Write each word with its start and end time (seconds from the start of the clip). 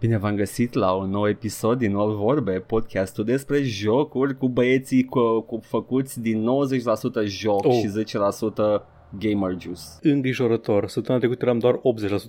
Bine 0.00 0.16
v-am 0.18 0.34
găsit 0.34 0.72
la 0.74 0.92
un 0.92 1.10
nou 1.10 1.28
episod 1.28 1.78
din 1.78 1.92
Nou 1.92 2.14
Vorbe, 2.14 2.52
podcastul 2.52 3.24
despre 3.24 3.62
jocuri 3.62 4.36
cu 4.36 4.48
băieții 4.48 5.04
cu, 5.04 5.40
cu 5.40 5.60
făcuți 5.62 6.20
din 6.20 6.46
90% 7.24 7.24
joc 7.24 7.64
Oh. 7.66 7.72
și 7.72 7.88
10% 7.88 8.82
gamer 9.18 9.56
juice. 9.60 9.80
Îngrijorător. 10.02 10.88
Săptămâna 10.88 11.24
trecută 11.24 11.44
eram 11.44 11.58
doar 11.58 11.80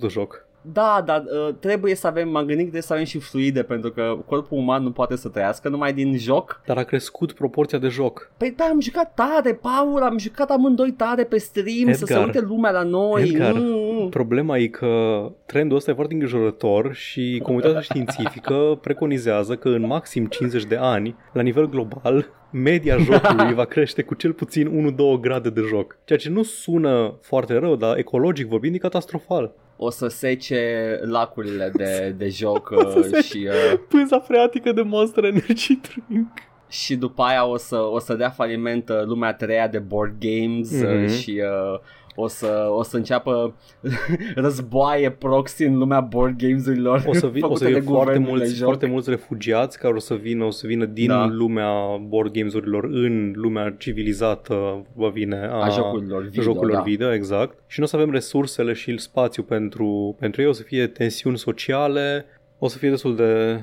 80% 0.07 0.10
joc. 0.10 0.46
Da, 0.62 1.04
dar 1.05 1.24
uh, 1.24 1.54
trebuie 1.60 1.96
să 1.96 2.08
avem, 2.08 2.29
m-am 2.29 2.46
gândit 2.46 2.71
de 2.71 2.82
să 2.82 2.94
avem 2.94 3.05
și 3.05 3.20
fluide 3.20 3.64
pentru 3.64 3.91
că 3.91 4.18
corpul 4.25 4.57
uman 4.57 4.84
nu 4.84 4.91
poate 4.91 5.16
să 5.16 5.30
trăiască 5.30 5.70
numai 5.70 5.94
din 5.94 6.18
joc. 6.18 6.62
Dar 6.66 6.77
a 6.77 6.84
crescut 6.84 7.32
proporția 7.32 7.77
de 7.77 7.88
joc. 7.88 8.32
Păi 8.38 8.54
da, 8.57 8.63
am 8.63 8.80
jucat 8.80 9.13
tare, 9.13 9.54
Paul, 9.54 10.02
am 10.02 10.18
jucat 10.18 10.50
amândoi 10.50 10.91
tare 10.91 11.23
pe 11.23 11.38
stream, 11.38 11.94
să 11.94 12.05
se 12.05 12.13
Edgar. 12.13 12.26
uite 12.26 12.39
lumea 12.39 12.71
la 12.71 12.84
noi. 12.84 13.21
Edgar. 13.21 13.54
Mm. 13.54 14.09
Problema 14.09 14.58
e 14.58 14.68
că 14.68 15.26
trendul 15.45 15.77
ăsta 15.77 15.91
e 15.91 15.94
foarte 15.94 16.13
îngrijorător 16.13 16.93
și 16.93 17.39
comunitatea 17.43 17.82
științifică 17.82 18.55
preconizează 18.82 19.55
că 19.55 19.70
în 19.70 19.85
maxim 19.85 20.26
50 20.26 20.66
de 20.66 20.76
ani, 20.76 21.16
la 21.34 21.41
nivel 21.41 21.70
global, 21.70 22.30
media 22.52 22.98
jocului 22.98 23.54
va 23.62 23.66
crește 23.66 24.02
cu 24.02 24.13
cel 24.13 24.34
puțin 24.34 24.96
1-2 25.18 25.21
grade 25.21 25.49
de 25.49 25.62
joc. 25.68 25.98
Ceea 26.04 26.20
ce 26.20 26.30
nu 26.30 26.43
sună 26.43 27.13
foarte 27.21 27.57
rău, 27.57 27.76
dar 27.76 27.98
ecologic 27.98 28.48
vorbind 28.48 28.76
e 28.76 28.77
catastrofal. 28.77 29.54
O 29.84 29.90
să 29.90 30.08
sece 30.08 30.99
lacurile 31.03 31.71
de, 31.76 32.09
de 32.17 32.30
joc 32.30 32.71
O 32.71 32.90
să 32.90 32.98
uh, 32.98 33.05
sece. 33.05 33.21
și... 33.21 33.48
Uh, 33.48 33.80
Pânza 33.88 34.20
freatică 34.20 34.71
de 34.71 34.81
Monster 34.81 35.23
Energy 35.23 35.80
Drink. 35.81 36.27
și 36.70 36.95
după 36.95 37.21
aia 37.21 37.45
o 37.45 37.57
să, 37.57 37.76
o 37.76 37.99
să 37.99 38.13
dea 38.13 38.30
faliment 38.30 38.90
uh, 38.90 39.04
lumea 39.04 39.30
a 39.30 39.34
treia 39.34 39.67
de 39.67 39.80
board 39.80 40.13
games 40.20 40.70
mm-hmm. 40.73 41.04
Mhm. 41.05 41.13
și 41.13 41.41
uh, 41.44 41.80
o 42.21 42.27
să, 42.27 42.67
o 42.70 42.84
să 42.84 42.98
înceapă 42.98 43.55
războaie 44.35 45.12
proxy 45.12 45.63
în 45.63 45.77
lumea 45.77 45.99
board 45.99 46.38
games-urilor 46.38 47.03
O 47.07 47.13
să, 47.13 47.27
vin, 47.27 47.43
o 47.43 47.48
făcute 47.48 47.63
să 47.63 47.66
fie 47.66 47.79
de 47.79 47.85
foarte 47.85 48.03
guvernul 48.03 48.23
de 48.23 48.29
mulți, 48.29 48.55
joc. 48.55 48.63
foarte 48.66 48.85
mulți 48.85 49.09
refugiați 49.09 49.79
care 49.79 49.93
o 49.93 49.99
să 49.99 50.13
vină, 50.13 50.43
o 50.43 50.49
să 50.49 50.67
vină 50.67 50.85
din 50.85 51.07
Da. 51.07 51.15
da. 51.15 51.26
lumea 51.26 51.71
board 52.07 52.34
games-urilor 52.34 52.84
în 52.84 53.31
lumea 53.35 53.76
civilizată, 53.77 54.85
vă 54.93 55.09
vine 55.09 55.48
a, 55.51 55.63
a 55.63 55.70
jocurilor 55.70 56.23
video, 56.23 56.43
jocurilor 56.43 56.76
da. 56.76 56.81
video, 56.81 57.13
exact. 57.13 57.57
Și 57.68 57.79
nu 57.79 57.85
o 57.85 57.87
să 57.87 57.96
avem 57.96 58.12
resursele 58.12 58.74
și 58.74 58.98
spațiu 58.98 59.43
pentru, 59.43 60.15
pentru 60.20 60.41
ei, 60.41 60.48
o 60.48 60.51
să 60.51 60.63
fie 60.63 60.87
tensiuni 60.87 61.37
sociale, 61.37 62.26
o 62.59 62.68
să 62.68 62.77
fie 62.77 62.90
destul 62.90 63.15
de, 63.15 63.59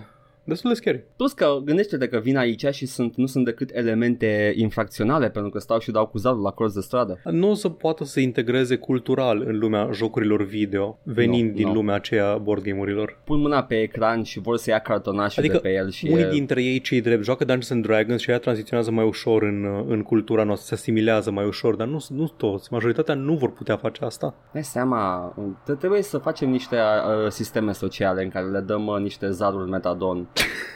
destul 0.49 0.71
de 0.71 0.77
scary. 0.77 1.05
Plus 1.17 1.33
că 1.33 1.59
gândește-te 1.65 2.09
că 2.09 2.19
vin 2.19 2.37
aici 2.37 2.67
și 2.71 2.87
sunt, 2.87 3.17
nu 3.17 3.27
sunt 3.27 3.45
decât 3.45 3.71
elemente 3.73 4.53
infracționale 4.57 5.31
pentru 5.31 5.51
că 5.51 5.59
stau 5.59 5.79
și 5.79 5.91
dau 5.91 6.07
cu 6.07 6.19
zadul 6.19 6.43
la 6.43 6.51
colț 6.51 6.73
de 6.73 6.81
stradă. 6.81 7.21
Nu 7.25 7.51
o 7.51 7.55
să 7.55 7.69
poată 7.69 8.05
să 8.05 8.11
se 8.11 8.21
integreze 8.21 8.77
cultural 8.77 9.43
în 9.47 9.59
lumea 9.59 9.89
jocurilor 9.93 10.43
video, 10.45 10.99
venind 11.03 11.49
Nu, 11.49 11.55
din 11.55 11.67
nu. 11.67 11.73
lumea 11.75 11.95
aceea 11.95 12.37
board 12.37 12.63
game-urilor. 12.63 13.21
Pun 13.25 13.41
mâna 13.41 13.63
pe 13.63 13.81
ecran 13.81 14.23
și 14.23 14.41
vor 14.41 14.57
să 14.57 14.71
ia 14.71 14.79
cartonașul 14.79 15.43
Adică 15.43 15.57
de 15.63 15.69
pe 15.69 15.75
el 15.75 15.91
și 15.91 16.09
Unii 16.11 16.25
e... 16.25 16.29
dintre 16.29 16.63
ei, 16.63 16.81
cei 16.81 17.01
drept, 17.01 17.25
joacă 17.25 17.45
Dungeons 17.45 17.71
and 17.71 17.87
Dragons 17.87 18.21
și 18.21 18.31
ea 18.31 18.39
tranziționează 18.39 18.91
mai 18.91 19.05
ușor 19.05 19.43
în, 19.43 19.85
în 19.89 20.03
cultura 20.03 20.43
noastră, 20.45 20.67
se 20.67 20.75
asimilează 20.75 21.31
mai 21.31 21.47
ușor, 21.47 21.75
dar 21.75 21.87
nu, 21.87 22.05
nu 22.09 22.27
toți. 22.37 22.73
Majoritatea 22.73 23.15
nu 23.15 23.35
vor 23.35 23.53
putea 23.53 23.77
face 23.77 24.05
asta. 24.05 24.35
Dai 24.53 24.65
seama, 24.65 25.35
t- 25.63 25.79
trebuie 25.79 26.03
să 26.03 26.19
facem 26.19 26.51
niște 26.51 26.77
uh, 26.77 27.31
sisteme 27.31 27.73
sociale 27.73 28.23
în 28.23 28.29
care 28.31 28.47
le 28.47 28.61
dăm 28.61 28.87
uh, 28.87 29.01
niște 29.01 29.31
zaruri 29.31 29.71
metadon 29.71 30.29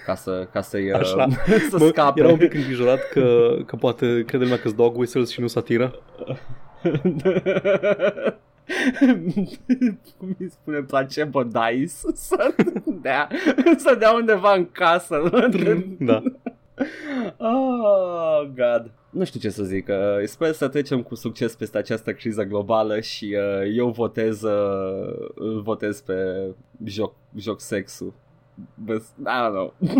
ca, 0.06 0.14
să, 0.14 0.48
ca 0.52 0.60
să-i 0.60 0.90
uh, 0.90 0.98
Așa. 0.98 1.28
să 1.70 1.76
Mă, 1.78 1.86
scape. 1.86 2.20
Era 2.20 2.28
un 2.28 2.38
pic 2.38 2.54
îngrijorat 2.54 3.08
că, 3.08 3.56
că 3.66 3.76
poate 3.76 4.24
crede 4.26 4.44
lumea 4.44 4.58
că 4.58 4.70
dog 4.70 4.96
whistles 4.96 5.30
și 5.30 5.40
nu 5.40 5.46
satiră. 5.46 5.94
Cum 10.18 10.36
îi 10.38 10.50
spune 10.50 10.80
placebo 10.80 11.42
dice 11.42 11.86
să 12.14 12.54
dea, 13.02 13.28
să 13.76 13.94
dea 13.98 14.12
undeva 14.12 14.54
în 14.54 14.70
casă. 14.70 15.20
Da. 15.98 16.22
Oh, 17.36 18.50
God. 18.54 18.90
Nu 19.10 19.24
știu 19.24 19.40
ce 19.40 19.48
să 19.48 19.62
zic. 19.62 19.88
Uh, 19.88 20.24
sper 20.24 20.52
să 20.52 20.68
trecem 20.68 21.02
cu 21.02 21.14
succes 21.14 21.54
peste 21.54 21.78
această 21.78 22.12
criză 22.12 22.42
globală 22.42 23.00
și 23.00 23.36
uh, 23.38 23.70
eu 23.76 23.90
votez, 23.90 24.42
uh, 24.42 25.28
îl 25.34 25.60
votez 25.62 26.00
pe 26.00 26.14
joc, 26.84 27.14
joc 27.36 27.60
sexul. 27.60 28.12
But, 28.74 29.02
I 29.02 29.38
don't 29.40 29.52
know. 29.52 29.74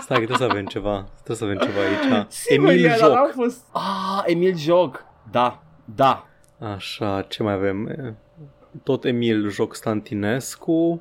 Stai 0.00 0.18
că 0.18 0.24
trebuie 0.24 0.36
să 0.36 0.44
avem 0.44 0.66
ceva. 0.66 1.06
Trebuie 1.24 1.36
să 1.36 1.44
avem 1.44 1.56
ceva 1.56 1.80
aici. 1.80 2.26
Sigur, 2.28 2.68
Emil 2.68 2.84
e, 2.84 2.88
dar 2.88 3.10
n-am 3.10 3.24
Joc. 3.26 3.34
Fost... 3.34 3.64
Ah, 3.72 4.22
Emil 4.24 4.56
Joc. 4.56 5.04
Da, 5.30 5.62
da. 5.84 6.26
Așa, 6.74 7.22
ce 7.28 7.42
mai 7.42 7.52
avem? 7.52 7.88
Tot 8.82 9.04
Emil 9.04 9.50
Joc 9.50 9.74
Stantinescu. 9.74 11.00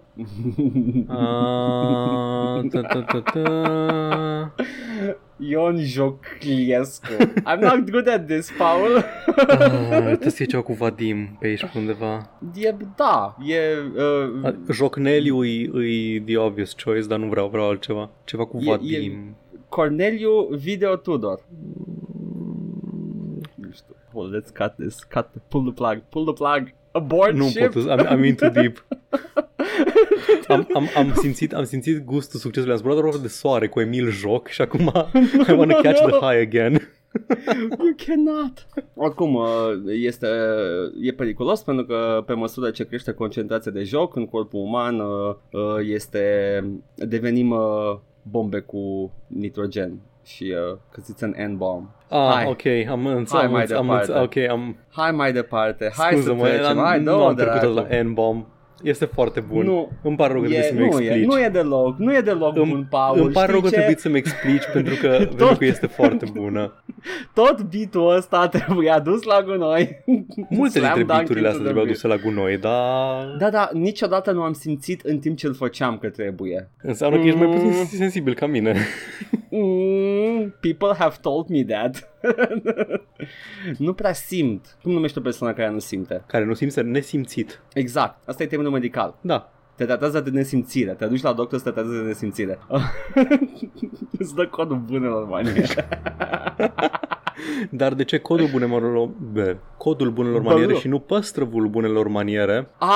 Ah, 1.08 2.62
ta, 2.72 2.82
ta, 2.82 3.02
ta, 3.02 3.22
ta. 3.22 4.54
Ion 5.40 5.78
Jocliescu. 5.78 7.14
I'm 7.46 7.60
not 7.62 7.90
good 7.92 8.08
at 8.08 8.28
this, 8.28 8.52
Paul. 8.58 8.98
Ah, 8.98 9.04
Trebuie 10.16 10.18
să 10.30 10.36
fie 10.36 10.46
ceva 10.46 10.62
cu 10.64 10.74
Vadim 10.74 11.38
pe 11.40 11.48
aici 11.48 11.62
pe 11.66 11.78
undeva. 11.78 12.30
E, 12.56 12.76
da, 12.96 13.36
e... 13.46 13.60
Uh, 13.96 14.46
A, 14.46 14.56
Jocneliu 14.72 15.44
e, 15.46 15.62
e 16.16 16.22
the 16.26 16.38
obvious 16.38 16.76
choice, 16.84 17.08
dar 17.08 17.20
nu 17.20 17.28
vreau, 17.28 17.48
vreau 17.48 17.68
altceva. 17.68 18.10
Ceva 18.24 18.46
cu 18.46 18.58
E- 18.62 18.70
Vadim. 18.70 19.36
Corneliu 19.70 20.48
Video 20.52 20.96
Tudor. 20.96 21.40
Nu 23.56 23.70
știu. 23.72 23.96
Well, 24.14 24.30
let's 24.42 24.52
cut 24.58 24.76
this. 24.86 25.04
Cut, 25.04 25.28
pull 25.48 25.64
the 25.64 25.74
plug. 25.74 26.02
Pull 26.10 26.24
the 26.24 26.34
plug. 26.34 26.74
Abort 26.92 27.34
Nu 27.34 27.48
ship. 27.48 27.74
pot, 27.74 28.00
I'm, 28.00 28.08
I'm 28.08 28.26
in 28.26 28.36
too 28.36 28.50
deep. 28.50 28.86
am, 30.48 30.68
am, 30.74 30.88
am, 30.96 31.14
simțit, 31.16 31.54
am 31.54 31.64
simțit 31.64 32.04
gustul 32.06 32.40
succesului. 32.40 32.74
Am 32.74 32.80
zburat 32.80 32.98
doar 32.98 33.18
de 33.18 33.28
soare 33.28 33.68
cu 33.68 33.80
Emil 33.80 34.10
Joc 34.10 34.48
și 34.48 34.62
acum 34.62 34.92
I 35.48 35.52
wanna 35.52 35.76
catch 35.84 36.02
the 36.02 36.26
high 36.26 36.42
again. 36.42 36.92
You 37.80 37.96
cannot. 38.06 38.68
Oricum, 38.96 39.36
uh, 39.36 39.48
este, 39.86 40.28
e 41.02 41.12
periculos 41.12 41.64
pentru 41.64 41.86
că 41.86 42.24
pe 42.26 42.34
măsură 42.34 42.70
ce 42.70 42.86
crește 42.86 43.12
concentrația 43.12 43.72
de 43.72 43.84
joc 43.84 44.16
în 44.16 44.26
corpul 44.26 44.60
uman, 44.60 45.00
uh, 45.00 45.36
uh, 45.52 45.62
este 45.84 46.64
devenim 46.96 47.50
uh, 47.50 47.98
bombe 48.22 48.60
cu 48.60 49.12
nitrogen 49.28 50.00
și 50.28 50.54
uh, 50.72 50.78
că 50.92 51.02
it's 51.02 51.22
an 51.24 51.52
N-bomb. 51.52 51.86
Ah, 52.10 52.32
Hai. 52.34 52.46
ok, 52.46 52.90
am 52.90 53.06
înțeles, 53.06 53.32
Hai 53.32 53.44
am, 53.46 53.52
mai 53.52 53.62
înțeles, 53.62 53.80
am, 53.82 53.86
departe. 53.88 54.12
înțeles, 54.12 54.46
ok, 54.46 54.52
am, 54.52 54.78
Hai 54.92 55.12
mai 55.12 55.32
departe, 55.34 55.92
hai 55.98 56.12
scuză-mă, 56.12 56.46
să 56.46 56.52
trecem, 56.52 56.80
am, 56.80 56.86
hai, 56.86 56.98
nu 57.00 57.04
dă-o 57.04 57.26
am 57.28 57.36
trecut 57.36 57.60
dracu. 57.60 57.74
la 57.74 58.02
N-bomb. 58.04 58.46
Este 58.84 59.06
foarte 59.06 59.40
bun. 59.40 59.66
Nu. 59.66 59.92
Îmi 60.04 60.16
pare 60.16 60.32
rău 60.34 60.42
că 60.42 60.48
trebuie 60.48 60.68
E, 60.68 60.70
să-mi 60.70 60.80
nu, 60.80 61.00
e, 61.00 61.06
explici. 61.06 61.26
nu 61.26 61.40
e 61.44 61.50
deloc, 61.50 61.98
nu 61.98 62.16
e 62.16 62.22
deloc 62.22 62.56
Îmi- 62.58 62.70
bun, 62.70 62.88
Paul. 62.90 63.20
Îmi 63.22 63.32
pare 63.32 63.52
rău 63.52 63.60
știi 63.60 63.70
că 63.72 63.76
ce? 63.76 63.82
trebuie 63.82 63.96
să-mi 64.00 64.18
explici 64.18 64.64
pentru 64.74 64.96
că, 65.02 65.08
pentru 65.36 65.56
că 65.58 65.66
este 65.66 65.88
foarte 65.88 66.26
bună. 66.34 66.84
Tot 67.34 67.62
beat-ul 67.62 68.16
ăsta 68.16 68.48
trebuie 68.48 68.90
adus 68.92 69.24
la 69.24 69.42
gunoi. 69.44 70.04
Multe 70.50 70.80
Slam 70.80 70.94
dintre 70.94 70.94
dunk 70.94 71.08
beaturile 71.08 71.48
astea 71.48 71.50
into 71.50 71.58
the 71.58 71.64
trebuiau 71.64 71.86
beat. 71.86 71.88
duse 72.02 72.08
la 72.08 72.16
gunoi, 72.16 72.58
dar 72.58 73.36
Da, 73.40 73.50
da, 73.50 73.70
niciodată 73.74 74.32
nu 74.32 74.42
am 74.42 74.54
simțit 74.54 75.02
în 75.02 75.20
timp 75.20 75.38
ce 75.38 75.48
îl 75.48 75.54
făceam 75.54 75.98
că 75.98 76.10
trebuie. 76.10 76.70
înseamnă 76.82 77.18
că 77.20 77.26
ești 77.28 77.38
mai 77.40 77.48
puțin 77.48 77.68
Mm. 77.68 77.86
sensibil 77.86 78.34
ca 78.34 78.46
mine. 78.46 78.76
Mm, 79.52 80.54
people 80.60 80.94
have 80.98 81.16
told 81.22 81.48
me 81.50 81.64
that. 81.64 82.10
nu 83.78 83.94
prea 83.94 84.14
simt. 84.14 84.78
Cum 84.84 84.92
numești 84.92 85.18
o 85.18 85.22
persoană 85.22 85.54
care 85.54 85.70
nu 85.70 85.80
simte? 85.80 86.24
Care 86.28 86.46
nu 86.46 86.54
simți 86.54 86.82
nesimțit. 86.82 87.62
Exact, 87.74 88.28
asta 88.28 88.44
e 88.44 88.48
termenul 88.48 88.72
medical. 88.74 89.16
Da. 89.22 89.52
Te 89.76 89.86
tratează 89.86 90.20
de 90.20 90.30
nesimțire. 90.30 90.92
Te 90.92 91.06
duci 91.06 91.22
la 91.22 91.34
doctor 91.34 91.60
să 91.60 91.64
te 91.64 91.72
tratează 91.72 91.98
de 91.98 92.04
nesimțire. 92.08 92.60
Îți 94.20 94.36
dă 94.36 94.48
codul 94.48 94.78
bunelor 94.78 95.26
maniere. 95.28 95.88
Dar 97.72 97.94
de 97.94 98.04
ce 98.04 98.18
codul 98.18 98.48
bunelor, 98.52 99.10
bă, 99.34 99.56
codul 99.78 100.12
bunelor 100.12 100.42
Bă, 100.42 100.50
maniere 100.50 100.72
nu. 100.72 100.78
și 100.78 100.88
nu 100.88 101.00
păstrăvul 101.00 101.68
bunelor 101.68 102.08
maniere? 102.08 102.70
A, 102.78 102.88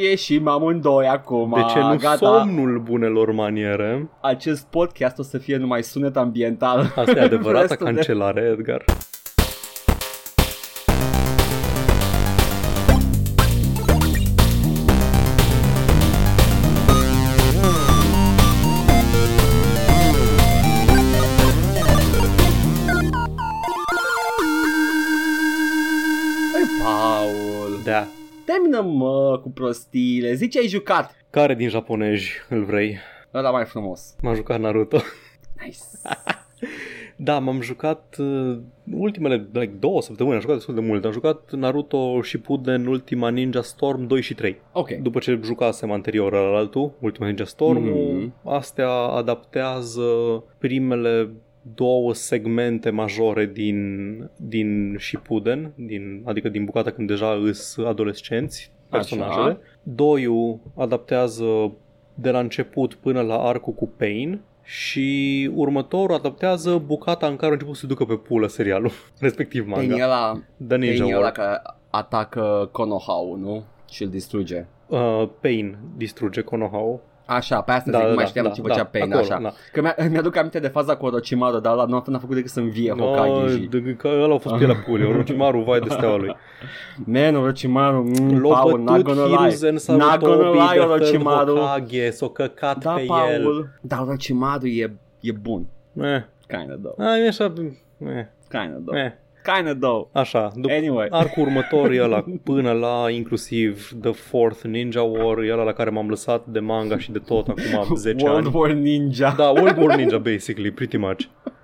ieșim 0.00 0.48
amândoi 0.48 1.06
acum. 1.06 1.52
De 1.54 1.60
ce 1.72 1.78
nu 1.78 1.96
Gata. 1.96 2.16
somnul 2.16 2.78
bunelor 2.84 3.32
maniere? 3.32 4.08
Acest 4.20 4.66
podcast 4.70 5.18
o 5.18 5.22
să 5.22 5.38
fie 5.38 5.56
numai 5.56 5.82
sunet 5.82 6.16
ambiental. 6.16 6.78
Asta 6.96 7.10
e 7.16 7.20
adevărata 7.20 7.60
Restul 7.68 7.86
de- 7.86 7.92
cancelare, 7.92 8.40
Edgar. 8.40 8.84
Mă 28.88 29.38
cu 29.42 29.50
prostiile, 29.50 30.34
zici 30.34 30.52
ce 30.52 30.58
ai 30.58 30.66
jucat. 30.66 31.16
Care 31.30 31.54
din 31.54 31.68
japonezi 31.68 32.28
îl 32.48 32.64
vrei? 32.64 32.96
Ăla 33.34 33.50
mai 33.50 33.64
frumos. 33.64 34.16
M-am 34.22 34.34
jucat 34.34 34.60
Naruto. 34.60 34.98
Nice. 35.64 35.78
Da, 37.20 37.38
m-am 37.38 37.60
jucat 37.60 38.16
uh, 38.18 38.58
ultimele 38.92 39.48
like, 39.52 39.72
două 39.78 40.02
săptămâni, 40.02 40.34
am 40.34 40.40
jucat 40.40 40.56
destul 40.56 40.74
de 40.74 40.80
mult. 40.80 41.04
Am 41.04 41.12
jucat 41.12 41.52
Naruto 41.52 42.22
Shippuden, 42.22 42.86
Ultima 42.86 43.28
Ninja 43.28 43.62
Storm 43.62 44.06
2 44.06 44.20
și 44.20 44.34
3. 44.34 44.56
Ok. 44.72 44.90
După 44.90 45.18
ce 45.18 45.40
jucasem 45.44 45.90
anterior 45.90 46.34
al 46.34 46.54
altul, 46.54 46.92
Ultima 47.00 47.26
Ninja 47.26 47.44
Storm, 47.44 47.82
Mhm. 47.82 48.34
astea 48.44 48.88
adaptează 48.90 50.02
primele 50.58 51.30
două 51.74 52.14
segmente 52.14 52.90
majore 52.90 53.46
din, 53.46 54.30
din 54.36 54.96
Shippuden, 54.98 55.72
din, 55.76 56.22
adică 56.24 56.48
din 56.48 56.64
bucata 56.64 56.90
când 56.90 57.08
deja 57.08 57.32
îs 57.42 57.76
adolescenți 57.78 58.72
personajele. 58.90 59.50
Așa. 59.50 59.58
Doiul 59.82 60.58
adaptează 60.76 61.72
de 62.14 62.30
la 62.30 62.38
început 62.38 62.94
până 62.94 63.20
la 63.20 63.38
arcul 63.38 63.72
cu 63.72 63.88
Pain 63.96 64.40
și 64.62 65.50
următorul 65.54 66.16
adaptează 66.16 66.82
bucata 66.86 67.26
în 67.26 67.36
care 67.36 67.50
a 67.50 67.52
început 67.52 67.74
să 67.74 67.80
se 67.80 67.86
ducă 67.86 68.04
pe 68.04 68.14
pulă 68.14 68.46
serialul, 68.46 68.90
respectiv 69.20 69.70
Pain 69.70 69.90
e 69.90 69.94
manga. 69.96 70.04
ăla, 70.04 70.40
The 70.68 70.76
Ninja 70.76 71.02
Pain 71.02 71.12
e 71.12 71.16
ăla 71.16 71.22
War. 71.24 71.32
care 71.32 71.62
atacă 71.90 72.68
Konohau, 72.72 73.36
nu? 73.36 73.64
Și 73.90 74.02
îl 74.02 74.08
distruge. 74.08 74.66
Uh, 74.86 75.28
Pain 75.40 75.78
distruge 75.96 76.40
Konohao. 76.40 77.00
Așa, 77.30 77.60
pe 77.60 77.72
asta 77.72 77.90
Da, 77.90 77.96
zic, 77.98 78.04
da, 78.06 78.08
nu 78.10 78.14
mai 78.14 78.24
da, 78.24 78.28
știam 78.30 78.44
da, 78.44 78.50
ce 78.50 78.60
făcea 78.60 78.76
da, 78.76 78.84
Pain, 78.84 79.12
acolo, 79.12 79.18
așa. 79.24 79.38
da. 79.42 79.52
Că 79.72 79.80
mi-a, 79.80 79.94
mi-aduc 80.10 80.36
aminte 80.36 80.58
de 80.58 80.68
faza 80.68 80.96
cu 80.96 81.06
Orochimaru, 81.06 81.58
dar 81.58 81.72
ăla 81.72 81.84
nu 81.84 81.96
a, 81.96 82.02
n-a 82.06 82.18
făcut 82.18 82.34
decât 82.34 82.50
să 82.50 82.60
învie 82.60 82.94
Hokage 82.98 83.52
și... 83.52 83.58
de, 83.58 83.94
că 83.98 84.08
ăla 84.22 84.34
a 84.34 84.38
fost 84.38 84.54
pielea 84.54 84.76
pulii, 84.86 85.06
Orochimaru, 85.06 85.60
vai 85.60 85.80
de 85.80 85.88
steaua 85.90 86.16
lui. 86.16 86.36
Man, 87.14 87.34
Orochimaru, 87.34 88.02
mm, 88.20 88.42
L-a 88.42 88.54
Paul, 88.54 88.78
not 88.80 89.02
bătut 89.02 89.04
gonna 89.04 89.36
Hiruzen 89.36 89.74
lie. 89.74 89.96
Not 89.96 90.02
Sarutobi 90.08 90.42
gonna 90.42 90.50
lie, 90.50 90.80
de 90.80 90.86
third 90.86 90.90
Orochimaru. 90.90 91.56
Hokage, 91.56 92.10
s-o 92.10 92.28
căcat 92.28 92.78
Da, 92.84 92.92
pe 92.92 93.00
el. 93.00 93.06
Paul. 93.42 93.70
Dar 93.80 93.98
Orochimaru 94.00 94.66
e, 94.66 94.96
e 95.20 95.32
bun. 95.32 95.66
Eh, 96.00 96.22
Kinda 96.46 96.74
though. 96.82 97.08
ai, 97.08 97.24
e 97.24 97.26
așa, 97.26 97.52
eh, 97.98 98.24
Kinda 98.48 98.78
though. 98.84 98.98
eh, 98.98 99.12
Kinda 99.42 99.74
though. 99.74 100.08
așa, 100.12 100.52
după 100.54 100.72
Anyway. 100.74 101.06
arcul 101.10 101.42
următor 101.42 101.90
e 101.90 102.02
ăla 102.02 102.24
până 102.44 102.72
la 102.72 103.10
inclusiv 103.10 103.90
The 104.02 104.12
Fourth 104.12 104.62
Ninja 104.62 105.02
War, 105.02 105.38
e 105.38 105.52
ăla 105.52 105.62
la 105.62 105.72
care 105.72 105.90
m-am 105.90 106.08
lăsat 106.08 106.46
de 106.46 106.58
manga 106.60 106.98
și 106.98 107.10
de 107.10 107.18
tot 107.18 107.48
acum 107.48 107.94
10 107.96 108.24
World 108.24 108.46
ani. 108.46 108.54
War 108.56 108.70
Ninja. 108.72 109.34
Da, 109.36 109.44
World 109.48 109.76
War 109.78 109.96
Ninja, 109.96 110.18
basically, 110.18 110.70
pretty 110.70 110.96
much. 110.96 111.20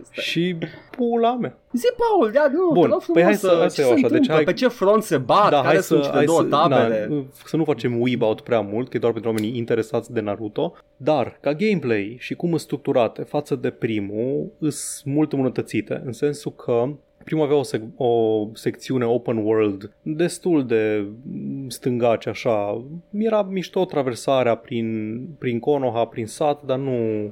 Este. 0.00 0.20
Și 0.20 0.56
pula 0.96 1.36
mea. 1.36 1.56
Zi, 1.72 1.86
Paul, 1.96 2.30
da, 2.32 2.46
nu, 2.52 2.70
Bun, 2.72 2.82
te 2.82 2.88
rog 2.88 3.02
păi 3.12 3.22
hai 3.22 3.34
frumos, 3.34 3.54
să- 3.54 3.58
hai 3.58 3.66
ce 3.66 3.68
să 3.68 3.74
se 3.74 3.80
iau 3.80 3.90
așa, 3.92 3.96
întâmplă? 4.06 4.18
deci 4.18 4.36
hai- 4.36 4.44
Pe 4.44 4.52
ce 4.52 4.68
front 4.68 5.02
se 5.02 5.18
bat? 5.18 5.50
da, 5.50 5.56
Care 5.56 5.66
hai 5.66 5.76
sunt 5.82 5.98
să, 6.02 6.04
cele 6.06 6.16
hai 6.16 6.24
două 6.24 6.40
să, 6.40 6.46
tabere? 6.48 7.06
Na, 7.10 7.24
să 7.44 7.56
nu 7.56 7.64
facem 7.64 8.00
weeb 8.00 8.22
out 8.22 8.40
prea 8.40 8.60
mult, 8.60 8.88
că 8.88 8.96
e 8.96 9.00
doar 9.00 9.12
pentru 9.12 9.30
oamenii 9.30 9.56
interesați 9.56 10.12
de 10.12 10.20
Naruto, 10.20 10.74
dar 10.96 11.38
ca 11.40 11.52
gameplay 11.54 12.16
și 12.18 12.34
cum 12.34 12.48
sunt 12.48 12.60
structurate 12.60 13.22
față 13.22 13.54
de 13.56 13.70
primul, 13.70 14.46
sunt 14.60 15.14
mult 15.14 15.32
îmbunătățite, 15.32 16.02
în 16.04 16.12
sensul 16.12 16.52
că 16.52 16.84
primul 17.24 17.44
avea 17.44 17.56
o, 17.56 17.64
sec- 17.64 17.96
o 17.96 18.46
secțiune 18.52 19.04
open 19.04 19.36
world 19.36 19.92
destul 20.02 20.66
de 20.66 21.06
stângace 21.68 22.28
așa. 22.28 22.84
Era 23.12 23.42
mișto 23.42 23.84
traversarea 23.84 24.54
prin, 24.54 25.18
prin 25.38 25.58
Konoha, 25.58 26.04
prin 26.04 26.26
sat, 26.26 26.62
dar 26.62 26.78
nu, 26.78 27.30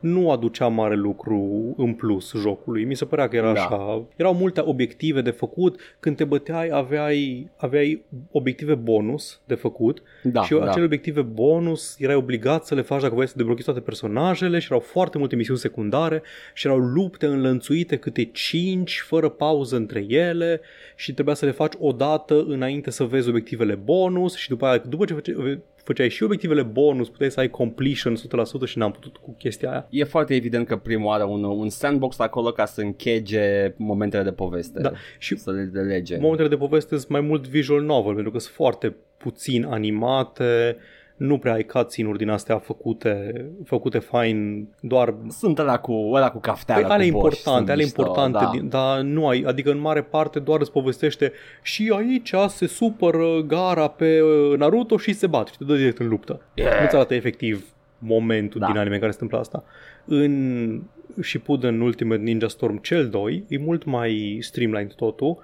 nu 0.00 0.30
aducea 0.30 0.66
mare 0.66 0.94
lucru 0.96 1.74
în 1.76 1.92
plus 1.94 2.32
jocului. 2.36 2.84
Mi 2.84 2.96
se 2.96 3.04
părea 3.04 3.28
că 3.28 3.36
era 3.36 3.52
Da. 3.52 3.60
așa. 3.64 4.02
Erau 4.16 4.34
multe 4.34 4.60
obiective 4.64 5.20
de 5.20 5.30
făcut. 5.30 5.80
Când 6.00 6.16
te 6.16 6.24
băteai, 6.24 6.68
aveai, 6.72 7.50
aveai 7.56 8.02
obiective 8.30 8.74
bonus 8.74 9.40
de 9.44 9.54
făcut 9.54 10.02
Da, 10.22 10.42
și 10.42 10.54
da. 10.54 10.68
acele 10.68 10.84
obiective 10.84 11.20
bonus 11.20 11.96
erai 11.98 12.14
obligat 12.14 12.66
să 12.66 12.74
le 12.74 12.82
faci 12.82 13.00
dacă 13.00 13.12
voiai 13.12 13.28
să 13.28 13.34
deblochezi 13.36 13.64
toate 13.66 13.80
personajele 13.80 14.58
și 14.58 14.66
erau 14.70 14.80
foarte 14.80 15.18
multe 15.18 15.36
misiuni 15.36 15.58
secundare 15.58 16.22
și 16.54 16.66
erau 16.66 16.78
lupte 16.78 17.26
înlănțuite 17.26 17.96
câte 17.96 18.24
5 18.24 19.00
fără 19.06 19.28
pauză 19.28 19.76
între 19.76 20.04
ele 20.08 20.60
și 20.96 21.12
trebuia 21.14 21.34
să 21.34 21.44
le 21.44 21.50
faci 21.50 21.72
odată 21.78 22.44
înainte 22.48 22.90
să 22.90 23.04
vezi 23.04 23.28
obiectivele 23.28 23.74
bonus 23.74 24.36
și 24.36 24.48
după 24.48 24.66
aia, 24.66 24.82
după 24.88 25.04
ce 25.04 25.14
făce- 25.14 25.60
făceai 25.88 26.08
și 26.08 26.22
obiectivele 26.22 26.62
bonus, 26.62 27.08
puteai 27.08 27.30
să 27.30 27.40
ai 27.40 27.48
completion 27.48 28.16
100% 28.16 28.20
și 28.64 28.78
n-am 28.78 28.90
putut 28.90 29.16
cu 29.16 29.34
chestia 29.38 29.70
aia. 29.70 29.86
E 29.90 30.04
foarte 30.04 30.34
evident 30.34 30.66
că 30.66 30.76
primul 30.76 31.12
are 31.12 31.24
un, 31.24 31.44
un 31.44 31.68
sandbox 31.68 32.18
acolo 32.18 32.50
ca 32.50 32.64
să 32.64 32.80
închege 32.80 33.72
momentele 33.76 34.22
de 34.22 34.32
poveste. 34.32 34.80
Da. 34.80 34.92
Și 35.18 35.36
Să 35.36 35.50
le 35.52 35.62
delege. 35.62 36.18
momentele 36.18 36.48
de 36.48 36.56
poveste 36.56 36.96
sunt 36.96 37.08
mai 37.08 37.20
mult 37.20 37.46
visual 37.48 37.82
novel, 37.82 38.14
pentru 38.14 38.32
că 38.32 38.38
sunt 38.38 38.54
foarte 38.54 38.96
puțin 39.16 39.64
animate, 39.64 40.76
nu 41.18 41.38
prea 41.38 41.52
ai 41.52 41.64
cutscene-uri 41.64 42.18
din 42.18 42.28
astea 42.28 42.58
făcute, 42.58 43.44
făcute 43.64 43.98
fain, 43.98 44.68
doar 44.80 45.14
Sunt 45.28 45.58
ăla 45.58 45.78
cu, 45.78 45.92
ăla 46.12 46.30
cu 46.30 46.38
cafteala, 46.38 46.86
Păi, 46.86 46.94
ale 46.94 47.08
cu 47.10 47.18
boși, 47.18 47.36
sunt 47.36 47.36
importante, 47.36 47.72
ale 47.72 47.82
mișto, 47.82 48.00
importante, 48.00 48.38
da. 48.44 48.50
din, 48.50 48.68
dar 48.68 49.00
nu 49.00 49.28
ai, 49.28 49.42
adică 49.46 49.70
în 49.70 49.78
mare 49.78 50.02
parte 50.02 50.38
doar 50.38 50.60
îți 50.60 50.72
povestește 50.72 51.32
și 51.62 51.92
aici 51.96 52.34
se 52.48 52.66
supără 52.66 53.40
gara 53.46 53.88
pe 53.88 54.20
uh, 54.20 54.58
Naruto 54.58 54.96
și 54.96 55.12
se 55.12 55.26
bat 55.26 55.48
și 55.48 55.58
te 55.58 55.64
dă 55.64 55.76
direct 55.76 55.98
în 55.98 56.08
luptă. 56.08 56.40
Yeah. 56.54 56.80
Nu-ți 56.80 56.94
arată 56.94 57.14
efectiv 57.14 57.64
momentul 57.98 58.60
Da. 58.60 58.66
din 58.66 58.76
anime 58.76 58.94
în 58.94 59.00
care 59.00 59.12
se 59.12 59.18
întâmplă 59.20 59.38
asta. 59.38 59.64
În 60.04 60.82
Shippuden 61.20 61.74
în 61.74 61.80
Ultimate 61.80 62.20
Ninja 62.22 62.48
Storm 62.48 62.80
cel 62.80 63.08
2 63.08 63.44
e 63.48 63.58
mult 63.58 63.84
mai 63.84 64.38
streamlined 64.40 64.92
totul, 64.92 65.38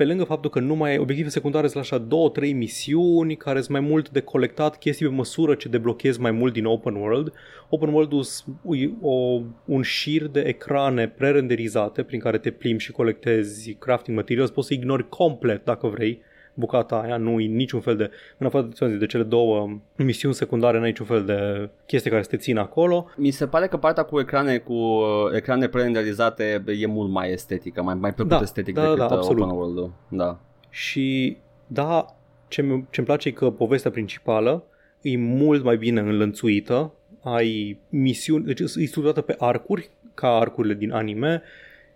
pe 0.00 0.06
lângă 0.06 0.24
faptul 0.24 0.50
că 0.50 0.60
nu 0.60 0.74
mai 0.74 0.90
ai 0.90 0.98
obiective 0.98 1.28
secundare 1.28 1.66
sunt 1.66 1.82
așa 1.82 1.98
două, 1.98 2.28
trei 2.28 2.52
misiuni 2.52 3.36
care 3.36 3.58
sunt 3.58 3.70
mai 3.70 3.80
mult 3.80 4.10
de 4.10 4.20
colectat 4.20 4.78
chestii 4.78 5.06
pe 5.06 5.12
măsură 5.12 5.54
ce 5.54 5.68
deblochezi 5.68 6.20
mai 6.20 6.30
mult 6.30 6.52
din 6.52 6.64
open 6.64 6.94
world. 6.94 7.32
Open 7.68 7.88
world-ul 7.88 8.24
e 8.70 8.90
o, 9.00 9.40
un 9.64 9.82
șir 9.82 10.26
de 10.26 10.40
ecrane 10.40 11.08
pre-renderizate 11.08 12.02
prin 12.02 12.20
care 12.20 12.38
te 12.38 12.50
plimbi 12.50 12.82
și 12.82 12.92
colectezi 12.92 13.74
crafting 13.74 14.16
materials. 14.16 14.50
Poți 14.50 14.66
să 14.66 14.74
ignori 14.74 15.08
complet 15.08 15.64
dacă 15.64 15.86
vrei 15.86 16.20
bucata 16.54 16.96
aia, 16.96 17.16
nu 17.16 17.40
e 17.40 17.46
niciun 17.46 17.80
fel 17.80 17.96
de, 17.96 18.10
în 18.38 18.46
afară 18.46 18.68
de, 18.78 18.96
de 18.96 19.06
cele 19.06 19.22
două 19.22 19.80
misiuni 19.96 20.34
secundare, 20.34 20.76
nu 20.76 20.82
ai 20.82 20.88
niciun 20.88 21.06
fel 21.06 21.24
de 21.24 21.68
chestie 21.86 22.10
care 22.10 22.22
să 22.22 22.28
te 22.28 22.36
țină 22.36 22.60
acolo. 22.60 23.06
Mi 23.16 23.30
se 23.30 23.46
pare 23.46 23.66
că 23.66 23.76
partea 23.76 24.02
cu 24.02 24.20
ecrane 24.20 24.58
cu 24.58 24.72
uh, 24.72 25.34
ecrane 25.34 25.68
pre-renderizate 25.68 26.64
e 26.66 26.86
mult 26.86 27.10
mai 27.10 27.30
estetică, 27.30 27.82
mai, 27.82 27.94
mai 27.94 28.12
plăcut 28.12 28.32
Da, 28.32 28.40
estetic 28.42 28.74
da, 28.74 28.82
decât 28.82 28.98
da, 28.98 29.04
uh, 29.04 29.10
absolut. 29.10 29.42
open 29.42 29.56
world-ul. 29.56 29.92
Da. 30.08 30.38
Și 30.70 31.36
da, 31.66 32.06
ce 32.48 32.62
mi 32.62 32.86
ce 32.90 33.02
place 33.02 33.28
e 33.28 33.32
că 33.32 33.50
povestea 33.50 33.90
principală 33.90 34.64
e 35.00 35.16
mult 35.16 35.64
mai 35.64 35.76
bine 35.76 36.00
înlănțuită, 36.00 36.92
ai 37.22 37.78
misiuni, 37.88 38.44
deci 38.44 38.60
e 38.60 38.66
structurată 38.66 39.20
pe 39.20 39.36
arcuri, 39.38 39.90
ca 40.14 40.28
arcurile 40.28 40.74
din 40.74 40.92
anime, 40.92 41.42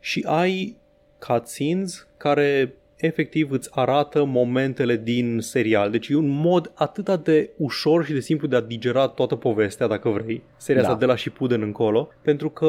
și 0.00 0.24
ai 0.28 0.76
cutscenes 1.18 2.08
care 2.16 2.74
efectiv 3.04 3.50
îți 3.50 3.68
arată 3.72 4.24
momentele 4.24 4.96
din 4.96 5.38
serial. 5.40 5.90
Deci 5.90 6.08
e 6.08 6.16
un 6.16 6.28
mod 6.28 6.72
atât 6.74 7.24
de 7.24 7.50
ușor 7.56 8.04
și 8.04 8.12
de 8.12 8.20
simplu 8.20 8.46
de 8.46 8.56
a 8.56 8.60
digera 8.60 9.06
toată 9.06 9.34
povestea, 9.36 9.86
dacă 9.86 10.08
vrei, 10.08 10.42
seria 10.56 10.82
Da. 10.82 10.86
asta 10.88 10.98
de 11.00 11.06
la 11.06 11.16
Shippuden 11.16 11.62
încolo, 11.62 12.08
pentru 12.22 12.50
că 12.50 12.68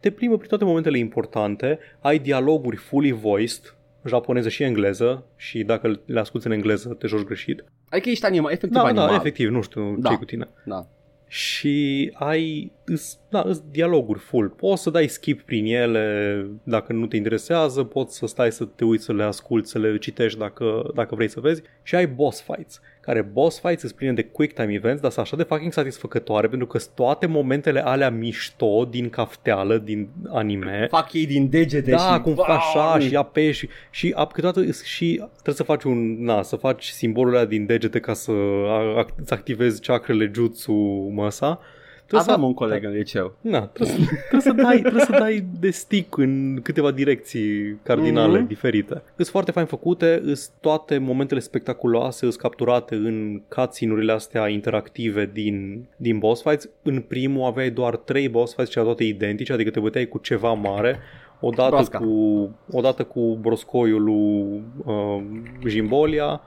te 0.00 0.10
plimbă 0.10 0.36
prin 0.36 0.48
toate 0.48 0.64
momentele 0.64 0.98
importante, 0.98 1.78
ai 2.00 2.18
dialoguri 2.18 2.76
fully 2.76 3.12
voiced, 3.12 3.74
japoneză 4.06 4.48
și 4.48 4.62
engleză 4.62 5.24
și 5.36 5.62
dacă 5.62 6.00
le 6.06 6.20
asculti 6.20 6.46
în 6.46 6.52
engleză 6.52 6.88
te 6.88 7.06
joci 7.06 7.24
greșit. 7.24 7.64
Adică 7.88 8.08
ești 8.08 8.24
anima, 8.24 8.50
efectiv 8.50 8.76
Da, 8.76 8.82
animal. 8.82 9.08
da, 9.08 9.14
efectiv, 9.14 9.48
nu 9.50 9.62
știu 9.62 9.96
Da. 9.98 10.10
ce 10.10 10.16
cu 10.16 10.24
tine. 10.24 10.48
Da. 10.64 10.86
Și 11.28 12.10
ai, 12.14 12.72
îs, 12.84 13.18
da, 13.28 13.42
îs 13.46 13.62
dialoguri 13.70 14.18
full. 14.18 14.48
Poți 14.48 14.82
să 14.82 14.90
dai 14.90 15.06
skip 15.06 15.42
prin 15.42 15.66
ele 15.66 16.46
dacă 16.62 16.92
nu 16.92 17.06
te 17.06 17.16
interesează, 17.16 17.82
poți 17.84 18.16
să 18.16 18.26
stai 18.26 18.52
să 18.52 18.64
te 18.64 18.84
uiți 18.84 19.04
să 19.04 19.12
le 19.12 19.22
asculti, 19.22 19.68
să 19.68 19.78
le 19.78 19.98
citești 19.98 20.38
dacă, 20.38 20.90
dacă 20.94 21.14
vrei 21.14 21.28
să 21.28 21.40
vezi. 21.40 21.62
Și 21.82 21.94
ai 21.94 22.06
boss 22.06 22.42
fights, 22.42 22.80
care 23.00 23.22
boss 23.22 23.60
fights 23.60 23.82
îți 23.82 23.94
pline 23.94 24.12
de 24.12 24.22
quick 24.24 24.54
time 24.54 24.72
events, 24.72 25.00
dar 25.00 25.10
sunt 25.10 25.24
așa 25.24 25.36
de 25.36 25.42
fucking 25.42 25.72
satisfăcătoare 25.72 26.48
pentru 26.48 26.66
că 26.66 26.78
sunt 26.78 26.94
toate 26.94 27.26
momentele 27.26 27.84
alea 27.84 28.10
mișto 28.10 28.84
din 28.90 29.08
cafteală, 29.10 29.78
din 29.78 30.08
anime. 30.28 30.86
Fac 30.90 31.12
ei 31.12 31.26
din 31.26 31.48
degete 31.50 31.90
Da, 31.90 32.14
și... 32.14 32.20
cum 32.20 32.34
faci 32.34 32.48
așa 32.48 32.98
și 32.98 33.16
apeși 33.16 33.58
și, 33.58 33.68
și 33.90 34.12
ap- 34.12 34.32
câteodată 34.32 34.60
îs- 34.60 34.84
și 34.84 35.22
trebuie 35.32 35.54
să 35.54 35.62
faci 35.62 35.82
un, 35.82 36.24
na, 36.24 36.42
să 36.42 36.56
faci 36.56 36.84
simbolul 36.86 37.34
ăla 37.34 37.44
din 37.44 37.66
degete 37.66 38.00
ca 38.00 38.12
să 38.12 38.30
a- 38.66 38.98
a- 38.98 39.06
îți 39.20 39.32
activezi 39.32 39.80
chakrele 39.80 40.30
jutsu 40.34 40.72
măsa. 41.14 41.60
Trebuie 42.06 42.20
Aveam 42.20 42.40
să, 42.40 42.46
un 42.46 42.54
coleg 42.54 42.84
în 42.84 42.90
liceu. 42.92 43.36
Na, 43.40 43.60
trebuie, 43.66 43.96
să, 43.96 44.02
trebuie, 44.28 44.40
să 44.40 44.52
dai, 44.62 44.78
trebuie 44.80 45.04
să 45.04 45.16
dai 45.18 45.44
de 45.60 45.70
stick 45.70 46.16
în 46.16 46.60
câteva 46.62 46.90
direcții 46.90 47.78
cardinale 47.82 48.38
Mhm. 48.38 48.46
diferite. 48.46 49.02
Sunt 49.16 49.26
foarte 49.26 49.50
fain 49.50 49.66
făcute, 49.66 50.20
sunt 50.24 50.50
toate 50.60 50.98
momentele 50.98 51.40
spectaculoase, 51.40 52.18
sunt 52.18 52.36
capturate 52.36 52.94
în 52.94 53.42
cutscene-urile 53.48 54.12
astea 54.12 54.48
interactive 54.48 55.30
din, 55.32 55.84
din 55.96 56.18
boss 56.18 56.42
fights. 56.42 56.68
În 56.82 57.00
primul 57.00 57.46
aveai 57.46 57.70
doar 57.70 57.96
trei 57.96 58.28
boss 58.28 58.54
fights 58.54 58.70
și 58.70 58.78
erau 58.78 58.88
toate 58.90 59.04
identice, 59.04 59.52
adică 59.52 59.70
te 59.70 59.80
băteai 59.80 60.06
cu 60.06 60.18
ceva 60.18 60.52
mare, 60.52 60.98
odată 61.40 61.68
Broasca. 61.70 61.98
cu, 61.98 62.50
odată 62.70 63.04
cu 63.04 63.38
broscoiul 63.40 64.02
lui 64.02 64.62
uh, 64.84 65.22
Jimbolia, 65.66 66.40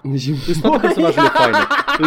sunt 0.46 0.62
toate 0.62 0.78
personajele 0.82 1.28
faine. 1.40 1.58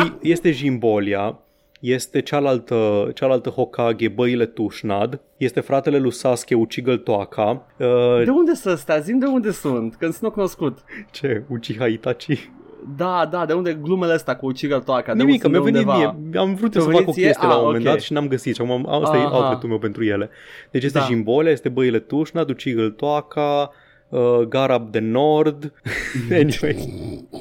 Îi- 0.05 0.19
Este 0.23 0.51
Jimbolia, 0.51 1.39
este 1.81 2.21
cealaltă, 2.21 3.11
cealaltă 3.15 3.49
Hokage, 3.51 4.09
băile 4.09 4.47
Tushnad, 4.47 5.21
este 5.37 5.61
fratele 5.61 5.99
lui 5.99 6.13
Sasuke, 6.13 6.55
Uchigal 6.55 6.97
Toaka. 6.97 7.67
Uh, 7.77 8.25
De 8.25 8.31
unde 8.31 8.55
să 8.55 8.75
stea? 8.75 8.99
Zim 8.99 9.19
de 9.19 9.27
unde 9.27 9.51
sunt, 9.51 9.95
că 9.95 10.11
sunt 10.11 10.33
cunoscut. 10.33 10.79
ce? 11.11 11.43
Uchiha 11.49 11.87
Itachi? 11.87 12.51
Da, 12.97 13.29
da, 13.31 13.47
de 13.47 13.53
unde 13.53 13.79
glumele 13.83 14.13
astea 14.13 14.37
cu 14.37 14.47
Uchigal 14.47 14.81
Toaka? 14.81 15.15
De 15.15 15.23
Nimic, 15.23 15.41
că 15.41 15.47
unde 15.47 15.59
mi-a 15.59 15.71
venit 15.71 15.89
undeva? 15.89 16.13
mie. 16.31 16.39
Am 16.41 16.55
vrut 16.55 16.71
Ți-a 16.73 16.81
să 16.81 16.87
fac 16.87 16.95
venit 16.95 17.09
o 17.09 17.13
ție? 17.13 17.27
chestie 17.27 17.47
la 17.47 17.53
un 17.55 17.59
Ah, 17.61 17.65
moment 17.67 17.85
ok. 17.87 17.91
dat 17.93 18.01
și 18.01 18.13
n-am 18.13 18.29
găsit 18.29 18.55
și 18.55 18.61
acum 18.61 18.87
asta 18.89 19.17
e 19.17 19.21
Aha. 19.21 19.37
outlet-ul 19.37 19.69
meu 19.69 19.79
pentru 19.79 20.05
ele. 20.05 20.31
Deci 20.71 20.85
este 20.85 20.99
Da. 20.99 21.05
Jimbolia, 21.05 21.51
este 21.51 21.69
băile 21.69 21.99
Tushnad, 21.99 22.51
Uchigal 22.51 22.91
Toaka, 22.91 23.71
uh, 24.11 24.41
Garab 24.41 24.91
de 24.91 24.99
Nord. 24.99 25.73
anyway, 26.31 26.77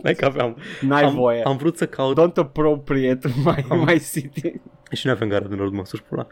mai 0.04 0.14
că 0.14 0.26
aveam. 0.26 0.58
N-ai 0.82 1.04
am, 1.04 1.16
voie. 1.16 1.44
am 1.44 1.58
vrut 1.58 1.78
să 1.78 1.88
caut 1.88 2.20
Don't 2.20 2.36
appropriate 2.36 3.28
my, 3.46 3.66
my 3.86 4.00
city. 4.00 4.62
și 4.92 5.06
nu 5.06 5.12
avem 5.12 5.28
Garab 5.30 5.50
de 5.50 5.56
Nord, 5.56 5.74
mă 5.74 5.86
să-și 5.86 6.04
pula. 6.04 6.28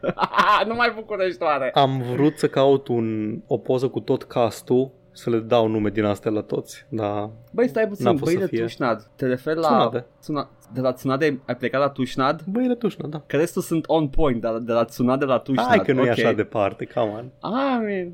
nu 0.68 0.74
mai 0.74 0.92
bucureștoare. 0.94 1.70
Am 1.70 2.02
vrut 2.14 2.38
să 2.38 2.48
caut 2.48 2.88
un, 2.88 3.38
o 3.46 3.58
poză 3.58 3.88
cu 3.88 4.00
tot 4.00 4.22
castul 4.22 4.90
să 5.18 5.30
le 5.30 5.38
dau 5.38 5.66
nume 5.68 5.88
din 5.90 6.04
astea 6.04 6.30
la 6.30 6.40
toți, 6.40 6.86
dar 6.88 7.30
Băi, 7.52 7.68
stai 7.68 7.82
N-a 7.82 7.88
puțin, 7.88 8.04
fost 8.06 8.22
băile 8.22 8.40
să 8.40 8.46
fie. 8.46 8.60
Tușnad. 8.62 9.10
Te 9.16 9.26
referi 9.26 9.58
la... 9.58 9.66
Tsunade. 9.68 10.06
Tsuna... 10.20 10.50
De 10.72 10.80
la 10.80 10.92
Tsunade 10.92 11.40
ai 11.46 11.56
plecat 11.56 11.80
la 11.80 11.88
Tușnad? 11.88 12.42
băile 12.46 12.74
Tushnad, 12.74 13.10
da. 13.10 13.22
Că 13.26 13.36
restul 13.36 13.62
sunt 13.62 13.84
on 13.86 14.08
point, 14.08 14.40
dar 14.40 14.58
de 14.58 14.72
la 14.72 14.84
Tsunade 14.84 15.24
la 15.24 15.38
Tușnad. 15.38 15.66
Hai 15.66 15.78
că 15.78 15.92
nu 15.92 16.00
e 16.00 16.10
Ok. 16.10 16.18
așa 16.18 16.32
departe, 16.32 16.84
come 16.84 17.10
on. 17.10 17.30
Ah, 17.40 17.78
man. 17.80 18.12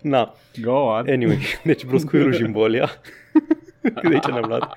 Na, 0.00 0.34
Go 0.62 0.72
on. 0.72 1.08
Anyway, 1.08 1.38
deci 1.64 1.84
bruscuiul 1.84 2.32
Jimbolia. 2.32 2.88
Că 3.82 4.08
de 4.08 4.14
aici 4.14 4.24
ne-am 4.26 4.44
luat. 4.48 4.76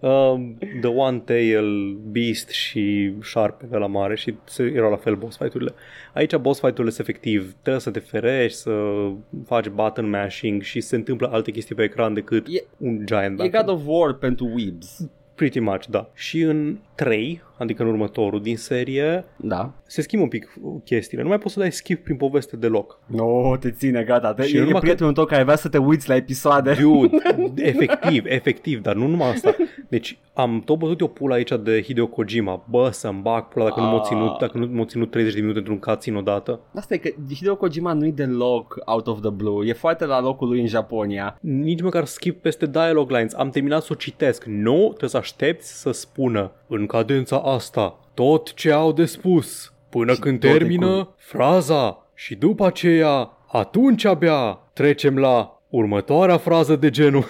Um, 0.00 0.58
The 0.80 0.90
One 0.90 1.18
Tail, 1.18 1.96
Beast 2.10 2.48
și 2.48 3.12
șarpele 3.22 3.76
la 3.78 3.86
mare 3.86 4.16
și 4.16 4.34
se, 4.44 4.62
erau 4.74 4.90
la 4.90 4.96
fel 4.96 5.14
boss 5.16 5.36
fight-urile. 5.36 5.74
Aici 6.14 6.36
boss 6.36 6.60
fight-urile 6.60 6.90
sunt 6.92 7.08
efectiv, 7.08 7.54
trebuie 7.60 7.82
să 7.82 7.90
te 7.90 7.98
ferești, 7.98 8.58
să 8.58 9.06
faci 9.46 9.68
button 9.68 10.10
mashing 10.10 10.62
și 10.62 10.80
se 10.80 10.96
întâmplă 10.96 11.28
alte 11.32 11.50
chestii 11.50 11.74
pe 11.74 11.82
ecran 11.82 12.14
decât 12.14 12.46
E- 12.48 12.64
un 12.78 13.06
giant 13.06 13.40
E 13.40 13.42
battle. 13.42 13.58
God 13.58 13.68
of 13.68 13.82
War 13.86 14.12
pentru 14.14 14.50
weebs. 14.54 15.08
Pretty 15.34 15.58
much, 15.60 15.86
da. 15.86 16.10
Și 16.14 16.40
în 16.40 16.78
3, 16.94 17.42
adică 17.58 17.82
în 17.82 17.88
următorul 17.88 18.42
din 18.42 18.56
serie, 18.56 19.24
Da. 19.36 19.72
se 19.86 20.02
schimbă 20.02 20.24
un 20.24 20.30
pic 20.30 20.52
chestiile. 20.84 21.22
Nu 21.22 21.28
mai 21.28 21.38
poți 21.38 21.54
să 21.54 21.60
dai 21.60 21.72
skip 21.72 22.04
prin 22.04 22.16
poveste 22.16 22.56
deloc. 22.56 22.98
No, 23.06 23.56
te 23.56 23.70
ține, 23.70 24.02
gata. 24.02 24.34
Te, 24.34 24.42
Și 24.42 24.54
e, 24.54 24.58
e 24.58 24.60
numai 24.60 24.74
că- 24.74 24.80
prietenul 24.80 25.12
tău 25.12 25.24
care 25.24 25.42
vrea 25.42 25.56
să 25.56 25.68
te 25.68 25.78
uiți 25.78 26.08
la 26.08 26.14
episoade. 26.14 26.76
Dude, 26.80 27.16
efectiv, 27.72 28.24
efectiv, 28.26 28.80
dar 28.82 28.94
nu 28.94 29.06
numai 29.06 29.28
asta. 29.30 29.54
Deci 29.88 30.18
am 30.34 30.62
tot 30.64 30.78
bătut 30.78 31.00
eu 31.00 31.08
pula 31.08 31.34
aici 31.34 31.52
de 31.62 31.82
Hideo 31.82 32.06
Kojima. 32.06 32.64
Bă, 32.70 32.88
să-mi 32.92 33.20
bag 33.22 33.48
pula 33.48 33.64
dacă 33.64 33.80
nu 33.80 33.86
m-a 33.86 33.96
Ah. 33.96 34.02
ținut, 34.06 34.38
dacă 34.38 34.58
nu 34.58 34.66
m-a 34.72 34.84
ținut 34.84 35.10
30 35.10 35.34
de 35.34 35.40
minute 35.40 35.58
într-un 35.58 35.78
cutscene 35.78 36.16
odată. 36.16 36.60
Asta 36.74 36.94
e 36.94 36.96
că 36.96 37.10
Hideo 37.34 37.56
Kojima 37.56 37.92
nu-i 37.92 38.12
deloc 38.12 38.76
out 38.84 39.06
of 39.06 39.20
the 39.20 39.30
blue. 39.30 39.68
E 39.68 39.72
foarte 39.72 40.04
la 40.04 40.20
locul 40.20 40.48
lui 40.48 40.60
în 40.60 40.66
Japonia. 40.66 41.38
Nici 41.40 41.82
măcar 41.82 42.04
skip 42.04 42.42
peste 42.42 42.66
dialogue 42.66 43.16
lines. 43.16 43.34
Am 43.34 43.50
terminat 43.50 43.82
să 43.82 43.88
o 43.92 43.94
citesc. 43.94 44.44
Nu, 44.44 44.86
trebuie 44.88 45.10
să 45.10 45.16
aștepți 45.16 45.80
să 45.80 45.90
spună 45.90 46.52
în 46.68 46.86
cadența 46.86 47.40
asta 47.44 47.98
tot 48.14 48.54
ce 48.54 48.70
au 48.70 48.92
de 48.92 49.04
spus 49.04 49.72
până 49.88 50.12
Și 50.12 50.20
când 50.20 50.40
toate 50.40 50.56
termină 50.58 51.14
fraza 51.16 52.06
și 52.14 52.34
după 52.34 52.66
aceea 52.66 53.30
atunci 53.52 54.04
abia 54.04 54.58
trecem 54.72 55.18
la 55.18 55.60
următoarea 55.68 56.36
frază 56.36 56.76
de 56.76 56.90
genul. 56.90 57.24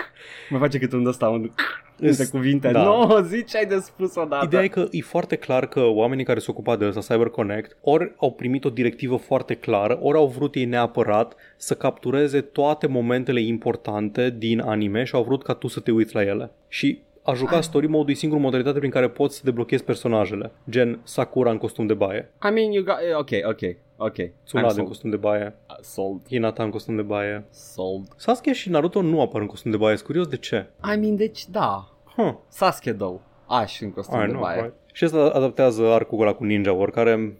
Mă 0.50 0.58
face 0.58 0.78
cât 0.78 0.92
un 0.92 1.06
ăsta, 1.06 1.28
un 1.28 1.50
Îs- 1.98 2.16
de 2.16 2.28
cuvinte. 2.28 2.70
da. 2.70 2.82
No, 2.82 3.20
zi 3.20 3.44
ce 3.44 3.56
ai 3.56 3.66
de 3.66 3.78
spus 3.78 4.14
odată. 4.16 4.44
Ideea 4.44 4.62
e 4.62 4.68
că 4.68 4.86
e 4.90 5.00
foarte 5.00 5.36
clar 5.36 5.66
că 5.66 5.80
oamenii 5.80 6.24
care 6.24 6.38
se 6.38 6.46
ocupa 6.50 6.76
de 6.76 6.86
ăsta, 6.86 7.00
CyberConnect, 7.14 7.76
ori 7.80 8.12
au 8.16 8.32
primit 8.32 8.64
o 8.64 8.70
directivă 8.70 9.16
foarte 9.16 9.54
clară, 9.54 9.98
ori 10.02 10.16
au 10.18 10.26
vrut 10.26 10.54
ei 10.54 10.64
neapărat 10.64 11.34
să 11.56 11.74
captureze 11.74 12.40
toate 12.40 12.86
momentele 12.86 13.40
importante 13.40 14.34
din 14.38 14.60
anime 14.60 15.04
și 15.04 15.14
au 15.14 15.22
vrut 15.22 15.42
ca 15.42 15.52
tu 15.52 15.66
să 15.66 15.80
te 15.80 15.90
uiți 15.90 16.14
la 16.14 16.22
ele. 16.22 16.50
Și 16.68 17.00
a 17.26 17.34
juca 17.34 17.60
story 17.60 17.86
mode 17.86 18.10
e 18.12 18.14
singurul 18.14 18.42
modalitate 18.44 18.78
prin 18.78 18.90
care 18.90 19.08
poți 19.08 19.36
să 19.36 19.40
deblochezi 19.44 19.84
personajele, 19.84 20.50
gen 20.70 21.00
Sakura 21.02 21.50
în 21.50 21.58
costum 21.58 21.86
de 21.86 21.94
baie, 21.94 22.30
I 22.48 22.52
mean, 22.52 22.70
you 22.72 22.84
got... 22.84 22.96
Ok, 23.18 23.28
ok, 23.48 23.76
ok. 23.96 24.14
I'm 24.18 24.30
Tsunade 24.44 24.66
în 24.68 24.74
sold. 24.74 24.86
costum 24.86 25.10
de 25.10 25.16
baie, 25.16 25.54
Uh, 25.68 25.76
Sold. 25.80 26.20
Hinata 26.28 26.62
în 26.62 26.70
costum 26.70 26.96
de 26.96 27.02
baie. 27.02 27.44
Sold. 27.50 28.06
Sasuke 28.16 28.52
și 28.52 28.70
Naruto 28.70 29.02
nu 29.02 29.20
apar 29.20 29.40
în 29.40 29.46
costum 29.46 29.70
de 29.70 29.76
baie, 29.76 29.94
sunt 29.96 30.06
curios 30.06 30.26
de 30.26 30.36
ce. 30.36 30.66
I 30.94 30.98
mean, 30.98 31.16
deci, 31.16 31.48
da. 31.48 31.88
Huh. 32.16 32.34
Sasuke, 32.48 32.92
though. 32.92 33.20
Aș 33.46 33.80
în 33.80 33.90
costum 33.90 34.18
I 34.20 34.24
de 34.24 34.28
know, 34.28 34.40
baie. 34.40 34.60
right. 34.60 34.74
Și 34.92 35.04
asta 35.04 35.18
adaptează 35.34 35.82
arcul 35.92 36.20
ăla 36.20 36.32
cu 36.32 36.44
Ninja 36.44 36.72
War, 36.72 36.90
care 36.90 37.36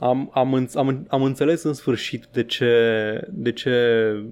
am, 0.00 0.30
am, 0.32 0.54
înț- 0.66 0.74
am, 0.74 1.06
am 1.08 1.22
înțeles 1.22 1.62
în 1.62 1.72
sfârșit 1.72 2.26
de 2.32 2.44
ce, 2.44 2.72
de 3.30 3.52
ce 3.52 3.72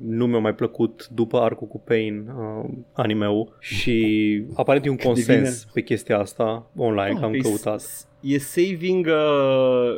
nu 0.06 0.26
mi-a 0.26 0.38
mai 0.38 0.54
plăcut 0.54 1.08
după 1.14 1.38
arcul 1.40 1.66
cu 1.66 1.80
Pain 1.80 2.28
uh, 2.38 2.68
anime-ul 2.92 3.56
și 3.60 4.44
aparent 4.54 4.86
e 4.86 4.88
un 4.90 4.96
consens 4.96 5.26
devine- 5.26 5.50
pe 5.72 5.80
chestia 5.82 6.18
asta 6.18 6.66
online, 6.76 7.10
Ah, 7.14 7.18
că 7.18 7.24
am 7.24 7.30
că 7.30 7.36
e 7.36 7.40
căutat. 7.40 7.80
s- 7.80 8.06
E 8.20 8.38
saving 8.38 9.06
uh, 9.06 9.12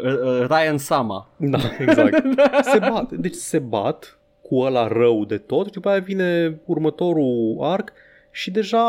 uh, 0.05 0.47
Ryan 0.49 0.79
Sama. 0.79 1.31
Da, 1.37 1.59
exact. 1.79 2.25
se 2.73 2.79
bat, 2.79 3.13
deci 3.13 3.35
se 3.35 3.59
bat 3.59 4.19
cu 4.43 4.57
ăla 4.59 4.89
rău 4.89 5.25
de 5.25 5.37
tot 5.37 5.67
și 5.67 5.73
după 5.73 5.89
aia 5.89 5.99
vine 6.01 6.61
următorul 6.65 7.57
arc 7.61 7.93
și 8.39 8.51
deja 8.51 8.85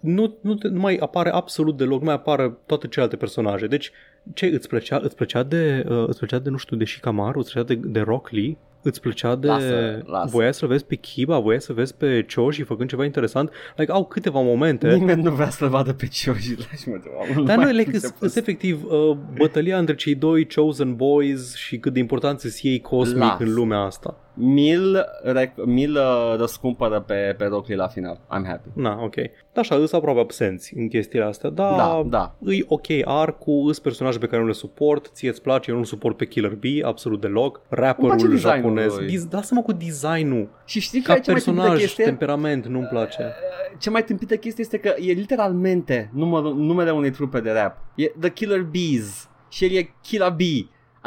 nu, 0.00 0.36
nu, 0.40 0.54
te, 0.54 0.68
nu 0.68 0.80
mai 0.80 0.96
apare 0.96 1.30
absolut 1.30 1.76
deloc, 1.76 1.98
nu 1.98 2.04
mai 2.04 2.14
apare 2.14 2.56
toate 2.66 2.88
celelalte 2.88 3.16
personaje. 3.16 3.66
Deci, 3.66 3.90
ce, 4.34 4.46
îți 4.46 4.68
plăcea, 4.68 5.00
îți 5.02 5.16
plăcea 5.16 5.42
de, 5.42 5.84
uh, 5.88 6.04
îți 6.06 6.18
plăcea 6.18 6.38
de, 6.38 6.50
nu 6.50 6.56
știu, 6.56 6.76
de 6.76 6.84
Shikamaru, 6.84 7.38
îți 7.38 7.52
plăcea 7.52 7.66
de, 7.66 7.74
de 7.74 8.00
Rock 8.00 8.30
Lee? 8.30 8.56
Îți 8.82 9.00
plăcea 9.00 9.34
de... 9.34 9.46
Lasă, 9.46 10.02
lasă. 10.06 10.28
Voiai 10.30 10.54
să 10.54 10.66
vezi 10.66 10.84
pe 10.84 10.94
Kiba, 10.94 11.38
voiai 11.38 11.60
să 11.60 11.72
vezi 11.72 11.94
pe 11.94 12.26
Choji 12.34 12.62
făcând 12.62 12.88
ceva 12.88 13.04
interesant? 13.04 13.50
Like, 13.76 13.92
au 13.92 14.04
câteva 14.04 14.40
momente. 14.40 14.94
Nimeni 14.94 15.22
nu 15.22 15.30
vrea 15.30 15.50
să-l 15.50 15.68
vadă 15.68 15.92
pe 15.92 16.08
Choji. 16.24 16.56
Lași-mă 16.70 16.96
de 17.02 17.08
oameni. 17.18 17.46
Dar 17.46 17.56
mai 17.56 17.66
nu, 17.66 17.72
like, 17.72 17.90
început. 17.92 18.18
sunt 18.18 18.30
sunt 18.30 18.46
efectiv 18.46 18.84
uh, 18.84 19.16
bătălia 19.36 19.78
între 19.78 19.94
cei 19.94 20.14
doi 20.14 20.46
Chosen 20.46 20.96
Boys 20.96 21.54
și 21.54 21.78
cât 21.78 21.92
de 21.92 21.98
important 21.98 22.40
sunt 22.40 22.52
ei 22.62 22.80
cosmic 22.80 23.18
Las. 23.18 23.40
în 23.40 23.54
lumea 23.54 23.78
asta. 23.78 24.18
Mil, 24.36 25.04
rec- 25.32 25.64
Mil 25.64 25.96
uh, 25.96 26.34
răscumpără 26.38 27.00
pe, 27.00 27.34
pe 27.38 27.44
Rock 27.44 27.66
Lee 27.66 27.76
la 27.76 27.88
final. 27.88 28.16
I'm 28.16 28.46
happy. 28.46 28.68
Na, 28.74 28.98
ok. 29.02 29.14
Da, 29.52 29.60
așa, 29.60 29.74
îs 29.74 29.92
aproape 29.92 30.20
absenți 30.20 30.76
în 30.76 30.88
chestiile 30.88 31.24
astea. 31.24 31.50
Da, 31.50 31.74
Da, 31.76 32.02
da. 32.06 32.34
îi 32.40 32.64
ok 32.68 32.86
arcul, 33.04 33.68
îs 33.68 33.78
personaje 33.78 34.18
pe 34.18 34.26
care 34.26 34.40
nu 34.42 34.46
le 34.46 34.52
suport, 34.54 35.10
ție 35.12 35.28
îți 35.28 35.42
place, 35.42 35.70
eu 35.70 35.76
nu 35.76 35.84
suport 35.84 36.16
pe 36.16 36.26
Killer 36.26 36.54
B, 36.54 36.62
absolut 36.84 37.20
deloc. 37.20 37.56
Îmi 37.56 37.64
place 37.68 37.86
Rapperul 37.86 38.16
designul 38.30 38.40
japonez. 38.54 38.96
lui. 38.96 39.06
Diz- 39.16 39.30
Lasă-mă 39.30 39.62
cu 39.62 39.72
designul. 39.72 40.48
Și 40.64 40.80
știi 40.80 41.00
Ca 41.00 41.06
care 41.06 41.18
e 41.18 41.22
cea 41.22 41.32
mai 41.32 41.40
tâmpită 41.40 41.60
personaj, 41.62 41.80
chestie? 41.86 42.04
temperament, 42.04 42.66
nu-mi 42.66 42.86
place. 42.86 43.32
Ce 43.78 43.90
mai 43.90 44.04
tâmpită 44.04 44.36
chestie 44.36 44.64
este 44.64 44.78
că 44.78 44.94
e 45.00 45.12
literalmente 45.12 46.10
numărul, 46.14 46.54
numele 46.56 46.90
unei 46.90 47.10
trupe 47.10 47.40
de 47.40 47.50
rap. 47.50 47.76
E 47.94 48.12
The 48.20 48.30
Killer 48.30 48.62
Bees. 48.62 49.28
Și 49.48 49.64
el 49.64 49.70
e 49.76 49.94
Killa 50.02 50.28
B. 50.28 50.40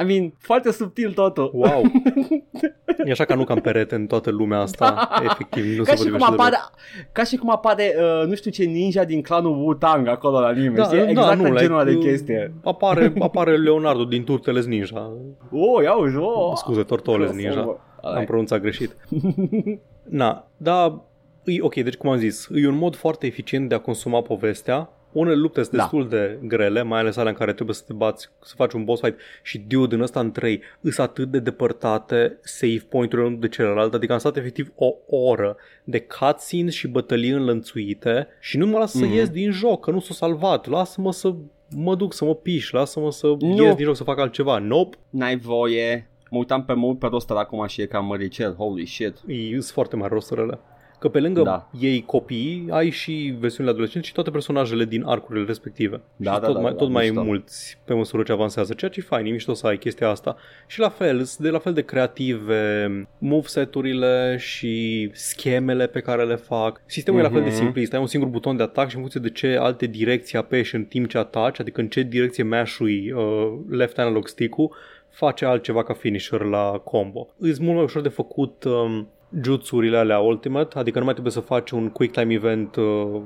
I 0.01 0.04
mean, 0.06 0.34
foarte 0.39 0.72
subtil 0.72 1.12
totul. 1.13 1.51
Wow. 1.54 1.82
E 3.06 3.12
așa 3.12 3.25
ca 3.25 3.36
nu 3.36 3.44
cam 3.44 3.60
perete 3.60 3.96
în 3.96 4.08
toată 4.08 4.32
lumea 4.32 4.60
asta. 4.60 5.10
Efectiv, 5.24 5.77
nu 5.77 5.84
Ca 5.84 5.96
se 5.96 6.04
și, 6.04 6.10
cum 6.10 6.18
potrivește 6.18 6.34
apare, 6.34 6.50
deloc. 6.50 6.72
ca 7.12 7.24
și 7.24 7.36
cum 7.36 7.50
apare, 7.50 7.96
uh, 7.98 8.27
nu 8.27 8.36
știu 8.36 8.51
ce 8.51 8.63
ninja 8.63 9.04
din 9.04 9.22
clanul 9.22 9.63
Wu-Tang 9.63 10.08
acolo 10.08 10.39
la 10.39 10.48
anime. 10.48 10.75
Da, 10.75 10.84
știi? 10.84 10.98
da, 10.98 11.10
exact 11.10 11.39
nu, 11.39 11.58
genul 11.58 11.80
ăla 11.80 11.84
like, 11.89 12.00
de 12.00 12.10
chestie. 12.10 12.54
Apare, 12.63 13.13
apare 13.20 13.58
Leonardo 13.58 14.04
din 14.04 14.24
Turteles 14.24 14.66
Ninja. 14.66 15.12
Oh, 15.51 15.84
ia 15.84 15.94
uzi, 15.94 16.16
oh. 16.16 16.51
Scuze, 16.56 16.84
Tortoles 16.84 17.32
Ninja. 17.32 17.60
Am 17.60 17.80
Alright. 18.01 18.27
pronunțat 18.27 18.62
greșit. 18.62 18.96
Na, 20.22 20.48
da, 20.58 21.04
e 21.44 21.62
ok, 21.62 21.75
deci 21.75 21.96
cum 21.96 22.10
am 22.10 22.18
zis, 22.18 22.48
e 22.54 22.68
un 22.68 22.77
mod 22.77 22.96
foarte 22.96 23.25
eficient 23.25 23.70
de 23.70 23.75
a 23.75 23.80
consuma 23.80 24.22
povestea. 24.22 24.89
Unele 25.18 25.36
lupte 25.36 25.62
sunt 25.64 25.76
Da. 25.76 25.82
destul 25.82 26.08
de 26.10 26.40
grele, 26.44 26.82
mai 26.82 27.00
ales 27.00 27.16
alea 27.18 27.32
în 27.32 27.38
care 27.38 27.54
trebuie 27.54 27.76
să 27.76 27.84
te 27.88 27.94
bați, 27.94 28.30
să 28.42 28.54
faci 28.56 28.74
un 28.74 28.84
boss 28.84 29.02
fight 29.02 29.20
și 29.44 29.58
dude 29.68 29.96
în 29.96 30.02
ăsta 30.02 30.20
în 30.20 30.32
3 30.32 30.62
îs 30.82 30.98
atât 30.98 31.32
de 31.32 31.40
depărtate 31.40 32.38
save 32.44 32.86
point-urile 32.90 33.28
unul 33.28 33.40
de 33.40 33.48
celălalt, 33.48 33.94
adică 33.94 34.14
am 34.14 34.20
stat 34.20 34.38
efectiv 34.38 34.72
o 34.76 34.94
oră 35.28 35.56
de 35.84 36.00
cutscenes 36.20 36.74
și 36.74 36.88
bătălii 36.88 37.30
înlănțuite 37.30 38.28
și 38.40 38.58
nu 38.58 38.66
mă 38.68 38.78
las 38.78 38.92
să 38.92 39.06
Mhm. 39.06 39.14
ies 39.14 39.30
din 39.30 39.52
joc, 39.52 39.84
că 39.86 39.92
nu 39.92 40.00
s-a 40.00 40.14
salvat, 40.14 40.68
lasă-mă 40.68 41.12
să 41.12 41.34
mă 41.76 41.96
duc 41.96 42.14
să 42.14 42.26
mă 42.26 42.36
piș, 42.36 42.72
lasă-mă 42.72 43.12
să 43.12 43.28
Nu. 43.40 43.64
ies 43.64 43.76
din 43.76 43.86
joc 43.86 43.96
să 43.96 44.04
fac 44.04 44.20
altceva. 44.20 44.58
Nope, 44.58 44.98
N-ai 45.10 45.38
voie. 45.38 46.10
Mă 46.30 46.38
uitam 46.38 46.66
pe 46.66 46.74
mult 46.74 47.00
pe 47.00 47.08
roster 47.08 47.36
acum 47.36 47.68
și 47.68 47.82
e 47.82 47.86
cam 47.86 48.06
măricel. 48.06 48.54
Holy 48.54 48.86
shit. 48.86 49.14
e 49.28 49.50
sunt 49.52 49.64
foarte 49.64 49.96
mari 49.96 50.14
rosturile. 50.14 50.60
Că 51.00 51.10
pe 51.10 51.20
lângă 51.20 51.42
Da. 51.42 51.70
ei 51.80 52.04
copii, 52.06 52.68
ai 52.70 52.89
și 52.89 53.36
versiunile 53.39 53.74
adolescente 53.74 54.08
și 54.08 54.13
toate 54.13 54.30
personajele 54.30 54.86
din 54.86 55.04
arcurile 55.06 55.46
respective. 55.46 56.01
Da, 56.16 56.34
și 56.34 56.39
da, 56.39 56.46
tot 56.46 56.56
da, 56.56 56.62
mai, 56.62 56.72
da, 56.72 56.77
tot 56.77 56.89
mai 56.89 57.06
mișto. 57.08 57.24
mulți 57.24 57.77
pe 57.86 57.94
măsură 57.94 58.24
ce 58.24 58.32
avansează, 58.32 58.74
ceea 58.74 58.92
ce 58.92 59.00
e 59.00 59.04
fain, 59.04 59.25
e 59.25 59.30
mișto 59.30 59.54
să 59.54 59.68
ai 59.68 59.77
chestia 59.77 60.10
asta. 60.10 60.36
Și 60.68 60.80
la 60.80 60.89
fel, 60.89 61.24
sunt 61.24 61.46
de 61.48 61.50
la 61.51 61.60
fel 61.60 61.74
de 61.74 61.82
creative 61.82 62.88
moveset-urile 63.18 64.36
și 64.39 65.10
schemele 65.13 65.88
pe 65.88 66.00
care 66.00 66.24
le 66.24 66.36
fac. 66.36 66.82
Sistemul 66.86 67.20
e 67.20 67.24
la 67.24 67.30
fel 67.30 67.42
de 67.42 67.48
Mhm. 67.48 67.58
simplist, 67.58 67.94
ai 67.94 68.00
un 68.00 68.08
singur 68.08 68.30
buton 68.30 68.58
de 68.58 68.63
atac 68.63 68.88
și 68.89 68.94
în 68.96 69.00
funcție 69.00 69.22
de 69.22 69.30
ce 69.30 69.56
alte 69.60 69.86
direcții 69.86 70.38
apeși 70.38 70.75
în 70.75 70.84
timp 70.86 71.10
ce 71.10 71.18
ataci, 71.18 71.60
adică 71.60 71.82
în 71.82 71.88
ce 71.88 72.01
direcție 72.01 72.44
mash-ui 72.44 73.12
uh, 73.12 73.54
left 73.70 73.98
analog 74.00 74.27
stick-ul, 74.27 74.75
face 75.10 75.46
altceva 75.46 75.84
ca 75.84 75.94
finisher 75.94 76.42
la 76.42 76.82
combo. 76.84 77.27
E 77.42 77.54
mult 77.60 77.75
mai 77.75 77.84
ușor 77.84 78.01
de 78.01 78.10
făcut 78.10 78.63
um, 78.63 79.08
jutsurile 79.41 79.98
alea 79.98 80.19
ultimate, 80.19 80.79
adică 80.79 80.98
nu 80.98 81.03
mai 81.03 81.13
trebuie 81.13 81.34
să 81.34 81.39
faci 81.39 81.72
un 81.72 81.89
quick 81.89 82.13
time 82.19 82.34
event 82.34 82.75
uh, 82.75 83.22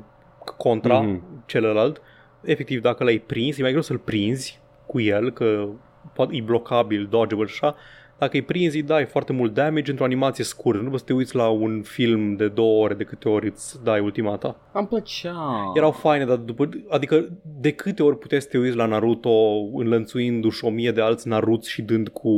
contra 0.58 1.00
Mhm. 1.02 1.44
celălalt. 1.46 2.02
Efectiv, 2.42 2.82
dacă 2.82 3.04
l-ai 3.04 3.18
prins, 3.18 3.58
e 3.58 3.62
mai 3.62 3.70
greu 3.70 3.82
să-l 3.84 3.98
prinzi 3.98 4.60
cu 4.86 5.00
el, 5.00 5.32
că 5.32 5.68
poate 6.14 6.36
e 6.36 6.42
blocabil, 6.42 7.08
dodgeable 7.10 7.46
și 7.48 7.60
așa. 7.62 7.76
Dacă 8.18 8.36
îi 8.38 8.42
prinzi, 8.42 8.76
îi 8.76 8.84
dai 8.84 9.06
foarte 9.06 9.34
mult 9.34 9.54
damage 9.54 9.90
într-o 9.90 10.06
animație 10.06 10.44
scurtă. 10.44 10.82
Nu 10.82 10.90
poți 10.90 11.00
să 11.02 11.06
te 11.08 11.14
uiți 11.14 11.36
la 11.36 11.48
un 11.50 11.82
film 11.82 12.36
de 12.36 12.48
două 12.48 12.84
ore 12.84 12.94
de 12.94 13.04
câte 13.04 13.30
ori 13.30 13.48
îți 13.48 13.84
dai 13.84 14.00
ultimata. 14.00 14.56
Am 14.74 14.88
plăcea. 14.88 15.72
Erau 15.76 15.92
faine, 15.92 16.26
dar 16.26 16.36
după, 16.36 16.70
adică 16.90 17.30
de 17.60 17.72
câte 17.72 18.04
ori 18.04 18.18
puteți 18.18 18.44
să 18.44 18.50
te 18.50 18.58
uiți 18.58 18.76
la 18.76 18.86
Naruto 18.86 19.30
înlănțuindu-și 19.74 20.66
o 20.66 20.70
mie 20.70 20.92
de 20.92 21.02
alți 21.02 21.28
Naruți 21.28 21.70
și 21.70 21.82
dând 21.82 22.08
cu... 22.08 22.30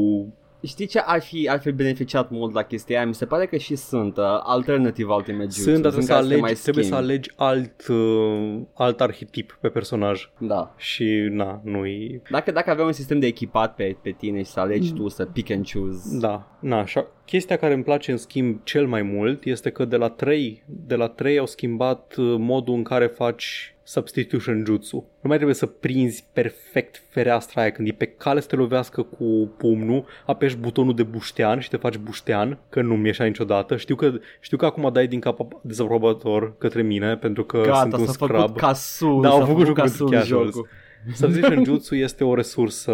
Știi 0.65 0.85
ce 0.85 0.99
ar 0.99 1.21
fi, 1.21 1.49
ar 1.49 1.59
fi 1.59 1.71
beneficiat 1.71 2.29
mult 2.29 2.53
la 2.53 2.61
chestia 2.63 2.97
aia? 2.97 3.07
Mi 3.07 3.13
se 3.13 3.25
pare 3.25 3.45
că 3.45 3.57
și 3.57 3.75
sunt 3.75 4.17
uh, 4.17 4.23
alternative 4.43 5.11
Ultimate 5.13 5.43
Jutsu. 5.43 5.61
Sunt, 5.61 5.81
dar 5.81 5.91
trebuie, 5.91 6.01
să 6.01 6.11
care 6.11 6.19
te 6.19 6.25
alegi, 6.25 6.41
mai 6.41 6.53
trebuie 6.53 6.83
să 6.83 6.89
schimbi. 6.89 7.11
alegi 7.11 7.31
alt, 7.35 7.87
uh, 7.87 8.61
alt 8.73 9.01
arhetip 9.01 9.57
pe 9.61 9.69
personaj. 9.69 10.29
Da. 10.37 10.73
Și 10.77 11.27
na, 11.29 11.61
nu-i... 11.63 12.21
Dacă, 12.29 12.51
dacă 12.51 12.69
aveai 12.69 12.85
un 12.87 12.93
sistem 12.93 13.19
de 13.19 13.25
echipat 13.27 13.75
pe, 13.75 13.97
pe 14.01 14.09
tine 14.09 14.37
și 14.37 14.51
să 14.51 14.59
alegi 14.59 14.91
Mm. 14.91 14.95
tu 14.97 15.07
să 15.07 15.25
pick 15.25 15.51
and 15.51 15.71
choose. 15.71 16.17
Da, 16.19 16.57
na, 16.59 16.79
așa. 16.79 17.07
Chestia 17.25 17.57
care 17.57 17.73
îmi 17.73 17.83
place 17.83 18.11
în 18.11 18.17
schimb 18.17 18.59
cel 18.63 18.87
mai 18.87 19.01
mult 19.01 19.43
este 19.45 19.69
că 19.69 19.85
de 19.85 19.95
la 19.95 20.09
3, 20.09 20.63
de 20.65 20.95
la 20.95 21.07
3 21.07 21.37
au 21.37 21.45
schimbat 21.45 22.15
uh, 22.17 22.35
modul 22.37 22.73
în 22.75 22.83
care 22.83 23.05
faci 23.07 23.75
substitution 23.83 24.63
jutsu. 24.65 24.95
Nu 24.95 25.27
mai 25.27 25.35
trebuie 25.35 25.55
să 25.55 25.65
prinzi 25.65 26.25
perfect 26.33 27.03
fereastra 27.09 27.61
aia 27.61 27.71
când 27.71 27.87
e 27.87 27.91
pe 27.91 28.05
cale 28.05 28.39
să 28.39 28.47
te 28.47 28.55
lovească 28.55 29.01
cu 29.01 29.53
pumnul, 29.57 30.05
apeși 30.25 30.57
butonul 30.57 30.95
de 30.95 31.03
buștean 31.03 31.59
și 31.59 31.69
te 31.69 31.77
faci 31.77 31.97
buștean, 31.97 32.57
că 32.69 32.81
nu-mi 32.81 33.05
ieșea 33.05 33.25
niciodată. 33.25 33.77
Știu 33.77 33.95
că, 33.95 34.11
știu 34.39 34.57
că 34.57 34.65
acum 34.65 34.89
dai 34.93 35.07
din 35.07 35.19
cap 35.19 35.39
dezaprobator 35.61 36.57
către 36.57 36.81
mine 36.81 37.15
pentru 37.17 37.43
că 37.43 37.57
sunt 37.57 37.67
Gata, 37.73 37.97
un 37.97 38.05
s-a 38.05 38.11
scrub. 38.11 38.29
făcut 38.35 38.57
casul. 38.57 39.21
Da, 39.21 39.29
au 39.29 39.39
s-a 39.39 39.45
făcut 39.45 39.65
jocul 39.65 39.81
casul 39.83 40.07
pentru 40.09 40.17
casuals. 40.17 40.53
jocul. 40.53 40.67
Substitution 41.13 41.63
Jutsu 41.73 41.95
este 41.95 42.23
o 42.23 42.35
resursă 42.35 42.91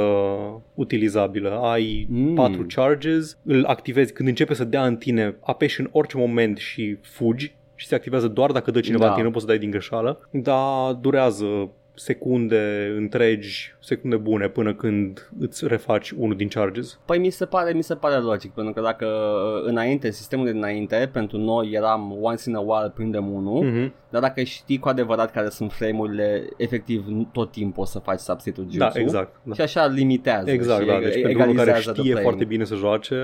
utilizabilă. 0.74 1.50
Ai 1.64 2.08
Mm. 2.10 2.34
4 2.36 2.66
charges, 2.76 3.38
îl 3.44 3.66
activezi 3.66 4.14
când 4.14 4.28
începe 4.30 4.54
să 4.54 4.64
dea 4.64 4.86
în 4.86 4.96
tine, 4.96 5.36
apeși 5.42 5.80
în 5.80 5.90
orice 5.92 6.18
moment 6.18 6.58
și 6.58 6.98
fugi 7.02 7.56
și 7.80 7.88
se 7.88 7.96
activează 7.96 8.28
doar 8.28 8.52
dacă 8.52 8.72
dă 8.72 8.80
cineva 8.80 9.04
Da. 9.04 9.08
în 9.10 9.14
tine, 9.14 9.26
nu 9.26 9.32
poți 9.32 9.44
să 9.46 9.50
dai 9.50 9.60
din 9.60 9.70
greșeală, 9.72 10.28
dar 10.32 10.94
durează 10.94 11.46
secunde 11.94 12.94
întregi, 12.98 13.76
secunde 13.80 14.16
bune 14.16 14.48
până 14.48 14.74
când 14.74 15.30
îți 15.40 15.68
refaci 15.68 16.12
unul 16.12 16.36
din 16.36 16.48
charges. 16.48 17.00
Păi 17.06 17.18
mi 17.20 17.30
se 17.30 17.46
pare, 17.46 17.74
mi 17.74 17.82
se 17.84 17.96
pare 17.96 18.16
logic, 18.16 18.52
pentru 18.52 18.74
că 18.74 18.82
dacă 18.82 19.06
uh, 19.06 19.70
înainte, 19.70 20.12
sistemul 20.12 20.46
de 20.46 20.52
înainte, 20.52 21.10
pentru 21.14 21.38
noi 21.38 21.70
eram 21.72 22.18
once 22.22 22.50
in 22.50 22.56
a 22.56 22.60
while 22.60 22.92
prindem 22.96 23.34
unul, 23.34 23.66
Mm-hmm. 23.66 23.92
dar 24.10 24.22
dacă 24.22 24.42
știi 24.44 24.80
cu 24.80 24.88
adevărat 24.88 25.32
care 25.32 25.50
sunt 25.50 25.72
frame-urile, 25.72 26.48
efectiv 26.58 27.06
nu 27.08 27.30
tot 27.34 27.52
timpul 27.52 27.84
o 27.84 27.86
să 27.86 28.00
faci 28.00 28.20
substitute 28.20 28.68
jutsu. 28.72 28.94
Da, 28.94 29.00
exact. 29.00 29.36
Da. 29.44 29.54
Și 29.54 29.62
așa 29.62 29.86
limitează 29.88 30.50
Exact, 30.52 30.82
și 30.82 30.88
da. 30.88 30.96
e- 30.96 31.00
Deci 31.00 31.22
pentru 31.22 31.42
unul 31.42 31.56
care 31.56 31.70
egalizează 31.70 31.92
the 31.92 32.02
știe 32.02 32.12
playing. 32.12 32.22
foarte 32.30 32.46
bine 32.46 32.64
să 32.64 32.76
joace, 32.76 33.16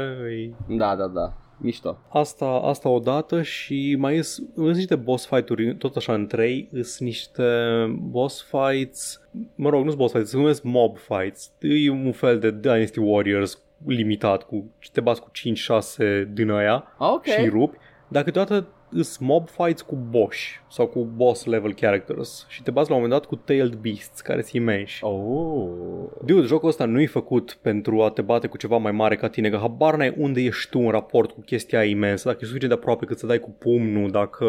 e 0.69 0.75
Da, 0.75 0.95
da, 0.95 1.07
da. 1.07 1.33
Mișto. 1.57 1.97
Asta, 2.09 2.45
asta 2.45 2.89
odată 2.89 3.41
și 3.41 3.95
mai 3.99 4.23
sunt, 4.23 4.49
sunt 4.55 4.75
niște 4.75 4.95
boss 4.95 5.25
fight-uri, 5.27 5.75
tot 5.75 5.95
așa 5.95 6.13
în 6.13 6.27
3, 6.27 6.69
sunt 6.71 6.99
niște 6.99 7.43
boss 7.99 8.45
fights, 8.51 9.21
mă 9.55 9.69
rog, 9.69 9.79
nu 9.79 9.87
sunt 9.87 9.99
boss 9.99 10.13
fights, 10.13 10.29
se 10.29 10.37
numesc 10.37 10.63
mob 10.63 10.97
fights. 10.97 11.51
E 11.59 11.89
un 11.89 12.11
fel 12.11 12.39
de 12.39 12.51
Dynasty 12.51 12.99
Warriors 12.99 13.59
limitat, 13.85 14.43
cu 14.43 14.71
te 14.91 15.01
bați 15.01 15.21
cu 15.21 15.31
5-6 15.31 16.27
din 16.33 16.49
aia 16.49 16.83
Ok. 16.97 17.25
și 17.25 17.39
îi 17.39 17.49
rupi, 17.49 17.77
dar 18.07 18.23
câteodată 18.23 18.67
sunt 18.91 19.19
mob 19.19 19.49
fights 19.49 19.81
cu 19.81 19.95
boss 20.09 20.37
sau 20.69 20.87
cu 20.87 21.03
boss 21.15 21.45
level 21.45 21.73
characters 21.73 22.45
și 22.49 22.63
te 22.63 22.71
bați 22.71 22.89
la 22.89 22.95
un 22.95 23.01
moment 23.01 23.19
dat 23.19 23.29
cu 23.29 23.35
tailed 23.35 23.73
beasts 23.73 24.21
care 24.21 24.41
sunt 24.41 24.53
imensi. 24.53 25.03
Oh. 25.03 25.67
Dude, 26.25 26.45
jocul 26.45 26.69
ăsta 26.69 26.85
nu 26.85 27.01
e 27.01 27.07
făcut 27.07 27.57
pentru 27.61 28.01
a 28.01 28.09
te 28.09 28.21
bate 28.21 28.47
cu 28.47 28.57
ceva 28.57 28.77
mai 28.77 28.91
mare 28.91 29.15
ca 29.15 29.29
tine, 29.29 29.49
că 29.49 29.57
habar 29.57 29.95
n-ai 29.95 30.13
unde 30.17 30.41
ești 30.41 30.69
tu 30.69 30.79
în 30.79 30.89
raport 30.89 31.31
cu 31.31 31.41
chestia 31.41 31.79
aia 31.79 31.89
imensă, 31.89 32.27
dacă 32.27 32.39
e 32.41 32.45
suficient 32.45 32.73
de 32.73 32.79
aproape 32.79 33.05
cât 33.05 33.17
să 33.17 33.25
dai 33.25 33.39
cu 33.39 33.49
pumnul, 33.49 34.11
dacă 34.11 34.45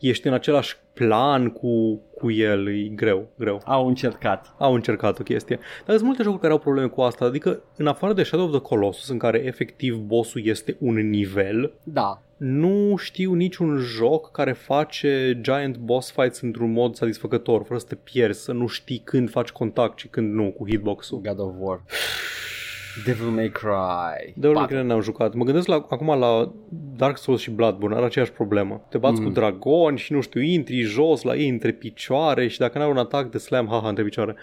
ești 0.00 0.26
în 0.26 0.32
același 0.32 0.76
plan 0.98 1.48
cu, 1.48 2.00
cu 2.14 2.30
el, 2.30 2.68
e 2.68 2.88
greu, 2.94 3.28
greu. 3.38 3.62
Au 3.64 3.86
încercat. 3.86 4.54
Au 4.58 4.74
încercat 4.74 5.18
o 5.18 5.22
chestie. 5.22 5.58
Dar 5.84 5.94
sunt 5.94 6.06
multe 6.06 6.22
jocuri 6.22 6.40
care 6.40 6.52
au 6.52 6.58
probleme 6.58 6.88
cu 6.88 7.00
asta, 7.00 7.24
adică 7.24 7.62
în 7.76 7.86
afară 7.86 8.12
de 8.12 8.22
Shadow 8.22 8.46
of 8.46 8.52
the 8.52 8.60
Colossus, 8.60 9.08
în 9.08 9.18
care 9.18 9.44
efectiv 9.44 9.96
bossul 9.96 10.46
este 10.46 10.76
un 10.80 10.94
nivel, 10.94 11.72
Da. 11.82 12.22
nu 12.36 12.96
știu 12.96 13.32
niciun 13.34 13.76
joc 13.76 14.30
care 14.30 14.52
face 14.52 15.38
giant 15.40 15.76
boss 15.76 16.12
fights 16.12 16.40
într-un 16.40 16.72
mod 16.72 16.94
satisfăcător, 16.94 17.64
fără 17.66 17.78
să 17.78 17.86
te 17.88 17.94
pierzi, 17.94 18.42
să 18.42 18.52
nu 18.52 18.66
știi 18.66 19.00
când 19.04 19.30
faci 19.30 19.50
contact 19.50 19.98
și 19.98 20.08
când 20.08 20.34
nu 20.34 20.50
cu 20.50 20.68
hitbox-ul. 20.68 21.20
God 21.20 21.38
of 21.38 21.54
War. 21.58 21.82
Devil 23.04 23.26
May 23.26 23.48
Cry. 23.50 24.32
De 24.36 24.46
ori 24.46 24.56
Patru. 24.56 24.74
care 24.74 24.86
n-am 24.86 25.00
jucat. 25.00 25.34
Mă 25.34 25.44
gândesc 25.44 25.66
la, 25.66 25.74
acum 25.74 26.18
la 26.18 26.52
Dark 26.96 27.18
Souls 27.18 27.40
și 27.40 27.50
Bloodborne, 27.50 27.96
are 27.96 28.04
aceeași 28.04 28.32
problemă. 28.32 28.86
Te 28.90 28.98
bați 28.98 29.20
Mm. 29.20 29.26
cu 29.26 29.32
dragoni 29.32 29.98
și 29.98 30.12
nu 30.12 30.20
știu, 30.20 30.40
intri 30.40 30.80
jos 30.80 31.22
la 31.22 31.34
ei 31.36 31.48
între 31.48 31.72
picioare 31.72 32.46
și 32.48 32.58
dacă 32.58 32.78
n-au 32.78 32.90
un 32.90 32.96
atac 32.96 33.30
de 33.30 33.38
slam, 33.38 33.66
haha, 33.68 33.88
între 33.88 34.04
picioare. 34.04 34.34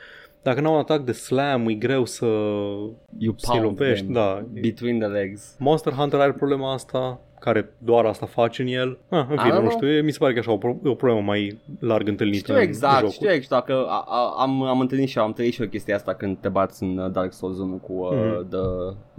Dacă 0.45 0.61
n-au 0.61 0.73
un 0.73 0.79
atac 0.79 1.01
de 1.01 1.11
slam, 1.11 1.67
e 1.67 1.73
greu 1.73 2.05
să 2.05 2.25
You 2.25 3.33
să-i 3.37 3.59
pound 3.59 3.63
lovești. 3.63 4.03
them 4.05 4.13
Da. 4.13 4.45
between 4.61 4.99
the 4.99 5.07
legs. 5.07 5.55
Monster 5.59 5.93
Hunter 5.93 6.19
are 6.19 6.31
problema 6.31 6.73
asta, 6.73 7.19
care 7.39 7.69
doar 7.77 8.05
asta 8.05 8.25
face 8.25 8.61
în 8.61 8.67
el. 8.67 8.97
Ah, 9.09 9.25
în 9.29 9.35
I 9.35 9.37
fine, 9.37 9.51
don't 9.51 9.53
nu 9.53 9.59
know. 9.59 9.69
știu, 9.69 9.87
e- 9.87 10.01
mi 10.01 10.11
se 10.11 10.17
pare 10.17 10.33
că 10.33 10.39
așa 10.39 10.51
o, 10.51 10.57
pro- 10.57 10.77
e 10.85 10.89
o 10.89 10.93
problemă 10.95 11.21
mai 11.21 11.57
larg 11.79 12.07
întâlnită 12.07 12.37
Știu 12.37 12.53
în 12.55 12.61
exact, 12.61 12.95
jocul. 12.95 13.11
știu 13.11 13.31
exact 13.31 13.65
că 13.65 13.85
a, 13.87 14.03
a, 14.07 14.33
am, 14.37 14.63
am 14.63 14.79
întâlnit 14.79 15.07
și 15.09 15.17
eu, 15.17 15.23
am 15.23 15.33
trăit 15.33 15.53
și 15.53 15.61
eu 15.61 15.67
chestia 15.67 15.95
asta 15.95 16.13
când 16.13 16.37
te 16.37 16.49
bați 16.49 16.83
în 16.83 16.97
uh, 16.97 17.11
Dark 17.11 17.33
Souls 17.33 17.57
1 17.57 17.75
cu 17.75 17.93
uh, 17.93 18.09
Mhm. 18.11 18.49
the, 18.49 18.59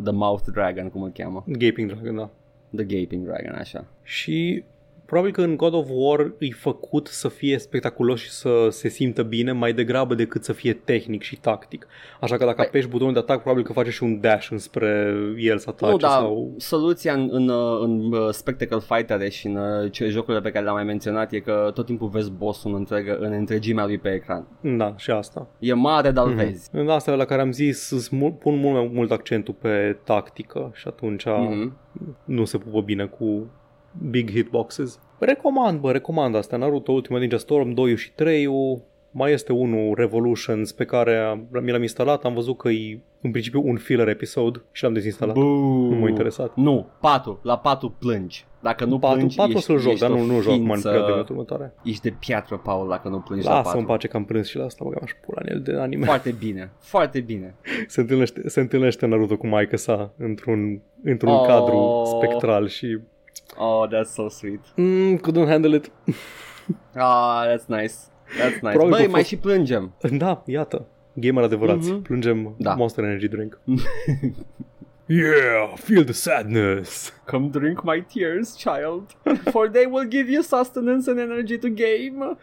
the 0.02 0.12
Mouth 0.12 0.44
Dragon, 0.52 0.88
cum 0.90 1.02
îl 1.02 1.10
cheamă. 1.14 1.44
Gaping 1.46 1.92
Dragon, 1.92 2.16
da. 2.16 2.28
The 2.76 2.84
Gaping 3.00 3.24
Dragon, 3.26 3.54
așa. 3.58 3.84
Și 4.02 4.64
probabil 5.06 5.32
că 5.32 5.40
în 5.42 5.56
God 5.56 5.74
of 5.74 5.86
War 5.90 6.32
e 6.38 6.48
făcut 6.50 7.06
să 7.06 7.28
fie 7.28 7.58
spectaculos 7.58 8.20
și 8.20 8.30
să 8.30 8.66
se 8.70 8.88
simtă 8.88 9.22
bine 9.22 9.52
mai 9.52 9.72
degrabă 9.72 10.14
decât 10.14 10.44
să 10.44 10.52
fie 10.52 10.72
tehnic 10.72 11.22
și 11.22 11.36
tactic. 11.36 11.86
Așa 12.20 12.36
că 12.36 12.44
dacă 12.44 12.62
Păi- 12.62 12.66
apeși 12.66 12.88
butonul 12.88 13.12
de 13.12 13.18
atac, 13.18 13.40
probabil 13.40 13.64
că 13.64 13.72
face 13.72 13.90
și 13.90 14.02
un 14.02 14.20
dash 14.20 14.48
înspre 14.50 15.14
el 15.38 15.58
să 15.58 15.66
atace 15.70 15.92
Nu, 15.92 15.98
dar 15.98 16.10
sau... 16.10 16.54
soluția 16.56 17.12
în, 17.12 17.28
în, 17.32 17.48
uh, 17.48 17.78
în 17.82 18.12
uh, 18.12 18.28
Spectacle 18.30 18.78
Fighter 18.78 19.30
și 19.30 19.46
în 19.46 19.56
uh, 19.56 19.90
ce 19.92 20.06
jocurile 20.08 20.42
pe 20.42 20.50
care 20.50 20.64
le-am 20.64 20.76
mai 20.76 20.84
menționat 20.84 21.32
e 21.32 21.38
că 21.40 21.70
tot 21.74 21.86
timpul 21.86 22.08
vezi 22.08 22.30
bossul 22.30 22.70
în, 22.70 22.76
întregă, 22.76 23.16
în 23.20 23.32
întregimea 23.32 23.86
lui 23.86 23.98
pe 23.98 24.08
ecran. 24.12 24.46
Da, 24.60 24.94
și 24.96 25.10
asta. 25.10 25.48
E 25.58 25.72
mare, 25.72 26.10
dar 26.10 26.26
Mhm. 26.26 26.34
mm-hmm. 26.34 26.44
vezi. 26.46 26.68
În 26.72 26.88
asta 26.88 27.14
la 27.14 27.24
care 27.24 27.40
am 27.40 27.52
zis, 27.52 27.90
îți 27.90 28.14
mul- 28.14 28.32
pun 28.32 28.58
mult 28.58 28.74
mai 28.74 28.90
mult 28.92 29.10
accentul 29.10 29.54
pe 29.54 29.96
tactică 30.04 30.70
și 30.74 30.84
atunci 30.88 31.24
Mm-hmm. 31.26 31.72
nu 32.24 32.44
se 32.44 32.58
pupă 32.58 32.80
bine 32.80 33.04
cu 33.04 33.50
big 34.10 34.30
hitboxes. 34.30 35.00
Recomand, 35.18 35.80
bă, 35.80 35.92
recomand 35.92 36.34
asta. 36.34 36.56
Naruto 36.56 36.92
Ultimate 36.92 37.20
Ninja 37.22 37.38
Storm 37.38 37.70
2 37.72 37.96
și 37.96 38.12
3 38.12 38.48
mai 39.10 39.32
este 39.32 39.52
unul 39.52 39.94
Revolutions 39.94 40.72
pe 40.72 40.84
care 40.84 41.46
mi 41.62 41.70
l-am 41.70 41.82
instalat, 41.82 42.24
am 42.24 42.34
văzut 42.34 42.56
că 42.56 42.68
e 42.68 43.00
în 43.22 43.30
principiu 43.30 43.62
un 43.64 43.76
filler 43.76 44.08
episode 44.08 44.62
și 44.72 44.82
l-am 44.82 44.92
dezinstalat. 44.92 45.34
Buu. 45.34 45.88
Nu 45.90 45.96
m-a 45.96 46.08
interesat. 46.08 46.52
Nu, 46.54 46.86
4. 47.00 47.40
La 47.42 47.58
4 47.58 47.90
plângi. 47.98 48.46
Dacă 48.60 48.84
nu 48.84 48.98
patru, 48.98 49.16
plângi, 49.16 49.36
patru 49.36 49.52
o 49.52 49.56
ești, 49.56 49.66
să-l 49.70 49.78
joc, 49.78 49.92
ești 49.92 50.00
dar 50.06 50.10
o 50.10 50.16
nu, 50.16 50.24
nu 50.24 50.40
joc 50.40 50.52
acum 50.52 50.62
în 50.62 50.66
ființă- 50.66 50.88
perioada 50.88 51.26
următoare. 51.30 51.74
Ești 51.84 52.02
de 52.02 52.14
piatră, 52.18 52.56
Paul, 52.56 52.88
dacă 52.88 53.08
nu 53.08 53.18
plângi 53.20 53.44
la 53.46 53.50
Lasă-mă 53.50 53.64
4. 53.64 53.78
în 53.80 53.86
pace 53.86 54.08
că 54.08 54.16
am 54.16 54.24
prins 54.24 54.48
și 54.48 54.56
la 54.56 54.64
asta, 54.64 54.84
băgam 54.84 55.06
și 55.06 55.14
pula 55.16 55.40
în 55.44 55.52
el 55.52 55.60
de 55.60 55.72
anime. 55.80 56.04
Foarte 56.04 56.30
bine, 56.38 56.70
foarte 56.78 57.20
bine. 57.20 57.54
se, 57.86 58.00
întâlnește, 58.00 58.48
se 58.48 58.60
întâlnește 58.60 59.06
Naruto 59.06 59.36
cu 59.36 59.46
maica 59.46 59.76
sa 59.76 60.12
într-un, 60.18 60.80
într-un 61.02 61.32
Oh. 61.32 61.46
cadru 61.46 62.02
spectral 62.04 62.68
și 62.68 62.98
Oh, 63.58 63.88
that's 63.90 64.12
so 64.12 64.28
sweet. 64.28 64.60
mm, 64.76 65.20
couldn't 65.20 65.48
handle 65.48 65.74
it. 65.74 65.90
Ah, 66.96 67.44
that's 67.46 67.66
nice. 67.66 67.94
That's 68.40 68.60
nice. 68.60 68.76
Probabil 68.76 68.90
Băi, 68.90 69.00
că 69.00 69.06
a 69.06 69.10
mai 69.10 69.20
fost- 69.20 69.26
și 69.26 69.36
plângem. 69.36 69.92
Da, 70.18 70.42
iată. 70.46 70.86
Gamer 71.14 71.44
adevărați. 71.44 71.90
Mhm. 71.90 72.02
Plângem 72.02 72.54
Da. 72.58 72.74
Monster 72.74 73.04
Energy 73.04 73.28
Drink. 73.28 73.60
Yeah, 75.08 75.72
feel 75.76 76.04
the 76.04 76.12
sadness. 76.12 77.12
Come 77.26 77.48
drink 77.48 77.82
my 77.84 78.04
tears, 78.14 78.56
child, 78.56 79.16
for 79.50 79.68
they 79.68 79.84
will 79.90 80.08
give 80.08 80.30
you 80.32 80.42
sustenance 80.42 81.10
and 81.10 81.18
energy 81.18 81.58
to 81.58 81.68
game. 81.68 82.36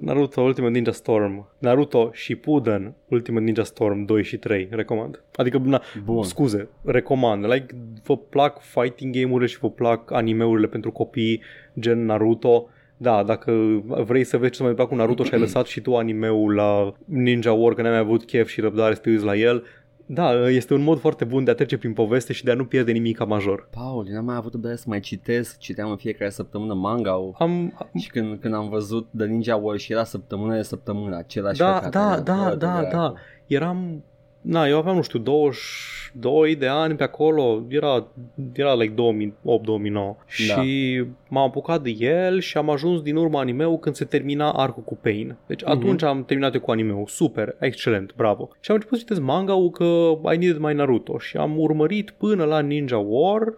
Naruto 0.00 0.40
Ultimate 0.42 0.72
Ninja 0.72 0.92
Storm. 0.92 1.48
Naruto 1.58 2.10
Shippuden 2.14 2.94
Ultimate 3.08 3.44
Ninja 3.44 3.64
Storm 3.64 4.04
2 4.04 4.22
și 4.24 4.36
3. 4.36 4.68
Recomand. 4.70 5.22
Adică, 5.34 5.60
na, 5.64 5.82
Bun. 6.04 6.22
scuze, 6.22 6.68
recomand. 6.84 7.44
Like, 7.44 7.74
vă 8.04 8.16
plac 8.16 8.60
fighting 8.60 9.14
game-urile 9.14 9.46
și 9.46 9.58
vă 9.58 9.70
plac 9.70 10.12
animeurile 10.12 10.66
pentru 10.66 10.90
copii 10.90 11.42
gen 11.78 12.04
Naruto. 12.04 12.68
Da, 12.96 13.22
dacă 13.22 13.82
vrei 14.06 14.24
să 14.24 14.36
vezi 14.36 14.50
ce 14.50 14.56
s-a 14.56 14.62
mai 14.62 14.72
întâmplat 14.72 14.88
cu 14.88 14.94
Naruto 14.94 15.24
și 15.24 15.34
ai 15.34 15.40
lăsat 15.40 15.66
și 15.66 15.80
tu 15.80 15.96
animeul 15.96 16.54
la 16.54 16.92
Ninja 17.04 17.52
War 17.52 17.74
că 17.74 17.82
n-ai 17.82 17.90
mai 17.90 18.00
avut 18.00 18.24
chef 18.24 18.48
și 18.48 18.60
răbdare 18.60 18.94
să 18.94 19.00
te 19.00 19.10
uiți 19.10 19.24
la 19.24 19.36
el, 19.36 19.64
da, 20.10 20.48
este 20.48 20.74
un 20.74 20.82
mod 20.82 20.98
foarte 20.98 21.24
bun 21.24 21.44
de 21.44 21.50
a 21.50 21.54
trece 21.54 21.78
prin 21.78 21.92
poveste 21.92 22.32
și 22.32 22.44
de 22.44 22.50
a 22.50 22.54
nu 22.54 22.64
pierde 22.64 22.92
nimic 22.92 23.26
major. 23.26 23.68
Paul, 23.70 24.06
eu 24.08 24.14
n-am 24.14 24.24
mai 24.24 24.36
avut 24.36 24.52
răbdare 24.52 24.76
să 24.76 24.84
mai 24.86 25.00
citesc, 25.00 25.58
citeam 25.58 25.90
în 25.90 25.96
fiecare 25.96 26.30
săptămână 26.30 26.74
manga 26.74 27.12
Am, 27.38 27.78
și 27.98 28.10
când, 28.10 28.40
când 28.40 28.54
am 28.54 28.68
văzut 28.68 29.08
The 29.16 29.26
Ninja 29.26 29.56
War 29.56 29.78
și 29.78 29.92
era 29.92 30.04
săptămână 30.04 30.54
de 30.54 30.62
săptămână, 30.62 31.16
același 31.16 31.58
da, 31.58 31.72
căcat, 31.72 31.90
da, 31.90 32.12
era, 32.12 32.20
da, 32.20 32.48
bă, 32.48 32.54
da, 32.54 32.78
dracu. 32.78 32.96
da. 32.96 33.14
Eram, 33.46 34.04
na, 34.40 34.66
eu 34.68 34.76
aveam, 34.78 34.94
nu 34.96 35.02
știu, 35.02 35.18
22 35.18 36.54
de 36.56 36.66
ani 36.66 36.94
pe 36.96 37.02
acolo, 37.02 37.62
era, 37.68 38.06
era 38.54 38.74
like 38.74 38.94
2008-2009 38.94 40.24
și 40.26 41.04
m-am 41.28 41.44
apucat 41.46 41.82
de 41.82 41.90
el 41.98 42.40
și 42.40 42.56
am 42.56 42.70
ajuns 42.70 43.02
din 43.02 43.16
urma 43.16 43.40
animeu 43.40 43.78
când 43.78 43.94
se 43.94 44.04
termina 44.04 44.52
arcul 44.52 44.82
cu 44.82 44.96
Pain. 45.02 45.36
Deci 45.46 45.62
Mhm. 45.62 45.70
atunci 45.70 46.02
am 46.02 46.24
terminat 46.24 46.54
eu 46.54 46.60
cu 46.60 46.70
animeu, 46.70 47.04
super, 47.06 47.56
excelent, 47.60 48.14
bravo. 48.16 48.48
Și 48.60 48.70
am 48.70 48.76
început 48.76 48.98
să 48.98 49.04
citesc 49.04 49.26
manga-ul 49.26 49.70
că 49.70 49.84
I 50.32 50.36
needed 50.36 50.58
my 50.58 50.74
Naruto 50.74 51.18
și 51.18 51.36
am 51.36 51.58
urmărit 51.58 52.10
până 52.10 52.44
la 52.44 52.60
Ninja 52.60 52.98
War, 52.98 53.42
a, 53.42 53.52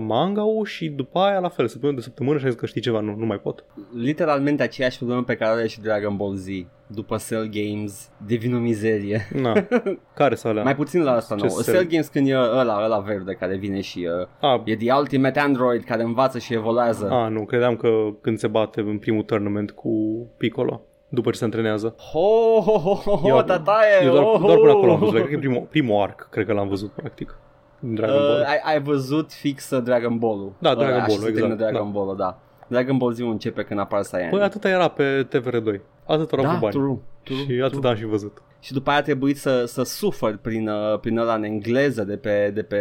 manga-ul 0.00 0.64
și 0.64 0.88
după 0.88 1.18
aia 1.18 1.38
la 1.38 1.48
fel, 1.48 1.68
săptămână 1.68 1.98
de 1.98 2.04
săptămână 2.04 2.38
și 2.38 2.44
am 2.44 2.50
zis 2.50 2.60
că 2.60 2.66
știi 2.66 2.80
ceva, 2.80 3.00
nu, 3.00 3.14
nu 3.16 3.26
mai 3.26 3.38
pot. 3.38 3.64
Literalmente 3.94 4.62
aceeași 4.62 4.96
problemă 4.96 5.22
pe 5.22 5.36
care 5.36 5.50
are 5.50 5.66
și 5.66 5.80
Dragon 5.80 6.16
Ball 6.16 6.34
Z. 6.34 6.46
După 6.86 7.16
Cell 7.28 7.50
Games, 7.52 8.10
devin 8.26 8.54
o 8.54 8.58
mizerie. 8.58 9.28
Na, 9.32 9.52
care 10.14 10.34
să 10.34 10.48
alea? 10.48 10.62
Mai 10.62 10.76
puțin 10.76 11.02
la 11.02 11.12
asta 11.12 11.34
Ce 11.34 11.46
nou. 11.46 11.60
Cell? 11.62 11.76
Cell 11.76 11.88
Games 11.88 12.08
când 12.08 12.28
e 12.28 12.34
ăla, 12.36 12.84
ăla 12.84 12.98
verde 12.98 13.32
care 13.32 13.56
vine 13.56 13.80
și 13.80 14.08
uh, 14.20 14.28
A, 14.40 14.62
e 14.64 14.76
the 14.76 14.92
ultimate 14.92 15.40
android 15.40 15.84
care 15.84 16.02
învață 16.02 16.38
și 16.38 16.54
evoluează. 16.54 17.08
A, 17.10 17.28
nu, 17.28 17.44
credeam 17.44 17.76
că 17.76 17.88
când 18.20 18.38
se 18.38 18.46
bate 18.46 18.80
în 18.80 18.98
primul 18.98 19.22
tournament 19.22 19.70
cu 19.70 19.90
Piccolo, 20.36 20.82
după 21.08 21.30
ce 21.30 21.38
se 21.38 21.44
antrenează. 21.44 21.94
Ho, 22.12 22.60
ho, 22.60 22.78
ho, 22.78 22.94
ho, 22.94 23.16
ho 23.16 23.28
Eu- 23.28 23.42
tataie! 23.42 24.04
Eu 24.04 24.12
doar, 24.12 24.24
oh, 24.24 24.40
doar 24.40 24.58
până 24.58 24.70
acolo 24.70 24.92
am 24.92 24.92
oh. 24.92 24.98
văzut, 24.98 25.14
cred 25.14 25.26
că 25.26 25.34
e 25.34 25.38
primul, 25.38 25.66
primul 25.70 26.02
arc, 26.02 26.28
cred 26.30 26.46
că 26.46 26.52
l-am 26.52 26.68
văzut, 26.68 26.90
practic. 26.90 27.38
Din 27.84 27.94
Dragon 27.94 28.16
Uh, 28.16 28.22
Ball. 28.28 28.42
ai, 28.42 28.60
ai 28.64 28.80
văzut 28.82 29.32
fix 29.32 29.70
uh, 29.70 29.82
Dragon 29.82 30.18
Ball-ul. 30.18 30.52
Da, 30.58 30.70
Ăla, 30.70 30.78
Dragon 30.78 30.96
așa 31.00 31.06
Ball-ul, 31.06 31.24
se 31.26 31.32
termină 31.32 31.54
exact, 31.54 31.70
Dragon 31.72 31.90
Ball-ul, 31.92 32.16
da. 32.16 32.38
Dragon 32.68 32.96
Ball 32.96 33.12
Z 33.12 33.18
începe 33.18 33.62
când 33.62 33.80
apar 33.80 34.02
Saiyan. 34.02 34.30
Păi 34.30 34.40
atâta 34.42 34.68
era 34.68 34.88
pe 34.88 35.26
TVR2. 35.28 35.80
Atât 36.06 36.32
erau 36.32 36.44
da, 36.44 36.52
cu 36.52 36.58
bani. 36.60 36.72
true, 36.72 36.96
true, 37.22 37.38
și 37.56 37.62
atât 37.62 37.78
true. 37.78 37.90
am 37.90 37.96
și 37.96 38.04
văzut. 38.04 38.42
Și 38.60 38.72
după 38.72 38.90
aia 38.90 38.98
a 38.98 39.02
trebuit 39.02 39.38
să, 39.38 39.64
să 39.66 39.82
sufăr 39.82 40.36
prin, 40.42 40.68
uh, 40.68 40.98
prin 41.00 41.18
ăla 41.18 41.34
în 41.34 41.42
engleză 41.44 42.04
de 42.04 42.16
pe, 42.16 42.50
de 42.54 42.62
pe 42.62 42.76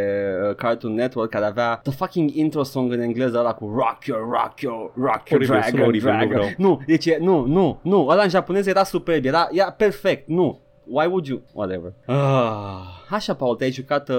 uh, 0.49 0.55
Cartoon 0.55 0.93
Network 0.93 1.29
care 1.29 1.45
avea 1.45 1.79
the 1.83 1.91
fucking 1.91 2.29
intro 2.35 2.63
song 2.63 2.91
în 2.91 2.99
engleză 2.99 3.37
ăla 3.39 3.53
cu 3.53 3.71
Rock 3.75 4.05
your, 4.05 4.19
rock 4.31 4.61
your, 4.61 4.91
rock 4.95 5.29
your 5.29 5.41
Oribil, 5.41 5.45
sună 5.47 5.59
dragon, 5.59 5.87
oribil, 5.87 6.09
nu 6.11 6.15
dragon. 6.17 6.35
vreau. 6.35 6.49
Nu, 6.57 6.81
deci 6.87 7.05
e- 7.05 7.17
nu, 7.21 7.45
nu, 7.45 7.79
nu, 7.81 8.07
ăla 8.07 8.23
în 8.23 8.29
japonez 8.29 8.67
era 8.67 8.83
superb, 8.83 9.25
era, 9.25 9.47
era 9.51 9.71
perfect, 9.71 10.27
nu. 10.27 10.59
Why 10.87 11.05
would 11.05 11.25
you? 11.25 11.41
Whatever. 11.53 11.93
Ah, 12.05 12.81
așa, 13.09 13.33
Paul, 13.35 13.55
te-ai 13.55 13.71
jucat 13.71 14.09
uh, 14.09 14.15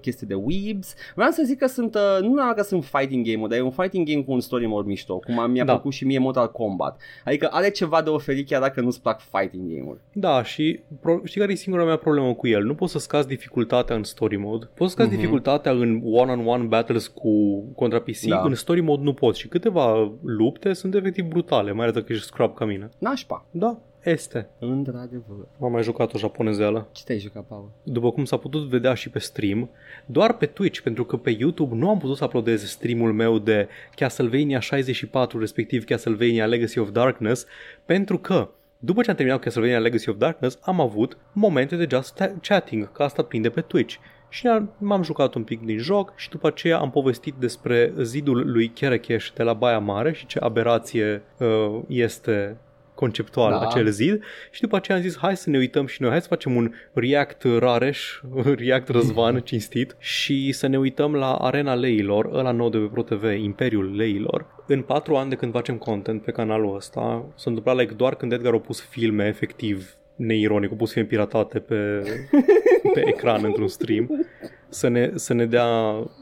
chestii 0.00 0.26
de 0.26 0.34
weebs. 0.34 0.94
Vreau 1.14 1.30
să 1.30 1.42
zic 1.46 1.58
că 1.58 1.66
sunt, 1.66 1.94
uh, 1.94 2.18
nu 2.20 2.34
neapărat 2.34 2.56
că 2.56 2.62
sunt 2.62 2.84
fighting 2.84 3.26
game-uri, 3.26 3.48
dar 3.50 3.58
e 3.58 3.62
un 3.62 3.70
fighting 3.70 4.08
game 4.08 4.22
cu 4.22 4.32
un 4.32 4.40
story 4.40 4.66
mode 4.66 4.88
mișto, 4.88 5.18
cum 5.18 5.38
a- 5.38 5.46
mi-a 5.46 5.64
Da. 5.64 5.72
plăcut 5.72 5.92
și 5.92 6.04
mie 6.06 6.18
Mortal 6.18 6.50
Kombat. 6.50 7.00
Adică 7.24 7.48
are 7.50 7.70
ceva 7.70 8.02
de 8.02 8.10
oferit 8.10 8.46
chiar 8.46 8.60
dacă 8.60 8.80
nu-ți 8.80 9.02
plac 9.02 9.20
fighting 9.20 9.72
game-uri. 9.74 9.98
Da, 10.12 10.42
și 10.42 10.80
pro- 11.00 11.20
știi 11.24 11.40
care 11.40 11.52
e 11.52 11.56
singura 11.56 11.84
mea 11.84 11.96
problemă 11.96 12.34
cu 12.34 12.46
el? 12.46 12.64
Nu 12.64 12.74
poți 12.74 12.92
să 12.92 12.98
scazi 12.98 13.26
dificultatea 13.28 13.96
în 13.96 14.02
story 14.02 14.36
mode. 14.36 14.68
Poți 14.74 14.90
să 14.90 14.96
scazi 14.96 15.08
Mhm. 15.10 15.18
dificultatea 15.18 15.72
în 15.72 16.00
one-on-one 16.04 16.64
battles 16.64 17.06
cu 17.06 17.60
contra 17.76 17.98
PC. 18.00 18.20
Da. 18.28 18.40
În 18.44 18.54
story 18.54 18.80
mode 18.80 19.02
nu 19.02 19.12
poți 19.12 19.38
și 19.40 19.48
câteva 19.48 20.12
lupte 20.22 20.72
sunt 20.72 20.94
efectiv 20.94 21.24
brutale, 21.24 21.72
mai 21.72 21.82
ales 21.82 21.94
dacă 22.00 22.12
ești 22.12 22.24
scrub 22.26 22.54
ca 22.54 22.64
mine. 22.64 22.88
Nașpa, 22.98 23.46
Da, 23.50 23.78
este. 24.04 24.48
într-adevăr. 24.58 25.46
M-am 25.58 25.72
mai 25.72 25.82
jucat 25.82 26.14
o 26.14 26.18
japonezeală. 26.18 26.88
Ce 26.92 27.04
te-ai 27.04 27.18
jucat, 27.18 27.44
Paul? 27.44 27.70
După 27.82 28.10
cum 28.10 28.24
s-a 28.24 28.36
putut 28.36 28.68
vedea 28.68 28.94
și 28.94 29.10
pe 29.10 29.18
stream, 29.18 29.70
doar 30.06 30.36
pe 30.36 30.46
Twitch, 30.46 30.80
pentru 30.80 31.04
că 31.04 31.16
pe 31.16 31.30
YouTube 31.38 31.74
nu 31.74 31.88
am 31.88 31.98
putut 31.98 32.16
să 32.16 32.24
uploadez 32.24 32.64
streamul 32.64 33.12
meu 33.12 33.38
de 33.38 33.68
Castlevania 33.96 34.60
64, 34.60 35.38
respectiv 35.38 35.84
Castlevania 35.84 36.46
Legacy 36.46 36.78
of 36.78 36.90
Darkness, 36.90 37.46
pentru 37.84 38.18
că 38.18 38.48
după 38.78 39.02
ce 39.02 39.10
am 39.10 39.16
terminat 39.16 39.40
Castlevania 39.40 39.78
Legacy 39.78 40.08
of 40.08 40.16
Darkness, 40.16 40.58
am 40.62 40.80
avut 40.80 41.16
momente 41.32 41.76
de 41.76 41.86
just 41.90 42.22
ta- 42.22 42.40
chatting, 42.40 42.92
că 42.92 43.02
asta 43.02 43.22
prinde 43.22 43.50
pe 43.50 43.60
Twitch. 43.60 43.96
Și 44.28 44.46
am- 44.46 44.72
m-am 44.78 45.02
jucat 45.02 45.34
un 45.34 45.44
pic 45.44 45.60
din 45.64 45.78
joc 45.78 46.12
și 46.16 46.28
după 46.28 46.46
aceea 46.46 46.78
am 46.78 46.90
povestit 46.90 47.34
despre 47.38 47.92
zidul 48.00 48.50
lui 48.50 48.68
Kerekesh 48.68 49.28
de 49.34 49.42
la 49.42 49.52
Baia 49.52 49.78
Mare 49.78 50.12
și 50.12 50.26
ce 50.26 50.38
aberație 50.38 51.22
uh, 51.38 51.80
este 51.88 52.56
conceptual 52.94 53.50
Da. 53.50 53.58
da. 53.58 53.66
acel 53.66 53.88
zid 53.88 54.24
și 54.50 54.60
după 54.60 54.76
aceea 54.76 54.96
am 54.96 55.02
zis 55.02 55.18
hai 55.18 55.36
să 55.36 55.50
ne 55.50 55.58
uităm 55.58 55.86
și 55.86 56.02
noi, 56.02 56.10
hai 56.10 56.20
să 56.20 56.28
facem 56.28 56.56
un 56.56 56.72
react 56.92 57.42
Rareș, 57.58 58.20
react 58.64 58.88
Răzvan 58.88 59.40
cinstit 59.44 59.96
și 59.98 60.52
să 60.52 60.66
ne 60.66 60.78
uităm 60.78 61.14
la 61.14 61.34
Arena 61.34 61.74
Leilor, 61.74 62.30
ăla 62.32 62.50
nou 62.50 62.68
de 62.68 62.78
pe 62.78 62.88
ProTV, 62.92 63.24
Imperiul 63.24 63.96
Leilor. 63.96 64.46
În 64.66 64.82
patru 64.82 65.16
ani 65.16 65.30
de 65.30 65.36
când 65.36 65.52
facem 65.52 65.76
content 65.76 66.22
pe 66.22 66.30
canalul 66.30 66.74
ăsta, 66.76 67.24
s-a 67.34 67.44
întâmplat 67.44 67.76
like, 67.76 67.94
doar 67.94 68.14
când 68.14 68.32
Edgar 68.32 68.54
a 68.54 68.58
pus 68.58 68.80
filme 68.80 69.26
efectiv 69.26 69.96
neironic, 70.16 70.72
a 70.72 70.74
pus 70.74 70.92
filme 70.92 71.08
piratate 71.08 71.58
pe, 71.58 72.02
pe 72.94 73.02
ecran 73.06 73.44
într-un 73.44 73.68
stream 73.68 74.26
să 74.74 74.88
ne, 74.88 75.10
să 75.14 75.34
ne 75.34 75.46
dea, 75.46 75.66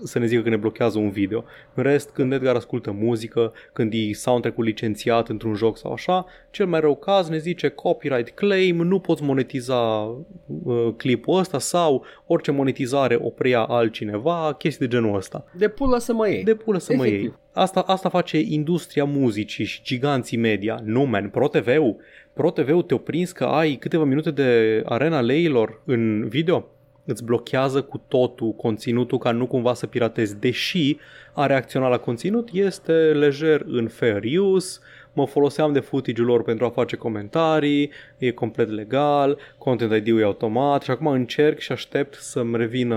să 0.04 0.18
ne 0.18 0.26
zică 0.26 0.42
că 0.42 0.48
ne 0.48 0.56
blochează 0.56 0.98
un 0.98 1.10
video. 1.10 1.44
În 1.74 1.82
rest, 1.82 2.10
când 2.10 2.32
Edgar 2.32 2.54
ascultă 2.54 2.90
muzică, 2.92 3.52
când 3.72 3.92
e 3.94 4.12
soundtrack-ul 4.12 4.64
licențiat 4.64 5.28
într-un 5.28 5.54
joc 5.54 5.78
sau 5.78 5.92
așa, 5.92 6.26
cel 6.50 6.66
mai 6.66 6.80
rău 6.80 6.96
caz 6.96 7.28
ne 7.28 7.38
zice 7.38 7.68
copyright 7.68 8.30
claim, 8.30 8.76
nu 8.76 8.98
poți 8.98 9.22
monetiza 9.22 9.76
uh, 9.78 10.88
clipul 10.96 11.38
ăsta 11.38 11.58
sau 11.58 12.04
orice 12.26 12.50
monetizare 12.50 13.18
o 13.20 13.28
preia 13.28 13.62
altcineva, 13.62 14.54
chestii 14.58 14.86
de 14.86 14.96
genul 14.96 15.16
ăsta. 15.16 15.44
De 15.56 15.68
pulă 15.68 15.98
să 15.98 16.12
mă 16.12 16.28
iei. 16.28 16.44
De 16.44 16.54
pulă 16.54 16.78
să 16.78 16.92
mă 16.96 17.06
Efectiv. 17.06 17.22
iei. 17.22 17.34
Asta, 17.52 17.80
asta 17.80 18.08
face 18.08 18.38
industria 18.38 19.04
muzicii 19.04 19.64
și 19.64 19.82
giganții 19.82 20.36
media. 20.36 20.80
Nu, 20.84 21.02
man, 21.04 21.28
ProTV-ul. 21.28 21.96
ProTV-ul 22.32 22.82
te-o 22.82 22.98
prins 22.98 23.32
că 23.32 23.44
ai 23.44 23.74
câteva 23.74 24.04
minute 24.04 24.30
de 24.30 24.82
arena 24.86 25.20
leilor 25.20 25.82
în 25.84 26.28
video? 26.28 26.68
Îți 27.04 27.24
blochează 27.24 27.82
cu 27.82 28.02
totul 28.08 28.52
conținutul 28.52 29.18
ca 29.18 29.30
nu 29.30 29.46
cumva 29.46 29.74
să 29.74 29.86
piratezi. 29.86 30.38
Deși 30.38 30.96
a 31.32 31.46
reacționat 31.46 31.90
la 31.90 31.98
conținut 31.98 32.48
este 32.52 32.92
lejer 32.92 33.62
în 33.66 33.88
fair 33.88 34.22
use, 34.40 34.78
mă 35.12 35.26
foloseam 35.26 35.72
de 35.72 35.80
footage-ul 35.80 36.26
lor 36.26 36.42
pentru 36.42 36.64
a 36.64 36.70
face 36.70 36.96
comentarii, 36.96 37.90
e 38.18 38.30
complet 38.30 38.68
legal, 38.68 39.38
content 39.58 39.92
ID-ul 39.92 40.20
e 40.20 40.24
automat 40.24 40.82
și 40.82 40.90
acum 40.90 41.06
încerc 41.06 41.58
și 41.58 41.72
aștept 41.72 42.14
să-mi 42.14 42.56
revină 42.56 42.96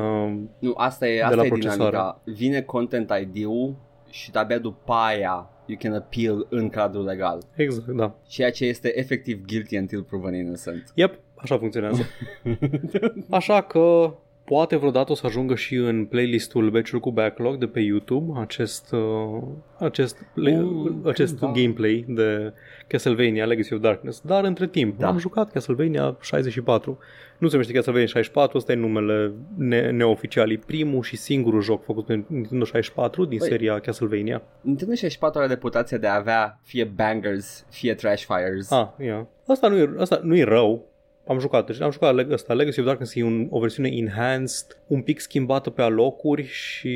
Nu, 0.59 0.73
asta 0.75 1.07
e, 1.07 1.15
de 1.15 1.21
asta 1.21 1.35
la 1.35 1.45
e 1.45 1.47
procesare. 1.47 1.77
dinamica. 1.77 2.21
Vine 2.23 2.61
content 2.61 3.11
ID-ul 3.21 3.75
și 4.09 4.29
abia 4.33 4.57
după 4.57 4.93
aia 4.93 5.49
you 5.65 5.77
can 5.81 5.93
appeal 5.93 6.47
în 6.49 6.69
cadrul 6.69 7.03
legal. 7.03 7.39
Exact, 7.55 7.87
da. 7.87 8.15
Ceea 8.27 8.51
ce 8.51 8.65
este 8.65 8.99
efectiv 8.99 9.45
guilty 9.45 9.77
until 9.77 10.01
proven 10.03 10.33
innocent. 10.33 10.91
Yep, 10.93 11.19
așa 11.45 11.57
funcționează. 11.57 12.01
Așa 13.29 13.61
că 13.61 14.13
poate 14.43 14.75
vreodată 14.75 15.11
o 15.11 15.15
să 15.15 15.25
ajungă 15.25 15.55
și 15.55 15.75
în 15.75 16.05
playlistul 16.05 16.69
Beciul 16.69 16.99
cu 16.99 17.11
Backlog 17.11 17.57
de 17.57 17.65
pe 17.67 17.79
YouTube 17.79 18.39
acest, 18.39 18.91
uh, 18.91 19.41
acest, 19.79 20.17
play, 20.33 20.59
Uh, 20.59 20.91
acest 21.05 21.37
cândva. 21.39 21.59
gameplay 21.59 22.05
de 22.07 22.53
Castlevania 22.87 23.45
Legacy 23.45 23.73
of 23.73 23.79
Darkness. 23.79 24.21
Dar 24.25 24.43
între 24.43 24.67
timp 24.67 24.99
Da. 24.99 25.07
am 25.07 25.17
jucat 25.17 25.51
Castlevania 25.51 26.17
64. 26.21 26.97
Nu 27.37 27.47
se 27.47 27.51
numește 27.53 27.73
Castlevania 27.73 28.07
64, 28.07 28.57
ăsta 28.57 28.71
e 28.71 28.75
numele 28.75 29.31
ne- 29.57 29.91
neoficial. 29.91 30.51
E 30.51 30.59
primul 30.65 31.03
și 31.03 31.15
singurul 31.17 31.61
joc 31.61 31.83
făcut 31.83 32.05
pe 32.05 32.23
Nintendo 32.27 32.65
64 32.65 33.25
din 33.25 33.37
Băi. 33.37 33.47
seria 33.47 33.79
Castlevania. 33.79 34.41
Nintendo 34.61 34.93
64 34.93 35.39
are 35.39 35.49
reputația 35.49 35.97
de 35.97 36.07
a 36.07 36.15
avea 36.15 36.59
fie 36.63 36.83
bangers, 36.83 37.65
fie 37.69 37.93
trash 37.93 38.25
fires. 38.25 38.71
Ah, 38.71 38.87
ia. 39.05 39.27
Asta 39.47 39.67
nu 39.67 39.77
e, 39.77 39.93
asta 39.97 40.19
nu 40.23 40.35
e 40.35 40.43
rău. 40.43 40.93
Am 41.27 41.39
jucat, 41.39 41.65
deci 41.65 41.81
am 41.81 41.91
jucat 41.91 42.15
leg- 42.15 42.31
ăsta, 42.31 42.53
Legacy 42.53 42.79
of 42.79 42.85
Darkness 42.85 43.15
e 43.15 43.23
un, 43.23 43.47
o 43.49 43.59
versiune 43.59 43.89
enhanced, 43.89 44.81
un 44.87 45.01
pic 45.01 45.19
schimbată 45.19 45.69
pe 45.69 45.81
alocuri 45.81 46.43
și 46.43 46.93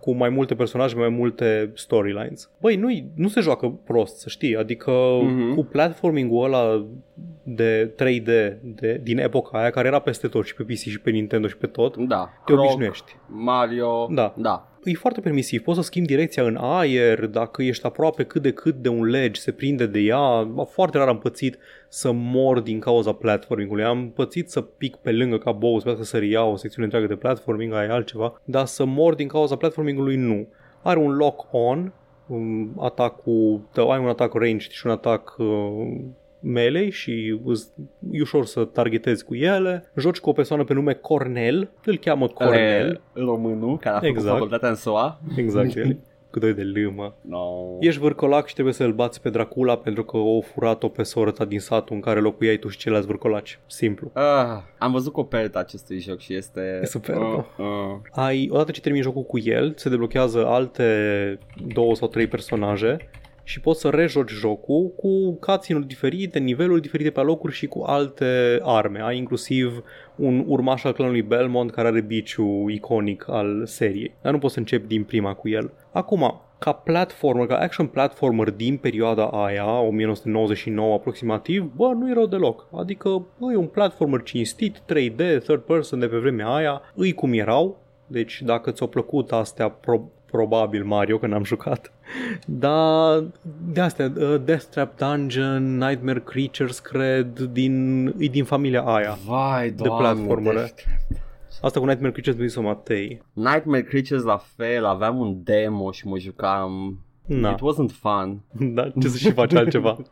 cu 0.00 0.12
mai 0.12 0.28
multe 0.28 0.54
personaje, 0.54 0.96
mai 0.96 1.08
multe 1.08 1.70
storylines. 1.74 2.50
Băi, 2.60 2.76
nu 2.76 2.88
nu 3.14 3.28
se 3.28 3.40
joacă 3.40 3.80
prost, 3.84 4.16
să 4.16 4.28
știi, 4.28 4.56
adică 4.56 4.92
mm-hmm. 4.92 5.54
cu 5.54 5.64
platforming-ul 5.64 6.44
ăla 6.44 6.86
de 7.42 7.94
3D 7.94 8.56
de, 8.62 9.00
din 9.02 9.18
epoca 9.18 9.58
aia, 9.58 9.70
care 9.70 9.88
era 9.88 9.98
peste 9.98 10.28
tot 10.28 10.44
și 10.46 10.54
pe 10.54 10.62
PC 10.62 10.78
și 10.78 11.00
pe 11.00 11.10
Nintendo 11.10 11.48
și 11.48 11.56
pe 11.56 11.66
tot, 11.66 11.96
Da. 11.96 12.30
te 12.44 12.52
Croc, 12.52 12.64
obișnuiești. 12.64 13.16
Mario. 13.26 14.08
Da. 14.10 14.34
Da. 14.36 14.68
E 14.84 14.92
foarte 14.94 15.20
permisiv, 15.20 15.62
poți 15.62 15.78
să 15.78 15.84
schimbi 15.84 16.08
direcția 16.08 16.42
în 16.42 16.56
aer, 16.60 17.26
dacă 17.26 17.62
ești 17.62 17.86
aproape 17.86 18.24
cât 18.24 18.42
de 18.42 18.52
cât 18.52 18.74
de 18.74 18.88
un 18.88 19.04
ledge, 19.04 19.40
se 19.40 19.52
prinde 19.52 19.86
de 19.86 19.98
ea. 19.98 20.48
Foarte 20.68 20.98
rar 20.98 21.08
am 21.08 21.18
pățit 21.18 21.58
să 21.88 22.12
mor 22.12 22.60
din 22.60 22.78
cauza 22.78 23.12
platformingului. 23.12 23.84
Am 23.84 24.10
pățit 24.10 24.50
să 24.50 24.60
pic 24.60 24.96
pe 24.96 25.12
lângă 25.12 25.38
ca 25.38 25.52
boss, 25.52 25.84
să 25.84 26.02
să 26.02 26.24
ia 26.24 26.42
o 26.42 26.56
secțiune 26.56 26.84
întreagă 26.84 27.06
de 27.08 27.16
platforming, 27.20 27.72
aia 27.72 27.88
e 27.88 27.92
altceva, 27.92 28.40
dar 28.44 28.64
să 28.64 28.84
mor 28.84 29.14
din 29.14 29.28
cauza 29.28 29.56
platformingului 29.56 30.16
nu. 30.16 30.46
Are 30.82 30.98
un 30.98 31.16
lock-on, 31.16 31.92
un 32.26 32.68
atac 32.78 33.22
cu, 33.22 33.62
ai 33.76 33.98
un 33.98 34.08
atac 34.08 34.34
ranged 34.34 34.70
și 34.70 34.86
un 34.86 34.92
atac 34.92 35.34
uh, 35.38 35.46
melee 36.44 36.90
și 36.90 37.40
îți- 37.44 37.68
e 38.10 38.20
ușor 38.20 38.44
să 38.44 38.64
targetezi 38.64 39.24
cu 39.24 39.34
ele. 39.34 39.90
Joci 39.96 40.18
cu 40.20 40.28
o 40.28 40.32
persoană 40.32 40.64
pe 40.64 40.74
nume 40.74 40.92
Cornel, 40.92 41.70
îl 41.84 41.96
cheamă 41.96 42.26
Cornel, 42.26 42.86
Ăla 42.86 42.90
e 42.90 43.00
Românul 43.24 43.78
care 43.78 43.94
a 43.96 43.98
făcut 43.98 44.14
Exact. 44.16 44.32
facultatea 44.34 44.68
în 44.68 44.74
SUA. 44.74 45.20
exact 45.36 45.76
el, 45.76 45.98
cu 46.30 46.38
doi 46.38 46.54
de 46.54 46.62
lâmă. 46.62 47.14
No. 47.20 47.38
Ești 47.80 48.00
vârcolac 48.00 48.46
și 48.46 48.52
trebuie 48.52 48.74
să-l 48.74 48.92
bați 48.92 49.20
pe 49.22 49.30
Dracula 49.30 49.76
pentru 49.76 50.04
că 50.04 50.16
o 50.16 50.40
furat-o 50.40 50.88
pe 50.88 51.02
sora 51.02 51.30
ta 51.30 51.44
din 51.44 51.60
satul 51.60 51.94
în 51.94 52.00
care 52.00 52.20
locuiai 52.20 52.56
tu 52.56 52.68
și 52.68 52.78
ceilalți 52.78 53.06
vârcolaci. 53.06 53.58
Simplu. 53.66 54.10
Ah, 54.14 54.62
am 54.78 54.92
văzut 54.92 55.12
coperta 55.12 55.58
acestui 55.58 55.98
joc 55.98 56.18
și 56.18 56.34
este... 56.34 56.78
E 56.82 56.86
superbă. 56.86 57.46
Uh, 57.58 57.64
uh. 57.66 58.24
Ai, 58.24 58.48
odată 58.52 58.70
ce 58.70 58.80
termini 58.80 59.04
jocul 59.04 59.22
cu 59.22 59.38
el, 59.38 59.72
se 59.76 59.88
deblochează 59.88 60.46
alte 60.46 61.38
două 61.66 61.94
sau 61.94 62.08
trei 62.08 62.26
personaje 62.26 62.96
și 63.44 63.60
poți 63.60 63.80
să 63.80 63.88
rejoci 63.88 64.30
jocul 64.30 64.92
cu 64.96 65.32
cutscene-uri 65.32 65.86
diferite, 65.86 66.38
niveluri 66.38 66.80
diferite 66.80 67.10
pe 67.10 67.20
locuri 67.20 67.52
și 67.52 67.66
cu 67.66 67.82
alte 67.86 68.60
arme. 68.62 69.02
Ai 69.02 69.16
inclusiv 69.16 69.84
un 70.16 70.44
urmaș 70.46 70.84
al 70.84 70.92
clanului 70.92 71.22
Belmont 71.22 71.70
care 71.70 71.88
are 71.88 72.00
biciu 72.00 72.68
iconic 72.68 73.28
al 73.28 73.66
seriei. 73.66 74.14
Dar 74.22 74.32
nu 74.32 74.38
poți 74.38 74.52
să 74.52 74.58
începi 74.58 74.86
din 74.86 75.04
prima 75.04 75.34
cu 75.34 75.48
el. 75.48 75.72
Acum, 75.92 76.40
ca 76.58 76.72
platformer, 76.72 77.46
ca 77.46 77.56
action 77.56 77.86
platformer 77.86 78.50
din 78.50 78.76
perioada 78.76 79.24
aia, 79.26 79.80
1999 79.80 80.94
aproximativ, 80.94 81.70
bă, 81.76 81.92
nu 81.98 82.10
e 82.10 82.12
rău 82.12 82.26
deloc. 82.26 82.68
Adică, 82.72 83.26
bă, 83.38 83.52
e 83.52 83.56
un 83.56 83.66
platformer 83.66 84.22
cinstit, 84.22 84.76
3D, 84.76 85.16
third 85.16 85.60
person 85.60 85.98
de 85.98 86.06
pe 86.06 86.16
vremea 86.16 86.48
aia, 86.48 86.82
îi 86.94 87.12
cum 87.12 87.32
erau, 87.32 87.78
deci 88.06 88.42
dacă 88.42 88.70
ți-au 88.70 88.88
plăcut 88.88 89.32
astea, 89.32 89.68
pro- 89.68 90.10
probabil 90.38 90.84
Mario, 90.84 91.18
că 91.18 91.26
n-am 91.26 91.44
jucat. 91.44 91.92
Dar 92.46 93.24
de 93.72 93.80
astea, 93.80 94.12
uh, 94.16 94.40
Death 94.44 94.64
Trap 94.64 94.96
Dungeon, 94.98 95.78
Nightmare 95.78 96.20
Creatures, 96.20 96.78
cred, 96.78 97.38
din, 97.38 98.06
e 98.18 98.26
din 98.26 98.44
familia 98.44 98.82
aia. 98.82 99.18
Vai, 99.26 99.70
doamne, 99.70 99.98
platformere. 99.98 100.60
deci- 100.60 100.84
Asta 101.62 101.80
cu 101.80 101.86
Nightmare 101.86 102.12
Creatures 102.12 102.40
mi 102.40 102.48
zis 102.48 102.56
Matei. 102.58 103.22
Nightmare 103.32 103.82
Creatures 103.82 104.22
la 104.24 104.40
fel, 104.56 104.84
aveam 104.84 105.18
un 105.18 105.40
demo 105.42 105.90
și 105.90 106.06
mă 106.06 106.18
jucam. 106.18 106.98
Na. 107.26 107.50
It 107.50 107.58
wasn't 107.58 107.94
fun. 108.00 108.40
Da, 108.74 108.88
ce 109.00 109.08
să 109.08 109.16
și 109.18 109.30
faci 109.32 109.54
altceva. 109.54 109.96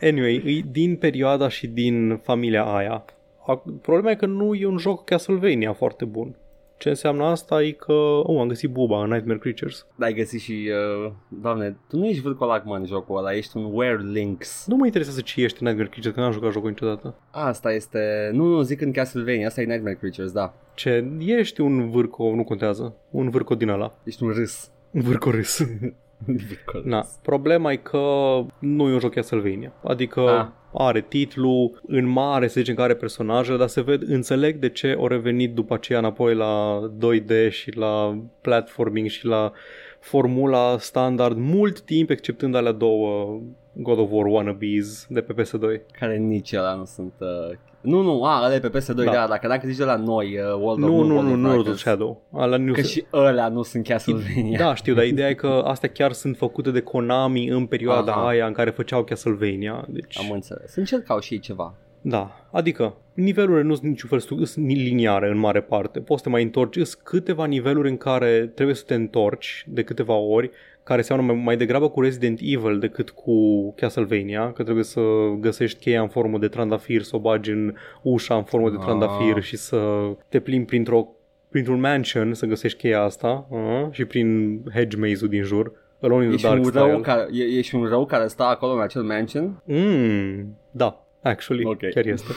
Anyway, 0.00 0.34
e 0.46 0.64
din 0.70 0.96
perioada 0.96 1.48
și 1.48 1.66
din 1.66 2.20
familia 2.22 2.64
aia. 2.64 3.04
Ac- 3.52 3.80
Problema 3.82 4.10
e 4.10 4.14
că 4.14 4.26
nu 4.26 4.54
e 4.54 4.66
un 4.66 4.78
joc 4.78 5.04
Castlevania 5.04 5.72
foarte 5.72 6.04
bun. 6.04 6.36
Ce 6.78 6.88
înseamnă 6.88 7.24
asta 7.24 7.62
e 7.62 7.70
că, 7.70 7.92
oh, 7.92 8.40
am 8.40 8.48
găsit 8.48 8.70
buba 8.70 9.02
în 9.02 9.10
Nightmare 9.10 9.38
Creatures. 9.38 9.86
Da, 9.96 10.06
ai 10.06 10.12
găsit 10.14 10.40
și, 10.40 10.70
uh, 11.04 11.12
doamne, 11.28 11.76
tu 11.88 11.96
nu 11.96 12.06
ești 12.06 12.22
vârcolac, 12.22 12.64
mă, 12.64 12.76
în 12.76 12.84
jocul 12.86 13.16
ăla, 13.18 13.34
ești 13.34 13.56
un 13.56 13.64
Where 13.74 14.02
Links. 14.02 14.64
Nu 14.66 14.76
mă 14.76 14.84
interesează 14.84 15.20
ce 15.20 15.42
ești 15.42 15.62
în 15.62 15.66
Nightmare 15.66 15.88
Creatures, 15.90 16.14
că 16.14 16.20
n-am 16.20 16.32
jucat 16.32 16.52
jocul 16.52 16.68
niciodată. 16.68 17.14
Asta 17.30 17.72
este, 17.72 18.30
nu, 18.32 18.44
nu, 18.46 18.62
zic 18.62 18.80
în 18.80 18.92
Castlevania, 18.92 19.46
asta 19.46 19.60
e 19.60 19.64
Nightmare 19.64 19.96
Creatures, 19.96 20.32
da. 20.32 20.54
Ce, 20.74 21.10
ești 21.18 21.60
un 21.60 21.90
vârco, 21.90 22.34
nu 22.34 22.44
contează, 22.44 22.96
un 23.10 23.30
vârco 23.30 23.54
din 23.54 23.68
ăla. 23.68 23.98
Ești 24.04 24.22
un 24.22 24.30
râs. 24.30 24.70
Un 24.90 25.00
vârco 25.00 25.30
râs. 25.30 25.60
Vârco 26.26 26.80
Na, 26.84 27.00
râs. 27.00 27.18
problema 27.22 27.72
e 27.72 27.76
că 27.76 27.98
nu 28.58 28.88
e 28.88 28.92
un 28.92 28.98
joc 28.98 29.12
Castlevania. 29.14 29.72
Adică 29.84 30.20
Ah. 30.20 30.46
Are 30.72 31.00
titlu, 31.00 31.72
în 31.86 32.06
mare 32.06 32.46
se 32.46 32.60
zice 32.60 32.74
că 32.74 32.82
are 32.82 32.94
personaje, 32.94 33.56
dar 33.56 33.68
se 33.68 33.80
ved, 33.80 34.02
înțeleg 34.08 34.56
de 34.56 34.68
ce 34.68 34.94
au 34.98 35.06
revenit 35.06 35.54
după 35.54 35.74
aceea 35.74 35.98
înapoi 35.98 36.34
la 36.34 36.80
2D 36.98 37.50
și 37.50 37.76
la 37.76 38.18
platforming 38.40 39.08
și 39.08 39.26
la 39.26 39.52
formula 40.00 40.78
standard 40.78 41.36
mult 41.36 41.80
timp, 41.80 42.10
exceptând 42.10 42.54
alea 42.54 42.72
două 42.72 43.40
God 43.72 43.98
of 43.98 44.08
War 44.10 44.26
wannabes 44.26 45.06
de 45.08 45.20
pe 45.20 45.42
PS2. 45.42 45.80
Care 45.98 46.16
nici 46.16 46.52
ăla 46.52 46.74
nu 46.74 46.84
sunt... 46.84 47.12
Uh... 47.18 47.58
Nu, 47.80 48.02
nu, 48.02 48.24
a, 48.24 48.42
ăla 48.44 48.54
e 48.54 48.58
pe 48.60 48.68
PS2, 48.78 48.86
da, 48.94 49.04
Da. 49.04 49.10
da 49.10 49.26
dacă 49.28 49.46
dacă 49.48 49.66
zici 49.66 49.76
de 49.76 49.84
la 49.84 49.96
noi, 49.96 50.26
uh, 50.38 50.60
World 50.60 50.78
Nu, 50.78 50.98
of 50.98 51.06
nu, 51.06 51.14
World 51.14 51.28
nu, 51.28 51.32
of 51.32 51.36
nu 51.38 51.42
Lord 51.42 51.44
of 51.48 51.54
Darkness, 51.54 51.80
Shadow. 51.80 52.22
Ala 52.32 52.56
nu 52.56 52.72
Că 52.72 52.80
se- 52.80 52.86
și 52.88 53.04
ălea 53.12 53.48
nu 53.48 53.62
sunt 53.62 53.86
Castlevania. 53.86 54.58
Da, 54.58 54.74
știu, 54.74 54.94
dar 54.94 55.04
ideea 55.04 55.28
e 55.28 55.34
că 55.34 55.62
astea 55.66 55.88
chiar 55.88 56.12
sunt 56.12 56.36
făcute 56.36 56.70
de 56.70 56.80
Konami 56.80 57.48
în 57.48 57.66
perioada 57.66 58.12
Aha. 58.12 58.26
aia 58.26 58.46
în 58.46 58.52
care 58.52 58.70
făceau 58.70 59.04
Castlevania. 59.04 59.84
Deci... 59.88 60.18
Am 60.18 60.30
înțeles. 60.30 60.74
Încercau 60.76 61.20
și 61.20 61.32
ei 61.34 61.40
ceva. 61.40 61.74
Da, 62.00 62.48
adică 62.52 62.94
nivelurile 63.14 63.62
nu 63.62 63.74
sunt 63.74 63.88
niciun 63.88 64.08
fel 64.08 64.18
stu- 64.18 64.44
sunt 64.44 64.66
liniare 64.66 65.28
în 65.30 65.38
mare 65.38 65.60
parte. 65.60 66.00
Poți 66.00 66.18
să 66.22 66.24
te 66.28 66.32
mai 66.34 66.42
întorci, 66.42 66.74
sunt 66.74 67.00
câteva 67.04 67.44
niveluri 67.46 67.88
în 67.88 67.96
care 67.96 68.52
trebuie 68.54 68.76
să 68.76 68.82
te 68.86 68.94
întorci 68.94 69.64
de 69.68 69.82
câteva 69.82 70.14
ori, 70.14 70.50
care 70.88 71.02
seamănă 71.02 71.32
mai, 71.32 71.42
mai 71.44 71.56
degrabă 71.56 71.88
cu 71.88 72.00
Resident 72.00 72.38
Evil 72.42 72.78
decât 72.78 73.10
cu 73.10 73.70
Castlevania, 73.76 74.52
că 74.52 74.62
trebuie 74.62 74.84
să 74.84 75.00
găsești 75.40 75.80
cheia 75.80 76.00
în 76.02 76.08
formă 76.08 76.38
de 76.38 76.48
trandafir, 76.48 77.02
să 77.02 77.16
o 77.16 77.18
bagi 77.18 77.50
în 77.50 77.74
ușa 78.02 78.34
în 78.36 78.42
formă 78.44 78.70
de 78.70 78.76
Ah. 78.78 78.84
trandafir 78.84 79.42
și 79.42 79.56
să 79.56 79.78
te 80.28 80.40
plimbi 80.40 80.66
printr-o, 80.66 81.08
printr-un 81.50 81.80
mansion 81.80 82.34
să 82.34 82.46
găsești 82.46 82.78
cheia 82.78 83.02
asta 83.02 83.46
uh, 83.50 83.86
și 83.90 84.04
prin 84.04 84.60
hedge 84.74 84.96
maze-ul 84.96 85.30
din 85.30 85.42
jur. 85.42 85.72
Alone 86.00 86.24
in 86.24 86.28
the 86.30 86.34
Ești 86.34 86.46
Dark 86.48 86.58
un, 86.64 86.70
style. 86.70 86.84
rău 86.90 87.00
care, 87.00 87.26
e, 87.32 87.42
ești 87.58 87.74
un 87.74 87.84
rău 87.84 88.04
care 88.06 88.26
stă 88.26 88.42
acolo 88.42 88.72
în 88.72 88.80
acel 88.80 89.02
mansion? 89.02 89.62
Mm, 89.64 90.56
da, 90.70 91.06
actually, 91.22 91.64
Ok. 91.64 91.72
okay. 91.72 91.90
chiar 91.94 92.06
este. 92.06 92.32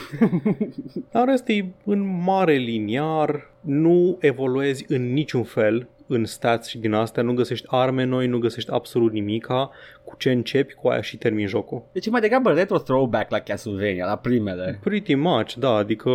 Dar 1.12 1.24
rest 1.28 1.48
e 1.48 1.64
în 1.84 2.22
mare 2.24 2.54
liniar, 2.54 3.50
nu 3.60 4.16
evoluezi 4.20 4.84
în 4.88 5.12
niciun 5.12 5.42
fel 5.42 5.88
în 6.12 6.24
stats 6.24 6.68
și 6.68 6.78
din 6.78 6.92
astea, 6.92 7.22
nu 7.22 7.34
găsești 7.34 7.66
arme 7.70 8.04
noi, 8.04 8.26
nu 8.26 8.38
găsești 8.38 8.70
absolut 8.70 9.12
nimica, 9.12 9.70
cu 10.04 10.16
ce 10.18 10.30
începi, 10.30 10.74
cu 10.74 10.88
aia 10.88 11.00
și 11.00 11.16
termini 11.16 11.48
jocul. 11.48 11.84
Deci 11.92 12.06
e 12.06 12.10
mai 12.10 12.20
degrabă 12.20 12.50
retro 12.50 12.78
throwback 12.78 13.30
la 13.30 13.38
Castlevania, 13.38 14.06
la 14.06 14.16
primele. 14.16 14.78
Pretty 14.82 15.14
much, 15.14 15.54
da, 15.54 15.70
adică 15.74 16.10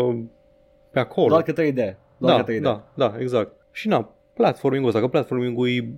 pe 0.91 0.99
acolo. 0.99 1.27
Doar 1.27 1.43
că 1.43 1.51
3D. 1.51 1.95
Doar 2.17 2.35
da, 2.35 2.43
că 2.43 2.53
3D. 2.53 2.61
da, 2.61 2.91
da, 2.93 3.15
exact. 3.19 3.51
Și 3.71 3.87
na, 3.87 4.13
platforming-ul 4.33 4.87
ăsta, 4.87 4.99
că 4.99 5.07
platforming-ul 5.07 5.69
e 5.69 5.89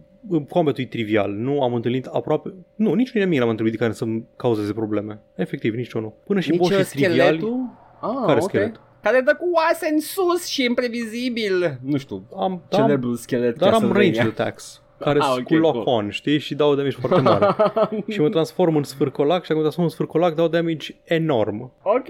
combatul 0.50 0.84
e 0.84 0.88
trivial. 0.88 1.32
Nu 1.32 1.62
am 1.62 1.74
întâlnit 1.74 2.06
aproape... 2.06 2.54
Nu, 2.76 2.94
nici 2.94 3.12
nu 3.12 3.26
mie 3.26 3.40
l-am 3.40 3.50
întâlnit 3.50 3.78
care 3.78 3.92
să-mi 3.92 4.26
cauzeze 4.36 4.74
probleme. 4.74 5.22
Efectiv, 5.36 5.74
nici 5.74 5.94
unul. 5.94 6.14
Până 6.26 6.40
și 6.40 6.50
Nici 6.50 6.60
uh, 6.60 6.68
boșii 6.68 6.86
triviali... 6.86 7.16
scheletul? 7.16 7.78
Ah, 8.02 8.26
Care 8.26 8.40
ok. 8.40 8.48
schelet? 8.48 8.82
Care 9.02 9.22
dă 9.22 9.36
cu 9.40 9.50
oase 9.54 9.90
în 9.94 10.00
sus 10.00 10.46
și 10.48 10.64
imprevizibil. 10.64 11.80
Nu 11.84 11.98
știu, 11.98 12.24
Am, 12.36 12.42
am, 12.42 12.62
celebrul 12.70 13.16
schelet 13.16 13.58
dar 13.58 13.68
am 13.68 13.80
Castlevania. 13.80 14.12
ranged 14.22 14.40
attacks 14.40 14.82
care 15.00 15.20
Ah, 15.20 15.26
sunt 15.26 15.40
ok, 15.40 15.46
cu 15.48 15.54
lock-on, 15.56 16.10
știi? 16.10 16.40
Și 16.40 16.56
dau 16.56 16.76
damage 16.76 16.98
foarte 17.00 17.22
mare. 17.22 17.56
și 18.12 18.20
mă 18.22 18.30
transform 18.30 18.76
în 18.76 18.84
sfârcolac 18.84 19.42
și 19.42 19.48
dacă 19.48 19.54
mă 19.54 19.60
transform 19.62 19.86
în 19.86 19.92
sfârcolac 19.94 20.36
dau 20.36 20.48
damage 20.48 20.96
enorm. 21.04 21.72
ok. 21.84 22.08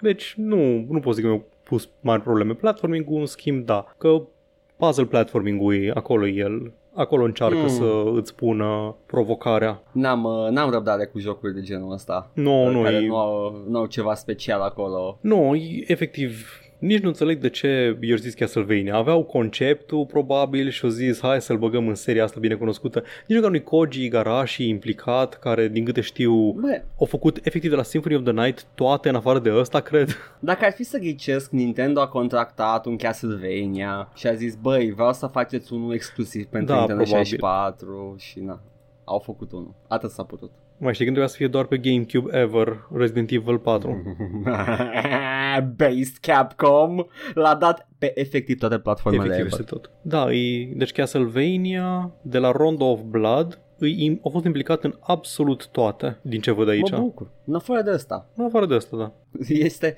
Deci 0.00 0.34
nu, 0.36 0.86
nu 0.88 1.00
pot 1.00 1.14
zic 1.14 1.22
că 1.24 1.28
mi-au 1.30 1.44
pus 1.62 1.88
mari 2.00 2.22
probleme. 2.22 2.52
Platforming-ul, 2.54 3.20
în 3.20 3.26
schimb, 3.26 3.64
da. 3.66 3.94
Că 3.98 4.22
puzzle 4.76 5.04
platforming-ul 5.04 5.74
e 5.74 5.90
acolo 5.94 6.26
e 6.26 6.30
el. 6.36 6.72
Acolo 6.94 7.24
încearcă 7.24 7.56
Mm. 7.56 7.68
să 7.68 8.02
îți 8.14 8.34
pună 8.34 8.96
provocarea. 9.06 9.82
N-am, 9.92 10.24
uh, 10.24 10.48
n-am 10.50 10.70
răbdare 10.70 11.04
cu 11.04 11.18
jocuri 11.18 11.54
de 11.54 11.60
genul 11.60 11.92
ăsta. 11.92 12.30
Nu, 12.34 12.68
nu, 12.70 12.82
care 12.82 12.94
e... 12.96 13.06
nu 13.06 13.16
au, 13.16 13.62
nu 13.68 13.78
au 13.78 13.86
ceva 13.86 14.14
special 14.14 14.60
acolo. 14.60 15.18
Nu, 15.20 15.54
e, 15.54 15.84
efectiv, 15.86 16.46
nici 16.82 17.02
nu 17.02 17.08
înțeleg 17.08 17.38
de 17.40 17.48
ce 17.48 17.98
i-au 18.00 18.16
zis 18.16 18.34
Castlevania. 18.34 18.94
Aveau 18.94 19.24
conceptul, 19.24 20.06
probabil, 20.06 20.70
și 20.70 20.84
au 20.84 20.90
zis, 20.90 21.20
hai 21.20 21.40
să-l 21.40 21.58
băgăm 21.58 21.88
în 21.88 21.94
seria 21.94 22.24
asta 22.24 22.40
bine 22.40 22.54
cunoscută. 22.54 23.02
Nici 23.26 23.36
nu 23.36 23.42
că 23.42 23.48
nu-i 23.48 23.62
Koji 23.62 24.04
Igarashi 24.04 24.68
implicat, 24.68 25.38
care, 25.38 25.68
din 25.68 25.84
câte 25.84 26.00
știu, 26.00 26.52
Bă, 26.52 26.82
au 26.98 27.06
făcut 27.06 27.36
efectiv 27.42 27.70
de 27.70 27.76
la 27.76 27.82
Symphony 27.82 28.14
of 28.14 28.22
the 28.22 28.32
Night 28.32 28.64
toate 28.74 29.08
în 29.08 29.14
afară 29.14 29.38
de 29.38 29.54
ăsta, 29.54 29.80
cred. 29.80 30.16
dacă 30.40 30.64
ar 30.64 30.72
fi 30.72 30.84
să 30.84 30.98
ghicesc, 30.98 31.50
Nintendo 31.50 32.00
a 32.00 32.08
contractat 32.08 32.86
un 32.86 32.96
Castlevania 32.96 34.12
și 34.14 34.26
a 34.26 34.34
zis, 34.34 34.54
băi, 34.54 34.92
vreau 34.92 35.12
să 35.12 35.26
faceți 35.26 35.72
unul 35.72 35.94
exclusiv 35.94 36.44
pentru 36.44 36.74
Da, 36.74 36.78
Nintendo 36.78 37.02
probabil. 37.02 37.24
64 37.24 38.14
și 38.18 38.40
na, 38.40 38.62
au 39.04 39.18
făcut 39.18 39.52
unul. 39.52 39.74
Atât 39.88 40.10
s-a 40.10 40.22
putut. 40.22 40.50
Mai 40.78 40.94
știi 40.94 41.04
când 41.04 41.16
trebuia 41.16 41.26
să 41.26 41.36
fie 41.36 41.48
doar 41.48 41.64
pe 41.64 41.78
GameCube 41.78 42.38
ever 42.38 42.88
Resident 42.94 43.30
Evil 43.30 43.58
4? 43.58 44.02
Based 45.76 46.16
Capcom 46.20 47.04
l-a 47.34 47.54
dat 47.54 47.88
pe 47.98 48.20
efectiv 48.20 48.58
toate 48.58 48.78
platformele 48.78 49.24
Efectiv 49.24 49.46
ever. 49.46 49.60
este 49.60 49.74
tot. 49.74 49.90
Da, 50.02 50.32
e, 50.32 50.72
deci 50.74 50.92
Castlevania 50.92 52.14
de 52.22 52.38
la 52.38 52.50
Rondo 52.50 52.84
of 52.84 53.00
Blood 53.00 53.60
îi, 53.78 54.20
a 54.24 54.28
fost 54.28 54.44
implicat 54.44 54.84
în 54.84 54.94
absolut 55.00 55.68
toate 55.68 56.18
din 56.22 56.40
ce 56.40 56.50
văd 56.50 56.68
aici. 56.68 56.90
Mă 56.90 56.98
bucur. 56.98 57.30
În 57.44 57.54
afară 57.54 57.82
de 57.82 57.90
asta. 57.90 58.30
În 58.36 58.44
afară 58.44 58.66
de 58.66 58.74
asta, 58.74 58.96
da. 58.96 59.12
Este, 59.48 59.94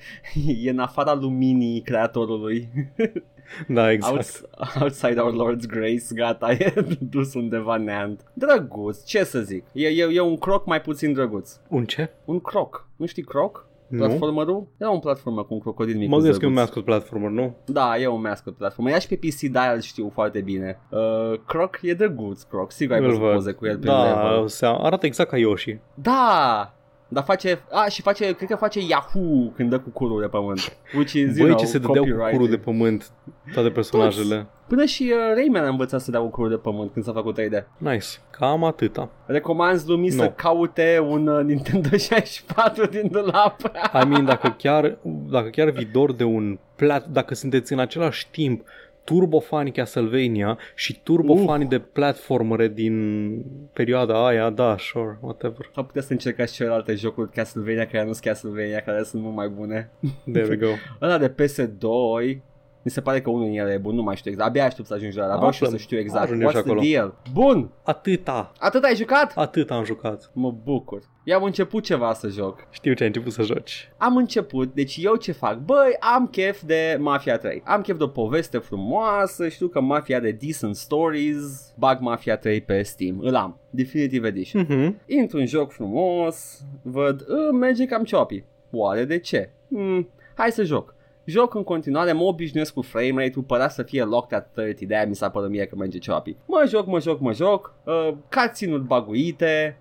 e 0.61 0.69
în 0.69 0.79
afara 0.79 1.13
luminii 1.13 1.81
creatorului. 1.81 2.69
Da, 3.67 3.91
exact. 3.91 4.15
Outs, 4.15 4.43
outside 4.81 5.19
our 5.21 5.33
Lord's 5.33 5.65
Grace, 5.67 6.05
gata, 6.15 6.51
e 6.59 6.73
dus 6.99 7.33
undeva 7.33 7.77
neant. 7.77 8.23
Drăguț, 8.33 9.03
ce 9.03 9.23
să 9.23 9.39
zic? 9.39 9.63
E, 9.73 9.87
e, 9.87 10.07
e 10.13 10.19
un 10.19 10.37
croc 10.37 10.65
mai 10.65 10.81
puțin 10.81 11.13
drăguț. 11.13 11.51
Un 11.69 11.85
ce? 11.85 12.09
Un 12.25 12.39
croc. 12.39 12.87
Nu 12.95 13.05
știi 13.05 13.23
croc? 13.23 13.67
Nu. 13.87 14.05
Platformerul? 14.05 14.67
Era 14.77 14.89
un 14.89 14.99
platformer 14.99 15.43
cu 15.43 15.53
un 15.53 15.59
crocodil 15.59 15.97
mic. 15.97 16.09
Mă 16.09 16.15
gândesc 16.17 16.39
că 16.39 16.45
e 16.45 16.47
un 16.47 16.53
drăguț. 16.53 16.73
mascot 16.75 16.85
platformer, 16.93 17.29
nu? 17.29 17.55
Da, 17.65 17.97
e 17.97 18.07
un 18.07 18.21
mascot 18.21 18.55
platformer. 18.55 18.93
Ia 18.93 18.99
și 18.99 19.07
pe 19.07 19.15
PC 19.15 19.39
Dial 19.39 19.79
știu 19.81 20.09
foarte 20.13 20.41
bine. 20.41 20.79
Uh, 20.89 21.39
croc 21.47 21.79
e 21.81 21.93
drăguț, 21.93 22.41
croc. 22.41 22.71
Sigur 22.71 22.93
ai 22.95 22.99
Îl 23.01 23.05
văzut 23.07 23.21
văd. 23.21 23.33
poze 23.33 23.51
cu 23.51 23.65
el 23.65 23.77
pe 23.77 23.85
Da, 23.85 24.03
level. 24.23 24.47
se 24.47 24.65
arată 24.65 25.05
exact 25.05 25.29
ca 25.29 25.37
Yoshi. 25.37 25.79
Da! 25.93 26.73
Dar 27.15 27.23
face, 27.23 27.61
a, 27.71 27.87
și 27.87 28.01
face, 28.01 28.31
cred 28.31 28.49
că 28.49 28.55
face 28.55 28.79
Yahoo 28.87 29.51
când 29.55 29.69
dă 29.69 29.79
cu 29.79 29.89
curul 29.89 30.21
de 30.21 30.27
pământ. 30.27 30.77
Which 30.95 31.11
is, 31.13 31.21
you 31.21 31.31
Băi, 31.37 31.45
know, 31.45 31.57
ce 31.57 31.65
se 31.65 31.77
dădeau 31.77 32.03
cu 32.03 32.09
copyrighted. 32.09 32.31
curul 32.33 32.49
de 32.49 32.57
pământ 32.57 33.11
toate 33.53 33.69
personajele. 33.69 34.47
Până 34.67 34.85
și 34.85 35.03
uh, 35.13 35.33
Rayman 35.35 35.63
a 35.65 35.67
învățat 35.67 36.01
să 36.01 36.11
dea 36.11 36.19
cu 36.19 36.27
curul 36.27 36.49
de 36.49 36.55
pământ 36.55 36.91
când 36.93 37.05
s-a 37.05 37.11
făcut 37.13 37.39
3D. 37.41 37.63
Nice. 37.77 38.07
Cam 38.29 38.63
atâta. 38.63 39.09
Recomanzi 39.25 39.87
lumii 39.87 40.09
Nu. 40.09 40.15
să 40.15 40.29
caute 40.29 41.05
un 41.07 41.27
uh, 41.27 41.43
Nintendo 41.43 41.89
64 41.97 42.85
din 42.85 43.07
dulap. 43.11 43.59
I 44.03 44.07
mean, 44.07 44.25
dacă 44.25 44.55
chiar, 44.57 44.97
dacă 45.31 45.49
chiar 45.49 45.69
vi 45.69 45.85
dor 45.85 46.13
de 46.13 46.23
un 46.23 46.57
plat, 46.75 47.07
dacă 47.07 47.35
sunteți 47.35 47.73
în 47.73 47.79
același 47.79 48.29
timp 48.29 48.61
turbofani 49.05 49.71
Castlevania 49.71 50.57
și 50.75 50.99
turbofani 51.03 51.63
Uh. 51.63 51.69
de 51.69 51.79
platformere 51.79 52.67
din 52.67 53.45
perioada 53.73 54.25
aia, 54.27 54.49
da, 54.49 54.75
sure, 54.79 55.17
whatever. 55.21 55.69
Sau 55.73 55.83
puteți 55.83 56.05
să 56.07 56.11
încercați 56.11 56.53
celelalte 56.53 56.95
jocuri 56.95 57.31
Castlevania 57.31 57.85
care 57.85 58.05
nu 58.05 58.11
sunt 58.11 58.23
Castlevania, 58.23 58.79
care 58.79 59.03
sunt 59.03 59.21
mult 59.21 59.35
mai 59.35 59.47
bune. 59.49 59.89
There 60.31 60.47
we 60.49 60.55
go. 60.55 60.67
Ăla 61.05 61.17
de 61.17 61.29
PS2, 61.29 62.37
mi 62.85 62.91
se 62.91 63.01
pare 63.01 63.21
că 63.21 63.29
unul 63.29 63.45
din 63.49 63.59
ele 63.59 63.73
e 63.73 63.77
bun, 63.77 63.95
nu 63.95 64.01
mai 64.03 64.15
știu 64.15 64.31
exact. 64.31 64.49
Abia 64.49 64.65
aștept 64.65 64.87
să 64.87 64.93
ajung 64.93 65.13
la 65.15 65.23
ăla, 65.23 65.35
vreau 65.35 65.51
și 65.51 65.63
eu 65.63 65.69
să 65.69 65.73
Aflăm. 65.75 65.77
știu 65.87 65.97
exact. 65.97 66.23
Ajungem 66.23 66.47
What's 66.47 66.51
și 66.55 66.61
the 66.61 66.69
acolo. 66.71 66.81
deal? 66.89 67.15
Bun! 67.33 67.69
Atâta. 67.83 68.51
Atât 68.59 68.83
ai 68.83 68.95
jucat? 68.95 69.31
Atât 69.35 69.71
am 69.71 69.83
jucat. 69.83 70.31
Mă 70.33 70.51
bucur. 70.63 71.01
Eu 71.23 71.37
am 71.37 71.43
început 71.43 71.83
ceva 71.83 72.13
să 72.13 72.27
joc. 72.27 72.67
Știu 72.69 72.93
ce 72.93 73.01
ai 73.01 73.07
început 73.07 73.31
să 73.31 73.41
joci. 73.41 73.91
Am 73.97 74.17
început, 74.17 74.73
deci 74.73 74.97
eu 75.01 75.15
ce 75.15 75.31
fac? 75.31 75.57
Băi, 75.57 75.95
am 76.15 76.27
chef 76.27 76.61
de 76.61 76.97
Mafia 76.99 77.37
3. 77.37 77.61
Am 77.65 77.81
chef 77.81 77.97
de 77.97 78.03
o 78.03 78.07
poveste 78.07 78.57
frumoasă, 78.57 79.47
știu 79.49 79.67
că 79.67 79.79
Mafia 79.81 80.19
de 80.19 80.31
decent 80.31 80.75
stories, 80.75 81.73
bag 81.77 81.99
Mafia 81.99 82.37
3 82.37 82.61
pe 82.61 82.81
Steam. 82.81 83.19
Îl 83.19 83.35
am. 83.35 83.59
Definitive 83.69 84.27
Edition. 84.27 84.65
Mhm. 84.69 85.01
Intru 85.05 85.37
în 85.37 85.45
joc 85.45 85.71
frumos, 85.71 86.61
văd, 86.81 87.25
"Ă, 87.29 87.51
merge 87.51 87.85
cam 87.85 88.03
ciopi. 88.03 88.43
Oare 88.71 89.03
de 89.05 89.19
ce? 89.19 89.49
Hmm, 89.69 90.09
hai 90.35 90.51
să 90.51 90.63
joc. 90.63 90.94
Joc 91.25 91.53
în 91.55 91.63
continuare, 91.63 92.11
mă 92.11 92.23
obișnuiesc 92.23 92.73
cu 92.73 92.81
frame 92.81 93.23
rate-ul, 93.23 93.45
părea 93.45 93.69
să 93.69 93.83
fie 93.83 94.03
locked 94.03 94.37
at 94.37 94.51
30, 94.53 94.87
de-aia 94.87 95.05
mi 95.05 95.15
s-a 95.15 95.29
părut 95.29 95.49
mie 95.49 95.65
că 95.65 95.75
merge 95.75 95.97
ciopi. 95.97 96.35
Mă 96.45 96.65
joc, 96.67 96.85
mă 96.87 96.99
joc, 96.99 97.19
mă 97.19 97.33
joc, 97.33 97.73
uh, 97.83 98.09
cutscene-uri 98.35 98.83
baguite, 98.83 99.77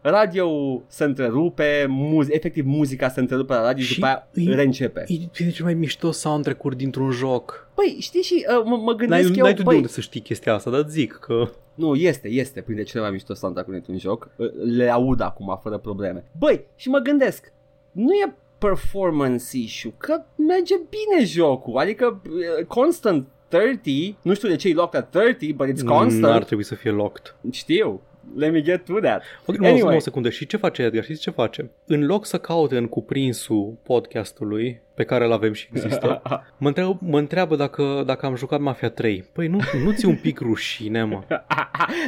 radio 0.00 0.48
se 0.86 1.04
întrerupe, 1.04 1.86
muzi- 1.88 2.30
efectiv 2.32 2.64
muzica 2.66 3.08
se 3.08 3.20
întrerupe 3.20 3.54
la 3.54 3.62
radio 3.62 3.82
și, 3.82 3.88
Și 3.88 3.94
după 3.94 4.06
aia 4.06 4.28
îi- 4.32 4.54
reîncepe. 4.54 5.04
E 5.08 5.44
e 5.44 5.50
cel 5.50 5.64
mai 5.64 5.74
mișto 5.74 6.10
soundtrack-uri 6.10 6.76
dintr-un 6.76 7.10
joc. 7.10 7.68
Păi, 7.74 7.96
știi 8.00 8.22
și 8.22 8.46
uh, 8.58 8.62
mă, 8.64 8.76
mă 8.76 8.84
N-ai, 8.92 8.96
gândesc 8.96 9.36
eu, 9.36 9.42
n-ai 9.44 9.52
tu 9.52 9.58
de 9.58 9.62
băi, 9.64 9.76
unde 9.76 9.88
să 9.88 10.00
știi 10.00 10.20
chestia 10.20 10.54
asta, 10.54 10.70
dar 10.70 10.84
zic 10.88 11.12
că... 11.12 11.48
Nu, 11.74 11.94
este, 11.94 12.28
este 12.28 12.60
printre 12.60 12.84
cele 12.84 13.02
mai 13.02 13.10
mișto 13.10 13.34
soundtrack-uri 13.34 13.76
dintr-un 13.76 13.98
joc. 13.98 14.30
Le 14.64 14.90
aud 14.90 15.20
acum 15.20 15.58
fără 15.62 15.78
probleme. 15.78 16.24
Băi, 16.38 16.64
și 16.76 16.88
mă 16.88 16.98
gândesc, 16.98 17.52
nu 17.92 18.12
e 18.12 18.34
performance 18.58 19.56
issue, 19.56 19.94
că 19.98 20.24
merge 20.36 20.74
bine 20.74 21.24
jocul, 21.24 21.78
adică 21.78 22.20
uh, 22.58 22.64
constant 22.66 23.26
30, 23.48 24.14
nu 24.22 24.34
știu 24.34 24.48
de 24.48 24.56
ce 24.56 24.68
e 24.68 24.72
locked 24.72 25.00
at 25.00 25.10
30, 25.10 25.50
but 25.52 25.66
it's 25.68 25.84
constant, 25.84 26.32
N-ar 26.32 26.44
trebui 26.44 26.64
să 26.64 26.74
fie 26.74 26.90
locked. 26.90 27.34
știu, 27.50 28.00
let 28.36 28.52
me 28.52 28.62
get 28.62 28.84
to 28.84 29.00
that. 29.00 29.22
Ok, 29.46 29.56
nu, 29.56 29.64
Anyway. 29.64 29.72
anyway. 29.72 29.96
o 29.96 29.98
secundă. 29.98 30.30
Și 30.30 30.46
ce 30.46 30.56
face 30.56 30.82
Edgar? 30.82 31.02
Știți 31.02 31.20
ce 31.20 31.30
face? 31.30 31.70
În 31.86 32.06
loc 32.06 32.26
să 32.26 32.38
caute 32.38 32.76
în 32.76 32.86
cuprinsul 32.86 33.76
podcastului, 33.82 34.80
pe 34.94 35.04
care 35.04 35.24
îl 35.24 35.32
avem 35.32 35.52
și 35.52 35.68
există, 35.72 36.22
mă 36.58 36.68
întreabă, 36.68 36.98
mă 37.00 37.18
întreabă 37.18 37.56
dacă, 37.56 38.02
dacă 38.06 38.26
am 38.26 38.36
jucat 38.36 38.60
Mafia 38.60 38.90
3. 38.90 39.24
Păi 39.32 39.46
nu, 39.46 39.58
nu 39.84 39.92
ți 39.92 40.06
un 40.06 40.16
pic 40.16 40.38
rușine, 40.40 41.04
mă. 41.04 41.20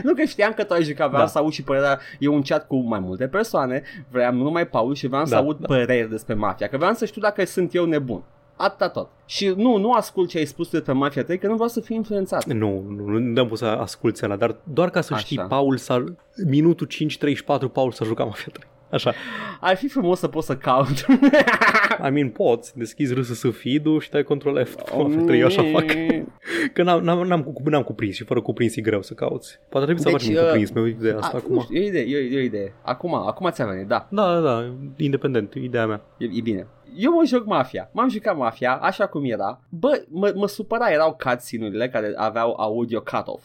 nu 0.05 0.15
că 0.15 0.23
știam 0.23 0.53
că 0.53 0.65
tu 0.65 0.73
ai 0.73 0.83
jucat, 0.83 1.09
vreau 1.09 1.23
Da. 1.23 1.29
să 1.29 1.39
aud 1.39 1.53
și 1.53 1.63
părerea, 1.63 1.99
e 2.19 2.29
un 2.29 2.43
chat 2.43 2.67
cu 2.67 2.77
mai 2.77 2.99
multe 3.01 3.29
persoane, 3.29 3.83
vreau 4.11 4.33
nu 4.33 4.43
numai 4.43 4.67
Paul 4.67 4.95
și 4.95 5.07
vreau 5.07 5.25
să 5.25 5.35
Da, 5.35 5.41
aud 5.41 5.59
da. 5.59 5.67
păreri 5.67 6.11
despre 6.11 6.35
Mafia, 6.35 6.69
că 6.69 6.77
vreau 6.77 6.93
să 6.93 7.05
știu 7.05 7.21
dacă 7.21 7.45
sunt 7.45 7.75
eu 7.75 7.85
nebun. 7.85 8.23
Atâta 8.63 8.89
tot. 8.89 9.09
Și 9.27 9.53
nu, 9.57 9.77
nu 9.77 9.93
ascult 9.93 10.29
ce 10.29 10.39
ai 10.39 10.45
spus 10.45 10.69
tu 10.69 10.77
despre 10.77 10.93
Mafia 10.93 11.25
3, 11.25 11.39
că 11.39 11.47
nu 11.47 11.55
vreau 11.55 11.69
să 11.69 11.81
fiu 11.81 11.95
influențat. 11.95 12.45
Nu, 12.45 12.85
nu, 12.89 13.05
nu 13.05 13.19
ne-am 13.19 13.49
pus 13.49 13.59
să 13.59 13.65
asculti 13.65 14.25
ăla, 14.25 14.37
dar 14.37 14.57
doar 14.63 14.91
ca 14.91 15.01
să 15.01 15.15
Așa. 15.15 15.23
știi, 15.25 15.39
Paul 15.49 15.77
s-a... 15.77 16.05
Minutul 16.47 16.89
5.34, 17.69 17.73
Paul 17.73 17.93
s-a 17.93 18.05
jucat 18.05 18.27
Mafia 18.27 18.53
3. 18.53 18.69
Așa. 18.91 19.15
Ar 19.61 19.77
fi 19.77 19.89
frumos 19.89 20.19
să 20.19 20.29
pot 20.29 20.45
să 20.45 20.57
caut. 20.57 21.07
I 22.07 22.11
mean, 22.11 22.29
poți, 22.29 22.79
deschizi 22.79 23.15
RSS 23.15 23.43
feed-ul 23.53 24.01
și 24.01 24.11
dai 24.11 24.23
control 24.23 24.65
F 24.65 24.75
pe 24.75 24.83
Mafia 24.97 25.21
3, 25.23 25.41
eu 25.41 25.47
așa 25.47 25.63
fac. 25.73 25.85
Că 26.75 26.83
n-am, 26.83 27.03
n-am, 27.03 27.27
n-am, 27.27 27.43
cu- 27.43 27.69
n-am 27.69 27.83
cuprins 27.83 28.15
și 28.15 28.25
fără 28.25 28.41
cuprins 28.41 28.77
e 28.77 28.81
greu 28.81 29.03
să 29.03 29.15
cauți. 29.15 29.59
Poate 29.69 29.87
trebuie 29.87 30.05
să 30.05 30.11
Deci, 30.11 30.21
facem 30.21 30.35
un 30.35 30.41
uh, 30.41 30.47
cuprins, 30.47 30.71
mi-au 30.71 30.87
de 31.01 31.17
asta 31.21 31.37
A, 31.37 31.41
acum. 31.41 31.55
Nu 31.55 31.61
știu, 31.61 31.77
e 31.77 31.81
o 31.81 31.87
idee, 31.87 32.03
e, 32.03 32.17
o- 32.17 32.35
e 32.35 32.41
o 32.41 32.45
idee. 32.45 32.73
Acum, 32.83 33.15
acum 33.15 33.51
ți-a 33.51 33.67
venit, 33.67 33.87
da, 33.87 34.07
Da, 34.11 34.33
da, 34.35 34.41
da, 34.41 34.73
independent, 34.97 35.55
ideea 35.55 35.87
mea. 35.87 36.01
e, 36.19 36.25
e 36.25 36.41
bine. 36.41 36.67
Eu 36.97 37.13
mă 37.13 37.23
joc 37.27 37.47
Mafia, 37.47 37.91
m-am 37.93 38.09
jucat 38.09 38.37
Mafia 38.37 38.75
așa 38.75 39.07
cum 39.07 39.25
era. 39.25 39.61
Bă, 39.69 40.03
mă, 40.09 40.33
mă 40.35 40.47
supăra, 40.49 40.91
erau 40.91 41.17
cutscene-urile 41.25 41.89
care 41.89 42.13
aveau 42.17 42.55
audio 42.61 43.01
cut-off. 43.01 43.45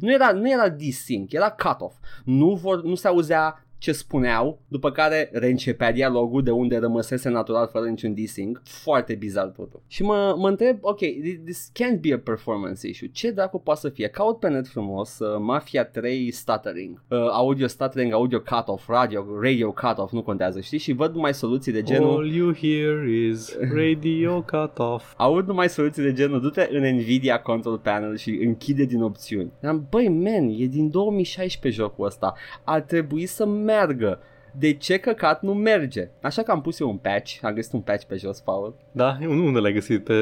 Nu 0.00 0.12
era, 0.12 0.32
nu 0.32 0.50
era 0.50 0.68
desync, 0.68 1.32
era 1.32 1.50
cut-off. 1.50 1.94
Nu, 2.24 2.54
vor, 2.54 2.82
nu 2.82 2.94
se 2.94 3.08
auzea 3.08 3.66
ce 3.78 3.92
spuneau, 3.92 4.62
după 4.68 4.90
care 4.90 5.30
reîncepea 5.32 5.92
dialogul 5.92 6.42
de 6.42 6.50
unde 6.50 6.76
rămăsese 6.76 7.28
natural 7.28 7.68
fără 7.72 7.88
niciun 7.88 8.14
desync. 8.14 8.60
Foarte 8.64 9.14
bizar 9.14 9.46
totul. 9.46 9.82
Și 9.86 10.02
mă, 10.02 10.34
mă 10.38 10.48
întreb, 10.48 10.78
ok, 10.80 10.98
this 11.44 11.70
can't 11.72 12.00
be 12.00 12.12
a 12.12 12.18
performance 12.18 12.88
issue. 12.88 13.08
Ce 13.08 13.30
dracu 13.30 13.60
poate 13.60 13.80
să 13.80 13.88
fie? 13.88 14.08
Caut 14.08 14.38
pe 14.38 14.48
net 14.48 14.66
frumos 14.68 15.18
uh, 15.18 15.38
Mafia 15.40 15.84
3 15.84 16.30
stuttering, 16.30 17.02
uh, 17.08 17.18
audio 17.18 17.66
stuttering, 17.66 18.12
audio 18.12 18.40
cut-off, 18.40 18.88
radio, 18.88 19.24
radio 19.40 19.72
cut-off, 19.72 20.12
nu 20.12 20.22
contează, 20.22 20.60
știi? 20.60 20.78
Și 20.78 20.92
văd 20.92 21.14
numai 21.14 21.34
soluții 21.34 21.72
de 21.72 21.82
genul... 21.82 22.16
All 22.16 22.34
you 22.34 22.54
hear 22.54 23.06
is 23.06 23.56
radio 23.74 24.42
cut 24.42 24.78
off. 24.78 25.14
Aud 25.16 25.46
numai 25.46 25.68
soluții 25.68 26.02
de 26.02 26.12
genul 26.12 26.40
Du-te 26.40 26.68
în 26.70 26.96
Nvidia 26.96 27.40
Control 27.40 27.78
Panel 27.78 28.16
și 28.16 28.30
închide 28.30 28.84
din 28.84 29.02
opțiuni 29.02 29.52
Am, 29.62 29.86
Băi, 29.90 30.08
man, 30.08 30.48
e 30.48 30.66
din 30.66 30.90
2016 30.90 31.82
jocul 31.82 32.06
ăsta 32.06 32.34
Ar 32.64 32.80
trebui 32.80 33.26
să 33.26 33.46
meargă 33.72 34.18
de 34.52 34.72
ce 34.72 34.98
căcat 34.98 35.42
nu 35.42 35.54
merge? 35.54 36.08
Așa 36.22 36.42
că 36.42 36.50
am 36.50 36.60
pus 36.60 36.80
eu 36.80 36.88
un 36.88 36.96
patch, 36.96 37.38
am 37.42 37.52
găsit 37.54 37.72
un 37.72 37.80
patch 37.80 38.04
pe 38.06 38.16
jos, 38.16 38.40
Paul. 38.40 38.74
Da, 38.92 39.16
unde 39.28 39.58
l-ai 39.58 39.72
găsit? 39.72 40.04
Pe, 40.04 40.14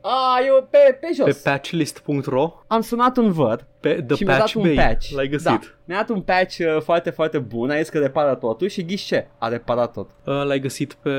A, 0.00 0.38
eu 0.46 0.68
pe, 0.70 0.98
pe 1.00 1.06
jos. 1.16 1.24
pe 1.42 1.50
patchlist.ro? 1.50 2.52
Am 2.66 2.80
sunat 2.80 3.16
un 3.16 3.32
văd 3.32 3.66
Pe 3.80 4.02
The 4.06 4.16
și 4.16 4.24
mi-a 4.24 4.32
dat 4.32 4.40
Patch 4.42 4.54
un 4.56 4.62
Bay 4.62 4.74
patch. 4.74 5.10
l-ai 5.10 5.28
găsit. 5.28 5.44
Da, 5.46 5.58
mi-a 5.84 5.96
dat 5.96 6.08
un 6.08 6.20
patch 6.20 6.58
uh, 6.58 6.80
foarte, 6.82 7.10
foarte 7.10 7.38
bun, 7.38 7.70
a 7.70 7.76
zis 7.78 7.88
că 7.88 7.98
repară 7.98 8.34
totul 8.34 8.68
și 8.68 8.84
ghiși 8.84 9.06
ce? 9.06 9.26
A 9.38 9.48
reparat 9.48 9.92
tot. 9.92 10.10
Uh, 10.24 10.42
l-ai 10.44 10.58
găsit 10.60 10.92
pe 10.94 11.10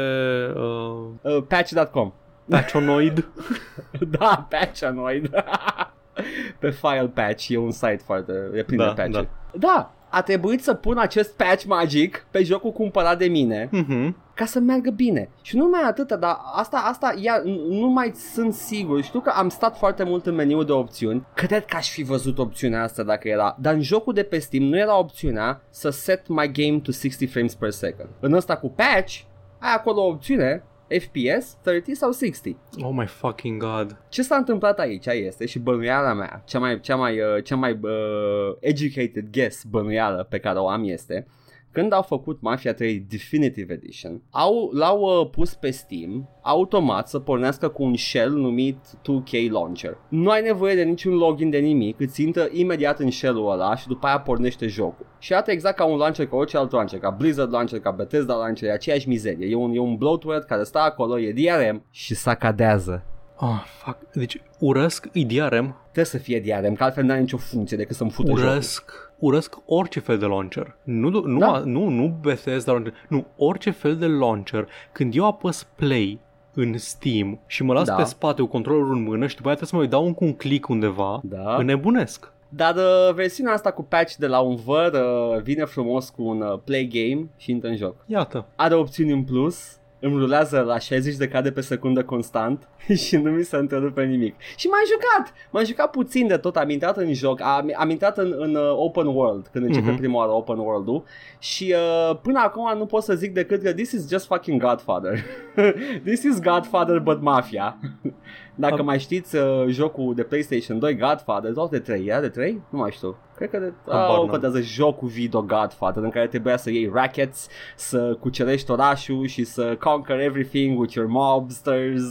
uh, 0.56 1.08
Uh, 1.22 1.44
patch.com 1.48 2.14
Patchonoid. 2.50 3.28
Da, 4.18 4.48
Patchanoid. 4.50 5.30
pe 6.60 6.70
File 6.70 7.12
Patch 7.14 7.48
e 7.50 7.58
un 7.58 7.72
site 7.72 8.02
foarte, 8.06 8.34
e 8.56 8.64
plin 8.64 8.78
Da, 8.78 8.86
de 8.94 9.02
patch 9.02 9.12
da. 9.12 9.26
da, 9.54 9.94
a 10.16 10.22
trebuit 10.22 10.64
să 10.64 10.74
pun 10.74 10.98
acest 10.98 11.34
patch 11.38 11.64
magic 11.66 12.26
pe 12.32 12.44
jocul 12.44 12.72
cumpărat 12.72 13.18
de 13.18 13.26
mine 13.26 13.70
Mhm. 13.72 14.16
ca 14.36 14.46
să 14.46 14.60
meargă 14.60 14.90
bine. 14.90 15.30
Și 15.42 15.58
nu 15.58 15.68
mai 15.68 15.82
atâta, 15.82 16.16
dar 16.16 16.38
asta, 16.56 16.78
asta, 16.86 17.14
ia, 17.22 17.42
n- 17.42 17.68
nu 17.70 17.88
mai 17.88 18.12
sunt 18.34 18.54
sigur. 18.54 19.02
Știu 19.04 19.20
că 19.20 19.30
am 19.36 19.50
stat 19.50 19.78
foarte 19.78 20.04
mult 20.04 20.26
în 20.26 20.36
meniul 20.36 20.66
de 20.66 20.72
opțiuni. 20.72 21.26
Cred 21.34 21.66
că 21.66 21.76
aș 21.76 21.90
fi 21.90 22.04
văzut 22.04 22.38
opțiunea 22.38 22.84
asta 22.84 23.04
dacă 23.04 23.28
era. 23.28 23.56
Dar 23.60 23.74
în 23.74 23.82
jocul 23.82 24.14
de 24.14 24.24
pe 24.24 24.38
Steam 24.40 24.64
nu 24.64 24.78
era 24.78 24.98
opțiunea 25.00 25.62
să 25.70 25.90
set 25.90 26.28
my 26.28 26.52
game 26.52 26.80
to 26.80 26.92
60 26.92 27.30
frames 27.32 27.56
per 27.56 27.70
second. 27.70 28.10
În 28.20 28.34
ăsta 28.34 28.58
cu 28.58 28.70
patch, 28.70 29.20
ai 29.60 29.74
acolo 29.76 30.02
o 30.02 30.08
opțiune 30.08 30.64
FPS, 31.00 31.58
30 31.62 31.96
sau 31.96 32.12
60. 32.12 32.56
Oh 32.82 32.92
my 32.94 33.06
fucking 33.06 33.62
god. 33.62 33.98
Ce 34.10 34.22
s-a 34.22 34.36
întâmplat 34.36 34.80
aici 34.80 35.06
este 35.06 35.46
și 35.46 35.60
bănuiala 35.60 36.14
mea, 36.14 36.44
cea 36.46 36.60
mai, 36.60 36.80
cea 36.80 36.96
mai, 36.96 37.20
uh, 37.20 37.44
cea 37.44 37.56
mai 37.56 37.80
uh, 37.82 38.56
educated 38.60 39.30
guess 39.32 39.64
bănuială 39.64 40.28
pe 40.30 40.40
care 40.40 40.60
o 40.60 40.68
am 40.68 40.84
este 40.84 41.28
când 41.74 41.94
au 41.94 42.02
făcut 42.02 42.42
Mafia 42.42 42.74
3 42.74 43.06
Definitive 43.10 43.74
Edition, 43.74 44.22
au, 44.30 44.70
l-au 44.74 45.02
uh, 45.02 45.30
pus 45.30 45.54
pe 45.54 45.70
Steam 45.70 46.30
automat 46.42 47.08
să 47.08 47.20
pornească 47.20 47.68
cu 47.68 47.84
un 47.84 47.96
shell 47.96 48.32
numit 48.32 48.78
2K 48.78 49.50
Launcher. 49.52 49.98
Nu 50.10 50.30
ai 50.30 50.42
nevoie 50.42 50.76
de 50.76 50.84
niciun 50.84 51.14
login 51.14 51.50
de 51.50 51.58
nimic, 51.58 52.00
îți 52.00 52.22
intră 52.22 52.48
imediat 52.52 53.00
în 53.00 53.12
shell-ul 53.12 53.52
ăla 53.52 53.76
și 53.76 53.88
după 53.88 54.08
aia 54.08 54.20
pornește 54.20 54.68
jocul. 54.68 55.06
Și 55.20 55.34
arată 55.34 55.52
exact 55.52 55.76
ca 55.76 55.86
un 55.86 55.98
launcher, 55.98 56.28
ca 56.28 56.36
orice 56.36 56.58
alt 56.58 56.72
launcher, 56.72 57.00
ca 57.00 57.10
Blizzard 57.10 57.52
Launcher, 57.52 57.80
ca 57.80 57.92
Bethesda 57.92 58.36
Launcher, 58.36 58.70
e 58.70 58.74
aceeași 58.74 59.08
mizerie. 59.08 59.48
E 59.50 59.56
un, 59.56 59.74
e 59.74 59.80
un 59.80 59.96
bloatware 59.96 60.44
care 60.48 60.64
stă 60.64 60.80
acolo, 60.80 61.20
e 61.20 61.32
DRM 61.32 61.86
și 61.90 62.16
sacadează. 62.16 63.04
Oh, 63.38 63.64
fuck. 63.84 63.98
Deci 64.14 64.42
urăsc, 64.60 65.10
e 65.12 65.24
DRM. 65.24 65.76
Trebuie 65.82 66.06
să 66.06 66.18
fie 66.18 66.40
DRM, 66.40 66.74
că 66.74 66.84
altfel 66.84 67.04
n-are 67.04 67.20
nicio 67.20 67.38
funcție 67.38 67.78
decât 67.78 67.96
să-mi 67.96 68.10
fută 68.10 68.32
Urăsc, 68.32 68.92
jocul. 68.92 69.13
Urăsc 69.24 69.56
orice 69.66 70.00
fel 70.00 70.18
de 70.18 70.26
launcher. 70.26 70.76
Nu, 70.84 71.10
nu, 71.10 71.40
Da. 71.40 71.62
nu, 71.66 71.88
nu 71.90 72.18
Bethesda 72.22 72.72
launcher. 72.72 72.94
Nu, 73.10 73.26
orice 73.38 73.72
fel 73.72 73.96
de 73.98 74.06
launcher. 74.08 74.68
Când 74.92 75.16
eu 75.16 75.26
apăs 75.26 75.68
play 75.76 76.20
în 76.54 76.78
Steam 76.78 77.40
și 77.48 77.64
mă 77.64 77.74
las 77.74 77.88
Da. 77.88 77.94
pe 77.96 78.04
spate 78.04 78.42
cu 78.42 78.48
controllerul 78.48 78.96
în 78.96 79.04
mână 79.04 79.28
și 79.28 79.36
după 79.36 79.48
aia 79.48 79.56
trebuie 79.58 79.68
să 79.68 79.76
mă 79.76 79.82
mai 79.82 79.90
dau 79.90 80.14
cu 80.14 80.24
un 80.24 80.34
click 80.34 80.68
undeva, 80.70 81.20
Da. 81.24 81.56
înnebunesc. 81.56 82.32
Dar 82.50 82.76
uh, 82.76 83.14
versiunea 83.14 83.54
asta 83.54 83.72
cu 83.72 83.84
patch 83.84 84.16
de 84.16 84.28
la 84.28 84.40
un 84.40 84.56
văr 84.56 84.94
uh, 84.94 85.42
vine 85.42 85.64
frumos 85.66 86.10
cu 86.10 86.24
un 86.24 86.42
uh, 86.42 86.60
play 86.64 86.90
game 86.92 87.28
și 87.38 87.52
intră 87.52 87.70
în 87.70 87.76
joc. 87.76 87.96
Iată. 88.06 88.46
Are 88.56 88.76
opțiuni 88.76 89.12
în 89.12 89.24
plus, 89.24 89.78
îmi 90.04 90.18
rulează 90.20 90.60
la 90.60 90.80
60 90.80 91.16
de 91.16 91.28
cadre 91.28 91.52
pe 91.52 91.62
secundă 91.62 92.04
constant 92.04 92.68
și 93.06 93.16
nu 93.18 93.32
mi 93.32 93.44
se 93.44 93.56
întrerupe 93.56 94.04
nimic. 94.04 94.36
Și 94.56 94.68
m-am 94.68 94.80
jucat, 94.92 95.34
m-am 95.52 95.66
jucat 95.66 95.90
puțin 95.90 96.28
de 96.28 96.38
tot, 96.38 96.56
am 96.56 96.70
intrat 96.70 96.98
în 96.98 97.14
joc, 97.14 97.42
am, 97.42 97.72
am 97.76 97.90
intrat 97.90 98.18
în, 98.18 98.34
în 98.38 98.56
uh, 98.56 98.72
open 98.76 99.06
world, 99.06 99.48
când 99.52 99.66
începe 99.66 99.90
Mhm. 99.90 99.98
prima 99.98 100.18
oară 100.18 100.32
open 100.32 100.58
world-ul 100.58 101.04
și 101.40 101.76
uh, 102.10 102.18
până 102.22 102.40
acum 102.40 102.78
nu 102.78 102.86
pot 102.86 103.04
să 103.04 103.14
zic 103.14 103.34
decât 103.34 103.62
că 103.64 103.74
this 103.74 103.92
is 103.92 104.10
just 104.10 104.26
fucking 104.26 104.62
Godfather. 104.62 105.20
this 106.06 106.24
is 106.24 106.40
Godfather 106.42 107.00
but 107.00 107.22
Mafia. 107.22 107.78
Dacă 108.56 108.76
Am- 108.80 108.86
mai 108.86 109.00
știți 109.00 109.36
uh, 109.36 109.66
jocul 109.68 110.16
de 110.16 110.24
PlayStation 110.24 110.80
2 110.80 110.98
Godfather, 110.98 111.52
sau 111.54 111.68
de 111.68 111.80
3, 111.80 112.06
era 112.06 112.20
de 112.20 112.30
3? 112.30 112.62
Nu 112.70 112.78
mai 112.80 112.92
știu. 112.92 113.18
Cred 113.48 113.62
că 113.62 113.68
de... 113.68 113.74
Habar 113.92 114.10
Oh, 114.10 114.18
n-am. 114.18 114.28
contează 114.28 114.62
jocul 114.62 115.08
video 115.08 115.42
Godfather 115.42 116.04
în 116.04 116.10
care 116.10 116.28
trebuia 116.28 116.58
să 116.58 116.70
iei 116.70 116.90
rackets, 116.94 117.48
să 117.76 118.18
cucerești 118.20 118.72
orașul 118.72 119.28
și 119.28 119.44
să 119.44 119.76
conquer 119.80 120.20
everything 120.20 120.80
with 120.80 120.94
your 120.94 121.08
mobsters. 121.10 122.04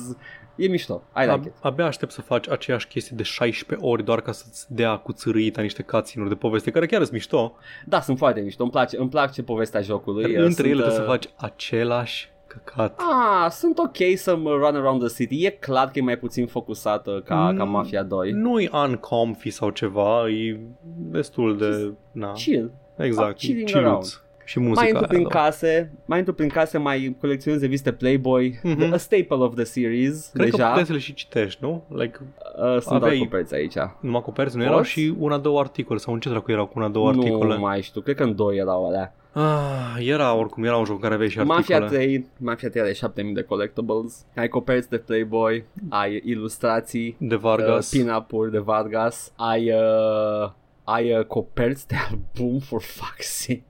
E 0.57 0.67
mișto. 0.67 1.03
I 1.17 1.21
like 1.21 1.31
Ab- 1.33 1.45
it. 1.47 1.53
abia 1.61 1.87
aștept 1.87 2.13
să 2.13 2.21
faci 2.23 2.49
aceeași 2.49 2.87
chestie 2.87 3.17
de 3.17 3.23
16 3.23 3.87
ori 3.87 4.05
doar 4.05 4.21
ca 4.21 4.33
să-ți 4.33 4.75
dea 4.75 4.97
cu 4.97 5.13
țărâita 5.13 5.63
niște 5.63 5.83
cutscene 5.83 6.29
de 6.29 6.35
poveste 6.35 6.71
care 6.71 6.87
chiar 6.87 7.01
sunt 7.01 7.13
mișto. 7.13 7.57
Da, 7.87 8.01
sunt 8.01 8.19
foarte 8.19 8.41
mișto. 8.41 8.63
Îmi 8.63 8.73
place, 8.73 8.99
îmi 8.99 9.09
place 9.09 9.43
povestea 9.43 9.81
jocului. 9.81 10.23
Dar 10.23 10.31
Uh, 10.43 10.47
între 10.49 10.69
ele 10.69 10.83
sunt, 10.83 10.93
trebuie 10.93 10.95
să 10.95 11.01
uh, 11.01 11.07
faci 11.37 11.53
același 11.53 12.32
căcat. 12.65 13.01
Ah, 13.01 13.51
sunt 13.51 13.79
ok 13.79 13.97
să 14.17 14.37
mă 14.37 14.51
run 14.51 14.75
around 14.77 15.01
the 15.07 15.15
city. 15.25 15.45
E 15.47 15.51
clar 15.51 15.87
că 15.87 15.99
e 15.99 16.03
mai 16.03 16.19
puțin 16.19 16.47
focusată 16.47 17.23
ca, 17.25 17.55
ca 17.57 17.65
Mm, 17.65 17.71
Mafia 17.71 18.03
2. 18.03 18.31
Nu-i 18.31 18.71
uncomfy 18.73 19.51
sau 19.51 19.71
ceva, 19.71 20.29
e 20.29 20.61
destul 20.97 21.57
de... 21.57 21.93
Na, 22.13 22.33
Chill. 22.33 22.71
exact, 22.97 23.37
chilling 23.37 23.67
chilluț. 23.69 23.85
around. 23.87 24.05
Și 24.45 24.61
muzica 24.61 24.81
mai 24.81 24.89
intru 24.89 25.05
aia, 25.05 25.13
prin 25.13 25.23
da. 25.23 25.29
case, 25.41 25.93
mai 26.05 26.19
intru 26.19 26.35
prin 26.35 26.49
case, 26.49 26.79
mai 26.79 27.17
colecționez 27.21 27.61
reviste 27.61 27.93
Playboy, 27.93 28.61
Mhm. 28.63 28.79
the, 28.79 28.93
a 28.93 28.97
staple 28.97 29.37
of 29.37 29.55
the 29.55 29.65
series, 29.65 30.31
Cred 30.35 30.51
că 30.51 30.57
deja. 30.57 30.69
puteți 30.69 30.87
să 30.87 30.93
le 30.93 30.99
și 30.99 31.15
citești, 31.15 31.59
nu? 31.63 31.85
Like, 31.89 32.19
Uh, 32.21 32.71
sunt 32.71 32.85
doar 32.85 33.03
aveai- 33.03 33.19
coperți 33.19 33.55
aici. 33.55 33.75
numai 34.01 34.23
coperți, 34.23 34.57
nu 34.57 34.63
Poți? 34.63 34.73
erau 34.73 34.85
și 34.85 35.15
una, 35.19 35.39
două 35.39 35.61
articole, 35.61 35.99
sau 35.99 36.15
în 36.15 36.21
ce 36.21 36.29
dracu 36.29 36.51
erau 36.51 36.67
cu 36.67 36.73
una, 36.77 36.89
două 36.89 37.09
articole? 37.09 37.55
Nu 37.55 37.61
mai 37.61 37.83
știu, 37.83 38.01
cred 38.01 38.17
că 38.17 38.23
în 38.23 38.35
doi 38.37 38.57
erau 38.57 38.87
alea. 38.87 39.15
Ah, 39.35 39.97
era 39.99 40.35
oricum, 40.35 40.65
era 40.65 40.77
un 40.77 40.85
joc 40.85 40.95
în 40.95 41.01
care 41.01 41.15
aveai 41.15 41.29
și 41.31 41.39
Mafia 41.39 41.77
articole. 41.77 42.05
3, 42.05 42.27
Mafia 42.39 42.69
3 42.69 42.83
are 42.83 42.93
7000 42.93 43.35
de 43.35 43.43
collectibles, 43.43 44.27
ai 44.37 44.49
coperți 44.49 44.89
de 44.89 44.99
Playboy, 44.99 45.65
ai 45.89 46.23
ilustrații, 46.25 47.17
De 47.19 47.37
Vargas. 47.37 47.93
uh, 47.93 47.99
pin-up-uri 48.01 48.51
de 48.51 48.59
Vargas, 48.59 49.33
ai, 49.37 49.71
uh, 49.73 50.51
ai 50.85 51.19
uh, 51.19 51.25
coperți 51.25 51.87
de 51.89 51.95
album, 52.11 52.59
for 52.59 52.83
fuck's 52.83 53.21
sake. 53.25 53.65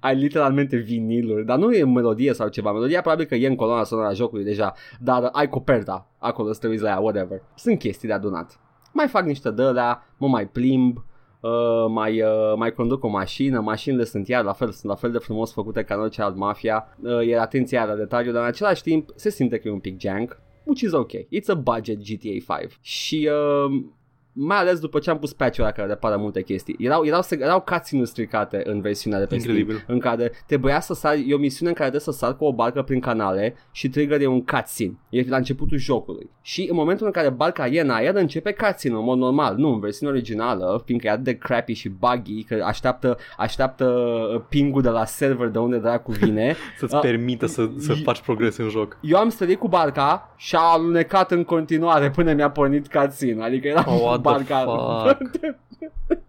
ai 0.00 0.16
literalmente 0.16 0.76
viniluri, 0.76 1.44
dar 1.46 1.58
nu 1.58 1.72
e 1.72 1.84
melodie 1.84 2.32
sau 2.32 2.48
ceva, 2.48 2.72
melodia 2.72 3.00
probabil 3.00 3.24
că 3.24 3.34
e 3.34 3.46
în 3.46 3.56
coloana 3.56 3.84
sonoră 3.84 4.08
a 4.08 4.12
jocului 4.12 4.44
deja, 4.44 4.74
dar 5.00 5.22
uh, 5.22 5.28
ai 5.32 5.48
coperta, 5.48 6.10
acolo 6.18 6.52
să 6.52 6.60
te 6.60 6.66
uiți 6.68 6.82
la 6.82 6.88
ea, 6.88 6.98
whatever. 6.98 7.42
Sunt 7.54 7.78
chestii 7.78 8.08
de 8.08 8.14
adunat. 8.14 8.60
Mai 8.92 9.08
fac 9.08 9.24
niște 9.24 9.50
de 9.50 9.62
alea, 9.62 10.06
mă 10.16 10.28
mai 10.28 10.46
plimb, 10.48 11.04
Uh, 11.40 11.86
mai, 11.88 12.22
uh, 12.22 12.54
mai 12.56 12.72
conduc 12.72 13.04
o 13.04 13.08
mașină, 13.08 13.60
mașinile 13.60 14.04
sunt 14.04 14.28
iar 14.28 14.44
la 14.44 14.52
fel, 14.52 14.70
sunt 14.70 14.84
la 14.84 14.94
fel 14.94 15.10
de 15.10 15.18
frumos 15.18 15.52
făcute 15.52 15.82
ca 15.82 15.94
în 15.94 16.00
orice 16.00 16.22
alt 16.22 16.36
mafia, 16.36 16.96
uh, 17.02 17.28
e 17.28 17.38
atenția 17.38 17.84
la 17.84 17.94
detaliu, 17.94 18.32
dar 18.32 18.42
în 18.42 18.48
același 18.48 18.82
timp 18.82 19.10
se 19.14 19.30
simte 19.30 19.58
că 19.58 19.68
e 19.68 19.70
un 19.70 19.78
pic 19.78 20.00
jank, 20.00 20.40
which 20.64 20.82
is 20.82 20.92
ok, 20.92 21.12
it's 21.12 21.46
a 21.46 21.54
budget 21.54 21.98
GTA 21.98 22.58
5 22.58 22.78
și 22.80 23.30
uh, 23.32 23.84
mai 24.32 24.56
ales 24.58 24.78
după 24.78 24.98
ce 24.98 25.10
am 25.10 25.18
pus 25.18 25.32
patch-ul 25.32 25.64
ăla 25.64 25.72
care 25.72 25.88
repară 25.88 26.16
multe 26.16 26.42
chestii. 26.42 26.76
Erau, 26.78 27.04
erau, 27.04 27.20
erau 27.30 27.60
cutscene 27.60 28.04
stricate 28.04 28.62
în 28.64 28.80
versiunea 28.80 29.18
de 29.18 29.24
pe 29.26 29.34
Incredibil. 29.34 29.74
Steam, 29.74 29.94
în 29.94 29.98
care 30.00 30.32
trebuia 30.46 30.80
să 30.80 30.94
sar, 30.94 31.14
e 31.26 31.34
o 31.34 31.38
misiune 31.38 31.68
în 31.70 31.76
care 31.76 31.90
trebuie 31.90 32.14
să 32.14 32.20
sar 32.24 32.36
cu 32.36 32.44
o 32.44 32.52
barcă 32.52 32.82
prin 32.82 33.00
canale 33.00 33.54
și 33.72 33.88
trigger 33.88 34.20
e 34.20 34.26
un 34.26 34.44
cutscene. 34.44 34.92
E 35.08 35.24
la 35.28 35.36
începutul 35.36 35.78
jocului. 35.78 36.30
Și 36.42 36.66
în 36.70 36.76
momentul 36.76 37.06
în 37.06 37.12
care 37.12 37.28
barca 37.28 37.66
e 37.66 37.80
în 37.80 37.90
aer, 37.90 38.14
începe 38.14 38.52
cutscene 38.52 38.94
în 38.94 39.04
mod 39.04 39.18
normal. 39.18 39.54
Nu, 39.56 39.72
în 39.72 39.80
versiunea 39.80 40.14
originală, 40.14 40.82
fiindcă 40.84 41.06
e 41.06 41.10
atât 41.10 41.24
de 41.24 41.36
crappy 41.38 41.72
și 41.72 41.88
buggy, 41.88 42.42
că 42.42 42.62
așteaptă, 42.66 43.16
așteaptă 43.36 44.46
pingul 44.48 44.82
de 44.82 44.88
la 44.88 45.04
server 45.04 45.48
de 45.48 45.58
unde 45.58 45.78
dracu 45.78 46.12
vine. 46.12 46.56
Să-ți 46.78 46.94
Ah, 46.94 47.00
permită 47.00 47.46
să, 47.46 47.68
să 47.78 47.92
i- 47.92 48.02
faci 48.02 48.20
progres 48.20 48.56
în 48.56 48.68
joc. 48.68 48.98
Eu 49.02 49.18
am 49.18 49.28
sărit 49.28 49.58
cu 49.58 49.68
barca 49.68 50.34
și 50.36 50.54
a 50.56 50.60
alunecat 50.60 51.30
în 51.30 51.44
continuare 51.44 52.10
până 52.10 52.32
mi-a 52.32 52.50
pornit 52.50 52.92
cutscene. 52.92 53.44
Adică 53.44 53.68
era 53.68 53.84
Oh, 53.86 54.16
what 54.30 54.44
the 54.44 54.54
barca... 54.54 55.08
fuck? 55.08 56.20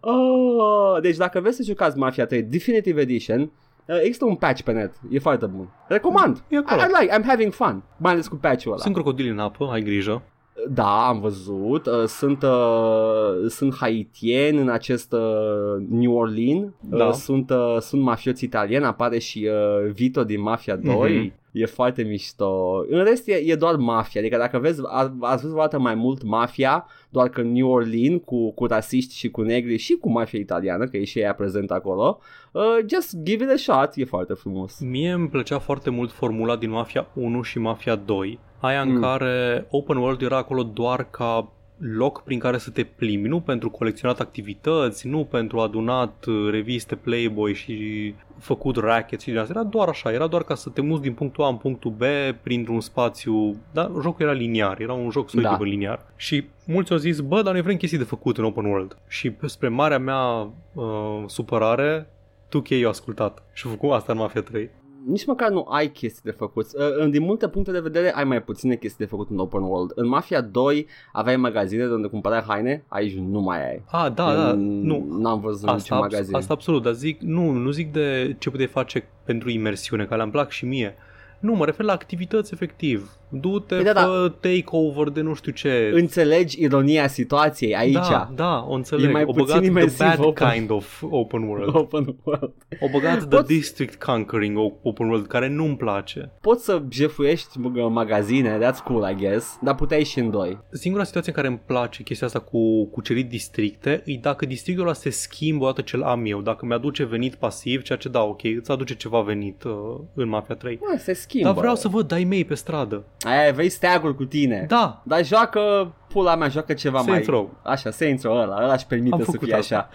oh, 0.00 1.00
deci 1.00 1.16
dacă 1.16 1.40
vreți 1.40 1.56
să 1.56 1.62
jucați 1.62 1.98
Mafia 1.98 2.26
3 2.26 2.42
Definitive 2.42 3.00
Edition, 3.00 3.40
uh, 3.40 3.96
există 4.00 4.24
un 4.24 4.34
patch 4.34 4.62
pe 4.62 4.72
net. 4.72 4.94
E 5.10 5.18
foarte 5.18 5.46
bun. 5.46 5.68
Recomand. 5.88 6.42
E 6.48 6.54
I, 6.54 6.56
acolo. 6.56 6.80
I 6.80 7.00
like, 7.00 7.18
I'm 7.18 7.24
having 7.26 7.52
fun. 7.52 7.82
Mai 7.96 8.12
ales 8.12 8.28
cu 8.28 8.36
patch-ul 8.36 8.72
ăla. 8.72 8.80
Sunt 8.80 8.94
crocodili 8.94 9.28
în 9.28 9.38
apă, 9.38 9.68
ai 9.72 9.82
grijă. 9.82 10.22
Da, 10.70 11.08
am 11.08 11.20
văzut. 11.20 11.86
Uh, 11.86 12.04
sunt, 12.04 12.42
uh, 12.42 13.48
sunt 13.48 13.74
haitieni 13.76 14.58
în 14.58 14.68
acest 14.68 15.12
uh, 15.12 15.86
New 15.88 16.12
Orleans. 16.16 16.72
Da. 16.80 17.04
Uh, 17.06 17.12
sunt, 17.12 17.50
uh, 17.50 17.76
sunt 17.80 18.02
mafioți 18.02 18.44
italieni. 18.44 18.84
Apare 18.84 19.18
și 19.18 19.48
uh, 19.50 19.90
Vito 19.92 20.24
din 20.24 20.40
Mafia 20.40 20.76
2. 20.76 21.18
Mhm. 21.18 21.32
E 21.52 21.66
foarte 21.66 22.02
mișto. 22.02 22.84
În 22.88 23.04
rest 23.04 23.28
e, 23.28 23.34
e 23.34 23.54
doar 23.54 23.76
mafia. 23.76 24.20
Adică 24.20 24.36
dacă 24.36 24.58
vezi, 24.58 24.80
a, 24.84 25.16
ați 25.20 25.42
văzut 25.42 25.56
o 25.56 25.60
dată 25.60 25.78
mai 25.78 25.94
mult 25.94 26.22
mafia, 26.22 26.86
doar 27.08 27.28
că 27.28 27.40
în 27.40 27.52
New 27.52 27.70
Orleans 27.70 28.20
cu, 28.24 28.52
cu 28.52 28.66
rasiști 28.66 29.16
și 29.16 29.30
cu 29.30 29.42
negri 29.42 29.76
și 29.76 29.92
cu 29.92 30.10
mafia 30.10 30.38
italiană, 30.38 30.86
că 30.86 30.96
e 30.96 31.04
și 31.04 31.18
ea 31.18 31.34
prezent 31.34 31.70
acolo, 31.70 32.18
uh, 32.52 32.62
just 32.86 33.16
give 33.22 33.44
it 33.44 33.50
a 33.50 33.56
shot. 33.56 33.90
E 33.94 34.04
foarte 34.04 34.32
frumos. 34.32 34.80
Mie 34.80 35.10
îmi 35.10 35.28
plăcea 35.28 35.58
foarte 35.58 35.90
mult 35.90 36.10
formula 36.10 36.56
din 36.56 36.70
Mafia 36.70 37.06
1 37.14 37.42
și 37.42 37.58
Mafia 37.58 37.94
2, 37.94 38.38
aia 38.60 38.80
în 38.80 38.92
Mm. 38.94 39.00
care 39.00 39.66
open 39.70 39.96
world 39.96 40.22
era 40.22 40.36
acolo 40.36 40.62
doar 40.62 41.10
ca 41.10 41.52
loc 41.80 42.22
prin 42.22 42.38
care 42.38 42.58
să 42.58 42.70
te 42.70 42.84
plimbi, 42.84 43.28
nu 43.28 43.40
pentru 43.40 43.70
colecționat 43.70 44.20
activități, 44.20 45.06
nu 45.08 45.24
pentru 45.24 45.60
adunat 45.60 46.24
uh, 46.26 46.48
reviste 46.50 46.94
Playboy 46.94 47.54
și 47.54 48.14
făcut 48.38 48.76
racket 48.76 49.20
și 49.20 49.28
din 49.28 49.38
asta. 49.38 49.52
Era 49.56 49.64
doar 49.64 49.88
așa, 49.88 50.12
era 50.12 50.26
doar 50.26 50.42
ca 50.42 50.54
să 50.54 50.70
te 50.70 50.80
muți 50.80 51.02
din 51.02 51.12
punctul 51.12 51.44
A 51.44 51.48
în 51.48 51.56
punctul 51.56 51.90
B 51.90 52.02
printr-un 52.42 52.80
spațiu, 52.80 53.56
dar 53.72 53.90
jocul 54.02 54.24
era 54.24 54.32
liniar, 54.32 54.80
era 54.80 54.92
un 54.92 55.10
joc 55.10 55.30
solid 55.30 55.46
Da. 55.46 55.58
liniar. 55.60 56.06
Și 56.16 56.44
mulți 56.66 56.92
au 56.92 56.98
zis, 56.98 57.20
bă, 57.20 57.42
dar 57.42 57.52
noi 57.52 57.62
vrem 57.62 57.76
chestii 57.76 57.98
de 57.98 58.04
făcut 58.04 58.38
în 58.38 58.44
open 58.44 58.64
world. 58.64 58.96
Și 59.08 59.32
spre 59.46 59.68
marea 59.68 59.98
mea 59.98 60.50
uh, 60.72 61.22
supărare, 61.26 62.06
2K 62.48 62.68
i-a 62.68 62.88
ascultat 62.88 63.42
și 63.52 63.66
a 63.66 63.70
făcut 63.70 63.90
asta 63.90 64.12
în 64.12 64.18
Mafia 64.18 64.42
3. 64.42 64.70
Nici 65.08 65.26
măcar 65.26 65.50
nu 65.50 65.66
ai 65.70 65.88
chestii 65.90 66.22
de 66.24 66.30
făcut. 66.30 66.66
Uh, 67.00 67.10
Din 67.10 67.22
multe 67.22 67.48
puncte 67.48 67.70
de 67.72 67.80
vedere 67.80 68.14
ai 68.14 68.24
mai 68.24 68.42
puține 68.42 68.76
chestii 68.76 69.04
de 69.04 69.10
făcut 69.10 69.30
în 69.30 69.38
open 69.38 69.62
world. 69.62 69.92
În 69.94 70.08
Mafia 70.08 70.40
2 70.40 70.86
aveai 71.12 71.36
magazine 71.36 71.86
de 71.86 71.92
unde 71.92 72.08
cumpărai 72.08 72.44
haine, 72.46 72.84
aici 72.88 73.14
nu 73.16 73.40
mai 73.40 73.68
ai. 73.70 73.82
Ah, 73.90 74.12
da, 74.14 74.34
da, 74.34 74.52
Mm, 74.52 74.60
nu. 74.86 75.06
N-am 75.18 75.40
văzut 75.40 75.68
Asta, 75.68 75.72
niciun 75.76 75.96
abs- 75.96 76.12
magazin. 76.12 76.34
asta 76.34 76.52
absolut, 76.52 76.82
dar 76.82 76.92
zic, 76.92 77.20
nu, 77.20 77.50
nu 77.50 77.70
zic 77.70 77.92
de 77.92 78.36
ce 78.38 78.50
puteai 78.50 78.68
face 78.68 79.04
pentru 79.24 79.50
imersiune, 79.50 80.04
că 80.04 80.16
le-am 80.16 80.30
plac 80.30 80.50
și 80.50 80.64
mie. 80.64 80.94
Nu, 81.38 81.54
mă 81.54 81.64
refer 81.64 81.84
la 81.86 81.92
activități 81.92 82.52
efectiv. 82.52 83.10
Du-te, 83.30 83.74
Păi 83.74 83.84
da, 83.84 83.92
da. 83.92 84.00
fă 84.00 84.32
takeover 84.40 85.08
de 85.08 85.20
nu 85.20 85.34
știu 85.34 85.52
ce. 85.52 85.90
Înțelegi 85.94 86.62
ironia 86.62 87.06
situației 87.06 87.76
aici. 87.76 87.92
Da, 87.94 88.30
da, 88.34 88.64
o 88.68 88.72
înțeleg. 88.74 89.08
E 89.08 89.12
mai 89.12 89.22
o 89.22 89.32
puțin 89.32 89.44
băgat 89.44 89.58
the 89.60 89.66
imersiv 89.70 89.98
bad 90.06 90.18
open. 90.24 90.50
kind 90.50 90.70
of 90.70 91.02
open 91.10 91.42
world. 91.42 91.74
Open 91.74 92.16
world. 92.24 92.52
O 92.80 92.86
băgat 92.92 93.18
the 93.18 93.26
Poți- 93.28 93.46
district 93.46 94.02
conquering 94.04 94.58
o- 94.58 94.72
open 94.82 95.08
world, 95.08 95.26
care 95.26 95.48
nu-mi 95.48 95.76
place. 95.76 96.30
Poți 96.40 96.64
să 96.64 96.82
jefuiești 96.90 97.58
bă, 97.58 97.88
magazine, 97.88 98.58
that's 98.58 98.82
cool, 98.84 99.10
I 99.10 99.14
guess, 99.14 99.58
dar 99.62 99.74
puteai 99.74 100.04
și 100.04 100.18
în 100.18 100.30
doi. 100.30 100.58
Singura 100.70 101.04
situație 101.04 101.30
în 101.30 101.36
care 101.42 101.48
îmi 101.54 101.60
place 101.66 102.02
chestia 102.02 102.26
asta 102.26 102.38
cu 102.38 102.86
cucerit 102.86 103.28
districte 103.28 104.02
e 104.04 104.18
dacă 104.22 104.46
districtul 104.46 104.84
ăla 104.84 104.92
se 104.92 105.10
schimbă 105.10 105.64
odată 105.64 105.80
ce 105.80 105.96
îl 105.96 106.02
am 106.02 106.22
eu, 106.26 106.40
dacă 106.40 106.66
mi-aduce 106.66 107.04
venit 107.04 107.34
pasiv, 107.34 107.82
ceea 107.82 107.98
ce 107.98 108.08
da, 108.08 108.22
ok, 108.22 108.40
îți 108.58 108.70
aduce 108.70 108.94
ceva 108.96 109.20
venit 109.20 109.62
uh, 109.64 109.72
în 110.14 110.28
Mafia 110.28 110.54
3. 110.54 110.78
Mă, 110.80 110.98
se 110.98 111.12
schimbă. 111.12 111.46
Dar 111.48 111.56
vreau 111.56 111.74
să 111.74 111.88
văd 111.88 112.08
dai 112.08 112.24
mei 112.24 112.44
pe 112.44 112.54
stradă. 112.54 113.04
Aia, 113.20 113.52
vei 113.52 113.68
steagul 113.68 114.14
cu 114.14 114.24
tine. 114.24 114.64
Da, 114.68 115.02
Dar 115.04 115.24
joacă, 115.24 115.92
pula 116.08 116.36
mea, 116.36 116.48
joacă 116.48 116.72
ceva 116.72 117.00
Saints 117.00 117.26
mai... 117.26 117.36
Row. 117.38 117.60
Așa, 117.62 117.90
Saints 117.90 118.22
Row 118.22 118.36
ăla, 118.36 118.62
ăla 118.62 118.72
își 118.72 118.86
permite 118.86 119.14
Am 119.14 119.18
să 119.24 119.30
făcut 119.30 119.46
fie 119.46 119.54
asta. 119.56 119.76
așa. 119.76 119.88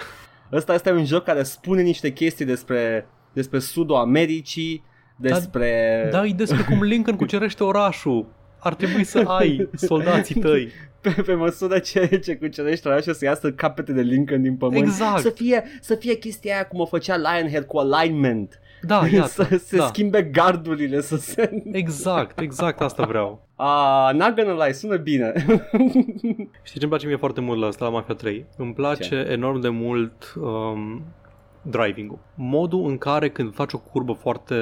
Ăsta 0.51 0.74
este 0.74 0.91
un 0.91 1.05
joc 1.05 1.24
care 1.24 1.43
spune 1.43 1.82
niște 1.82 2.11
chestii 2.11 2.45
despre, 2.45 3.07
despre 3.34 3.59
sudul 3.59 3.95
Americii, 3.95 4.84
despre... 5.15 6.07
da, 6.11 6.26
e 6.26 6.34
despre 6.34 6.63
cum 6.63 6.84
Lincoln 6.84 7.17
cucerește 7.17 7.63
orașul. 7.63 8.26
Ar 8.59 8.76
trebui 8.76 9.03
să 9.03 9.19
ai 9.28 9.69
soldații 9.76 10.39
tăi. 10.41 10.69
pe, 11.01 11.21
pe 11.26 11.34
măsură 11.34 11.80
ce, 11.80 12.19
ce 12.24 12.36
cucerești 12.36 12.88
orașul 12.88 13.13
să 13.13 13.26
iasă 13.26 13.51
capete 13.51 13.91
de 13.91 14.01
Lincoln 14.01 14.41
din 14.41 14.55
pământ. 14.55 14.86
Exact. 14.86 15.21
Să 15.21 15.30
fie, 15.30 15.63
să 15.82 15.95
fie 15.95 16.13
chestia 16.15 16.53
aia 16.53 16.67
cum 16.67 16.80
o 16.80 16.86
făcea 16.86 17.15
Lionhead 17.17 17.63
cu 17.63 17.78
alignment. 17.78 18.59
Da, 18.86 19.08
iată. 19.12 19.28
să 19.28 19.58
se 19.58 19.78
da. 19.78 19.86
schimbe 19.86 20.24
gardurile, 20.24 21.02
să 21.02 21.18
se... 21.18 21.64
Exact, 21.72 22.40
exact 22.40 22.82
asta 22.82 23.06
vreau. 23.06 23.48
Ah, 23.56 24.14
not 24.14 24.36
gonna 24.36 24.66
lie, 24.66 24.74
sună 24.74 24.98
bine. 24.98 25.34
Știi 26.64 26.80
ce 26.80 26.80
îmi 26.80 26.88
place 26.88 27.08
mie 27.08 27.16
foarte 27.16 27.42
mult 27.42 27.60
la 27.60 27.68
asta, 27.68 27.86
la 27.86 27.92
Mafia 27.92 28.16
3? 28.16 28.46
Îmi 28.58 28.74
place 28.74 29.04
Ce? 29.04 29.16
enorm 29.16 29.60
de 29.60 29.70
mult 29.70 30.34
um, 30.42 31.04
driving-ul. 31.62 32.20
Modul 32.36 32.88
în 32.88 32.98
care 32.98 33.30
când 33.30 33.54
faci 33.54 33.74
o 33.74 33.78
curbă 33.78 34.14
foarte, 34.14 34.56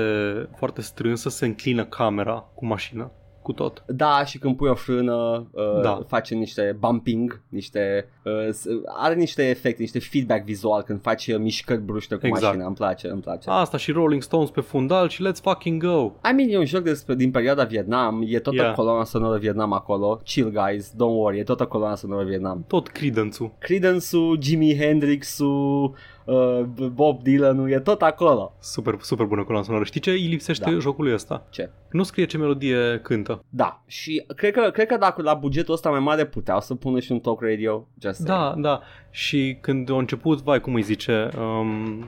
foarte 0.58 0.82
strânsă 0.82 1.30
se 1.30 1.46
înclină 1.46 1.86
camera 1.86 2.50
cu 2.54 2.66
mașina, 2.66 3.12
cu 3.42 3.52
tot. 3.52 3.84
Da, 3.88 4.26
și 4.26 4.38
când 4.38 4.56
pui 4.56 4.70
o 4.70 4.74
frână, 4.76 5.48
uh, 5.52 5.82
Da. 5.82 6.02
face 6.08 6.36
niște 6.36 6.76
bumping, 6.80 7.42
niște, 7.50 8.10
uh, 8.24 8.50
s- 8.52 8.66
are 8.98 9.14
niște 9.16 9.50
efecte, 9.50 9.82
niște 9.82 10.00
feedback 10.00 10.44
vizual 10.44 10.82
când 10.82 11.02
faci 11.02 11.28
uh, 11.28 11.38
mișcări 11.38 11.82
bruște 11.82 12.16
cu 12.16 12.26
Exact. 12.28 12.46
mașina. 12.46 12.66
Îmi 12.66 12.76
place, 12.76 13.08
îmi 13.10 13.22
place. 13.22 13.50
Asta 13.50 13.78
și 13.78 13.92
Rolling 13.92 14.22
Stones 14.22 14.50
pe 14.50 14.62
fundal 14.62 15.10
și 15.10 15.24
let's 15.30 15.42
fucking 15.42 15.84
go. 15.84 16.04
I 16.30 16.34
mean, 16.36 16.50
e 16.50 16.58
un 16.58 16.66
joc 16.66 16.84
despre, 16.84 17.16
din 17.16 17.32
perioada 17.32 17.64
Vietnam, 17.64 18.24
e 18.28 18.39
tot 18.39 18.54
Yeah. 18.54 18.72
o 18.72 18.74
coloana 18.76 19.04
sonoră 19.04 19.38
Vietnam 19.38 19.74
acolo. 19.74 20.22
Chill 20.24 20.52
guys, 20.52 20.89
don't 20.94 21.16
worry, 21.18 21.39
e 21.39 21.44
tot 21.44 21.60
o 21.60 21.68
coloana 21.68 21.96
sonoră 21.96 22.24
Vietnam. 22.26 22.64
Tot 22.68 22.88
Credence-ul. 22.88 23.52
Credence-ul, 23.60 24.38
Jimi 24.42 24.76
Hendrix-ul, 24.76 25.94
uh, 26.26 26.62
Bob 26.94 27.22
Dylan-ul, 27.24 27.72
e 27.72 27.80
tot 27.80 28.02
acolo. 28.02 28.54
Super, 28.60 28.96
super 29.02 29.26
bună 29.26 29.44
coloană 29.44 29.66
sonoră. 29.66 29.84
Știi 29.84 30.00
ce 30.00 30.12
îi 30.12 30.28
lipsește 30.28 30.72
Da. 30.72 30.80
jocului 30.80 31.14
ăsta? 31.14 31.46
Ce? 31.50 31.70
Nu 31.92 32.04
scrie 32.04 32.26
ce 32.26 32.38
melodie 32.38 33.00
cântă. 33.04 33.44
Da, 33.50 33.84
și 33.88 34.26
cred 34.36 34.54
că, 34.54 34.70
cred 34.74 34.88
că 34.88 34.98
dacă 34.98 35.22
la 35.22 35.34
bugetul 35.34 35.74
ăsta 35.74 35.90
mai 35.90 36.00
mare 36.00 36.26
puteau 36.26 36.62
să 36.62 36.76
pună 36.76 37.00
și 37.00 37.12
un 37.12 37.20
talk 37.20 37.42
radio. 37.42 37.88
Just 38.02 38.20
saying. 38.20 38.54
Da, 38.56 38.62
da. 38.62 38.82
Și 39.10 39.58
când 39.62 39.92
a 39.92 39.98
început, 39.98 40.42
vai, 40.42 40.62
cum 40.62 40.74
îi 40.74 40.82
zice, 40.82 41.30
um, 41.40 42.06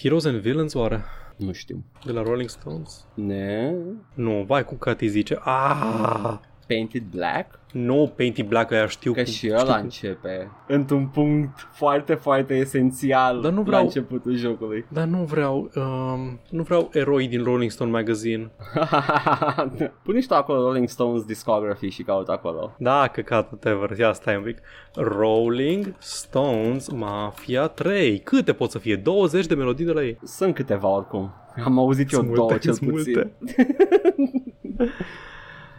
Heroes 0.00 0.24
and 0.24 0.36
Villains 0.36 0.74
oare? 0.74 1.04
Nu 1.36 1.52
știu. 1.52 1.84
De 2.04 2.12
la 2.12 2.22
Rolling 2.22 2.48
Stones? 2.48 3.06
Ne? 3.14 3.74
Nu, 4.14 4.44
vai, 4.46 4.64
cum 4.64 4.76
că 4.76 4.96
îi 4.98 5.08
zice? 5.08 5.38
Ah! 5.44 6.34
Painted 6.66 7.02
Black? 7.14 7.58
Nu, 7.72 8.12
Painty 8.16 8.42
Black 8.42 8.72
aia 8.72 8.86
știu 8.86 9.12
Că 9.12 9.22
cum- 9.22 9.32
și 9.32 9.48
ăla 9.50 9.60
știu- 9.60 9.74
începe 9.82 10.50
într-un 10.68 11.06
punct 11.06 11.68
foarte, 11.72 12.14
foarte 12.14 12.54
esențial 12.54 13.40
Dar 13.40 13.50
nu 13.52 13.56
la 13.58 13.62
vreau- 13.64 13.82
începutul 13.82 14.34
jocului. 14.36 14.84
Dar 14.92 15.04
nu 15.04 15.24
vreau, 15.24 15.70
um, 15.74 16.40
nu 16.50 16.62
vreau 16.62 16.88
eroi 16.92 17.28
din 17.28 17.42
Rolling 17.44 17.70
Stone 17.70 17.90
Magazine. 17.90 18.50
Pune 20.02 20.20
și 20.20 20.26
tu 20.26 20.34
acolo 20.34 20.60
Rolling 20.62 20.88
Stones 20.88 21.22
discography 21.24 21.88
și 21.88 22.02
caut 22.02 22.28
acolo. 22.28 22.74
Da, 22.78 23.08
căcat, 23.12 23.50
whatever. 23.52 23.98
Ia 23.98 24.12
stai 24.12 24.36
un 24.36 24.42
pic. 24.42 24.58
Rolling 24.94 25.94
Stones 25.98 26.88
Mafia 26.88 27.66
3. 27.66 28.18
Câte 28.18 28.52
pot 28.52 28.70
să 28.70 28.78
fie? 28.78 28.96
20 28.96 29.46
de 29.46 29.54
melodii 29.54 29.84
de 29.86 29.92
la 29.92 30.02
ei? 30.04 30.18
Sunt 30.24 30.54
câteva 30.54 30.88
oricum. 30.88 31.32
Am 31.64 31.78
auzit 31.78 32.12
eu 32.12 32.18
Sunt 32.18 32.34
două 32.34 32.48
multe, 32.48 32.64
cel 32.64 32.72
sunt 32.74 32.90
puțin. 32.90 33.30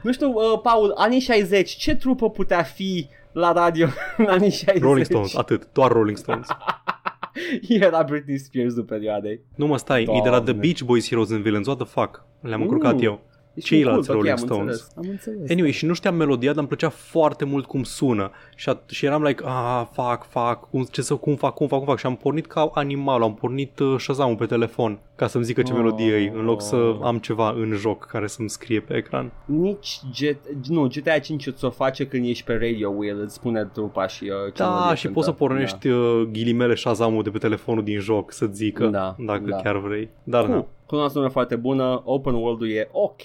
multe. 0.08 0.26
Nu 0.26 0.32
știu, 0.32 0.52
uh, 0.54 0.60
Paul, 0.62 0.94
anii 0.96 1.20
60, 1.20 1.70
ce 1.70 1.96
trupă 1.96 2.30
putea 2.30 2.64
fi 2.64 3.08
la 3.32 3.52
radio 3.52 3.88
în 4.18 4.26
anii 4.26 4.50
60? 4.52 4.82
Rolling 4.82 5.06
Stones, 5.06 5.36
atât. 5.36 5.68
Doar 5.74 5.92
Rolling 5.92 6.18
Stones. 6.18 6.48
Era 7.70 8.04
Britney 8.04 8.38
Spears-ul 8.38 8.84
perioadei. 8.84 9.42
Nu 9.56 9.66
mă 9.68 9.78
stai, 9.78 10.02
e 10.02 10.06
de 10.24 10.30
la 10.30 10.36
The 10.38 10.44
Doamne. 10.46 10.62
Beach 10.62 10.82
Boys 10.82 11.10
Heroes 11.10 11.32
and 11.32 11.42
Villains. 11.44 11.68
What 11.68 11.78
the 11.80 11.88
fuck? 11.88 12.24
Le-am 12.42 12.60
Mm. 12.62 12.66
încurcat 12.68 13.02
eu. 13.02 13.22
Deci 13.58 13.66
Ceilalți 13.66 14.10
un 14.10 14.16
cult, 14.16 14.28
Rolling 14.28 14.34
ok, 14.44 14.50
am 14.52 14.56
Stones. 14.56 14.74
Înțeles, 14.76 14.92
am 14.98 15.06
înțeles. 15.10 15.50
Anyway, 15.50 15.72
și 15.72 15.86
nu 15.86 15.94
știam 15.94 16.16
melodia, 16.16 16.50
dar 16.50 16.58
îmi 16.58 16.68
plăcea 16.68 16.90
foarte 16.90 17.46
mult 17.46 17.66
cum 17.66 17.84
sună. 17.84 18.32
Și, 18.56 18.70
at- 18.76 18.86
și 18.90 19.06
eram 19.06 19.24
like, 19.24 19.44
ah, 19.46 19.84
fac, 19.92 20.30
fac, 20.30 20.70
cum, 20.70 20.84
ce 20.92 21.02
să, 21.02 21.16
cum 21.16 21.36
fac, 21.36 21.54
cum 21.54 21.68
fac, 21.68 21.78
cum 21.78 21.88
fac. 21.88 21.98
Și 21.98 22.06
am 22.06 22.16
pornit 22.16 22.46
ca 22.48 22.72
animal, 22.74 23.22
am 23.22 23.34
pornit 23.34 23.80
uh, 23.80 23.96
shazam 24.00 24.36
pe 24.36 24.46
telefon 24.46 25.00
ca 25.16 25.28
să-mi 25.28 25.44
zică 25.44 25.62
ce 25.62 25.72
Oh. 25.72 25.78
melodie 25.78 26.16
e, 26.16 26.32
în 26.36 26.44
loc 26.46 26.62
să 26.62 26.96
am 27.04 27.18
ceva 27.18 27.50
în 27.50 27.72
joc 27.76 28.06
care 28.06 28.28
să-mi 28.28 28.50
scrie 28.50 28.80
pe 28.80 28.96
ecran. 28.96 29.32
Nici 29.46 30.00
Get, 30.12 30.38
nu, 30.68 30.88
GTA 30.88 31.20
5 31.20 31.50
ți-o 31.50 31.70
face 31.70 32.08
când 32.08 32.26
ești 32.26 32.44
pe 32.44 32.54
radio 32.54 32.90
wheel, 32.90 33.22
îți 33.22 33.34
spune 33.34 33.70
trupa 33.74 34.08
și 34.08 34.24
uh, 34.24 34.54
ce 34.54 34.62
Da, 34.64 34.70
melodie 34.70 34.96
și 34.96 35.02
cântă. 35.02 35.16
poți 35.16 35.26
să 35.28 35.34
pornești 35.34 35.88
uh, 35.88 36.28
ghilimele 36.32 36.76
shazam 36.76 37.22
de 37.24 37.30
pe 37.30 37.38
telefonul 37.38 37.84
din 37.84 38.00
joc 38.00 38.32
să 38.32 38.46
zică, 38.46 38.86
Da, 38.88 39.16
dacă 39.20 39.44
da. 39.50 39.56
chiar 39.56 39.78
vrei. 39.78 40.10
Dar 40.24 40.46
Da. 40.46 40.66
Nu. 40.90 40.98
Cool. 40.98 41.00
Coloana 41.00 41.10
sonoră 41.10 41.32
foarte 41.32 41.56
bună, 41.56 42.02
open 42.06 42.34
world-ul 42.34 42.70
e 42.72 42.90
ok, 42.92 43.22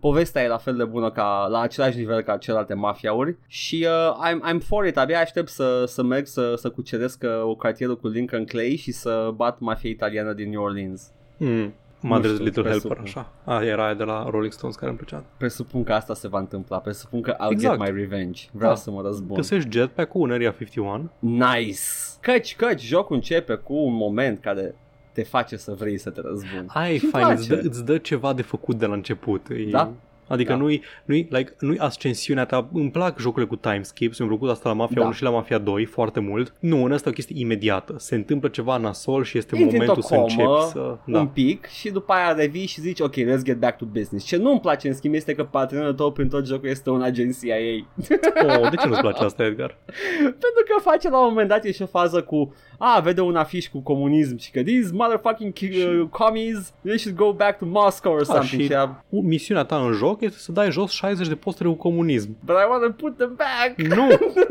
povestea 0.00 0.42
e 0.42 0.48
la 0.48 0.56
fel 0.56 0.76
de 0.76 0.84
bună 0.84 1.10
ca 1.10 1.46
la 1.50 1.60
același 1.60 1.98
nivel 1.98 2.20
ca 2.22 2.36
celelalte 2.36 2.74
mafiauri 2.74 3.36
și 3.46 3.86
uh, 3.88 4.28
I'm, 4.28 4.54
I'm 4.54 4.66
for 4.66 4.86
it, 4.86 4.96
abia 4.96 5.20
aștept 5.20 5.48
să, 5.48 5.84
să 5.86 6.02
merg 6.02 6.26
să, 6.26 6.54
să 6.56 6.70
cuceresc 6.70 7.22
uh, 7.22 7.42
o 7.44 7.54
cartierul 7.54 7.96
cu 7.98 8.08
Lincoln 8.08 8.44
Clay 8.44 8.76
și 8.76 8.92
să 8.92 9.30
bat 9.34 9.58
mafia 9.58 9.90
italiană 9.90 10.32
din 10.32 10.50
New 10.50 10.62
Orleans. 10.62 11.12
Mm. 11.36 11.74
Mother's 12.06 12.32
știu, 12.32 12.44
Little 12.44 12.62
presupun. 12.62 12.96
Helper, 12.96 12.98
așa. 13.02 13.32
A, 13.44 13.64
era 13.64 13.84
aia 13.84 13.94
de 13.94 14.04
la 14.04 14.26
Rolling 14.30 14.52
Stones 14.52 14.76
care 14.76 14.88
îmi 14.90 14.98
plăcea. 14.98 15.24
Presupun 15.36 15.84
că 15.84 15.92
asta 15.92 16.14
se 16.14 16.28
va 16.28 16.38
întâmpla, 16.38 16.78
presupun 16.78 17.20
că 17.20 17.32
I'll 17.34 17.50
Exact. 17.50 17.78
get 17.78 17.88
my 17.88 18.00
revenge, 18.00 18.42
vreau 18.52 18.70
Da. 18.70 18.76
să 18.76 18.90
mă 18.90 19.02
răzbun. 19.02 19.36
Găsești 19.36 19.70
jetpack-ul 19.70 20.22
în 20.22 20.30
Area 20.32 20.50
51 20.50 21.10
Nice! 21.18 21.78
Căci, 22.20 22.56
căci, 22.56 22.82
jocul 22.82 23.14
începe 23.14 23.54
cu 23.54 23.74
un 23.74 23.94
moment 23.94 24.40
care 24.40 24.74
te 25.14 25.22
face 25.22 25.56
să 25.56 25.74
vrei 25.78 25.98
să 25.98 26.10
te 26.10 26.20
răzbuni. 26.20 26.64
Aia 26.66 26.92
e 26.92 26.98
Și-mi 26.98 27.10
fain, 27.10 27.26
îți 27.30 27.48
dă, 27.48 27.54
place. 27.54 27.68
îți 27.68 27.84
dă 27.84 27.98
ceva 27.98 28.32
de 28.32 28.42
făcut 28.42 28.76
de 28.78 28.86
la 28.86 28.94
început. 28.94 29.46
E, 29.50 29.70
Da. 29.70 29.92
Adică 30.28 30.52
Da. 30.52 30.58
nu-i, 30.58 30.82
nu-i, 31.04 31.28
like, 31.30 31.54
nu-i 31.60 31.78
ascensiunea 31.78 32.44
ta. 32.44 32.68
Îmi 32.72 32.90
plac 32.90 33.18
jocurile 33.18 33.48
cu 33.50 33.56
time 33.56 33.80
skips, 33.82 34.18
mi-a 34.18 34.28
plăcut 34.28 34.50
asta 34.50 34.68
la 34.68 34.74
Mafia 34.74 34.96
Da. 35.00 35.04
1 35.04 35.12
și 35.12 35.22
la 35.22 35.30
Mafia 35.30 35.58
2 35.58 35.84
foarte 35.84 36.20
mult. 36.20 36.54
Nu, 36.60 36.84
în 36.84 36.92
asta 36.92 37.08
e 37.08 37.10
o 37.10 37.14
chestie 37.14 37.36
imediată. 37.38 37.94
Se 37.98 38.14
întâmplă 38.14 38.48
ceva 38.48 38.76
nasol 38.76 39.24
și 39.24 39.38
este 39.38 39.56
Intri 39.56 39.72
momentul 39.78 39.96
într-o 39.96 40.14
să 40.16 40.20
începi 40.22 40.42
comă, 40.42 40.68
să... 40.72 40.78
un 41.06 41.12
Da. 41.12 41.26
pic 41.26 41.66
și 41.66 41.90
după 41.90 42.12
aia 42.12 42.32
revii 42.32 42.66
și 42.66 42.80
zici 42.80 43.00
ok, 43.00 43.14
let's 43.14 43.42
get 43.42 43.58
back 43.58 43.76
to 43.78 43.84
business. 43.84 44.26
Ce 44.26 44.36
nu-mi 44.36 44.60
place 44.60 44.88
în 44.88 44.94
schimb 44.94 45.14
este 45.14 45.34
că 45.34 45.44
partenerul 45.44 45.92
tău 45.94 46.12
prin 46.12 46.28
tot 46.28 46.46
jocul 46.46 46.68
este 46.68 46.90
un 46.90 47.02
agenția 47.02 47.56
ei. 47.58 47.86
Oh, 48.46 48.70
de 48.70 48.76
ce 48.76 48.86
nu-ți 48.88 49.00
place 49.00 49.24
asta, 49.24 49.44
Edgar? 49.44 49.78
Pentru 50.22 50.62
că 50.74 50.80
face 50.82 51.08
la 51.10 51.18
un 51.20 51.26
moment 51.28 51.48
dat 51.48 51.64
e 51.64 51.72
și 51.72 51.82
o 51.82 51.86
fază 51.86 52.22
cu 52.22 52.54
a, 52.78 53.00
vede 53.00 53.20
un 53.20 53.36
afiș 53.36 53.66
cu 53.68 53.78
comunism 53.80 54.36
și 54.38 54.50
că 54.50 54.62
these 54.62 54.90
motherfucking 54.92 55.52
uh, 55.62 56.06
commies, 56.10 56.72
they 56.84 56.98
should 56.98 57.18
go 57.18 57.32
back 57.32 57.58
to 57.58 57.64
Moscow 57.66 58.12
or 58.12 58.22
something. 58.24 58.60
și- 58.60 58.66
și... 58.66 58.72
ea, 58.72 59.04
Misiunea 59.08 59.62
ta 59.64 59.76
în 59.76 59.92
joc 59.92 60.13
este 60.20 60.38
să 60.38 60.52
dai 60.52 60.70
jos 60.70 60.90
60 60.90 61.28
de 61.28 61.34
postere 61.34 61.68
cu 61.68 61.74
comunism. 61.74 62.36
But 62.44 62.54
I 62.56 62.66
want 62.70 62.82
to 62.82 62.90
put 63.04 63.16
them 63.16 63.36
back. 63.36 63.94
Nu, 63.96 64.08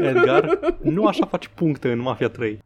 Edgar, 0.07 0.59
nu 0.81 1.05
așa 1.05 1.25
faci 1.25 1.47
puncte 1.55 1.91
în 1.91 1.99
Mafia 1.99 2.29
3. 2.29 2.59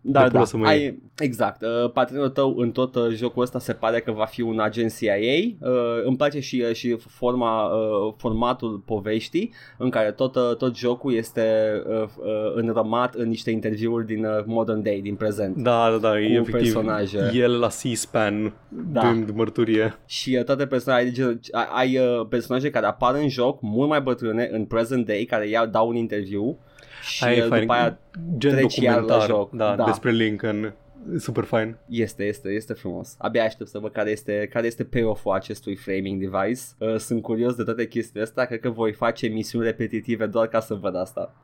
Da, 0.00 0.20
De 0.22 0.24
da, 0.26 0.30
pulă 0.30 0.44
să 0.44 0.56
mă 0.56 0.66
ai, 0.66 1.02
exact. 1.18 1.62
Uh, 1.62 1.90
partenerul 1.90 2.28
tău 2.28 2.54
în 2.56 2.70
tot 2.70 2.94
uh, 2.94 3.06
jocul 3.14 3.42
ăsta 3.42 3.58
se 3.58 3.72
pare 3.72 4.00
că 4.00 4.12
va 4.12 4.24
fi 4.24 4.40
un 4.42 4.60
agent 4.60 4.96
CIA. 4.98 5.14
Uh, 5.60 6.04
îmi 6.04 6.16
place 6.16 6.40
și, 6.40 6.64
uh, 6.68 6.74
și 6.74 6.96
forma, 7.08 7.64
uh, 7.64 8.14
formatul 8.16 8.82
poveștii 8.86 9.52
în 9.78 9.90
care 9.90 10.10
tot, 10.12 10.34
uh, 10.36 10.56
tot 10.58 10.76
jocul 10.76 11.14
este 11.14 11.42
uh, 11.88 12.02
uh, 12.02 12.08
înrămat 12.54 13.14
în 13.14 13.28
niște 13.28 13.50
interviuri 13.50 14.06
din 14.06 14.24
uh, 14.24 14.42
modern 14.46 14.82
day, 14.82 15.00
din 15.02 15.14
prezent. 15.14 15.56
Da, 15.56 15.90
da, 15.90 15.96
da, 15.96 16.20
e 16.20 16.26
Cu 16.26 16.32
efectiv 16.32 16.52
personaje. 16.72 17.30
el 17.34 17.58
la 17.58 17.66
C-SPAN 17.68 18.52
Da. 18.68 19.00
dând 19.00 19.30
mărturie. 19.30 19.98
Și 20.06 20.36
uh, 20.38 20.44
toate 20.44 20.66
personajele, 20.66 21.40
ai, 21.52 21.66
ai 21.74 21.98
uh, 21.98 22.05
personaje 22.28 22.70
care 22.70 22.86
apar 22.86 23.14
în 23.14 23.28
joc 23.28 23.60
mult 23.62 23.88
mai 23.88 24.00
bătrâne 24.00 24.48
în 24.52 24.64
present 24.64 25.06
day, 25.06 25.24
care 25.24 25.48
iau, 25.48 25.66
dau 25.66 25.88
un 25.88 25.96
interviu 25.96 26.58
și 27.02 27.24
Aia 27.24 27.36
e 27.36 27.42
uh, 27.42 27.48
fain. 27.48 27.60
după 27.60 27.72
aia 27.72 27.98
Gen 28.36 28.50
treci 28.54 28.76
iar 28.76 28.94
la 28.94 29.00
documentar 29.00 29.28
joc. 29.28 29.50
Da, 29.52 29.74
Da. 29.76 29.84
despre 29.84 30.10
Lincoln. 30.10 30.74
super 31.16 31.44
fine. 31.44 31.78
Este, 31.88 32.24
este, 32.24 32.48
este 32.48 32.72
frumos. 32.72 33.14
Abia 33.18 33.44
aștept 33.44 33.68
să 33.68 33.78
văd 33.78 33.92
care 33.92 34.10
este, 34.10 34.48
care 34.52 34.66
este 34.66 34.84
payoff-ul 34.84 35.32
acestui 35.32 35.76
framing 35.76 36.20
device. 36.20 36.60
Uh, 36.78 36.96
sunt 36.96 37.22
curios 37.22 37.54
de 37.54 37.62
toate 37.62 37.86
chestiile 37.88 38.22
astea. 38.22 38.44
Cred 38.44 38.60
că 38.60 38.70
voi 38.70 38.92
face 38.92 39.26
misiuni 39.26 39.64
repetitive 39.64 40.26
doar 40.26 40.46
ca 40.46 40.60
să 40.60 40.74
văd 40.74 40.96
asta. 40.96 41.34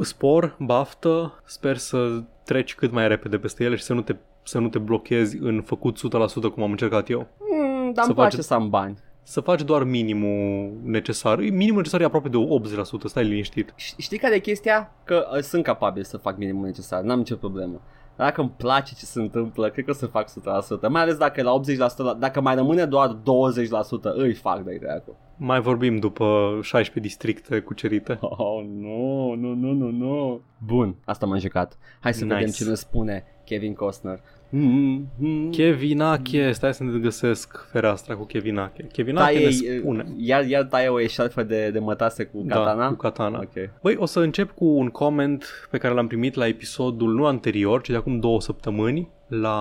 Spor, 0.00 0.56
baftă, 0.60 1.42
sper 1.44 1.76
să 1.76 2.22
treci 2.44 2.74
cât 2.74 2.92
mai 2.92 3.08
repede 3.08 3.38
peste 3.38 3.64
ele 3.64 3.76
și 3.76 3.82
să 3.82 3.92
nu 3.94 4.00
te, 4.00 4.16
să 4.42 4.58
nu 4.58 4.68
te 4.68 4.78
blochezi 4.78 5.38
în 5.40 5.62
făcut 5.62 5.98
100% 5.98 6.00
cum 6.54 6.62
am 6.62 6.70
încercat 6.70 7.10
eu. 7.10 7.28
Mm, 7.38 7.65
dar 7.92 8.04
Să 8.04 8.10
îmi 8.10 8.14
place 8.18 8.36
face- 8.36 8.46
să 8.48 8.54
am 8.54 8.68
bani. 8.70 8.98
Să 9.22 9.40
faci 9.40 9.62
doar 9.62 9.84
minimul 9.84 10.72
necesar. 10.84 11.38
Minimul 11.38 11.76
necesar 11.76 12.00
e 12.00 12.04
aproape 12.04 12.28
de 12.28 12.36
80%, 12.36 13.06
stai 13.08 13.24
liniștit. 13.24 13.70
Ș- 13.76 13.96
Știi 13.98 14.18
care 14.18 14.34
e 14.34 14.38
chestia? 14.38 14.92
Că 15.04 15.26
uh, 15.34 15.40
sunt 15.42 15.62
capabil 15.64 16.02
să 16.04 16.16
fac 16.16 16.36
minimul 16.36 16.64
necesar, 16.64 17.02
n-am 17.02 17.18
nicio 17.18 17.36
problemă. 17.36 17.80
Dar 18.16 18.26
Dacă 18.26 18.40
îmi 18.40 18.52
place 18.56 18.94
ce 18.94 19.04
se 19.04 19.20
întâmplă, 19.20 19.68
cred 19.70 19.84
că 19.84 19.90
o 19.90 19.94
să 19.94 20.06
fac 20.06 20.28
100%. 20.30 20.88
Mai 20.88 21.02
ales 21.02 21.16
dacă 21.16 21.40
e 21.40 21.42
la 21.42 21.52
80%, 21.52 22.02
la- 22.02 22.14
dacă 22.14 22.40
mai 22.40 22.54
rămâne 22.54 22.84
doar 22.84 23.08
20%, 23.08 24.12
îi 24.14 24.34
fac 24.34 24.62
de 24.64 24.78
dracu. 24.80 25.16
Mai 25.36 25.60
vorbim 25.60 25.96
după 25.98 26.58
16 26.62 27.00
districte 27.00 27.60
cucerite. 27.60 28.18
Oh, 28.20 28.64
nu, 28.80 29.34
nu, 29.34 29.54
nu, 29.54 29.72
nu, 29.72 29.90
nu. 29.90 30.40
Bun, 30.64 30.96
asta 31.04 31.26
m-am 31.26 31.38
jucat. 31.38 31.78
Hai 32.00 32.14
să 32.14 32.24
Nice. 32.24 32.34
vedem 32.36 32.50
ce 32.50 32.64
ne 32.64 32.74
spune 32.74 33.24
Kevin 33.44 33.74
Costner. 33.74 34.20
Mm-hmm. 34.52 35.50
Kevinache, 35.50 36.52
stai 36.52 36.74
să 36.74 36.82
ne 36.84 36.98
găsesc 36.98 37.68
fereastra 37.72 38.14
cu 38.16 38.24
Kevinache. 38.24 38.86
Kevinache 38.92 39.38
ne 39.38 39.50
spune. 39.50 40.06
iar, 40.16 40.44
iar 40.44 40.62
taie 40.62 40.88
o 40.88 41.00
eșarfă 41.00 41.42
de, 41.42 41.70
de 41.70 41.78
mătase 41.78 42.24
cu 42.24 42.44
katana? 42.48 42.74
Da, 42.82 42.88
cu 42.88 42.94
katana. 42.94 43.38
Ok. 43.38 43.70
Băi, 43.82 43.96
o 43.98 44.06
să 44.06 44.20
încep 44.20 44.50
cu 44.54 44.64
un 44.64 44.88
comment 44.88 45.68
pe 45.70 45.78
care 45.78 45.94
l-am 45.94 46.06
primit 46.06 46.34
la 46.34 46.46
episodul 46.46 47.14
nu 47.14 47.26
anterior, 47.26 47.82
ci 47.82 47.88
de 47.90 47.96
acum 47.96 48.18
două 48.20 48.40
săptămâni, 48.40 49.08
la, 49.26 49.58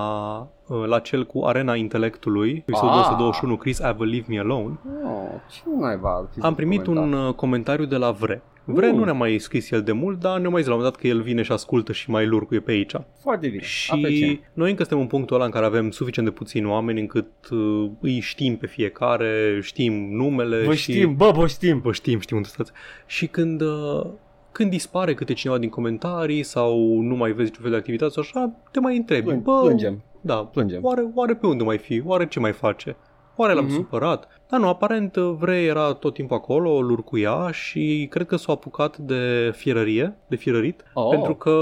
uh, 0.68 0.84
la 0.88 1.00
cel 1.00 1.26
cu 1.26 1.44
Arena 1.46 1.76
Intelectului, 1.76 2.50
episodul 2.68 2.90
Ah. 2.90 2.96
221, 2.96 3.58
Chris 3.58 3.80
Ever 3.80 4.08
Leave 4.08 4.26
Me 4.28 4.40
Alone. 4.40 4.80
Oh, 5.04 5.30
ce 5.52 5.62
naiba 5.80 6.10
ar 6.16 6.28
fi 6.34 6.40
Am 6.40 6.50
să 6.50 6.56
primit 6.56 6.86
un 6.88 6.96
comenta? 6.96 7.18
uh, 7.28 7.34
comentariu 7.34 7.86
de 7.86 7.96
la 7.98 8.12
Vre. 8.12 8.42
Vre 8.66 8.88
Uh. 8.90 8.94
nu 8.96 9.04
ne-a 9.04 9.14
mai 9.14 9.38
scris 9.38 9.72
el 9.72 9.82
de 9.84 9.92
mult, 9.92 10.20
dar 10.20 10.40
ne-a 10.40 10.50
mai 10.50 10.60
zis 10.62 10.68
la 10.70 10.74
un 10.76 10.80
moment 10.80 10.96
dat 10.98 11.02
că 11.02 11.08
el 11.08 11.22
vine 11.22 11.42
și 11.42 11.52
ascultă 11.52 11.92
și 11.92 12.10
mai 12.10 12.26
lurcuie 12.26 12.60
pe 12.60 12.72
aici. 12.72 12.94
Foarte 13.22 13.48
bine. 13.48 13.62
Și 13.62 13.92
Apreciem. 13.92 14.40
noi 14.54 14.70
încă 14.70 14.84
suntem 14.84 15.02
în 15.02 15.08
punctul 15.08 15.36
ăla 15.36 15.46
în 15.46 15.52
care 15.52 15.66
avem 15.66 15.92
suficient 15.92 16.28
de 16.30 16.34
puțini 16.36 16.66
oameni 16.66 17.00
încât 17.00 17.28
uh, 17.52 17.90
îi 18.00 18.20
știm 18.20 18.58
pe 18.58 18.68
fiecare, 18.68 19.60
știm 19.62 19.94
numele 20.16 20.64
Vă 20.64 20.74
și... 20.74 20.92
știm, 20.92 21.16
bă, 21.16 21.32
vă 21.36 21.48
știm. 21.48 21.80
Vă 21.80 21.92
știm, 21.92 22.20
știm 22.20 22.36
unde 22.38 22.50
stați. 22.50 22.72
Și 23.06 23.28
când, 23.28 23.62
uh, 23.62 24.06
când 24.52 24.70
dispare 24.70 25.14
câte 25.14 25.34
cineva 25.34 25.60
din 25.60 25.70
comentarii 25.70 26.44
sau 26.44 27.00
nu 27.02 27.16
mai 27.16 27.32
vezi 27.32 27.44
niciun 27.50 27.62
fel 27.62 27.72
de 27.72 27.78
activitate 27.78 28.12
sau 28.12 28.24
așa, 28.24 28.52
te 28.72 28.80
mai 28.80 28.98
întrebi. 28.98 29.32
Plâng- 29.32 29.42
Bă, 29.44 29.60
plângem. 29.64 30.04
Da, 30.22 30.36
Plângem. 30.36 30.84
Oare, 30.84 31.06
oare 31.14 31.36
pe 31.36 31.48
unde 31.48 31.64
mai 31.64 31.78
fi? 31.78 32.02
Oare 32.06 32.28
ce 32.28 32.40
mai 32.40 32.52
face? 32.54 32.96
Oare 33.36 33.54
l-am 33.54 33.66
Mhm. 33.66 33.74
supărat? 33.74 34.28
Dar 34.50 34.60
nu, 34.60 34.68
aparent 34.68 35.16
uh, 35.16 35.36
Vrei 35.40 35.66
era 35.66 35.94
tot 35.94 36.14
timpul 36.14 36.36
acolo, 36.36 36.82
lurcuia 36.82 37.52
și 37.52 38.08
cred 38.10 38.28
că 38.28 38.36
s-a 38.36 38.52
apucat 38.52 38.98
de 38.98 39.52
fierărie, 39.56 40.18
de 40.28 40.36
fierărit, 40.36 40.84
Oh. 40.94 41.10
pentru 41.10 41.36
că 41.36 41.56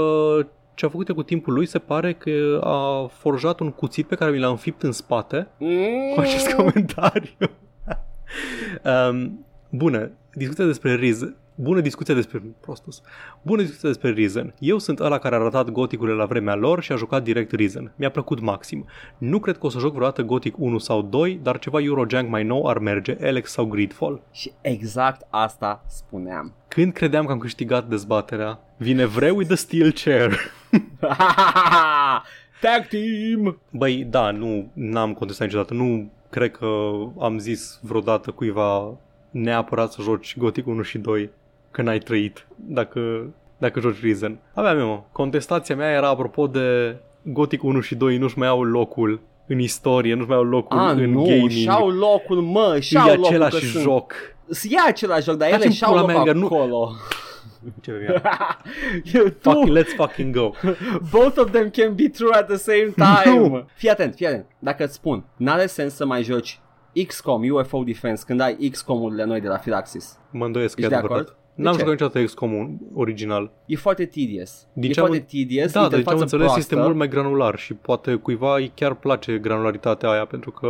ce 0.74 0.86
a 0.86 0.88
făcut 0.88 1.08
el 1.08 1.14
cu 1.14 1.22
timpul 1.22 1.52
lui 1.52 1.66
se 1.66 1.78
pare 1.78 2.12
că 2.12 2.60
a 2.64 3.06
forjat 3.12 3.60
un 3.60 3.70
cuțit 3.70 4.06
pe 4.06 4.14
care 4.14 4.30
mi 4.30 4.38
l-a 4.38 4.48
înfipt 4.48 4.82
în 4.82 4.92
spate 4.92 5.48
Mm. 5.58 6.12
cu 6.14 6.20
acest 6.20 6.52
comentariu. 6.52 7.30
um, 9.10 9.46
bună, 9.70 10.10
discuția 10.34 10.64
despre 10.64 10.94
Riz. 10.94 11.22
Bună 11.54 11.80
discuția 11.80 12.14
despre... 12.14 12.42
Prostus. 12.60 13.02
Bună 13.42 13.60
discuția 13.60 13.88
despre 13.88 14.10
Risen. 14.10 14.54
Eu 14.58 14.78
sunt 14.78 15.00
ăla 15.00 15.18
care 15.18 15.34
a 15.34 15.38
ratat 15.38 15.70
goticurile 15.70 16.16
la 16.16 16.24
vremea 16.24 16.54
lor 16.54 16.82
și 16.82 16.92
a 16.92 16.96
jucat 16.96 17.22
direct 17.22 17.52
Risen. 17.52 17.92
Mi-a 17.96 18.10
plăcut 18.10 18.40
maxim. 18.40 18.86
Nu 19.18 19.38
cred 19.38 19.58
că 19.58 19.66
o 19.66 19.68
să 19.68 19.78
joc 19.78 19.92
vreodată 19.92 20.22
Gothic 20.22 20.58
1 20.58 20.78
sau 20.78 21.02
2, 21.02 21.40
dar 21.42 21.58
ceva 21.58 21.80
Eurojank 21.80 22.28
mai 22.28 22.44
nou 22.44 22.66
ar 22.66 22.78
merge, 22.78 23.16
Alex 23.20 23.50
sau 23.50 23.64
Gridfall. 23.64 24.22
Și 24.32 24.52
exact 24.60 25.26
asta 25.30 25.84
spuneam. 25.88 26.54
Când 26.68 26.92
credeam 26.92 27.26
că 27.26 27.32
am 27.32 27.38
câștigat 27.38 27.88
dezbaterea, 27.88 28.60
vine 28.76 29.04
vreu 29.04 29.36
with 29.36 29.48
the 29.48 29.56
steel 29.56 29.92
chair. 29.92 30.32
Tag 32.60 32.86
team! 32.88 33.60
Băi, 33.70 34.04
da, 34.10 34.30
nu 34.30 34.70
n-am 34.72 35.12
contestat 35.12 35.46
niciodată. 35.46 35.74
Nu 35.74 36.12
cred 36.30 36.50
că 36.50 36.66
am 37.18 37.38
zis 37.38 37.78
vreodată 37.82 38.30
cuiva 38.30 38.96
neapărat 39.30 39.92
să 39.92 40.02
joci 40.02 40.36
Gothic 40.38 40.66
1 40.66 40.82
și 40.82 40.98
2 40.98 41.30
că 41.74 41.82
n-ai 41.82 41.98
trăit 41.98 42.46
dacă, 42.56 43.00
dacă 43.58 43.80
joci 43.80 44.00
Risen. 44.00 44.38
Aveam 44.54 44.78
eu, 44.78 44.86
mă. 44.88 45.02
Contestația 45.12 45.76
mea 45.76 45.90
era 45.90 46.08
apropo 46.08 46.46
de 46.46 46.96
Gothic 47.22 47.62
1 47.62 47.80
și 47.80 47.94
2 47.94 48.16
nu-și 48.18 48.38
mai 48.38 48.48
au 48.48 48.62
locul 48.62 49.20
în 49.46 49.58
istorie, 49.58 50.14
nu-și 50.14 50.28
mai 50.28 50.36
au 50.36 50.42
locul 50.44 50.78
A, 50.78 50.90
în 50.90 51.10
nu, 51.10 51.22
gaming. 51.24 51.50
și-au 51.50 51.88
locul, 51.88 52.40
mă, 52.40 52.72
E 52.76 52.80
și-au 52.80 53.06
locul 53.08 53.24
același 53.24 53.58
că 53.60 53.66
sunt- 53.66 53.82
joc. 53.82 54.12
E 54.70 54.88
același 54.88 55.24
joc, 55.24 55.36
dar 55.36 55.46
ele 55.48 55.56
Dați-mi 55.56 55.74
și-au 55.74 55.90
pula 55.90 56.00
locul 56.02 56.14
mea, 56.22 56.32
că 56.32 56.38
nu- 56.38 56.46
acolo. 56.46 56.90
Ce 57.82 57.92
vei 57.92 58.06
Eu, 59.14 59.24
tu, 59.24 59.50
Fucking, 59.50 59.78
let's 59.78 59.94
fucking 59.96 60.34
go. 60.36 60.50
both 61.10 61.38
of 61.38 61.50
them 61.50 61.70
can 61.70 61.94
be 61.94 62.08
true 62.08 62.32
at 62.32 62.46
the 62.46 62.56
same 62.56 62.92
time. 62.96 63.64
Fii 63.74 63.88
atent, 63.90 64.14
fii 64.14 64.26
atent. 64.26 64.46
Dacă 64.58 64.84
îți 64.84 64.94
spun, 64.94 65.24
n-are 65.36 65.66
sens 65.66 65.94
să 65.94 66.06
mai 66.06 66.22
joci 66.22 66.60
XCOM, 67.06 67.42
UFO 67.50 67.82
Defense, 67.82 68.22
când 68.26 68.40
ai 68.40 68.54
XCOM-urile 68.70 69.24
noi 69.24 69.40
de 69.40 69.48
la 69.48 69.56
Firaxis. 69.56 70.18
Mă 70.30 70.44
îndoiesc 70.44 70.74
că 70.74 70.80
e 70.80 70.84
Ești 70.84 70.94
de 70.98 71.04
adevărat. 71.04 71.26
acord? 71.26 71.42
De 71.56 71.62
N-am 71.62 71.72
ce? 71.72 71.78
jucat 71.78 71.92
niciodată 71.94 72.24
XCOM 72.24 72.78
original. 72.94 73.50
E 73.66 73.76
foarte 73.76 74.04
tedious. 74.04 74.66
Din 74.72 74.90
e 74.90 74.92
ce 74.92 75.00
am- 75.00 75.06
foarte 75.06 75.24
tedious, 75.30 75.72
Da, 75.72 75.80
dar 75.80 75.88
ce 75.88 75.94
am 75.94 75.98
interfață 76.00 76.22
înțeles 76.22 76.44
proastă. 76.46 76.58
este 76.58 76.76
mult 76.86 76.96
mai 76.96 77.08
granular 77.08 77.58
și 77.58 77.74
poate 77.74 78.14
cuiva 78.14 78.56
îi 78.56 78.72
chiar 78.74 78.94
place 78.94 79.38
granularitatea 79.38 80.10
aia 80.10 80.24
pentru 80.24 80.50
că 80.50 80.68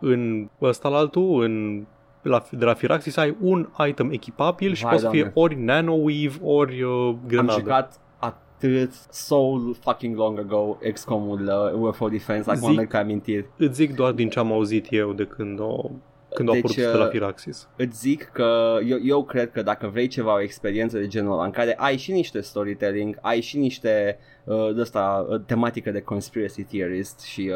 în 0.00 0.48
ăsta 0.62 0.88
la 0.88 0.96
altul, 0.96 1.42
în, 1.42 1.84
la, 2.22 2.42
de 2.50 2.64
la 2.64 2.74
Firaxis 2.74 3.16
ai 3.16 3.36
un 3.40 3.68
item 3.88 4.10
echipabil 4.10 4.72
și 4.74 4.82
Vai, 4.82 4.90
poate 4.90 5.04
să 5.06 5.10
fie 5.10 5.20
Doamne. 5.20 5.40
ori 5.40 5.60
nanoweave, 5.64 6.38
ori 6.42 6.82
uh, 6.82 6.90
Am 7.08 7.18
grenadă. 7.26 7.58
jucat 7.58 8.00
atât 8.18 8.92
so 9.10 9.36
fucking 9.80 10.16
long 10.16 10.38
ago 10.38 10.78
XCOM-ul 10.92 11.40
uh, 11.74 11.88
UFO 11.88 12.08
Defense, 12.08 12.50
acum 12.50 12.70
Zic- 12.70 12.76
merg 12.76 12.90
pe 12.90 12.96
amintiri. 12.96 13.46
Îți 13.56 13.74
zic 13.74 13.94
doar 13.94 14.12
din 14.12 14.28
ce 14.28 14.38
am 14.38 14.52
auzit 14.52 14.86
eu 14.90 15.12
de 15.12 15.24
când 15.24 15.60
o 15.60 15.90
când 16.34 16.50
Deci, 16.50 16.62
au 16.64 16.70
apărut 16.70 16.92
de 16.92 16.98
la 16.98 17.04
uh, 17.04 17.10
Firaxis. 17.10 17.68
Îți 17.76 17.98
zic 17.98 18.24
că 18.32 18.78
eu, 18.86 18.98
eu 19.04 19.24
cred 19.24 19.50
că 19.50 19.62
dacă 19.62 19.86
vrei 19.86 20.06
ceva, 20.06 20.34
o 20.34 20.40
experiență 20.40 20.98
de 20.98 21.06
genul 21.06 21.32
ăla 21.32 21.44
în 21.44 21.50
care 21.50 21.74
ai 21.78 21.96
și 21.96 22.12
niște 22.12 22.40
storytelling, 22.40 23.18
ai 23.20 23.40
și 23.40 23.58
niște 23.58 24.18
uh, 24.18 24.33
de 24.74 24.80
asta, 24.80 25.26
uh, 25.28 25.40
tematică 25.46 25.90
de 25.90 26.00
conspiracy 26.00 26.62
theorist 26.62 27.20
și, 27.20 27.52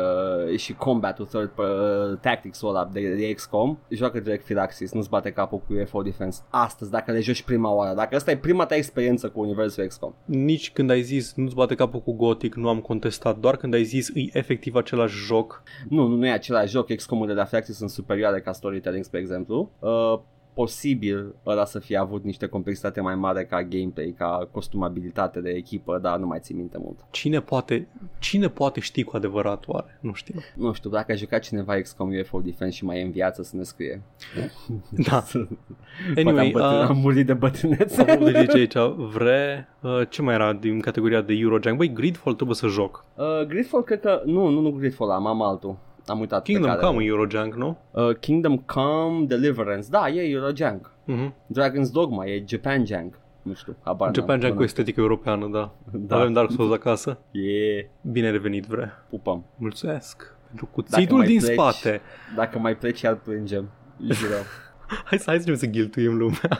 uh, 0.49 0.59
și 0.59 0.74
combat-ul 0.74 1.26
third 1.26 1.51
uh, 1.57 2.18
tactics-ul 2.20 2.68
ăla 2.68 2.89
de, 2.93 3.14
de 3.14 3.32
XCOM, 3.32 3.78
joacă 3.89 4.20
direct 4.20 4.45
Firaxis, 4.45 4.93
nu-ți 4.93 5.09
bate 5.09 5.30
capul 5.32 5.59
cu 5.59 5.72
UFO 5.82 6.03
Defense. 6.03 6.43
Astăzi, 6.51 6.91
dacă 6.91 7.12
le 7.12 7.20
joci 7.20 7.43
prima 7.43 7.72
oară, 7.72 7.95
dacă 7.95 8.16
asta 8.16 8.30
e 8.30 8.36
prima 8.36 8.66
ta 8.66 8.74
experiență 8.74 9.28
cu 9.28 9.41
universul 9.41 9.84
XCOM. 9.84 10.14
Nici 10.24 10.72
când 10.72 10.91
ai 10.91 11.03
zis 11.03 11.34
nu-ți 11.34 11.55
bate 11.55 11.74
capul 11.74 12.01
cu 12.01 12.12
Gothic, 12.12 12.55
nu 12.55 12.68
am 12.68 12.80
contestat, 12.80 13.39
doar 13.39 13.57
când 13.57 13.74
ai 13.74 13.84
zis 13.84 14.09
e 14.09 14.20
efectiv 14.32 14.74
același 14.74 15.16
joc. 15.16 15.62
Nu, 15.89 16.07
nu, 16.07 16.16
nu 16.16 16.26
e 16.26 16.30
același 16.30 16.70
joc, 16.70 16.95
XCOM-urile 16.95 17.34
de 17.34 17.41
la 17.41 17.47
Firaxis 17.47 17.76
sunt 17.76 17.91
superioare 17.91 18.41
ca 18.41 18.53
storytelling, 18.53 19.05
spre 19.05 19.18
exemplu. 19.18 19.70
Uh, 19.78 20.20
posibil 20.63 21.35
ăla 21.47 21.65
să 21.65 21.79
fie 21.79 21.97
avut 21.97 22.25
niște 22.25 22.47
complexitate 22.47 23.01
mai 23.01 23.15
mare 23.15 23.45
ca 23.45 23.63
gameplay, 23.63 24.15
ca 24.19 24.49
costumabilitate 24.51 25.41
de 25.41 25.51
echipă, 25.51 25.99
dar 26.03 26.19
nu 26.19 26.27
mai 26.27 26.39
țin 26.41 26.57
minte 26.57 26.79
mult. 26.81 26.99
Cine 27.11 27.41
poate, 27.41 27.89
cine 28.19 28.49
poate 28.49 28.81
ști 28.81 29.03
cu 29.03 29.17
adevărat 29.17 29.65
oare? 29.69 29.99
Nu 30.01 30.13
știu. 30.13 30.35
Nu 30.57 30.73
știu, 30.73 30.91
dacă 30.91 31.13
a 31.13 31.15
jucat 31.15 31.41
cineva 31.41 31.81
XCOM 31.81 32.11
UFO 32.21 32.41
Defense 32.41 32.77
și 32.77 32.85
mai 32.85 32.99
e 32.99 33.03
în 33.03 33.11
viață 33.11 33.43
să 33.43 33.57
ne 33.57 33.63
scrie. 33.63 34.03
Da. 35.09 35.25
Anyway, 36.17 36.25
Anyway, 36.25 36.51
Poate 36.51 36.67
am, 36.67 36.73
bătrân, 36.73 36.83
uh, 36.83 36.89
am 36.89 36.97
murit 36.97 37.27
de 37.27 37.35
bătrânețe. 37.35 38.03
Acum 38.03 38.25
de 38.25 38.41
zice 38.41 38.57
aici, 38.57 38.93
vre, 39.13 39.69
uh, 39.83 40.01
ce 40.09 40.23
mai 40.23 40.35
era 40.35 40.53
din 40.53 40.81
categoria 40.81 41.21
de 41.21 41.33
Eurojank? 41.35 41.77
Băi, 41.77 41.93
Gridfall 41.93 42.35
trebuie 42.35 42.57
să 42.57 42.67
joc. 42.67 43.05
uh, 43.15 43.47
Gridfall 43.47 43.83
cred 43.85 44.01
că... 44.01 44.23
Nu, 44.25 44.49
nu, 44.49 44.61
nu 44.61 44.71
Gridfall 44.71 45.11
am, 45.11 45.27
am 45.27 45.43
altul. 45.43 45.77
Am 46.09 46.21
uitat 46.21 46.43
pe 46.43 46.51
Kingdom 46.53 46.71
care. 46.71 46.87
Come 46.87 47.03
e 47.05 47.07
Eurojank, 47.07 47.55
nu? 47.55 47.79
Uh, 47.91 48.15
Kingdom 48.21 48.57
Come 48.57 49.25
Deliverance. 49.27 49.89
Da, 49.91 50.09
e 50.09 50.31
Eurojank. 50.31 50.91
Uh-huh. 51.09 51.33
Dragon's 51.59 51.91
Dogma 51.93 52.27
e 52.27 52.45
Japan 52.47 52.87
Jank. 52.87 53.15
Nu 53.43 53.55
știu, 53.55 53.77
habar 53.83 54.07
n-am. 54.07 54.15
Japan 54.15 54.35
Jank 54.41 54.53
cu 54.53 54.57
Până- 54.59 54.65
estetică 54.65 55.01
europeană, 55.01 55.47
da. 55.53 55.71
Da. 55.93 56.17
Avem 56.17 56.33
Dark 56.33 56.51
Souls 56.51 56.73
acasă. 56.73 57.19
Yeah, 57.31 57.85
Bine 58.01 58.31
revenit, 58.31 58.65
vre. 58.67 58.93
pupăm. 59.11 59.45
Mulțumesc 59.57 60.35
pentru 60.47 60.67
cuțitul 60.73 61.17
mai 61.17 61.27
din 61.27 61.39
pleci- 61.41 61.53
spate. 61.53 62.01
Dacă 62.37 62.59
mai 62.59 62.77
pleci, 62.77 63.01
iar 63.01 63.15
plângem. 63.15 63.69
Jurăm. 64.11 64.43
Hai 65.05 65.18
să, 65.18 65.24
hai 65.26 65.39
să, 65.41 65.55
să 65.55 65.66
ghiltuim 65.66 66.16
lumea. 66.16 66.41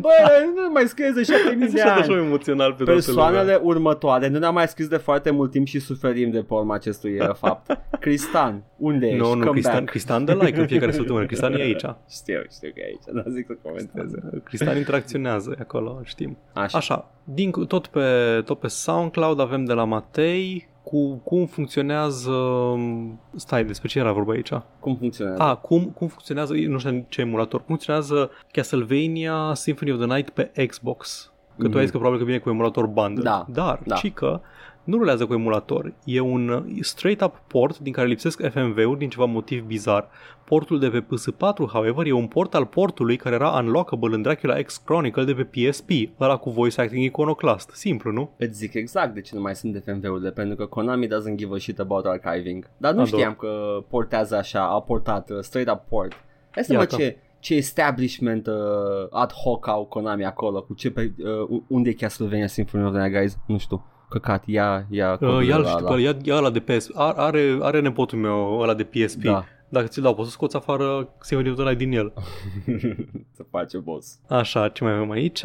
Bă, 0.00 0.08
nu 0.54 0.70
mai 0.72 0.84
scrie 0.86 1.10
de 1.14 1.22
7000 1.22 1.68
de 1.68 1.80
Așa 1.80 1.92
așa 1.94 2.12
ani. 2.12 2.24
emoțional 2.24 2.70
pe 2.72 2.84
toată 2.84 2.92
Persoanele 2.92 3.40
lumea. 3.42 3.60
următoare 3.62 4.28
nu 4.28 4.38
ne-am 4.38 4.54
mai 4.54 4.68
scris 4.68 4.88
de 4.88 4.96
foarte 4.96 5.30
mult 5.30 5.50
timp 5.50 5.66
și 5.66 5.78
suferim 5.78 6.30
de 6.30 6.38
pe 6.38 6.54
urma 6.54 6.74
acestui 6.74 7.18
uh, 7.20 7.34
fapt. 7.34 7.78
Cristan, 8.00 8.62
unde 8.76 9.06
ești? 9.06 9.18
Nu, 9.18 9.28
nu, 9.34 9.38
Come 9.38 9.50
Cristian, 9.50 9.74
back. 9.76 9.88
Cristian 9.90 10.24
de 10.24 10.32
like 10.32 10.60
în 10.60 10.66
fiecare 10.66 10.92
săptămână. 11.00 11.26
Cristian 11.26 11.52
e 11.52 11.60
aici. 11.62 11.84
Știu, 12.10 12.42
știu 12.52 12.70
că 12.74 12.80
e 12.80 12.84
aici, 12.84 13.14
dar 13.14 13.24
zic 13.28 13.46
să 13.46 13.56
comenteze. 13.62 14.22
Cristian 14.44 14.76
interacționează 14.76 15.54
e 15.58 15.60
acolo, 15.60 16.00
știm. 16.04 16.38
Așa. 16.52 16.78
Așa, 16.78 17.10
din, 17.24 17.50
tot, 17.50 17.86
pe, 17.86 18.00
tot 18.44 18.58
pe 18.58 18.66
SoundCloud 18.68 19.40
avem 19.40 19.64
de 19.64 19.72
la 19.72 19.84
Matei 19.84 20.68
cu 20.90 21.14
cum 21.14 21.46
funcționează... 21.46 22.34
Stai, 23.36 23.64
despre 23.64 23.88
ce 23.88 23.98
era 23.98 24.12
vorba 24.12 24.32
aici? 24.32 24.52
Cum 24.80 24.96
funcționează? 24.96 25.42
A, 25.42 25.54
cum, 25.54 25.84
cum 25.84 26.08
funcționează, 26.08 26.52
nu 26.52 26.78
știu 26.78 27.06
ce 27.08 27.20
emulator, 27.20 27.58
cum 27.58 27.66
funcționează 27.66 28.30
Castlevania 28.52 29.54
Symphony 29.54 29.92
of 29.92 29.98
the 29.98 30.06
Night 30.14 30.30
pe 30.30 30.66
Xbox. 30.66 31.32
Că 31.58 31.68
tu 31.68 31.76
ai 31.76 31.82
zis 31.82 31.90
că 31.90 31.96
probabil 31.98 32.18
că 32.20 32.26
vine 32.26 32.38
cu 32.38 32.48
emulator 32.48 32.86
bundle. 32.86 33.22
Da, 33.22 33.46
Dar, 33.48 33.80
da. 33.86 33.94
ci 33.94 34.12
că 34.12 34.40
nu 34.84 34.96
rulează 34.96 35.26
cu 35.26 35.32
emulator. 35.32 35.92
E 36.04 36.20
un 36.20 36.48
uh, 36.48 36.78
straight-up 36.80 37.42
port 37.46 37.78
din 37.78 37.92
care 37.92 38.06
lipsesc 38.06 38.50
FMV-uri 38.50 38.98
din 38.98 39.08
ceva 39.08 39.24
motiv 39.24 39.62
bizar. 39.62 40.08
Portul 40.44 40.78
de 40.78 40.88
pe 40.88 41.04
PS4, 41.04 41.70
however, 41.72 42.06
e 42.06 42.12
un 42.12 42.26
port 42.26 42.54
al 42.54 42.66
portului 42.66 43.16
care 43.16 43.34
era 43.34 43.58
unlockable 43.58 44.14
în 44.14 44.22
Dracula 44.22 44.62
X 44.62 44.76
Chronicle 44.76 45.24
de 45.24 45.34
pe 45.34 45.44
PSP, 45.44 45.90
ăla 46.20 46.36
cu 46.36 46.50
voice 46.50 46.80
acting 46.80 47.04
iconoclast. 47.04 47.70
Simplu, 47.70 48.12
nu? 48.12 48.30
Îți 48.36 48.58
zic 48.58 48.74
exact 48.74 49.14
de 49.14 49.20
ce 49.20 49.34
nu 49.34 49.40
mai 49.40 49.54
sunt 49.54 49.82
FMV-urile, 49.84 50.30
pentru 50.30 50.56
că 50.56 50.66
Konami 50.66 51.06
doesn't 51.06 51.34
give 51.36 51.54
a 51.54 51.58
shit 51.58 51.78
about 51.78 52.04
archiving. 52.04 52.70
Dar 52.76 52.92
nu 52.92 53.00
Ador. 53.00 53.12
știam 53.12 53.34
că 53.34 53.84
portează 53.88 54.36
așa, 54.36 54.68
a 54.68 54.80
portat 54.80 55.30
uh, 55.30 55.38
straight 55.40 55.72
up 55.72 55.80
port. 55.88 56.12
Hai 56.50 56.64
să 56.64 56.72
mă 56.72 56.78
Iată. 56.78 56.96
ce, 56.96 57.16
ce 57.38 57.54
establishment 57.54 58.46
uh, 58.46 58.54
ad 59.10 59.32
hoc 59.32 59.68
au 59.68 59.84
Konami 59.84 60.24
acolo, 60.24 60.62
cu 60.62 60.74
ce 60.74 60.90
pe, 60.90 61.12
uh, 61.50 61.60
unde 61.68 61.88
e 61.88 61.92
Castlevania 61.92 62.46
Symphony 62.46 62.84
of 62.84 62.92
the 62.92 63.00
Night, 63.00 63.16
guys? 63.16 63.38
Nu 63.46 63.58
știu. 63.58 63.84
Căcat, 64.10 64.42
ia, 64.46 64.86
ia 64.90 65.16
codul 65.16 65.34
Uh, 65.40 65.46
ia, 65.46 65.54
ăla, 65.56 65.68
știu, 65.68 65.78
ăla. 65.78 65.86
pe 65.86 65.92
ăla, 65.92 66.00
ia, 66.00 66.16
ia 66.22 66.36
ăla 66.36 66.50
de 66.50 66.60
PS. 66.60 66.88
Are, 66.94 67.14
are, 67.20 67.58
are 67.60 67.80
nepotul 67.80 68.18
meu 68.18 68.58
ăla 68.60 68.74
de 68.74 68.84
PSP. 68.84 69.22
Da. 69.22 69.44
Dacă 69.72 69.86
ți-l 69.86 70.02
dau, 70.02 70.14
poți 70.14 70.28
să 70.28 70.32
scoți 70.34 70.56
afară 70.56 71.08
Symphony 71.20 71.50
of 71.50 71.56
the 71.56 71.64
Night 71.64 71.78
din 71.78 71.92
el. 71.92 72.12
să 73.36 73.44
face 73.50 73.78
boss. 73.78 74.18
Așa, 74.28 74.68
ce 74.68 74.84
mai 74.84 74.92
avem 74.92 75.10
aici? 75.10 75.40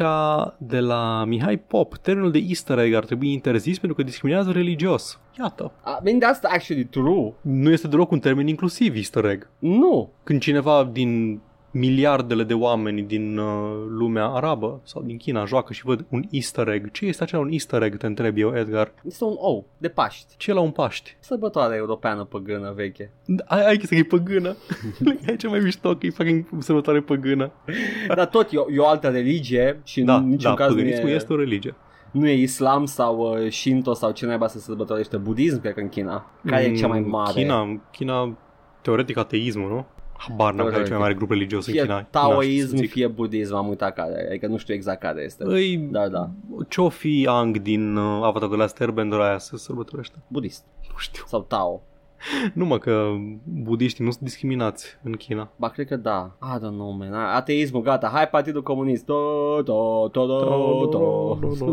De 0.58 0.78
la 0.80 1.24
Mihai 1.24 1.58
Pop. 1.58 1.96
Termenul 1.96 2.30
de 2.30 2.44
easter 2.46 2.78
egg 2.78 2.94
ar 2.94 3.04
trebui 3.04 3.32
interzis 3.32 3.78
pentru 3.78 3.96
că 3.96 4.02
discriminează 4.04 4.50
religios. 4.50 5.20
Iată. 5.38 5.72
I 5.84 5.98
mean, 6.04 6.18
that's 6.20 6.40
actually 6.42 6.84
true. 6.84 7.32
Nu 7.40 7.70
este 7.70 7.88
deloc 7.88 8.10
un 8.10 8.18
termen 8.18 8.46
inclusiv 8.46 8.94
easter 8.96 9.24
egg. 9.24 9.48
Nu. 9.58 10.12
Când 10.22 10.40
cineva 10.40 10.88
din 10.92 11.40
miliardele 11.78 12.42
de 12.44 12.54
oameni 12.54 13.02
din 13.02 13.38
uh, 13.38 13.84
lumea 13.88 14.26
arabă 14.26 14.80
sau 14.84 15.02
din 15.02 15.16
China 15.16 15.44
joacă 15.44 15.72
și 15.72 15.84
văd 15.84 16.06
un 16.08 16.22
easter 16.30 16.68
egg. 16.68 16.90
Ce 16.90 17.06
este 17.06 17.22
acela 17.22 17.40
un 17.42 17.48
easter 17.52 17.82
egg, 17.82 17.96
te 17.96 18.06
întreb 18.06 18.36
eu, 18.38 18.56
Edgar? 18.56 18.92
Este 19.06 19.24
un 19.24 19.34
ou 19.38 19.66
de 19.78 19.88
Paști. 19.88 20.34
Ce 20.36 20.50
e 20.50 20.54
la 20.54 20.60
un 20.60 20.70
Paști? 20.70 21.16
Sărbătoare 21.20 21.76
europeană 21.76 22.24
păgână 22.24 22.72
veche. 22.76 23.10
Ai, 23.46 23.66
ai 23.66 23.76
chestia 23.76 23.96
că 24.02 24.04
e 24.06 24.18
păgână. 24.18 24.56
e 25.26 25.36
ce 25.36 25.48
mai 25.48 25.58
mișto 25.60 25.96
că 25.96 26.06
e 26.06 26.10
fucking 26.10 26.44
sărbătoare 26.58 27.00
păgână. 27.00 27.50
Dar 28.14 28.26
tot 28.26 28.48
e 28.52 28.56
o, 28.56 28.64
e 28.72 28.78
o 28.78 28.86
altă 28.86 29.08
religie 29.08 29.80
și 29.84 30.02
Da, 30.02 30.16
în 30.16 30.28
niciun 30.28 30.50
da, 30.50 30.56
caz 30.56 30.68
nu 30.68 30.74
păgânismul 30.74 31.08
e, 31.08 31.12
este 31.14 31.32
o 31.32 31.36
religie. 31.36 31.74
nu 32.10 32.28
e 32.28 32.32
islam 32.40 32.84
sau 32.84 33.18
uh, 33.18 33.50
Shinto 33.52 33.92
sau 33.94 34.10
ce 34.10 34.26
naiba 34.26 34.46
să 34.46 34.58
sărbătorește 34.58 35.16
budism, 35.16 35.60
cred 35.60 35.74
că 35.74 35.80
în 35.80 35.88
China. 35.88 36.30
Care 36.46 36.62
e 36.64 36.74
cea 36.74 36.86
mai 36.86 37.00
Mm, 37.00 37.08
mare? 37.08 37.40
China, 37.40 37.80
China 37.92 38.36
teoretic 38.82 39.16
ateismul, 39.16 39.68
nu? 39.68 39.86
Habar 40.18 40.52
n-am 40.54 40.66
care 40.68 40.80
e 40.80 40.84
cel 40.84 40.92
mai 40.92 41.00
mare 41.00 41.14
grup 41.14 41.30
religios 41.30 41.66
în 41.66 41.72
Fie 41.72 41.82
China. 41.82 42.02
taoism, 42.02 42.60
N-aș 42.60 42.70
să 42.70 42.76
zic. 42.76 42.90
fie 42.90 43.06
budism, 43.06 43.54
am 43.54 43.68
uitat 43.68 43.94
care, 43.94 44.26
adică 44.28 44.46
nu 44.46 44.56
știu 44.56 44.74
exact 44.74 45.00
care 45.00 45.22
este. 45.22 45.44
Îi, 45.46 45.76
Da, 45.76 46.08
da, 46.08 46.30
ce-o 46.68 46.88
fi 46.88 47.26
Ang 47.30 47.58
din 47.58 47.96
uh, 47.96 48.20
Avatar 48.24 48.48
de 48.48 48.56
la 48.56 48.66
Airbender 48.78 49.18
aia 49.20 49.38
să 49.38 49.56
sărbătorește? 49.56 50.16
budist 50.28 50.64
Nu 50.88 50.94
știu. 50.98 51.22
sau 51.26 51.40
Tao. 51.42 51.82
Numai 52.54 52.78
că 52.78 53.10
budiștii 53.44 54.04
nu 54.04 54.10
sunt 54.10 54.22
discriminați 54.22 54.98
în 55.02 55.12
China. 55.12 55.48
Ba, 55.56 55.68
cred 55.68 55.86
că 55.86 55.96
da. 55.96 56.36
I 56.42 56.56
don't 56.58 56.60
know, 56.60 56.90
man. 56.90 57.12
Ateismul, 57.14 57.82
gata. 57.82 58.08
Hai 58.12 58.28
Partidul 58.28 58.62
Comunist. 58.62 59.04
Do, 59.04 59.62
do, 59.64 60.08
do, 60.12 60.26
do, 60.26 60.86
do. 60.90 61.72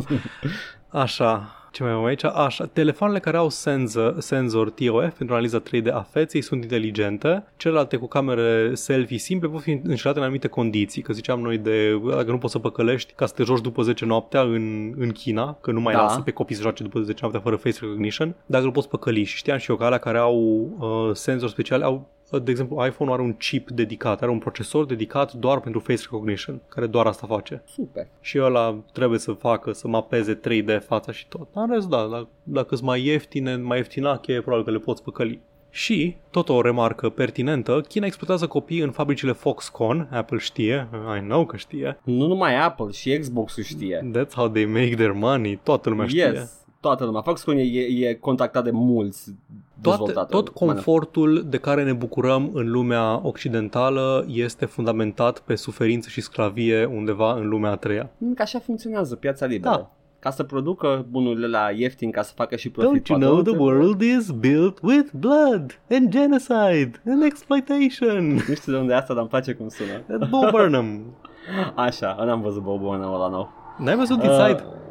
Așa, 0.90 1.48
ce 1.74 1.84
mai 1.84 1.92
avem 1.92 2.04
aici? 2.04 2.24
Așa, 2.24 2.66
telefoanele 2.66 3.20
care 3.20 3.38
au 3.38 3.50
senzor, 3.50 4.20
senzor 4.20 4.70
TOF 4.70 5.18
pentru 5.18 5.36
analiza 5.36 5.62
3D 5.62 5.92
a 5.92 6.02
feței 6.02 6.42
sunt 6.42 6.62
inteligente, 6.62 7.44
celelalte 7.58 7.98
cu 7.98 8.08
camere 8.08 8.76
selfie 8.76 9.18
simple 9.18 9.48
pot 9.50 9.62
fi 9.62 9.80
înșelate 9.84 10.18
în 10.18 10.24
anumite 10.24 10.48
condiții, 10.48 11.02
că 11.02 11.14
ziceam 11.14 11.40
noi 11.40 11.58
de 11.58 12.02
dacă 12.10 12.32
nu 12.32 12.38
poți 12.38 12.54
să 12.54 12.60
păcălești 12.60 13.14
ca 13.14 13.26
să 13.26 13.34
te 13.34 13.44
joci 13.44 13.62
după 13.62 13.82
10 13.82 14.06
noaptea 14.06 14.42
în, 14.42 14.94
în 14.98 15.12
China, 15.12 15.58
că 15.62 15.72
nu 15.72 15.82
mai 15.82 15.94
Da. 15.94 16.02
lasă 16.02 16.20
pe 16.20 16.32
copii 16.32 16.56
să 16.56 16.62
joace 16.62 16.84
după 16.84 17.00
10 17.00 17.18
noaptea 17.22 17.42
fără 17.42 17.56
face 17.56 17.78
recognition, 17.82 18.36
dacă 18.46 18.64
îl 18.64 18.72
poți 18.72 18.90
păcăli 18.90 19.24
și 19.24 19.38
știam 19.38 19.58
și 19.58 19.70
eu 19.70 19.76
că 19.76 19.84
alea 19.84 19.98
care 19.98 20.18
au 20.18 20.38
uh, 20.80 21.16
senzor 21.16 21.50
special 21.50 21.82
au 21.82 22.12
de 22.40 22.52
exemplu, 22.52 22.86
iPhone 22.86 23.12
are 23.12 23.22
un 23.22 23.34
chip 23.34 23.70
dedicat, 23.70 24.22
are 24.22 24.32
un 24.32 24.40
procesor 24.40 24.86
dedicat 24.86 25.34
doar 25.34 25.60
pentru 25.60 25.80
face 25.80 26.02
recognition, 26.02 26.62
care 26.68 26.86
doar 26.88 27.06
asta 27.06 27.28
face 27.28 27.64
Super. 27.66 28.08
și 28.22 28.40
ăla 28.40 28.84
trebuie 28.94 29.20
să 29.20 29.32
facă, 29.32 29.72
să 29.72 29.88
mapeze 29.88 30.40
3D 30.40 30.80
fața 30.86 31.12
și 31.12 31.28
tot. 31.28 31.48
În 31.54 31.72
rest, 31.72 31.88
da, 31.88 32.08
dacă, 32.12 32.28
dacă 32.44 32.76
sunt 32.76 32.88
mai 32.88 33.06
ieftine, 33.06 33.56
mai 33.56 33.78
ieftinachie, 33.78 34.42
probabil 34.42 34.66
că 34.66 34.72
le 34.72 34.78
poți 34.80 35.04
păcăli. 35.04 35.40
Și, 35.70 36.16
tot 36.32 36.50
o 36.50 36.62
remarcă 36.62 37.10
pertinentă, 37.10 37.82
China 37.88 38.06
exploatează 38.06 38.48
copii 38.48 38.80
în 38.80 38.92
fabricile 38.92 39.32
Foxconn, 39.32 40.08
Apple 40.12 40.38
știe, 40.38 40.88
I 41.18 41.20
know 41.20 41.46
că 41.46 41.58
știe, 41.58 42.00
Nu 42.04 42.28
numai 42.28 42.56
Apple, 42.64 42.92
și 42.92 43.18
Xbox-ul 43.20 43.64
știe. 43.64 44.12
that's 44.18 44.34
how 44.34 44.48
they 44.48 44.66
make 44.66 44.96
their 44.96 45.12
money, 45.12 45.60
toată 45.64 45.90
lumea 45.90 46.08
știe. 46.08 46.32
Yes. 46.34 46.63
Toată 46.84 47.06
lumea. 47.06 47.22
Foxconn 47.22 47.58
e, 47.58 47.62
e, 47.62 48.08
e 48.08 48.14
contactat 48.14 48.64
de 48.64 48.72
mulți 48.72 49.34
Toate, 49.82 49.98
dezvoltatori. 49.98 50.44
tot 50.44 50.54
confortul 50.54 51.46
de 51.50 51.58
care 51.58 51.84
ne 51.84 51.94
bucurăm 51.94 52.50
în 52.54 52.70
lumea 52.72 53.20
occidentală 53.28 54.26
este 54.28 54.66
fundamentat 54.66 55.40
pe 55.40 55.56
suferință 55.56 56.10
și 56.10 56.22
sclavie 56.22 56.86
undeva 56.86 57.34
în 57.34 57.48
lumea 57.48 57.72
a 57.72 57.76
treia. 57.76 58.10
Că 58.36 58.42
așa 58.42 58.60
funcționează 58.60 59.16
piața 59.16 59.46
liberă. 59.46 59.76
Da. 59.76 59.92
Ca 60.20 60.30
să 60.30 60.44
producă 60.44 61.06
bunurile 61.10 61.48
la 61.48 61.70
ieftin, 61.76 62.12
ca 62.12 62.22
să 62.22 62.32
facă 62.36 62.56
și 62.56 62.70
profit. 62.70 63.02
Don't 63.02 63.08
you 63.08 63.20
toată 63.20 63.24
know 63.24 63.36
lumea 63.36 63.44
the 63.44 63.52
trebuie- 63.54 63.78
world 63.78 64.02
is 64.02 64.32
built 64.32 64.80
with 64.82 65.10
blood 65.20 65.80
and 65.92 66.10
genocide 66.10 67.02
and 67.08 67.24
exploitation? 67.24 68.28
Nu 68.48 68.54
știu 68.54 68.72
de 68.72 68.78
unde 68.78 68.94
e 68.94 68.96
asta, 68.96 69.14
dar 69.14 69.22
îmi 69.22 69.30
place 69.30 69.54
cum 69.54 69.68
sună. 69.68 70.22
At 70.24 70.30
Bo 70.30 70.40
Burnham. 70.52 71.02
Așa, 71.76 72.16
n-am 72.26 72.42
văzut 72.42 72.64
Bobonul 72.64 73.14
ăla 73.14 73.28
nou. 73.28 73.50
N-ai 73.78 73.96
văzut 73.96 74.24
Inside? 74.24 74.64
Uh, 74.68 74.82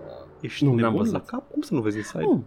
Ești 0.42 0.64
nu, 0.64 0.70
nebun 0.70 0.82
n-am 0.84 0.96
văzut. 0.96 1.12
la 1.12 1.20
cap? 1.20 1.50
Cum 1.50 1.62
să 1.62 1.74
nu 1.74 1.80
vezi 1.80 1.96
Inside? 1.96 2.22
nu. 2.22 2.44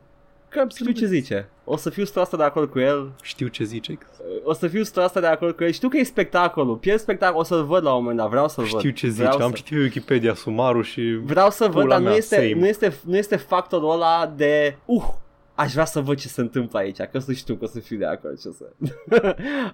Că 0.49 0.65
știu 0.75 0.91
ce 0.91 1.05
zice. 1.05 1.49
O 1.63 1.75
să 1.75 1.89
fiu 1.89 2.03
100% 2.05 2.07
de 2.37 2.43
acord 2.43 2.69
cu 2.69 2.79
el. 2.79 3.11
Știu 3.21 3.47
ce 3.47 3.63
zice. 3.63 3.97
O 4.43 4.53
să 4.53 4.67
fiu 4.67 4.81
100% 4.83 4.85
de 5.13 5.25
acord 5.25 5.55
cu 5.55 5.63
el. 5.63 5.71
Știu 5.71 5.89
că 5.89 5.97
e 5.97 6.03
spectacolul. 6.03 6.75
Pierd 6.75 6.99
spectacol. 6.99 7.39
O 7.39 7.43
să-l 7.43 7.63
văd 7.65 7.83
la 7.83 7.93
un 7.93 7.99
moment 8.01 8.17
dat. 8.17 8.29
Vreau 8.29 8.47
să-l 8.47 8.63
văd. 8.63 8.79
Știu 8.79 8.91
ce 8.91 9.07
zice. 9.07 9.23
Vreau 9.23 9.41
Am 9.41 9.49
să... 9.49 9.55
citit 9.55 9.77
pe 9.77 9.83
Wikipedia 9.83 10.33
sumarul 10.33 10.83
și... 10.83 11.19
Vreau 11.23 11.49
să 11.49 11.63
văd, 11.63 11.81
Pula 11.81 11.87
dar 11.87 11.99
nu 11.99 12.05
mea, 12.05 12.15
este, 12.15 12.35
same. 12.35 12.53
nu, 12.53 12.67
este, 12.67 12.93
nu 13.05 13.17
este 13.17 13.35
factorul 13.35 13.91
ăla 13.91 14.33
de... 14.35 14.77
Uh, 14.85 15.07
aș 15.55 15.71
vrea 15.71 15.85
să 15.85 15.99
văd 15.99 16.17
ce 16.17 16.27
se 16.27 16.41
întâmplă 16.41 16.79
aici, 16.79 16.97
că 17.11 17.19
să 17.19 17.33
știu, 17.33 17.55
că 17.55 17.63
o 17.63 17.67
să 17.67 17.79
fiu 17.79 17.97
de 17.97 18.05
acord 18.05 18.39
ce 18.41 18.49
să... 18.49 18.65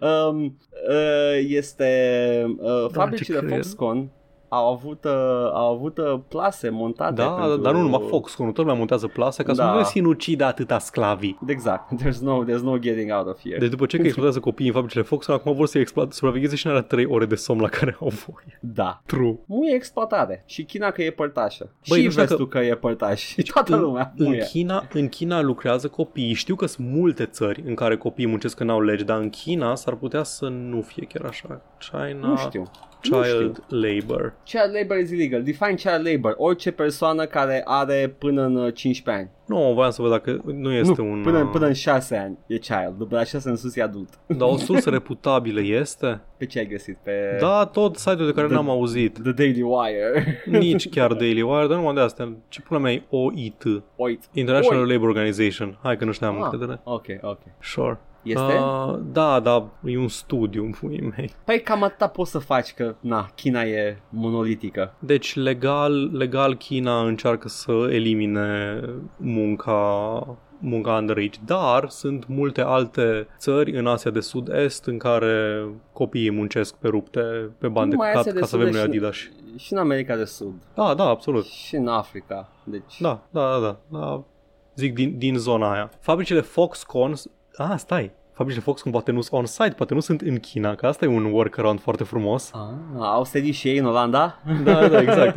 um, 0.29 0.43
uh, 0.89 1.45
este... 1.47 2.55
Uh, 2.57 2.85
fabricile 2.91 3.39
ce 3.39 3.45
creier. 3.45 3.63
Foxconn 3.63 4.09
au 4.53 4.71
avut, 4.71 5.03
uh, 5.03 5.11
au 5.53 5.73
avut 5.73 5.97
uh, 5.97 6.19
plase 6.27 6.69
montate 6.69 7.13
Da, 7.13 7.27
pentru... 7.27 7.57
dar 7.57 7.73
nu 7.73 7.81
numai 7.81 8.01
Foxconn, 8.07 8.45
toată 8.45 8.61
lumea 8.61 8.77
montează 8.77 9.07
plase 9.07 9.43
ca 9.43 9.53
să 9.53 9.61
Da. 9.61 9.71
nu 9.71 9.77
le 9.77 9.83
sinucidă 9.83 10.43
atâta 10.45 10.79
sclavii. 10.79 11.39
Exact. 11.47 11.91
There's 12.03 12.17
no, 12.21 12.43
there's 12.43 12.61
no 12.63 12.77
getting 12.77 13.11
out 13.11 13.27
of 13.27 13.39
here. 13.43 13.57
Deci 13.57 13.69
după 13.69 13.85
ce 13.85 13.95
că 13.97 14.03
exploatează 14.03 14.39
copiii 14.39 14.67
în 14.67 14.73
fabricile 14.73 15.03
Foxconn, 15.03 15.37
acum 15.39 15.55
vor 15.55 15.67
să 15.67 15.79
exploate, 15.79 16.13
supravegheze 16.13 16.55
și 16.55 16.65
în 16.65 16.71
alea 16.71 16.83
3 16.83 17.05
ore 17.05 17.25
de 17.25 17.35
somn 17.35 17.61
la 17.61 17.67
care 17.67 17.97
au 18.01 18.07
voie. 18.07 18.59
Da. 18.61 19.01
True. 19.05 19.39
Nu 19.45 19.67
e 19.67 19.73
exploatare. 19.75 20.43
Și 20.47 20.63
China 20.63 20.91
că 20.91 21.03
e 21.03 21.11
părtașă. 21.11 21.69
Băi, 21.89 21.97
și 21.99 22.03
nu 22.05 22.09
știu 22.11 22.23
vestul 22.23 22.47
că... 22.47 22.59
e 22.59 22.75
părtaș. 22.75 23.21
Și 23.21 23.41
toată 23.53 23.75
în, 23.75 23.81
lumea. 23.81 24.13
în, 24.17 24.25
Nu 24.25 24.33
e. 24.35 24.47
China, 24.51 24.87
în 24.93 25.07
China 25.09 25.41
lucrează 25.41 25.87
copiii. 25.87 26.33
Știu 26.33 26.55
că 26.55 26.65
sunt 26.65 26.87
multe 26.87 27.25
țări 27.25 27.63
în 27.65 27.73
care 27.75 27.97
copiii 27.97 28.27
muncesc 28.27 28.55
că 28.57 28.63
n-au 28.63 28.81
legi, 28.81 29.03
dar 29.03 29.19
în 29.19 29.29
China 29.29 29.75
s-ar 29.75 29.95
putea 29.95 30.23
să 30.23 30.47
nu 30.47 30.81
fie 30.81 31.05
chiar 31.05 31.25
așa. 31.25 31.61
China 31.77 32.27
Nu 32.27 32.35
știu. 32.37 32.63
Nu 33.09 33.23
știu. 33.23 33.37
Child 33.37 33.63
Labor. 33.67 34.33
Child 34.45 34.75
labor 34.79 34.97
is 34.97 35.09
illegal. 35.11 35.43
Define 35.43 35.73
child 35.73 36.07
labor. 36.11 36.33
Orice 36.37 36.71
persoană 36.71 37.25
care 37.25 37.61
are 37.65 38.15
până 38.17 38.41
în 38.41 38.55
uh, 38.55 38.73
15 38.73 39.23
ani. 39.23 39.29
Nu, 39.45 39.71
voiam 39.73 39.91
să 39.91 40.01
văd 40.01 40.11
dacă 40.11 40.41
nu 40.45 40.71
este 40.71 40.93
nu, 41.01 41.11
un... 41.11 41.21
până, 41.21 41.39
uh, 41.39 41.49
până 41.51 41.65
în 41.65 41.73
6 41.73 42.15
ani 42.17 42.37
e 42.47 42.57
child. 42.57 42.93
După 42.97 43.15
la 43.15 43.23
6 43.23 43.49
în 43.49 43.55
sus 43.55 43.75
e 43.75 43.81
adult. 43.81 44.09
Dar 44.27 44.47
o 44.49 44.57
sursă 44.57 44.89
reputabilă 44.99 45.61
este? 45.61 46.21
Pe 46.37 46.45
ce 46.45 46.59
ai 46.59 46.65
găsit? 46.67 46.97
Pe 47.03 47.37
Da, 47.39 47.65
tot 47.65 47.95
site-ul 47.95 48.25
de 48.25 48.31
care 48.33 48.45
The- 48.47 48.55
n-am 48.55 48.69
auzit. 48.69 49.19
The 49.23 49.31
Daily 49.31 49.61
Wire. 49.61 50.41
Nici 50.59 50.89
chiar 50.89 51.13
Daily 51.13 51.41
Wire, 51.41 51.67
dar 51.67 51.77
numai 51.77 51.93
de 51.93 51.99
astea. 51.99 52.33
Ce 52.47 52.61
pula 52.61 52.79
mea 52.79 52.91
e 52.91 53.03
OIT? 53.09 53.63
Uit. 53.95 54.23
International 54.33 54.81
Oi. 54.83 54.91
Labour 54.91 55.07
Organization. 55.09 55.77
Hai 55.83 55.97
că 55.97 56.05
nu 56.05 56.11
știam 56.11 56.35
Ah, 56.35 56.41
încredere. 56.51 56.79
ok, 56.83 57.05
ok. 57.21 57.39
Sure. 57.61 57.99
Este? 58.23 58.57
Uh, 58.57 58.99
da, 59.11 59.39
da, 59.39 59.69
e 59.85 59.97
un 59.97 60.07
studiu 60.07 60.63
în 60.69 60.71
puii 60.71 61.13
mei. 61.17 61.31
Păi 61.45 61.61
cam 61.61 61.83
atâta 61.83 62.07
poți 62.07 62.31
să 62.31 62.37
faci 62.39 62.73
că, 62.73 62.95
na, 62.99 63.29
China 63.35 63.63
e 63.63 64.01
monolitică. 64.09 64.93
Deci 64.99 65.35
legal, 65.35 66.17
legal 66.17 66.55
China 66.55 67.01
încearcă 67.01 67.47
să 67.47 67.71
elimine 67.91 68.79
munca 69.17 70.37
munca 70.63 70.91
underage, 70.97 71.39
dar 71.45 71.89
sunt 71.89 72.27
multe 72.27 72.61
alte 72.61 73.27
țări 73.37 73.77
în 73.77 73.87
Asia 73.87 74.11
de 74.11 74.19
Sud-Est 74.19 74.85
în 74.85 74.97
care 74.97 75.65
copiii 75.93 76.31
muncesc 76.31 76.75
pe 76.75 76.87
rupte, 76.87 77.19
pe 77.57 77.67
bani 77.67 77.89
de 77.89 77.95
Numai 77.95 78.11
cat, 78.11 78.19
Asia 78.19 78.31
de 78.31 78.39
ca 78.39 78.45
să 78.45 78.51
Sud-Est 78.51 78.77
avem 78.77 78.89
noi 78.89 78.99
și- 78.99 79.05
Adidas. 79.05 79.15
Și 79.57 79.73
în 79.73 79.79
America 79.79 80.15
de 80.15 80.23
Sud. 80.23 80.53
Da, 80.75 80.93
da, 80.93 81.03
absolut. 81.03 81.45
Și 81.45 81.75
în 81.75 81.87
Africa. 81.87 82.49
Deci... 82.63 83.01
Da, 83.01 83.23
da, 83.29 83.49
da, 83.49 83.59
da. 83.59 83.99
da. 83.99 84.23
Zic 84.75 84.93
din, 84.93 85.17
din 85.17 85.37
zona 85.37 85.71
aia. 85.71 85.91
Fabricile 85.99 86.41
Foxconn... 86.41 87.13
Ah, 87.57 87.73
stai. 87.77 88.11
Fabricile 88.33 88.63
Foxconn 88.65 88.91
poate 88.93 89.11
nu 89.11 89.21
sunt 89.21 89.39
on-site, 89.39 89.73
poate 89.77 89.93
nu 89.93 89.99
sunt 89.99 90.21
în 90.21 90.39
China, 90.39 90.75
că 90.75 90.85
asta 90.87 91.05
e 91.05 91.07
un 91.07 91.23
workaround 91.25 91.79
foarte 91.81 92.03
frumos. 92.03 92.51
Ah, 92.53 92.59
au 92.99 93.23
sediu 93.23 93.51
și 93.51 93.67
ei 93.67 93.77
în 93.77 93.85
Olanda? 93.85 94.41
Da, 94.63 94.87
da, 94.87 95.01
exact. 95.07 95.35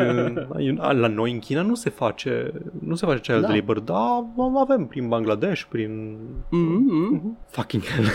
La 0.79 1.07
noi 1.07 1.33
în 1.33 1.39
China 1.39 1.63
nu 1.63 1.75
se 1.75 1.91
face, 1.91 2.53
nu 2.79 2.95
se 2.95 3.07
face 3.07 3.21
child 3.33 3.47
Da. 3.47 3.55
labor, 3.55 3.79
dar 3.81 4.25
avem 4.57 4.87
prin 4.87 5.09
Bangladesh, 5.09 5.63
prin... 5.69 6.17
Mm-hmm. 6.47 7.21
Fucking 7.51 7.83
hell. 7.83 8.07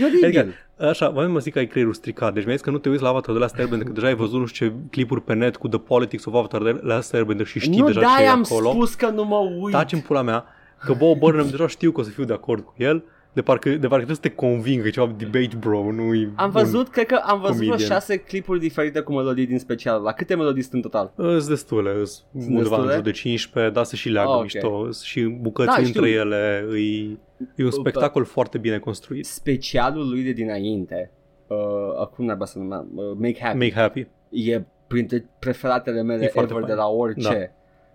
E 0.00 0.04
oribil. 0.04 0.24
Adică, 0.24 0.46
așa, 0.90 1.08
mai 1.08 1.26
mă 1.26 1.38
zic 1.38 1.52
că 1.52 1.58
ai 1.58 1.66
creierul 1.66 1.94
stricat. 1.94 2.34
Deci 2.34 2.42
mi-ai 2.44 2.56
zis 2.56 2.64
că 2.64 2.70
nu 2.70 2.78
te 2.78 2.88
uiți 2.88 3.02
la 3.02 3.08
Avatar 3.08 3.32
de 3.34 3.40
la 3.40 3.46
Airbender, 3.58 3.86
că 3.86 3.92
deja 3.92 4.06
ai 4.06 4.14
văzut 4.14 4.40
nu 4.40 4.46
știu 4.46 4.66
ce 4.66 4.74
clipuri 4.90 5.22
pe 5.22 5.34
net 5.34 5.56
cu 5.56 5.68
The 5.68 5.78
Politics 5.78 6.24
of 6.24 6.34
Avatar 6.34 6.62
de 6.62 6.80
la 6.82 7.00
Airbender 7.12 7.46
și 7.46 7.58
știi 7.58 7.78
nu 7.80 7.86
deja 7.86 8.00
ce 8.00 8.06
e 8.06 8.08
de-aia 8.16 8.32
am 8.32 8.42
acolo. 8.50 8.70
spus 8.70 8.94
că 8.94 9.08
nu 9.08 9.24
mă 9.24 9.36
uit. 9.60 9.74
Taci 9.74 9.92
în 9.92 10.00
pula 10.00 10.22
mea 10.22 10.44
că 10.86 10.94
Bob 10.98 11.18
Burnham 11.18 11.48
deja 11.50 11.66
știu 11.66 11.90
că 11.92 12.00
o 12.00 12.02
să 12.02 12.10
fiu 12.10 12.24
de 12.24 12.32
acord 12.32 12.64
cu 12.64 12.74
el, 12.76 13.04
de 13.32 13.42
parcă, 13.42 13.68
de 13.68 13.76
parcă 13.76 13.94
trebuie 14.04 14.16
să 14.16 14.22
te 14.22 14.30
conving 14.30 14.80
că 14.82 14.86
e 14.88 14.90
ceva 14.90 15.14
debate 15.16 15.56
bro, 15.58 15.92
nu 15.92 16.02
Am 16.36 16.50
văzut, 16.50 16.88
cred 16.88 17.06
că 17.06 17.20
am 17.24 17.40
văzut 17.40 17.56
vreo 17.56 17.68
comedian. 17.70 17.90
șase 17.90 18.16
clipuri 18.16 18.58
diferite 18.60 19.00
cu 19.00 19.12
melodii 19.12 19.46
din 19.46 19.58
special. 19.58 20.02
La 20.02 20.12
câte 20.12 20.34
melodii 20.34 20.62
sunt 20.62 20.74
în 20.74 20.80
total? 20.80 21.12
Sunt 21.16 21.46
destule, 21.48 22.04
sunt 22.04 22.24
undeva 22.34 22.56
în 22.58 22.62
destule? 22.62 22.92
jur 22.94 23.02
de 23.02 23.10
15, 23.10 23.72
dar 23.72 23.84
se 23.84 23.96
și 23.96 24.08
leagă 24.08 24.28
Ah, 24.30 24.36
ok. 24.36 24.42
mișto 24.42 24.88
și 25.04 25.22
bucăți 25.22 25.68
Da, 25.68 25.74
între 25.76 25.90
știu. 25.92 26.04
ele, 26.20 26.64
e, 26.74 27.16
e 27.56 27.64
un 27.64 27.70
spectacol 27.70 28.24
foarte 28.24 28.58
bine 28.58 28.78
construit. 28.78 29.24
Specialul 29.26 30.08
lui 30.08 30.22
de 30.22 30.32
dinainte, 30.32 31.10
uh, 31.46 31.56
acum 32.00 32.24
n-ai 32.24 32.36
să 32.44 32.58
numea, 32.58 32.86
uh, 32.94 33.04
Make 33.18 33.38
Happy, 33.40 33.56
Make 33.58 33.72
happy. 33.74 34.06
e 34.30 34.62
printre 34.86 35.28
preferatele 35.38 35.98
E 35.98 36.02
mele 36.02 36.26
foarte 36.26 36.50
ever 36.52 36.64
de 36.64 36.72
fain. 36.72 36.82
la 36.82 36.88
orice. 36.88 37.28
Da. 37.28 37.34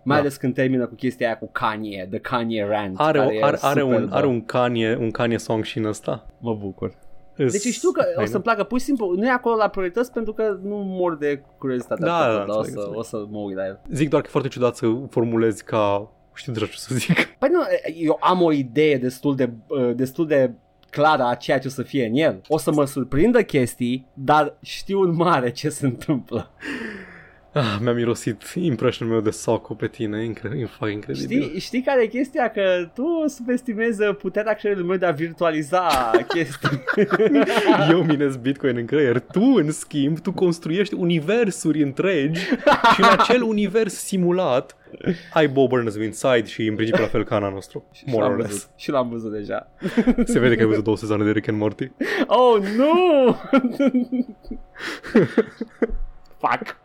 Mai 0.04 0.16
Da. 0.16 0.22
ales 0.22 0.36
când 0.36 0.54
termină 0.54 0.86
cu 0.86 0.94
chestia 0.94 1.26
aia 1.26 1.38
cu 1.38 1.48
Kanye, 1.52 2.06
The 2.10 2.18
Kanye 2.18 2.66
Rant. 2.68 2.94
Are, 3.00 3.18
care 3.18 3.34
e 3.34 3.42
are, 3.44 3.58
are, 3.60 3.82
un, 3.82 3.90
superbă. 3.92 4.14
are 4.14 4.26
un 4.26 4.44
Kanye, 4.44 4.96
un 5.00 5.10
Kanye 5.10 5.38
song 5.38 5.64
și 5.64 5.78
în 5.78 5.84
ăsta. 5.84 6.26
Mă 6.38 6.54
bucur. 6.54 6.94
Îs 7.36 7.52
Deci 7.52 7.74
știu 7.74 7.90
că 7.90 8.04
o 8.08 8.12
faină. 8.14 8.30
să-mi 8.30 8.42
placă, 8.42 8.62
pur 8.64 8.78
și 8.78 8.84
simplu, 8.84 9.12
nu 9.16 9.26
e 9.26 9.30
acolo 9.30 9.54
la 9.56 9.68
priorități 9.68 10.12
pentru 10.12 10.32
că 10.32 10.58
nu 10.62 10.76
mor 10.76 11.16
de 11.16 11.42
curiozitate. 11.58 12.04
Da, 12.04 12.16
atât, 12.16 12.38
da, 12.38 12.38
dar 12.38 12.48
o 12.48 12.58
înțeleg, 12.58 12.72
să, 12.74 12.78
înțeleg. 12.78 12.98
o 12.98 13.02
să 13.02 13.24
mă 13.30 13.38
uit 13.38 13.56
la 13.56 13.66
el. 13.66 13.80
Zic 13.90 14.08
doar 14.08 14.22
că 14.22 14.28
e 14.28 14.30
foarte 14.30 14.48
ciudat 14.48 14.76
să 14.76 14.86
formulezi 15.10 15.64
ca... 15.64 16.10
Știu 16.34 16.52
deja 16.52 16.66
ce 16.66 16.76
să 16.76 16.94
zic. 16.94 17.24
Păi 17.38 17.48
nu, 17.52 17.60
eu 17.94 18.18
am 18.20 18.42
o 18.42 18.52
idee 18.52 18.96
destul 18.96 19.36
de, 19.36 19.50
uh, 19.66 19.90
destul 19.94 20.26
de 20.26 20.50
clară 20.90 21.22
a 21.24 21.34
ceea 21.34 21.58
ce 21.58 21.66
o 21.66 21.70
să 21.70 21.82
fie 21.82 22.06
în 22.06 22.14
el. 22.14 22.40
O 22.48 22.58
să 22.58 22.72
mă 22.72 22.84
surprindă 22.84 23.42
chestii, 23.42 24.06
dar 24.14 24.56
știu 24.62 25.00
în 25.00 25.14
mare 25.14 25.50
ce 25.50 25.68
se 25.68 25.86
întâmplă. 25.86 26.50
Ah, 27.54 27.76
mi-a 27.80 27.92
mirosit 27.92 28.42
impressionul 28.54 29.12
meu 29.14 29.22
de 29.22 29.30
Socko 29.30 29.74
pe 29.74 29.86
tine, 29.88 30.24
incre- 30.24 30.58
e 30.58 30.66
fucking 30.66 30.92
incredibil. 30.92 31.42
Știi, 31.42 31.58
știi 31.60 31.82
care 31.82 32.02
e 32.02 32.06
chestia? 32.06 32.50
Că 32.50 32.90
tu 32.94 33.24
subestimezi 33.26 34.04
puterea 34.04 34.52
creierului 34.54 34.88
meu 34.88 34.98
de 34.98 35.06
a 35.06 35.10
virtualiza 35.10 36.10
chestii. 36.34 36.82
Eu 37.90 38.02
minez 38.04 38.36
Bitcoin 38.36 38.76
în 38.76 38.84
creier, 38.86 39.20
tu 39.20 39.40
în 39.56 39.70
schimb, 39.70 40.18
tu 40.18 40.32
construiești 40.32 40.94
universuri 40.94 41.82
întregi 41.82 42.40
și 42.94 43.00
în 43.00 43.06
acel 43.18 43.42
univers 43.42 43.94
simulat 43.94 44.76
ai 45.32 45.48
Bob 45.48 45.68
Burnham 45.68 46.02
inside 46.02 46.44
și 46.44 46.66
în 46.66 46.74
principiu 46.74 47.02
la 47.02 47.08
fel 47.08 47.24
ca 47.24 47.34
Ana 47.34 47.48
nostru. 47.48 47.84
și 47.92 48.04
More 48.06 48.22
l-am 48.22 48.32
or 48.32 48.38
less. 48.38 48.50
văzut. 48.52 48.68
Și 48.76 48.90
l-am 48.90 49.08
văzut 49.08 49.32
deja. 49.32 49.70
Se 50.24 50.38
vede 50.38 50.54
că 50.54 50.60
ai 50.60 50.66
văzut 50.68 50.84
două 50.84 50.96
sezoane 50.96 51.24
de 51.24 51.30
Rick 51.30 51.48
and 51.48 51.58
Morty. 51.58 51.90
Oh, 52.26 52.62
nu! 52.76 53.36
Fuck. 56.38 56.80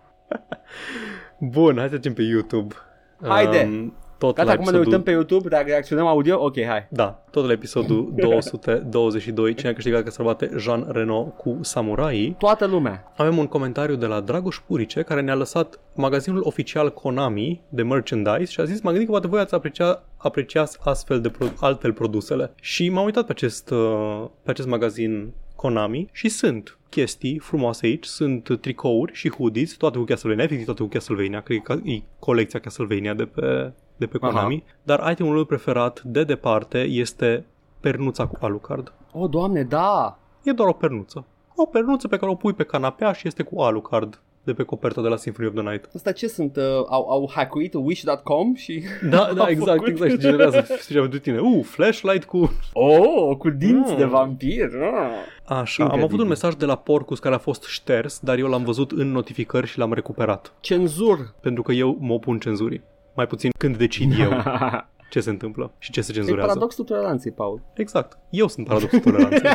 Bun, 1.39 1.75
hai 1.77 1.83
să 1.83 1.89
trecem 1.89 2.13
pe 2.13 2.21
YouTube. 2.21 2.75
Haide. 3.21 3.69
Um, 3.71 3.93
tot 4.17 4.35
Gata, 4.35 4.47
la 4.47 4.51
acum 4.51 4.63
ne 4.63 4.69
episodul... 4.69 4.91
uităm 4.91 5.03
pe 5.03 5.11
YouTube, 5.11 5.49
dacă 5.49 5.63
reacționăm 5.67 6.05
audio, 6.07 6.43
ok, 6.43 6.63
hai. 6.63 6.87
Da, 6.89 7.23
tot 7.31 7.45
la 7.45 7.51
episodul 7.51 8.11
222, 8.15 9.53
cine 9.53 9.69
a 9.69 9.73
câștigat 9.73 10.03
că 10.03 10.09
să 10.09 10.23
bate 10.23 10.51
Jean 10.57 10.87
Reno 10.91 11.23
cu 11.23 11.57
Samurai. 11.61 12.35
Toată 12.37 12.65
lumea. 12.65 13.13
Avem 13.17 13.37
un 13.37 13.47
comentariu 13.47 13.95
de 13.95 14.05
la 14.05 14.19
Dragoș 14.19 14.57
Purice 14.67 15.01
care 15.01 15.21
ne-a 15.21 15.35
lăsat 15.35 15.79
magazinul 15.95 16.41
oficial 16.43 16.93
Konami 16.93 17.61
de 17.69 17.83
merchandise 17.83 18.51
și 18.51 18.59
a 18.59 18.63
zis 18.63 18.81
m-am 18.81 18.91
gândit 18.91 19.05
că 19.05 19.11
poate 19.11 19.27
voi 19.27 19.39
ați 19.39 19.53
aprecia, 19.53 20.03
apreciați 20.17 20.77
astfel 20.83 21.21
de 21.21 21.29
pro- 21.29 21.53
altfel 21.59 21.93
produsele. 21.93 22.51
Și 22.61 22.89
m-am 22.89 23.05
uitat 23.05 23.25
pe 23.25 23.31
acest, 23.31 23.69
uh, 23.69 24.25
pe 24.43 24.49
acest 24.49 24.67
magazin 24.67 25.33
Konami 25.55 26.09
și 26.11 26.29
sunt 26.29 26.76
chestii 26.89 27.39
frumoase 27.39 27.85
aici, 27.85 28.05
sunt 28.05 28.57
tricouri 28.61 29.13
și 29.13 29.29
hoodies, 29.31 29.73
toate 29.73 29.97
cu 29.97 30.03
Castlevania, 30.03 30.43
efectiv 30.43 30.65
toate 30.65 30.81
cu 30.81 30.87
Castlevania, 30.87 31.41
că 31.41 31.53
e, 31.53 31.57
ca- 31.57 31.81
e 31.83 32.01
colecția 32.19 32.59
Castlevania 32.59 33.13
de 33.13 33.25
pe, 33.25 33.73
de 33.97 34.05
pe 34.05 34.17
Aha. 34.21 34.31
Konami, 34.31 34.63
dar 34.83 35.11
itemul 35.11 35.33
meu 35.33 35.45
preferat 35.45 36.01
de 36.01 36.23
departe 36.23 36.79
este 36.79 37.45
pernuța 37.79 38.25
cu 38.27 38.45
Alucard. 38.45 38.93
Oh, 39.11 39.29
doamne, 39.29 39.63
da! 39.63 40.19
E 40.43 40.51
doar 40.51 40.69
o 40.69 40.73
pernuță. 40.73 41.25
O 41.55 41.65
pernuță 41.65 42.07
pe 42.07 42.17
care 42.17 42.31
o 42.31 42.35
pui 42.35 42.53
pe 42.53 42.63
canapea 42.63 43.11
și 43.11 43.27
este 43.27 43.43
cu 43.43 43.61
Alucard 43.61 44.21
de 44.47 44.53
pe 44.53 44.63
coperta 44.63 45.01
de 45.01 45.07
la 45.07 45.15
Symphony 45.15 45.47
of 45.47 45.53
the 45.53 45.63
Night. 45.63 45.89
Asta 45.95 46.11
ce 46.11 46.27
sunt? 46.27 46.55
Uh, 46.55 46.63
au, 46.89 47.09
au 47.09 47.29
hackuit 47.35 47.73
Wish.com 47.73 48.53
și... 48.55 48.83
Da, 49.09 49.29
da, 49.35 49.41
Au 49.43 49.49
exact, 49.49 49.69
făcut. 49.77 49.87
exact. 49.87 50.11
Și 50.11 50.17
generează 50.17 50.65
și 50.87 50.93
pentru 50.93 51.19
tine. 51.19 51.39
Uh, 51.39 51.63
flashlight 51.63 52.25
cu... 52.25 52.51
Oh, 52.73 53.37
cu 53.37 53.49
dinți 53.49 53.91
Mm. 53.91 53.97
de 53.97 54.03
vampir! 54.05 54.69
Ah. 54.81 55.09
Așa, 55.45 55.83
am 55.83 55.89
Incredibil. 55.89 56.03
avut 56.03 56.19
un 56.19 56.27
mesaj 56.27 56.53
de 56.53 56.65
la 56.65 56.75
Porcus 56.75 57.19
care 57.19 57.35
a 57.35 57.37
fost 57.37 57.63
șters, 57.63 58.19
dar 58.19 58.37
eu 58.37 58.47
l-am 58.47 58.63
văzut 58.63 58.91
în 58.91 59.11
notificări 59.11 59.67
și 59.67 59.77
l-am 59.77 59.93
recuperat. 59.93 60.53
Cenzur! 60.59 61.33
Pentru 61.41 61.63
că 61.63 61.71
eu 61.71 61.97
mă 61.99 62.13
opun 62.13 62.39
cenzurii. 62.39 62.81
Mai 63.15 63.27
puțin 63.27 63.49
când 63.57 63.77
decid 63.77 64.19
eu 64.19 64.29
ce 65.11 65.19
se 65.19 65.29
întâmplă 65.29 65.71
și 65.79 65.91
ce 65.91 66.01
se 66.01 66.11
e 66.11 66.15
cenzurează. 66.15 66.47
paradoxul 66.47 66.83
toleranței, 66.83 67.31
Paul. 67.31 67.61
Exact. 67.73 68.17
Eu 68.29 68.47
sunt 68.47 68.67
paradoxul 68.67 68.99
toleranței. 68.99 69.49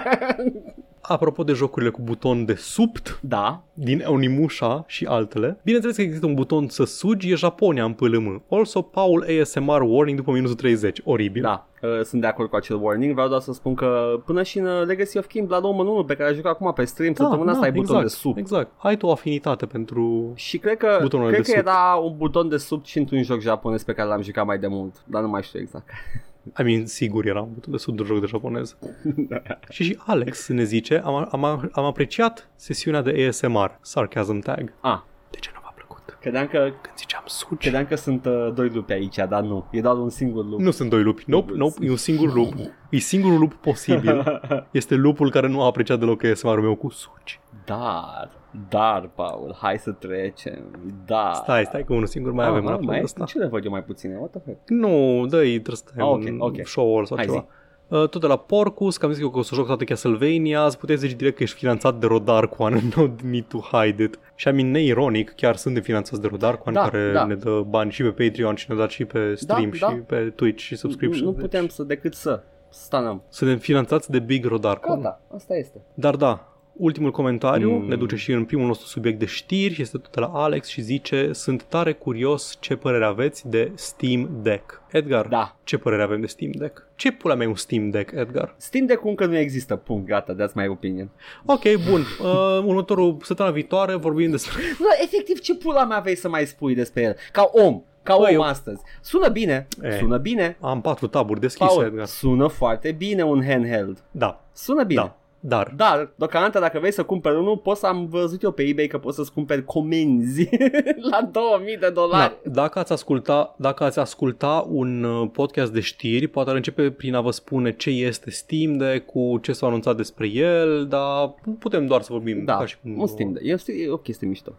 Apropo 1.02 1.42
de 1.42 1.52
jocurile 1.52 1.90
cu 1.90 2.00
buton 2.02 2.44
de 2.44 2.54
subt, 2.54 3.18
Da, 3.22 3.62
din 3.74 4.04
Onimusha 4.06 4.84
și 4.86 5.04
altele. 5.04 5.58
Bineînțeles 5.64 5.96
că 5.96 6.02
există 6.02 6.26
un 6.26 6.34
buton 6.34 6.68
să 6.68 6.84
sugi, 6.84 7.30
e 7.30 7.34
Japonia 7.34 7.84
în 7.84 7.92
PLM. 7.92 8.42
Also, 8.50 8.82
Paul 8.82 9.26
ASMR 9.40 9.80
warning 9.80 10.18
după 10.18 10.32
minutul 10.32 10.54
30. 10.54 11.00
Oribil. 11.04 11.42
da, 11.42 11.66
uh, 11.82 12.00
sunt 12.04 12.20
de 12.20 12.26
acord 12.26 12.48
cu 12.48 12.56
acel 12.56 12.78
warning. 12.82 13.12
Vreau 13.12 13.28
doar 13.28 13.40
să 13.40 13.52
spun 13.52 13.74
că 13.74 14.20
până 14.24 14.42
și 14.42 14.58
în 14.58 14.66
uh, 14.66 14.86
Legacy 14.86 15.18
of 15.18 15.26
King 15.26 15.46
Blood 15.46 15.64
Omen 15.64 15.86
1 15.86 16.04
pe 16.04 16.16
care 16.16 16.34
jucat 16.34 16.52
acum 16.52 16.72
pe 16.72 16.84
stream, 16.84 17.14
săptămâna 17.14 17.50
asta 17.52 17.64
ai 17.64 17.72
buton 17.72 17.96
exact, 17.96 18.14
de 18.14 18.20
sub. 18.20 18.36
Exact. 18.36 18.70
Ai 18.76 18.96
tu 18.96 19.06
o 19.06 19.10
afinitate 19.10 19.66
pentru... 19.66 20.32
Și 20.34 20.58
cred 20.58 20.76
că, 20.76 20.98
Butonul 21.00 21.26
cred 21.26 21.44
de 21.44 21.52
că 21.52 21.58
sub. 21.58 21.66
era 21.66 21.94
un 22.02 22.16
buton 22.16 22.48
de 22.48 22.56
sub 22.56 22.84
și 22.84 22.98
într-un 22.98 23.22
joc 23.22 23.40
japonez 23.40 23.82
pe 23.82 23.92
care 23.92 24.08
l-am 24.08 24.22
jucat 24.22 24.46
mai 24.46 24.58
de 24.58 24.66
mult, 24.66 24.94
dar 25.04 25.22
nu 25.22 25.28
mai 25.28 25.42
știu 25.42 25.60
exact. 25.60 25.88
I 26.58 26.62
mean, 26.62 26.86
sigur 26.86 27.26
era 27.26 27.40
un 27.40 27.52
buton 27.52 27.72
de 27.72 27.78
sub 27.78 27.96
de 27.96 28.02
joc 28.04 28.20
de 28.20 28.26
japonez. 28.26 28.76
și 29.70 29.84
și 29.84 29.98
Alex 30.06 30.48
ne 30.48 30.62
zice, 30.64 31.00
am, 31.04 31.28
am, 31.30 31.70
am 31.72 31.84
apreciat 31.84 32.50
sesiunea 32.56 33.02
de 33.02 33.26
ASMR, 33.28 33.78
Sarcasm 33.80 34.38
Tag. 34.38 34.72
Ah, 34.80 35.00
De 35.30 35.38
ce 35.40 35.50
nu 35.54 35.60
v-a 35.62 35.72
plăcut? 35.76 36.16
credeam 36.20 36.46
că, 36.46 36.58
Când 36.58 36.96
ziceam 36.96 37.22
sugi. 37.26 37.54
credeam 37.56 37.86
că 37.86 37.94
sunt 37.96 38.24
uh, 38.26 38.52
doi 38.54 38.68
lupi 38.68 38.92
aici, 38.92 39.16
dar 39.16 39.42
nu. 39.42 39.64
E 39.70 39.80
doar 39.80 39.96
un 39.96 40.10
singur 40.10 40.44
lup. 40.44 40.60
Nu 40.60 40.70
sunt 40.70 40.90
doi 40.90 41.02
lupi. 41.02 41.24
Nope, 41.26 41.52
nope, 41.54 41.84
e 41.84 41.90
un 41.90 41.96
singur 41.96 42.34
lup. 42.34 42.52
E 42.90 42.98
singurul 42.98 43.38
lup 43.38 43.54
posibil. 43.54 44.40
Este 44.70 44.94
lupul 44.94 45.30
care 45.30 45.48
nu 45.48 45.62
a 45.62 45.66
apreciat 45.66 45.98
deloc 45.98 46.24
ASMR-ul 46.24 46.62
meu 46.62 46.74
cu 46.74 46.90
sugi. 46.90 47.40
Dar, 47.64 48.30
dar, 48.68 49.10
Paul, 49.14 49.56
hai 49.60 49.78
să 49.78 49.90
trecem. 49.92 50.92
Da. 51.06 51.30
Stai, 51.34 51.64
stai 51.64 51.84
că 51.84 51.92
unul 51.92 52.06
singur 52.06 52.32
mai 52.32 52.46
avem 52.46 52.66
ah, 52.66 52.76
în 52.78 52.84
mai 52.84 53.00
ăsta. 53.02 53.24
Ce 53.24 53.38
le 53.38 53.46
văd 53.46 53.64
eu 53.64 53.70
mai 53.70 53.82
puține? 53.84 54.16
What 54.16 54.30
the 54.30 54.40
fuck? 54.44 54.58
Nu, 54.70 55.26
dă-i, 55.28 55.50
trebuie 55.60 55.76
să 55.76 55.84
stai 55.86 56.04
Ah, 56.04 56.10
un 56.10 56.36
ok, 56.38 56.48
ok. 56.58 56.66
show 56.66 57.04
sau 57.04 57.16
Hai, 57.16 57.26
ceva. 57.26 57.46
Uh, 57.88 58.08
tot 58.08 58.20
de 58.20 58.26
la 58.26 58.36
Porcus, 58.36 58.96
că 58.96 59.06
am 59.06 59.12
zis 59.12 59.22
eu 59.22 59.30
că 59.30 59.38
o 59.38 59.42
să 59.42 59.54
joc 59.54 59.66
toate 59.66 59.84
Castlevania, 59.84 60.64
îți 60.64 60.78
puteți 60.78 61.00
zice 61.00 61.14
direct 61.14 61.36
că 61.36 61.42
ești 61.42 61.56
finanțat 61.56 61.98
de 61.98 62.06
Rodarquan, 62.06 62.80
no 62.96 63.06
need 63.22 63.44
to 63.44 63.58
hide 63.58 64.02
it. 64.02 64.18
Și 64.34 64.48
amin 64.48 64.70
neironic, 64.70 65.30
chiar 65.34 65.56
suntem 65.56 65.82
finanțați 65.82 66.20
de 66.20 66.26
Rodarquan, 66.26 66.74
Da, 66.74 66.80
care 66.82 67.12
da. 67.12 67.24
ne 67.24 67.34
dă 67.34 67.60
bani 67.68 67.90
și 67.90 68.02
pe 68.02 68.24
Patreon 68.26 68.54
și 68.54 68.66
ne 68.70 68.76
dă 68.76 68.86
și 68.88 69.04
pe 69.04 69.34
stream 69.34 69.68
Da, 69.70 69.76
și 69.76 69.80
da. 69.80 69.98
pe 70.06 70.32
Twitch 70.36 70.62
și 70.62 70.76
subscription. 70.76 71.24
Nu 71.24 71.32
Deci 71.32 71.40
putem 71.40 71.68
să 71.68 71.82
decât 71.82 72.14
să 72.14 72.42
stanăm. 72.68 73.22
Suntem 73.28 73.58
finanțați 73.58 74.10
de 74.10 74.18
Big 74.18 74.44
Rodarquan. 74.44 75.00
Gata, 75.00 75.20
asta 75.34 75.54
este. 75.54 75.80
Dar 75.94 76.16
da, 76.16 76.51
ultimul 76.76 77.10
comentariu 77.10 77.70
mm. 77.70 77.88
ne 77.88 77.96
duce 77.96 78.16
și 78.16 78.32
în 78.32 78.44
primul 78.44 78.66
nostru 78.66 78.86
subiect 78.86 79.18
de 79.18 79.24
știri 79.24 79.80
este 79.80 79.98
tot 79.98 80.10
de 80.14 80.20
la 80.20 80.26
Alex 80.34 80.68
și 80.68 80.80
zice 80.80 81.32
Sunt 81.32 81.62
tare 81.62 81.92
curios 81.92 82.56
ce 82.60 82.76
părere 82.76 83.04
aveți 83.04 83.48
de 83.48 83.72
Steam 83.74 84.28
Deck. 84.42 84.82
Edgar, 84.90 85.26
Da. 85.26 85.56
ce 85.64 85.78
părere 85.78 86.02
avem 86.02 86.20
de 86.20 86.26
Steam 86.26 86.50
Deck? 86.54 86.86
Ce 86.94 87.12
pula 87.12 87.34
mea 87.34 87.46
e 87.46 87.48
un 87.48 87.54
Steam 87.54 87.90
Deck, 87.90 88.12
Edgar? 88.12 88.54
Steam 88.56 88.86
Deck 88.86 89.04
încă 89.04 89.26
nu 89.26 89.36
există, 89.36 89.76
punct, 89.76 90.06
gata, 90.06 90.34
that's 90.34 90.52
my 90.54 90.68
opinion. 90.68 91.10
Ok, 91.46 91.62
bun. 91.90 92.00
Uh, 92.22 92.58
următorul, 92.64 93.16
săptămâna 93.22 93.54
viitoare 93.54 93.94
vorbim 93.94 94.30
despre... 94.30 94.52
Nu, 94.78 94.86
efectiv, 95.02 95.38
ce 95.40 95.54
pula 95.54 95.84
mea 95.84 95.98
vei 95.98 96.16
să 96.16 96.28
mai 96.28 96.46
spui 96.46 96.74
despre 96.74 97.02
el? 97.02 97.16
Ca 97.32 97.50
om, 97.52 97.82
ca 98.02 98.16
Bă, 98.16 98.22
om 98.28 98.32
eu- 98.34 98.42
astăzi. 98.42 98.82
Sună 99.00 99.28
bine, 99.28 99.66
E. 99.82 99.96
sună 99.98 100.16
bine. 100.16 100.56
Am 100.60 100.80
patru 100.80 101.06
taburi 101.06 101.40
deschise, 101.40 101.70
Paul, 101.74 101.84
Edgar. 101.84 102.06
sună 102.06 102.46
foarte 102.46 102.92
bine 102.92 103.22
un 103.24 103.44
handheld. 103.46 104.02
Da, 104.10 104.44
Sună 104.52 104.82
bine. 104.84 105.00
da, 105.00 105.16
dar... 105.44 105.72
Dar, 105.76 106.12
deocamdată, 106.16 106.58
dacă 106.58 106.78
vrei 106.78 106.92
să 106.92 107.02
cumperi 107.02 107.36
unul, 107.36 107.56
poți 107.56 107.80
să 107.80 107.86
am 107.86 108.06
văzut 108.06 108.42
eu 108.42 108.50
pe 108.50 108.62
eBay 108.62 108.86
că 108.86 108.98
poți 108.98 109.16
să-ți 109.16 109.32
cumperi 109.32 109.64
comenzi 109.64 110.48
la 111.10 111.28
2000 111.32 111.76
de 111.76 111.90
dolari. 111.90 112.36
Da, 112.42 112.50
dacă 112.50 112.78
ați 112.78 112.92
asculta, 112.92 113.54
dacă 113.58 113.84
ați 113.84 113.98
asculta 113.98 114.66
un 114.68 115.04
uh, 115.04 115.28
podcast 115.32 115.72
de 115.72 115.80
știri, 115.80 116.26
poate 116.26 116.50
ar 116.50 116.56
începe 116.56 116.90
prin 116.90 117.14
a 117.14 117.20
vă 117.20 117.30
spune 117.30 117.72
ce 117.72 117.90
este 117.90 118.30
Steam 118.30 118.76
Deck, 118.76 119.06
cu 119.06 119.38
ce 119.42 119.52
s-a 119.52 119.66
anunțat 119.66 119.96
despre 119.96 120.26
el, 120.28 120.86
dar 120.86 121.34
putem 121.58 121.86
doar 121.86 122.02
să 122.02 122.12
vorbim 122.12 122.44
Da, 122.44 122.56
ca 122.56 122.66
și 122.66 122.76
cum 122.82 122.98
un 122.98 123.06
Steam 123.06 123.32
Deck. 123.32 123.68
E, 123.68 123.72
e 123.72 123.90
o 123.90 123.96
chestie 123.96 124.26
mișto. 124.26 124.52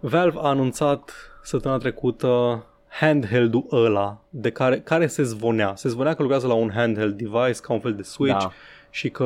Valve 0.00 0.38
a 0.42 0.48
anunțat 0.48 1.12
săptămâna 1.42 1.80
trecută 1.80 2.64
handheld-ul 2.88 3.66
ăla 3.72 4.20
de 4.30 4.50
care, 4.50 4.80
care 4.80 5.06
se 5.06 5.22
zvonea. 5.22 5.72
Se 5.74 5.88
zvonea 5.88 6.14
că 6.14 6.22
lucrează 6.22 6.46
la 6.46 6.54
un 6.54 6.70
handheld 6.74 7.16
device 7.16 7.60
ca 7.62 7.72
un 7.72 7.80
fel 7.80 7.94
de 7.94 8.02
Switch 8.02 8.40
Da. 8.40 8.52
Și 8.96 9.10
că 9.10 9.24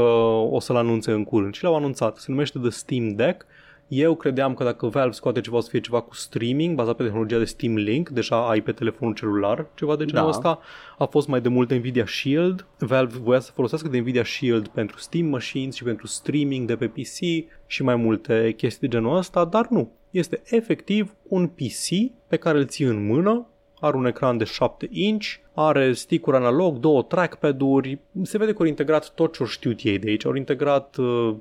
o 0.50 0.60
să-l 0.60 0.76
anunțe 0.76 1.10
în 1.12 1.24
curând. 1.24 1.54
Și 1.54 1.62
l-au 1.62 1.76
anunțat. 1.76 2.16
Se 2.16 2.26
numește 2.28 2.58
The 2.58 2.70
Steam 2.70 3.08
Deck. 3.08 3.46
Eu 3.88 4.14
credeam 4.14 4.54
că 4.54 4.64
dacă 4.64 4.86
Valve 4.86 5.14
scoate 5.14 5.40
ceva 5.40 5.56
o 5.56 5.60
să 5.60 5.68
fie 5.70 5.80
ceva 5.80 6.00
cu 6.00 6.14
streaming 6.14 6.74
bazat 6.76 6.96
pe 6.96 7.02
tehnologia 7.02 7.38
de 7.38 7.44
Steam 7.44 7.74
Link, 7.74 8.08
deja 8.08 8.48
ai 8.48 8.60
pe 8.60 8.72
telefonul 8.72 9.14
celular 9.14 9.66
ceva 9.74 9.96
de 9.96 10.04
genul 10.04 10.22
Da. 10.22 10.28
ăsta. 10.28 10.60
A 10.98 11.04
fost 11.04 11.28
mai 11.28 11.40
de 11.40 11.48
mult 11.48 11.72
Nvidia 11.72 12.06
Shield. 12.06 12.66
Valve 12.78 13.18
voia 13.18 13.40
să 13.40 13.52
folosească 13.54 13.88
de 13.88 13.98
Nvidia 13.98 14.24
Shield 14.24 14.68
pentru 14.68 14.98
Steam 14.98 15.26
Machines 15.26 15.74
și 15.74 15.82
pentru 15.84 16.06
streaming 16.06 16.66
de 16.66 16.76
pe 16.76 16.86
PC 16.86 17.46
și 17.66 17.82
mai 17.82 17.96
multe 17.96 18.52
chestii 18.56 18.88
de 18.88 18.96
genul 18.96 19.16
ăsta, 19.16 19.44
dar 19.44 19.66
nu. 19.68 19.92
Este 20.10 20.42
efectiv 20.44 21.14
un 21.28 21.46
PC 21.46 21.86
pe 22.28 22.36
care 22.36 22.58
îl 22.58 22.66
ții 22.66 22.84
în 22.84 23.06
mână, 23.06 23.46
are 23.80 23.96
un 23.96 24.06
ecran 24.06 24.36
de 24.36 24.44
7 24.44 24.88
inch, 24.90 25.26
are 25.54 25.92
stick-uri 25.92 26.36
analog, 26.36 26.76
două 26.78 27.02
trackpad-uri, 27.02 27.98
se 28.22 28.38
vede 28.38 28.52
că 28.52 28.56
au 28.62 28.66
integrat 28.68 29.10
tot 29.10 29.32
ce 29.32 29.38
au 29.42 29.48
știut 29.48 29.80
ei 29.82 29.98
de 29.98 30.08
aici, 30.08 30.24
au 30.26 30.34
integrat 30.34 30.96
uh, 30.96 31.34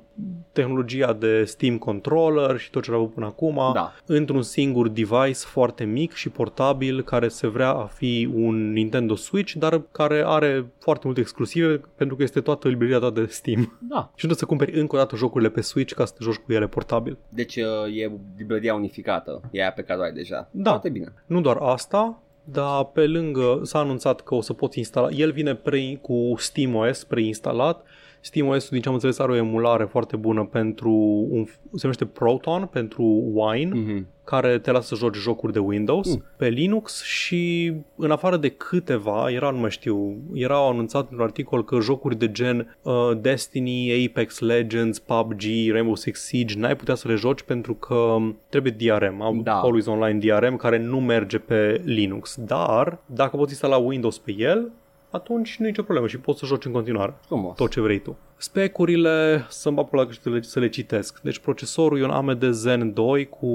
tehnologia 0.52 1.12
de 1.12 1.44
Steam 1.44 1.78
Controller 1.78 2.58
și 2.58 2.70
tot 2.70 2.82
ce 2.82 2.90
au 2.90 2.96
avut 2.96 3.12
până 3.14 3.26
acum 3.26 3.60
Da. 3.74 3.92
într-un 4.06 4.42
singur 4.42 4.88
device 4.88 5.32
foarte 5.32 5.84
mic 5.84 6.12
și 6.12 6.28
portabil 6.28 7.02
care 7.02 7.28
se 7.28 7.46
vrea 7.46 7.68
a 7.70 7.84
fi 7.84 8.30
un 8.34 8.72
Nintendo 8.72 9.14
Switch, 9.14 9.52
dar 9.52 9.82
care 9.92 10.22
are 10.26 10.66
foarte 10.78 11.02
multe 11.04 11.20
exclusive 11.20 11.80
pentru 11.96 12.16
că 12.16 12.22
este 12.22 12.40
toată 12.40 12.68
librăria 12.68 12.98
ta 12.98 13.10
de 13.10 13.24
Steam. 13.26 13.78
Da. 13.88 13.96
Și 14.16 14.26
nu 14.26 14.32
trebuie 14.34 14.38
să 14.38 14.44
cumperi 14.46 14.80
încă 14.80 14.96
o 14.96 14.98
dată 14.98 15.16
jocurile 15.16 15.50
pe 15.50 15.60
Switch 15.60 15.94
ca 15.94 16.04
să 16.04 16.12
te 16.18 16.24
joci 16.24 16.36
cu 16.36 16.52
ele 16.52 16.66
portabil. 16.66 17.16
Deci 17.28 17.56
uh, 17.56 17.96
e 17.96 18.10
librăria 18.36 18.74
unificată. 18.74 19.40
E 19.50 19.60
aia 19.60 19.72
pe 19.72 19.82
care 19.82 19.98
o 19.98 20.02
ai 20.02 20.12
deja. 20.12 20.48
Da. 20.50 20.70
Foarte 20.70 20.88
bine. 20.88 21.12
Nu 21.26 21.40
doar 21.40 21.56
asta, 21.60 22.22
dar 22.52 22.84
pe 22.84 23.06
lângă 23.06 23.60
s-a 23.62 23.78
anunțat 23.78 24.20
că 24.20 24.34
o 24.34 24.40
să 24.40 24.52
poți 24.52 24.78
instala, 24.78 25.08
el 25.10 25.32
vine 25.32 25.54
pre, 25.54 25.98
cu 26.02 26.34
SteamOS 26.36 27.04
preinstalat, 27.04 27.86
SteamOS, 28.20 28.68
din 28.68 28.80
ce 28.80 28.88
am 28.88 28.94
înțeles, 28.94 29.18
are 29.18 29.32
o 29.32 29.36
emulare 29.36 29.84
foarte 29.84 30.16
bună 30.16 30.44
pentru 30.44 30.92
un, 31.30 31.44
se 31.46 31.80
numește 31.82 32.04
Proton, 32.06 32.68
pentru 32.72 33.02
Wine, 33.34 33.74
Mhm. 33.74 34.06
Care 34.30 34.58
te 34.58 34.70
lasă 34.70 34.86
să 34.86 34.94
joci 34.94 35.16
jocuri 35.16 35.52
de 35.52 35.58
Windows 35.58 36.14
Mm. 36.14 36.24
pe 36.36 36.48
Linux 36.48 37.02
și 37.02 37.72
în 37.96 38.10
afară 38.10 38.36
de 38.36 38.48
câteva, 38.48 39.30
era, 39.30 39.50
nu 39.50 39.58
mai 39.58 39.70
știu, 39.70 40.16
erau 40.32 40.68
anunțat 40.70 41.00
într-un 41.02 41.20
articol 41.20 41.64
că 41.64 41.80
jocuri 41.80 42.16
de 42.16 42.30
gen 42.30 42.76
uh, 42.82 42.92
Destiny, 43.20 44.06
Apex 44.06 44.38
Legends, 44.38 44.98
PUBG, 44.98 45.42
Rainbow 45.70 45.94
Six 45.94 46.20
Siege 46.20 46.58
n-ai 46.58 46.76
putea 46.76 46.94
să 46.94 47.08
le 47.08 47.14
joci 47.14 47.42
pentru 47.42 47.74
că 47.74 48.16
trebuie 48.48 48.74
DRM, 48.78 49.22
au 49.22 49.40
Da. 49.42 49.60
Always 49.60 49.86
Online 49.86 50.18
DRM 50.18 50.56
care 50.56 50.78
nu 50.78 51.00
merge 51.00 51.38
pe 51.38 51.80
Linux, 51.84 52.36
dar 52.46 52.98
dacă 53.06 53.36
poți 53.36 53.50
instala 53.50 53.76
Windows 53.76 54.18
pe 54.18 54.34
el, 54.38 54.70
atunci 55.10 55.56
nu 55.58 55.64
e 55.64 55.68
nicio 55.68 55.82
problemă 55.82 56.06
și 56.08 56.18
poți 56.18 56.38
să 56.38 56.46
joci 56.46 56.64
în 56.64 56.72
continuare 56.72 57.14
Frumos. 57.26 57.56
tot 57.56 57.70
ce 57.70 57.80
vrei 57.80 57.98
tu. 57.98 58.16
Specurile, 58.36 59.46
să-mi 59.48 59.74
bag 59.76 59.88
pula 59.88 60.06
că 60.06 60.12
să 60.22 60.30
le, 60.30 60.42
să 60.42 60.58
le 60.58 60.68
citesc. 60.68 61.20
Deci 61.20 61.38
procesorul 61.38 61.98
e 62.00 62.04
un 62.04 62.10
AMD 62.10 62.44
Zen 62.50 62.92
2 62.92 63.28
cu 63.28 63.48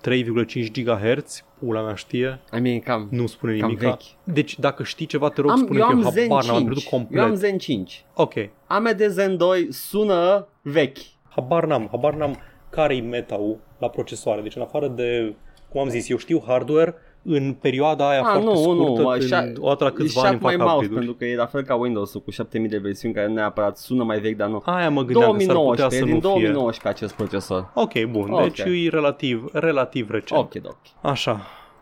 3,5 0.00 0.72
GHz, 0.72 1.44
pula 1.58 1.82
mea 1.82 1.94
știe, 1.94 2.40
I 2.56 2.60
mean, 2.60 2.78
cam... 2.80 3.08
nu 3.10 3.26
spune 3.26 3.56
Cam 3.56 3.68
nimic. 3.68 3.82
vechi. 3.82 4.02
Deci 4.24 4.58
dacă 4.58 4.82
știi 4.82 5.06
ceva, 5.06 5.28
te 5.28 5.40
rog, 5.40 5.50
Am, 5.50 5.56
spune 5.56 5.78
eu 5.78 5.86
că 5.86 5.92
am 5.92 6.02
eu 6.02 6.10
Zen 6.10 6.28
habar 6.28 6.44
n-am, 6.44 6.54
am 6.54 6.60
5. 6.60 6.66
pierdut 6.66 6.82
Eu 6.92 6.98
complet. 6.98 7.22
am 7.22 7.34
Zen 7.34 7.58
5. 7.58 8.04
Ok, 8.14 8.32
AMD 8.66 9.02
Zen 9.08 9.36
2 9.36 9.72
sună 9.72 10.48
vechi. 10.62 10.98
habar 11.28 11.66
n-am, 11.66 11.88
habar 11.90 12.14
n-am 12.14 12.36
care-i 12.70 13.00
meta-ul 13.00 13.58
la 13.78 13.88
procesoare. 13.88 14.40
Deci 14.42 14.56
în 14.56 14.62
afară 14.62 14.88
de, 14.88 15.34
cum 15.68 15.80
am 15.80 15.88
zis, 15.88 16.08
eu 16.08 16.16
știu 16.16 16.42
hardware, 16.46 16.94
în 17.24 17.52
perioada 17.60 18.08
aia 18.08 18.18
Ah, 18.18 18.24
foarte 18.24 18.44
nu, 18.44 18.54
scurtă, 18.54 18.82
nu, 18.82 18.92
când, 18.94 19.06
așa- 19.32 19.52
o 19.58 19.68
dată 19.68 19.84
la 19.84 19.90
câțiva 19.90 20.20
Shut 20.20 20.24
ani 20.24 20.34
my 20.34 20.40
fac 20.42 20.56
mouth, 20.56 20.70
upgrade-uri. 20.72 20.94
pentru 20.94 21.14
că 21.14 21.24
e 21.24 21.36
la 21.36 21.46
fel 21.46 21.62
ca 21.62 21.74
Windows-ul 21.74 22.20
cu 22.20 22.30
7000 22.30 22.68
de 22.68 22.78
versiuni 22.78 23.14
care 23.14 23.26
nu 23.26 23.32
neapărat 23.34 23.76
sună 23.76 24.04
mai 24.04 24.18
vechi, 24.20 24.36
dar 24.36 24.48
nu. 24.48 24.62
Aia 24.64 24.90
mă 24.90 25.02
gândeam 25.02 25.32
că 25.36 25.38
s-ar 25.42 25.54
putea 25.56 25.86
2019, 25.88 25.96
să 25.96 26.02
e 26.02 26.04
din 26.04 26.14
nu 26.14 26.20
fie. 26.20 26.28
2019 26.30 26.88
acest 27.04 27.14
procesor. 27.14 27.70
Ok, 27.74 28.04
bun, 28.10 28.30
Ok. 28.32 28.42
deci 28.42 28.58
e 28.58 28.88
relativ, 28.88 29.48
relativ 29.52 30.10
recent. 30.10 30.40
Ok, 30.40 30.52
doc. 30.54 30.76
Așa, 31.00 31.40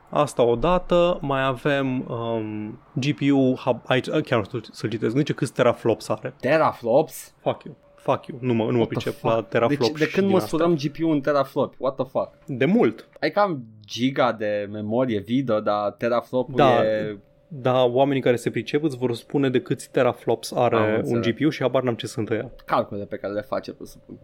asta 0.08 0.42
odată, 0.42 1.18
mai 1.20 1.44
avem 1.46 2.04
um, 2.08 2.78
GPU, 2.92 3.54
hub, 3.64 3.80
aici 3.86 4.08
chiar 4.08 4.38
nu 4.38 4.44
știu 4.44 4.60
să-l 4.70 4.90
citesc, 4.90 5.12
nu 5.12 5.18
zice 5.18 5.32
câți 5.32 5.52
teraflops 5.52 6.08
are. 6.08 6.34
Teraflops? 6.40 7.34
Fuck 7.42 7.64
you, 7.64 7.76
fuck 8.02 8.26
you, 8.26 8.38
nu 8.40 8.54
mă, 8.54 8.64
nu 8.64 8.70
mă 8.70 8.76
What 8.76 8.88
the 8.88 8.94
pricep 8.98 9.12
fuck? 9.20 9.34
la 9.34 9.42
teraflops 9.42 9.86
Deci, 9.88 9.98
de 9.98 10.04
și 10.04 10.12
când 10.14 10.26
din 10.26 10.34
măsurăm 10.36 10.74
GPU 10.76 11.08
în 11.08 11.20
teraflop? 11.20 11.74
What 11.78 11.94
the 11.94 12.04
fuck? 12.04 12.32
astea. 12.40 12.56
De 12.56 12.64
mult, 12.64 13.08
Ai 13.20 13.30
cam 13.30 13.64
giga 13.86 14.32
de 14.32 14.68
memorie 14.70 15.18
video, 15.18 15.60
dar 15.60 15.90
teraflopul 15.90 16.54
Da. 16.56 16.84
e... 16.84 17.16
dar 17.48 17.88
oamenii 17.90 18.22
care 18.22 18.36
se 18.36 18.50
pricep 18.50 18.82
îți 18.82 18.96
vor 18.96 19.14
spune 19.14 19.50
de 19.50 19.60
câți 19.60 19.90
teraflops 19.90 20.52
Am 20.52 20.58
are 20.62 20.76
un 20.76 21.14
înțeles. 21.14 21.36
GPU 21.38 21.48
și 21.48 21.60
habar 21.62 21.82
n-am 21.82 21.94
ce 21.94 22.06
sunt 22.06 22.30
ăia. 22.30 22.50
calcule 22.64 23.04
pe 23.04 23.16
care 23.16 23.32
le 23.32 23.40
face, 23.40 23.72
presupun. 23.72 24.18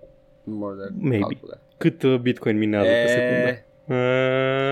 Număr 0.45 0.75
de 0.77 0.89
Maybe. 0.99 1.19
calcule. 1.19 1.61
Cât 1.77 2.03
uh, 2.03 2.19
Bitcoin 2.19 2.59
minează 2.59 2.89
pe 2.89 3.07
secundă? 3.07 3.65
E, 3.89 3.95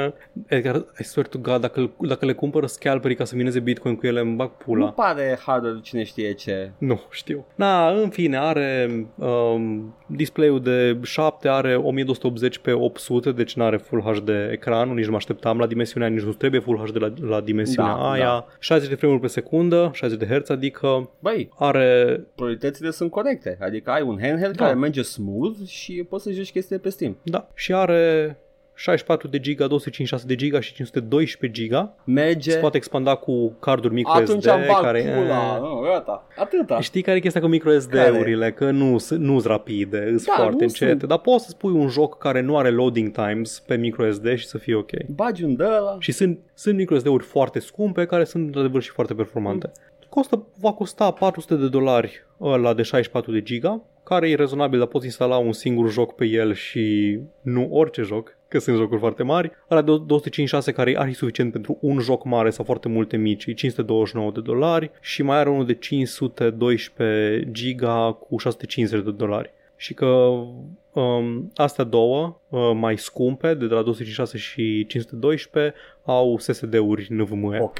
Uh, 0.07 0.13
Edgar, 0.47 0.85
I 1.01 1.03
swear 1.05 1.27
to 1.29 1.39
God, 1.39 1.61
dacă, 1.61 1.91
dacă 2.01 2.25
le 2.25 2.33
cumpără 2.33 2.67
scalperii 2.67 3.17
ca 3.17 3.25
să 3.25 3.37
mineze 3.37 3.61
Bitcoin 3.61 3.97
cu 3.97 4.07
ele, 4.07 4.21
îmi 4.21 4.35
bag 4.35 4.51
pula. 4.51 4.85
nu 4.85 4.91
pare 4.93 5.39
hardware 5.47 5.79
cine 5.83 6.05
știe 6.05 6.33
ce. 6.33 6.71
Nu 6.79 7.01
știu. 7.11 7.47
Na, 7.55 7.89
în 7.91 8.09
fine, 8.09 8.39
are 8.39 8.91
um, 9.15 9.95
display-ul 10.07 10.61
de 10.63 10.99
7, 11.03 11.49
are 11.49 11.75
1280 11.77 12.59
pe 12.59 12.73
800, 12.73 13.33
deci 13.33 13.55
nu 13.57 13.65
are 13.65 13.77
Full 13.77 14.01
HD 14.03 14.29
ecranul, 14.51 14.95
nici 14.95 15.05
nu 15.05 15.11
mă 15.11 15.17
așteptam 15.17 15.59
la 15.59 15.67
dimensiunea, 15.67 16.09
aia, 16.09 16.17
nici 16.17 16.27
nu 16.27 16.33
trebuie 16.33 16.61
Full 16.61 16.77
HD 16.87 16.97
la, 17.03 17.13
la 17.29 17.41
dimensiunea 17.41 17.93
Da, 17.95 18.11
aia. 18.11 18.25
da. 18.25 18.47
60 18.59 18.89
de 18.89 18.95
frame-uri 18.95 19.23
pe 19.23 19.29
secundă, 19.29 19.91
60 19.93 20.19
de 20.29 20.35
Hz, 20.39 20.51
adică 20.51 21.11
Băi, 21.21 21.49
are 21.59 22.21
prioritățile 22.35 22.91
sunt 22.91 23.11
corecte. 23.11 23.59
Adică 23.61 23.91
ai 23.91 24.03
un 24.03 24.19
handheld 24.21 24.57
Da. 24.57 24.65
care 24.65 24.77
merge 24.79 25.03
smooth 25.03 25.57
și 25.67 26.07
poți 26.09 26.23
să 26.23 26.31
joci 26.31 26.51
chestii 26.53 26.79
pe 26.79 26.89
Steam. 26.89 27.17
da, 27.23 27.49
și 27.55 27.75
are 27.75 28.39
64 28.75 29.29
de 29.29 29.41
giga, 29.41 29.67
256 29.67 30.27
de 30.27 30.35
giga 30.35 30.61
și 30.61 30.75
512 30.75 31.61
giga. 31.61 31.95
Merge... 32.05 32.51
Se 32.51 32.59
poate 32.59 32.77
expanda 32.77 33.15
cu 33.15 33.57
carduri 33.61 33.95
micro 33.95 34.13
Atunci 34.13 34.43
SD 34.43 34.49
am 34.49 34.61
bag 34.69 34.83
care 34.83 35.01
pula. 35.01 35.59
Nu, 35.59 35.81
gata. 35.81 36.27
Atâta. 36.37 36.81
Știi 36.81 37.03
care 37.03 37.17
e 37.17 37.21
chestia 37.21 37.41
cu 37.41 37.47
microSD-urile? 37.47 38.53
Că 38.53 38.71
nu 38.71 38.99
sunt 38.99 39.45
rapide, 39.45 40.07
sunt 40.07 40.25
Da, 40.25 40.33
foarte 40.37 40.57
nu 40.57 40.63
încete, 40.63 40.91
sunt. 40.91 41.05
dar 41.05 41.19
poți 41.19 41.45
să 41.45 41.51
spui 41.51 41.73
un 41.73 41.89
joc 41.89 42.19
care 42.19 42.41
nu 42.41 42.59
are 42.59 42.71
loading 42.71 43.11
times 43.11 43.63
pe 43.67 43.77
microSD 43.77 44.35
și 44.35 44.47
să 44.47 44.59
fie 44.59 44.75
ok. 44.75 44.91
Bagi 45.15 45.45
un 45.45 45.57
de 45.57 45.65
ăla. 45.65 45.97
Și 45.99 46.13
sunt, 46.13 46.39
sunt 46.55 46.77
microSD-uri 46.77 47.25
foarte 47.25 47.59
scumpe 47.59 48.05
care 48.07 48.25
sunt 48.25 48.45
într-adevăr 48.45 48.83
și 48.83 48.91
foarte 48.91 49.15
performante. 49.15 49.73
Costă, 50.09 50.47
va 50.61 50.73
costa 50.73 51.11
400 51.11 51.55
de 51.55 51.69
dolari 51.69 52.27
ăla 52.41 52.75
de 52.75 52.83
64 52.83 53.33
de 53.33 53.43
giga, 53.43 53.83
care 54.05 54.31
e 54.31 54.35
rezonabil, 54.35 54.79
dar 54.79 54.89
poți 54.89 55.05
instala 55.05 55.37
un 55.37 55.53
singur 55.53 55.91
joc 55.91 56.15
pe 56.15 56.25
el 56.25 56.55
și 56.55 57.19
nu 57.41 57.69
orice 57.71 58.03
joc, 58.03 58.37
că 58.55 58.61
sunt 58.61 58.77
jocuri 58.77 59.01
foarte 59.01 59.23
mari. 59.23 59.51
Ăla 59.71 59.83
de 59.83 59.87
256 59.87 60.73
care 60.73 60.91
e 60.91 60.99
arhi 60.99 61.13
suficient 61.13 61.53
pentru 61.53 61.79
un 61.81 61.99
joc 61.99 62.25
mare 62.25 62.51
sau 62.51 62.65
foarte 62.65 62.89
multe 62.89 63.17
mici, 63.17 63.45
e 63.47 63.53
529 63.53 64.31
de 64.31 64.41
dolari 64.41 64.91
și 65.01 65.23
mai 65.23 65.37
are 65.37 65.49
unul 65.49 65.67
de 65.67 65.75
512 65.75 67.49
giga 67.53 68.13
cu 68.13 68.37
650 68.37 69.05
de 69.05 69.11
dolari. 69.11 69.53
Și 69.77 69.95
că 69.95 70.07
um, 70.07 71.51
astea 71.55 71.85
două, 71.85 72.41
uh, 72.49 72.71
mai 72.75 72.99
scumpe, 72.99 73.55
de 73.55 73.65
la 73.65 73.83
256 73.83 74.39
și 74.39 74.87
512, 74.87 75.75
au 76.05 76.39
SSD-uri 76.39 77.07
NVMe. 77.11 77.59
Ok. 77.61 77.79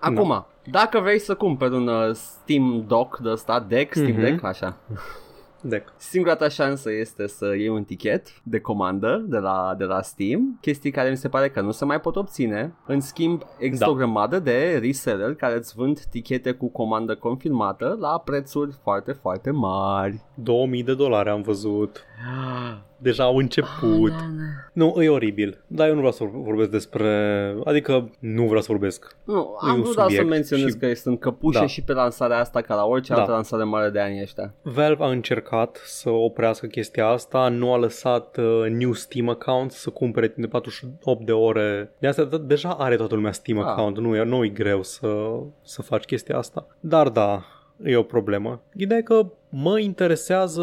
Acum, 0.00 0.46
dacă 0.70 1.00
vrei 1.00 1.18
să 1.18 1.34
cumperi 1.34 1.74
un 1.74 1.86
uh, 1.88 2.14
Steam 2.14 2.84
Dock 2.88 3.18
de 3.18 3.28
ăsta, 3.28 3.66
deck, 3.68 3.94
Steam 3.94 4.10
Mhm. 4.10 4.20
Deck, 4.20 4.44
așa. 4.44 4.76
Deck. 5.68 5.92
Singura 5.96 6.34
ta 6.34 6.48
șansă 6.48 6.90
este 6.92 7.26
să 7.26 7.46
iei 7.46 7.68
un 7.68 7.84
tichet 7.84 8.40
de 8.42 8.60
comandă 8.60 9.24
de 9.28 9.38
la, 9.38 9.74
de 9.78 9.84
la 9.84 10.02
Steam, 10.02 10.58
chestii 10.60 10.90
care 10.90 11.10
mi 11.10 11.16
se 11.16 11.28
pare 11.28 11.50
că 11.50 11.60
nu 11.60 11.70
se 11.70 11.84
mai 11.84 12.00
pot 12.00 12.16
obține. 12.16 12.74
În 12.86 13.00
schimb, 13.00 13.42
există 13.58 13.84
Da. 13.84 13.90
o 13.90 13.94
grămadă 13.94 14.38
de 14.38 14.78
reseller 14.82 15.34
care 15.34 15.56
îți 15.56 15.74
vând 15.74 16.00
tichete 16.00 16.52
cu 16.52 16.68
comandă 16.70 17.14
confirmată 17.14 17.96
la 18.00 18.22
prețuri 18.24 18.72
foarte, 18.82 19.12
foarte 19.12 19.50
mari. 19.50 20.20
2000 20.34 20.82
de 20.82 20.94
dolari 20.94 21.28
am 21.28 21.42
văzut. 21.42 22.04
Deja 22.98 23.24
au 23.24 23.36
început. 23.36 24.12
Nu, 24.72 25.02
e 25.02 25.08
oribil. 25.08 25.60
Dar 25.66 25.86
eu 25.86 25.92
nu 25.92 25.98
vreau 25.98 26.12
să 26.12 26.24
vorbesc 26.32 26.70
despre... 26.70 27.08
Adică 27.64 28.10
nu 28.18 28.44
vreau 28.44 28.60
să 28.60 28.66
vorbesc. 28.70 29.16
Nu, 29.24 29.56
E 29.66 29.68
am 29.68 29.74
un 29.76 29.82
vrut 29.82 29.94
doar 29.94 30.06
să 30.08 30.14
subiect 30.14 30.28
menționez 30.28 30.72
și- 30.72 30.78
că 30.78 30.94
sunt 30.94 31.20
căpușe 31.20 31.58
Da. 31.58 31.66
și 31.66 31.82
pe 31.82 31.92
lansarea 31.92 32.38
asta 32.38 32.60
ca 32.60 32.74
la 32.74 32.84
orice 32.84 33.12
Da. 33.12 33.18
altă 33.20 33.32
lansare 33.32 33.62
mare 33.62 33.90
de 33.90 34.00
anii 34.00 34.22
ăștia. 34.22 34.54
Valve 34.62 35.04
a 35.04 35.08
încercat 35.08 35.80
să 35.84 36.10
oprească 36.10 36.66
chestia 36.66 37.06
asta, 37.06 37.48
nu 37.48 37.72
a 37.72 37.76
lăsat 37.78 38.36
uh, 38.36 38.70
new 38.70 38.92
Steam 38.92 39.28
account 39.28 39.70
să 39.72 39.90
cumpere 39.90 40.26
timp 40.26 40.40
de 40.40 40.46
48 40.46 41.24
de 41.26 41.32
ore. 41.32 41.92
De 41.98 42.06
asta 42.06 42.24
de- 42.24 42.38
deja 42.38 42.68
are 42.70 42.96
toată 42.96 43.14
lumea 43.14 43.32
Steam 43.32 43.58
Ah. 43.58 43.64
account, 43.64 43.98
nu 43.98 44.16
e, 44.16 44.22
nu 44.24 44.44
e 44.44 44.48
greu 44.48 44.82
să, 44.82 45.08
să 45.62 45.82
faci 45.82 46.04
chestia 46.04 46.36
asta. 46.38 46.66
Dar 46.80 47.08
da, 47.08 47.42
e 47.84 47.96
o 47.96 48.02
problemă. 48.02 48.60
Ideea 48.76 48.98
e 48.98 49.02
că 49.02 49.26
mă 49.48 49.78
interesează 49.78 50.62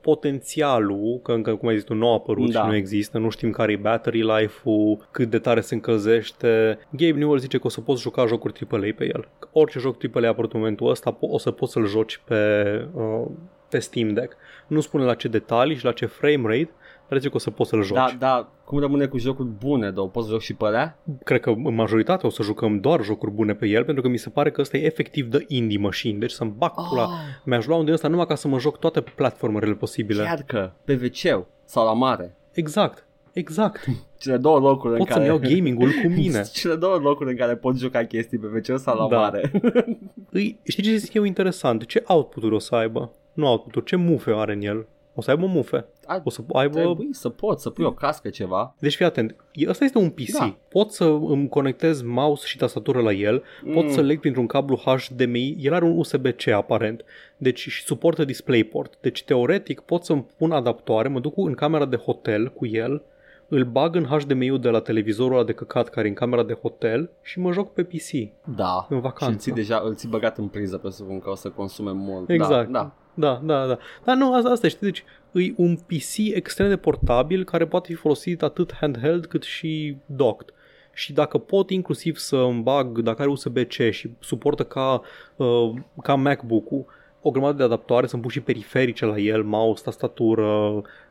potențialul, 0.00 1.20
că 1.22 1.32
încă, 1.32 1.54
cum 1.54 1.68
ai 1.68 1.74
zis 1.74 1.84
tu, 1.84 1.94
nu 1.94 2.08
a 2.08 2.12
apărut 2.12 2.52
Da. 2.52 2.60
și 2.60 2.66
nu 2.66 2.74
există, 2.74 3.18
nu 3.18 3.28
știm 3.30 3.50
care 3.50 3.72
e 3.72 3.76
battery 3.76 4.22
life-ul, 4.22 5.08
cât 5.10 5.30
de 5.30 5.38
tare 5.38 5.60
se 5.60 5.74
încălzește. 5.74 6.78
Gabe 6.90 7.18
Newell 7.18 7.38
zice 7.38 7.58
că 7.58 7.66
o 7.66 7.70
să 7.70 7.80
poți 7.80 8.02
juca 8.02 8.26
jocuri 8.26 8.66
AAA 8.70 8.88
pe 8.96 9.04
el. 9.04 9.28
Că 9.38 9.48
Orice 9.52 9.78
joc 9.78 9.96
AAA 10.14 10.28
apărut 10.28 10.52
în 10.52 10.58
momentul 10.58 10.90
ăsta, 10.90 11.16
po- 11.16 11.30
o 11.30 11.38
să 11.38 11.50
poți 11.50 11.72
să-l 11.72 11.86
joci 11.86 12.20
pe, 12.24 12.64
uh, 12.94 13.26
pe 13.68 13.78
Steam 13.78 14.08
Deck. 14.08 14.36
Nu 14.66 14.80
spune 14.80 15.04
la 15.04 15.14
ce 15.14 15.28
detalii 15.28 15.76
și 15.76 15.84
la 15.84 15.92
ce 15.92 16.06
frame 16.06 16.42
rate, 16.42 16.70
dar 17.10 17.18
zice 17.18 17.30
că 17.30 17.36
o 17.36 17.38
să 17.38 17.50
poți 17.50 17.70
să-l 17.70 17.82
joci. 17.82 17.96
Da, 17.96 18.10
da, 18.18 18.48
cum 18.64 18.78
rămâne 18.78 19.06
cu 19.06 19.18
jocuri 19.18 19.48
bune, 19.48 19.90
două, 19.90 20.08
poți 20.08 20.26
să 20.26 20.32
joc 20.32 20.40
și 20.40 20.54
pe 20.54 20.64
alea? 20.64 20.98
Cred 21.24 21.40
că 21.40 21.50
în 21.50 21.74
majoritate 21.74 22.26
o 22.26 22.30
să 22.30 22.42
jucăm 22.42 22.80
doar 22.80 23.02
jocuri 23.04 23.30
bune 23.32 23.54
pe 23.54 23.66
el, 23.66 23.84
pentru 23.84 24.02
că 24.02 24.08
mi 24.08 24.16
se 24.18 24.28
pare 24.30 24.50
că 24.50 24.60
ăsta 24.60 24.76
e 24.76 24.84
efectiv 24.84 25.26
de 25.26 25.44
indie 25.48 25.78
machine. 25.78 26.18
Deci 26.18 26.30
să-mi 26.30 26.54
bag 26.56 26.72
pula. 26.88 27.02
Oh, 27.02 27.08
Mi-aș 27.44 27.66
lua 27.66 27.76
un 27.76 27.84
din 27.84 27.92
ăsta 27.92 28.08
numai 28.08 28.26
ca 28.26 28.34
să 28.34 28.48
mă 28.48 28.58
joc 28.58 28.78
toate 28.78 29.00
platformerele 29.00 29.74
posibile. 29.74 30.22
chiar 30.22 30.42
că 30.46 30.70
pe 30.84 31.00
wc 31.02 31.46
sau 31.64 31.84
la 31.86 31.92
mare. 31.92 32.36
Exact. 32.52 33.04
Exact. 33.32 33.84
Cele 34.20 34.36
două 34.36 34.58
locuri 34.58 34.96
Pot 34.96 35.06
în 35.08 35.12
să-mi 35.14 35.26
care... 35.26 35.38
iau 35.46 35.54
gaming-ul 35.54 35.90
cu 36.02 36.08
mine. 36.08 36.42
Cele 36.52 36.74
două 36.74 36.96
locuri 36.96 37.30
în 37.30 37.36
care 37.36 37.56
poți 37.56 37.78
juca 37.80 38.04
chestii 38.04 38.38
pe 38.38 38.46
wc 38.46 38.78
sau 38.78 38.96
la 38.98 39.08
Da. 39.08 39.18
mare. 39.18 39.50
Îi, 40.30 40.58
știi 40.64 40.82
ce 40.82 40.96
zic 40.96 41.14
eu 41.14 41.22
interesant? 41.24 41.86
Ce 41.86 42.02
output-uri 42.06 42.54
o 42.54 42.58
să 42.58 42.74
aibă? 42.74 43.12
Nu 43.32 43.46
output-uri, 43.46 43.84
ce 43.84 43.96
mufe 43.96 44.32
are 44.36 44.52
în 44.52 44.62
el? 44.62 44.86
O 45.20 45.22
să 45.22 45.30
aibă 45.30 45.46
mufe. 45.46 45.84
Ar 46.06 46.20
O 46.24 46.30
să 46.30 46.42
aibă... 46.52 46.74
trebui 46.78 47.08
să 47.10 47.28
poți 47.28 47.62
să 47.62 47.70
pui 47.70 47.84
o 47.84 47.92
cască 47.92 48.28
ceva. 48.28 48.74
Deci 48.78 48.96
fii 48.96 49.04
atent, 49.04 49.36
E- 49.52 49.68
ăsta 49.68 49.84
este 49.84 49.98
un 49.98 50.10
PC. 50.10 50.30
Da. 50.38 50.56
Pot 50.68 50.90
să 50.92 51.04
îmi 51.04 51.48
conectez 51.48 52.02
mouse 52.02 52.46
și 52.46 52.56
tastatură 52.56 53.00
la 53.00 53.12
el, 53.12 53.42
pot 53.74 53.84
Mm. 53.84 53.90
să 53.90 54.00
leg 54.00 54.20
printr-un 54.20 54.46
cablu 54.46 54.76
HDMI, 54.76 55.56
el 55.60 55.72
are 55.74 55.84
un 55.84 55.98
USB-C 55.98 56.46
aparent, 56.46 57.04
deci 57.36 57.68
și 57.68 57.82
suportă 57.82 58.24
DisplayPort. 58.24 58.98
Deci 59.00 59.24
teoretic 59.24 59.80
pot 59.80 60.04
să-mi 60.04 60.26
pun 60.38 60.50
adaptoare, 60.52 61.08
mă 61.08 61.20
duc 61.20 61.34
cu- 61.34 61.46
în 61.46 61.54
camera 61.54 61.84
de 61.86 61.96
hotel 61.96 62.48
cu 62.52 62.66
el, 62.66 63.02
îl 63.48 63.64
bag 63.64 63.94
în 63.94 64.04
HDMI-ul 64.04 64.60
de 64.60 64.68
la 64.68 64.80
televizorul 64.80 65.36
ăla 65.36 65.44
de 65.44 65.52
căcat 65.52 65.88
care 65.88 66.06
e 66.06 66.08
în 66.08 66.14
camera 66.16 66.42
de 66.42 66.58
hotel 66.62 67.10
și 67.22 67.38
mă 67.40 67.52
joc 67.52 67.72
pe 67.72 67.82
PC. 67.82 68.10
Da. 68.56 68.86
În 68.88 68.96
Și 68.96 69.02
vacanță. 69.02 69.32
îl 69.32 69.36
ții 69.38 69.52
deja, 69.52 69.82
îl 69.84 69.94
ții 69.94 70.08
băgat 70.08 70.38
în 70.38 70.48
priză, 70.48 70.76
presupun 70.78 71.18
că 71.20 71.30
o 71.30 71.34
să 71.34 71.48
consume 71.48 71.90
mult. 71.94 72.28
Exact. 72.30 72.70
Da, 72.70 72.78
da. 72.78 72.94
Da, 73.20 73.40
da, 73.44 73.66
da. 73.66 73.78
Dar 74.04 74.16
nu, 74.16 74.34
asta, 74.34 74.48
asta 74.48 74.68
știi, 74.68 74.86
deci 74.86 75.04
e 75.32 75.52
un 75.56 75.76
PC 75.76 76.16
extrem 76.34 76.68
de 76.68 76.76
portabil 76.76 77.44
care 77.44 77.66
poate 77.66 77.86
fi 77.92 77.94
folosit 77.94 78.42
atât 78.42 78.72
handheld 78.80 79.26
cât 79.26 79.42
și 79.42 79.96
docked. 80.06 80.54
Și 80.94 81.12
dacă 81.12 81.38
pot 81.38 81.70
inclusiv 81.70 82.16
să 82.16 82.36
îmi 82.36 82.62
bag, 82.62 82.98
dacă 82.98 83.22
are 83.22 83.30
USB-C 83.30 83.72
și 83.90 84.10
suportă 84.20 84.64
ca, 84.64 85.02
uh, 85.36 85.72
ca 86.02 86.14
MacBook-ul, 86.14 86.84
o 87.22 87.30
grămadă 87.30 87.56
de 87.56 87.62
adaptoare, 87.62 88.06
să-mi 88.06 88.22
pun 88.22 88.30
și 88.30 88.40
periferice 88.40 89.04
la 89.04 89.18
el, 89.18 89.42
mouse, 89.42 89.82
tastatură, 89.84 90.46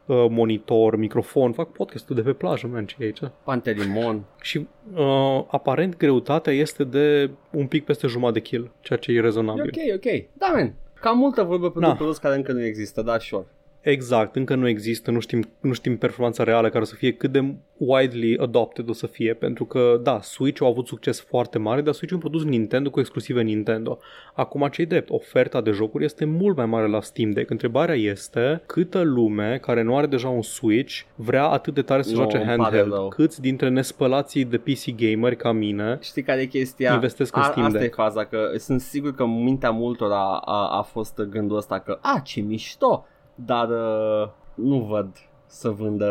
uh, 0.05 0.25
monitor, 0.29 0.95
microfon, 0.95 1.51
fac 1.51 1.71
podcastul 1.71 2.15
de 2.15 2.21
pe 2.21 2.33
plajă, 2.33 2.67
man, 2.67 2.85
ce 2.85 2.95
e 2.99 3.03
aici. 3.03 3.19
Pantelimon. 3.43 4.23
Și 4.41 4.67
uh, 4.93 5.43
aparent 5.47 5.97
greutatea 5.97 6.53
este 6.53 6.83
de 6.83 7.29
un 7.51 7.67
pic 7.67 7.85
peste 7.85 8.07
jumătate 8.07 8.39
de 8.39 8.45
kill, 8.45 8.71
ceea 8.81 8.99
ce 8.99 9.11
e 9.11 9.15
E 9.15 9.19
rezonabil. 9.21 9.63
ok, 9.63 9.95
ok. 9.95 10.23
Da, 10.33 10.47
man. 10.53 10.73
Cam 11.01 11.17
multă 11.17 11.43
vorbă 11.43 11.71
pe 11.71 11.79
Da. 11.79 11.87
un 11.87 11.95
produs 11.95 12.17
care 12.17 12.35
încă 12.35 12.51
nu 12.51 12.63
există, 12.63 13.01
da, 13.01 13.19
sure. 13.19 13.45
Exact, 13.81 14.35
încă 14.35 14.55
nu 14.55 14.67
există, 14.67 15.11
nu 15.11 15.19
știm, 15.19 15.49
nu 15.59 15.73
știm 15.73 15.97
performanța 15.97 16.43
reală 16.43 16.67
care 16.69 16.81
o 16.81 16.85
să 16.85 16.95
fie 16.95 17.11
cât 17.13 17.31
de 17.31 17.53
widely 17.77 18.37
adopted 18.37 18.89
o 18.89 18.93
să 18.93 19.07
fie, 19.07 19.33
pentru 19.33 19.65
că, 19.65 19.99
da, 20.03 20.19
Switch 20.21 20.61
a 20.63 20.65
avut 20.65 20.87
succes 20.87 21.21
foarte 21.21 21.57
mare, 21.57 21.81
dar 21.81 21.93
Switch 21.93 22.11
e 22.11 22.15
un 22.15 22.21
produs 22.21 22.43
Nintendo 22.43 22.89
cu 22.89 22.99
exclusive 22.99 23.41
Nintendo. 23.41 23.99
Acum, 24.33 24.67
ce 24.71 24.83
drept, 24.83 25.09
oferta 25.09 25.61
de 25.61 25.71
jocuri 25.71 26.03
este 26.05 26.25
mult 26.25 26.55
mai 26.57 26.65
mare 26.65 26.87
la 26.87 27.01
Steam 27.01 27.31
Deck. 27.31 27.49
Întrebarea 27.49 27.95
este 27.95 28.61
câtă 28.65 29.01
lume 29.01 29.57
care 29.61 29.81
nu 29.81 29.97
are 29.97 30.07
deja 30.07 30.27
un 30.29 30.41
Switch 30.41 31.01
vrea 31.15 31.47
atât 31.47 31.73
de 31.73 31.81
tare 31.81 32.01
să 32.01 32.09
Nu, 32.09 32.15
joace 32.15 32.37
îmi 32.37 32.45
pare 32.45 32.59
handheld. 32.61 32.91
rău. 32.91 33.07
Câți 33.07 33.41
dintre 33.41 33.69
nespălații 33.69 34.45
de 34.45 34.57
PC 34.57 34.95
gameri 34.95 35.35
ca 35.35 35.51
mine 35.51 35.97
Știi 36.01 36.23
care 36.23 36.41
e 36.41 36.45
chestia? 36.45 36.93
Investesc 36.93 37.35
în 37.35 37.43
Steam 37.43 37.65
Asta 37.65 37.79
Deck. 37.79 37.91
e 37.91 38.01
faza, 38.01 38.25
că 38.25 38.51
sunt 38.57 38.81
sigur 38.81 39.15
că 39.15 39.23
în 39.23 39.43
mintea 39.43 39.69
multora 39.71 40.37
a, 40.45 40.77
a 40.77 40.81
fost 40.81 41.21
gândul 41.21 41.57
ăsta 41.57 41.79
că, 41.79 41.97
a, 42.01 42.21
ce 42.23 42.41
mișto, 42.41 43.05
dar 43.45 43.69
uh, 43.69 44.29
nu 44.55 44.79
văd 44.79 45.07
să 45.45 45.69
vândă, 45.69 46.07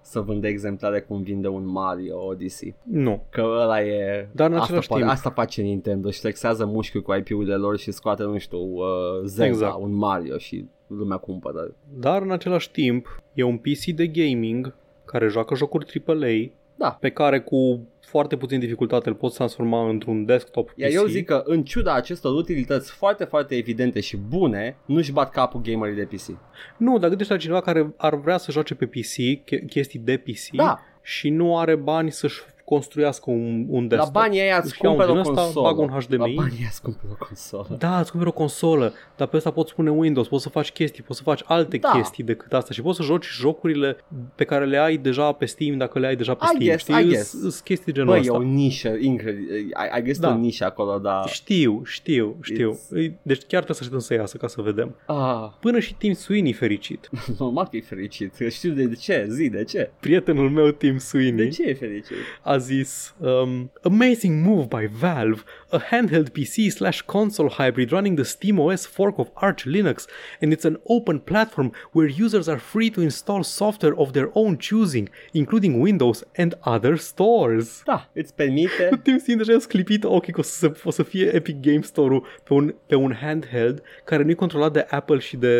să 0.00 0.20
vândă 0.20 0.46
exemplare 0.46 1.00
cum 1.00 1.22
vinde 1.22 1.48
un 1.48 1.66
Mario 1.66 2.24
Odyssey. 2.26 2.74
nu. 2.82 3.22
Că 3.30 3.40
ăla 3.40 3.82
e... 3.82 4.28
Dar 4.32 4.46
în 4.46 4.52
asta, 4.52 4.64
același 4.64 4.88
poate- 4.88 5.02
timp- 5.04 5.10
asta 5.12 5.30
face 5.30 5.62
Nintendo 5.62 6.10
și 6.10 6.20
flexează 6.20 6.64
mușchiul 6.66 7.02
cu 7.02 7.14
IP-urile 7.14 7.54
lor 7.54 7.78
și 7.78 7.90
scoate, 7.90 8.22
nu 8.22 8.38
știu, 8.38 8.58
uh, 8.58 8.84
Zelda, 9.24 9.46
Exact. 9.52 9.80
un 9.80 9.94
Mario 9.94 10.38
și 10.38 10.66
lumea 10.86 11.16
cumpără. 11.16 11.74
Dar 11.98 12.22
în 12.22 12.30
același 12.30 12.70
timp 12.70 13.22
e 13.34 13.42
un 13.42 13.56
PC 13.58 13.84
de 13.94 14.06
gaming 14.06 14.74
care 15.04 15.28
joacă 15.28 15.54
jocuri 15.54 16.02
AAA 16.06 16.50
Da. 16.76 16.96
pe 17.00 17.08
care 17.10 17.40
cu 17.40 17.86
foarte 18.06 18.36
puțin 18.36 18.58
dificultate 18.60 19.08
îl 19.08 19.14
poți 19.14 19.34
transforma 19.34 19.88
într-un 19.88 20.24
desktop 20.24 20.70
PC. 20.70 20.78
Iar 20.78 20.90
eu 20.92 21.04
zic 21.06 21.26
că 21.26 21.42
în 21.44 21.64
ciuda 21.64 21.94
acestor 21.94 22.34
utilități 22.34 22.92
foarte, 22.92 23.24
foarte 23.24 23.56
evidente 23.56 24.00
și 24.00 24.16
bune, 24.16 24.76
nu-și 24.86 25.12
bat 25.12 25.30
capul 25.30 25.60
gamerii 25.60 25.96
de 25.96 26.04
PC. 26.16 26.36
Nu, 26.76 26.98
dar 26.98 27.08
gândește 27.08 27.32
la 27.32 27.38
cineva 27.38 27.60
care 27.60 27.92
ar 27.96 28.14
vrea 28.14 28.36
să 28.36 28.52
joace 28.52 28.74
pe 28.74 28.86
PC, 28.86 29.42
che- 29.44 29.64
chestii 29.68 29.98
de 29.98 30.16
PC 30.16 30.50
Da, 30.52 30.80
și 31.02 31.30
nu 31.30 31.58
are 31.58 31.74
bani 31.76 32.10
să-și 32.10 32.40
construiască 32.74 33.30
un, 33.30 33.66
un 33.68 33.82
la 33.82 33.88
desktop. 33.88 34.12
banii 34.12 34.40
aia 34.40 34.56
îți 34.56 34.66
Își 34.66 34.80
ia 34.84 34.90
un 34.90 34.96
cumperi 34.96 35.18
o 35.18 35.22
din 35.22 35.30
ăsta, 35.30 35.42
consolă. 35.42 35.66
bag 35.68 35.78
un 35.78 35.88
HDMI. 36.00 36.16
La 36.18 36.42
banii 36.42 36.58
aia 36.58 36.68
îți 36.70 36.82
cumperi 36.82 37.12
o 37.12 37.24
consolă. 37.26 37.76
Da, 37.78 37.98
îți 38.00 38.10
cumperi 38.10 38.30
o 38.30 38.34
consolă, 38.34 38.92
dar 39.16 39.28
pe 39.28 39.36
asta 39.36 39.50
poți 39.50 39.74
pune 39.74 39.90
Windows, 39.90 40.28
poți 40.28 40.42
să 40.42 40.48
faci 40.48 40.70
chestii, 40.70 41.02
poți 41.02 41.18
să 41.18 41.24
faci 41.24 41.40
alte 41.44 41.76
Da. 41.76 41.90
chestii 41.90 42.24
decât 42.24 42.52
asta 42.52 42.72
și 42.72 42.82
poți 42.82 42.96
să 42.96 43.02
joci 43.02 43.26
jocurile 43.26 43.96
pe 44.34 44.44
care 44.44 44.64
le 44.66 44.78
ai 44.78 44.96
deja 44.96 45.32
pe 45.32 45.44
Steam 45.44 45.76
dacă 45.76 45.98
le 45.98 46.06
ai 46.06 46.16
deja 46.16 46.34
pe 46.34 46.44
I 46.44 46.46
Steam. 46.46 46.64
guess, 46.64 46.82
Știi? 46.82 46.94
I 46.94 47.02
Îs- 47.02 47.08
guess. 47.08 47.32
îs 47.42 47.60
chestii 47.60 47.92
de 47.92 47.98
genul 47.98 48.08
Băi, 48.14 48.18
e 48.18 48.20
ăsta. 48.22 48.34
o 48.36 48.42
nișă 48.42 48.96
incredibil. 49.00 49.70
Ai, 49.72 49.88
ai 49.88 50.02
găsit 50.02 50.22
Da. 50.22 50.28
o 50.30 50.36
nișă 50.36 50.64
acolo, 50.64 50.98
dar... 50.98 51.28
Știu, 51.28 51.82
știu, 51.84 52.36
știu. 52.42 52.72
It's- 52.74 52.88
Îi- 52.90 53.12
Deci 53.22 53.38
chiar 53.42 53.62
trebuie 53.62 53.76
să 53.76 53.82
așteptăm 53.82 53.98
să 53.98 54.14
iasă 54.14 54.36
ca 54.36 54.46
să 54.46 54.60
vedem. 54.62 54.96
Ah, 55.06 55.48
Până 55.60 55.78
și 55.78 55.94
Tim 55.94 56.12
Sweeney 56.12 56.52
fericit. 56.52 57.10
normal 57.38 57.66
că 57.70 57.76
e 57.76 57.80
fericit. 57.80 58.34
Știu 58.50 58.70
de 58.72 58.94
ce, 58.94 59.26
zi, 59.30 59.48
de 59.48 59.64
ce? 59.64 59.90
Prietenul 60.00 60.50
meu 60.50 60.68
Tim 60.70 60.92
De 60.92 60.98
Sweeney 60.98 61.50
ce 61.50 61.62
e 61.62 61.74
fericit? 61.74 62.16
a 62.42 62.56
zis 62.62 63.14
um, 63.20 63.70
Amazing 63.82 64.42
move 64.42 64.66
by 64.68 64.88
Valve, 65.02 65.44
a 65.70 65.78
handheld 65.78 66.28
PC 66.30 66.70
slash 66.70 67.02
console 67.02 67.50
hybrid 67.58 67.90
running 67.92 68.16
the 68.16 68.24
SteamOS 68.24 68.86
fork 68.86 69.18
of 69.18 69.28
Arch 69.34 69.64
Linux 69.66 70.06
and 70.40 70.52
it's 70.52 70.64
an 70.64 70.76
open 70.84 71.18
platform 71.20 71.72
where 71.92 72.24
users 72.24 72.46
are 72.48 72.58
free 72.58 72.90
to 72.90 73.00
install 73.00 73.42
software 73.42 73.96
of 73.98 74.12
their 74.12 74.30
own 74.34 74.56
choosing, 74.58 75.08
including 75.32 75.80
Windows 75.80 76.24
and 76.36 76.54
other 76.64 76.96
stores. 76.96 77.82
Da, 77.84 78.10
îți 78.12 78.34
permite... 78.34 79.00
Tim 79.02 79.18
Sweeney 79.18 79.44
deja 79.44 79.56
a 79.56 79.60
sclipit 79.60 80.04
ochii 80.04 80.32
că 80.32 80.40
o 80.40 80.42
să, 80.42 80.72
o 80.84 80.90
să 80.90 81.02
fie 81.02 81.34
Epic 81.34 81.60
Game 81.60 81.80
Store-ul 81.80 82.26
pe 82.44 82.54
un, 82.54 82.74
pe 82.86 82.94
un 82.94 83.14
handheld 83.20 83.82
care 84.04 84.22
nu 84.22 84.30
e 84.30 84.34
controlat 84.34 84.72
de 84.72 84.86
Apple 84.90 85.18
și 85.18 85.36
de... 85.36 85.56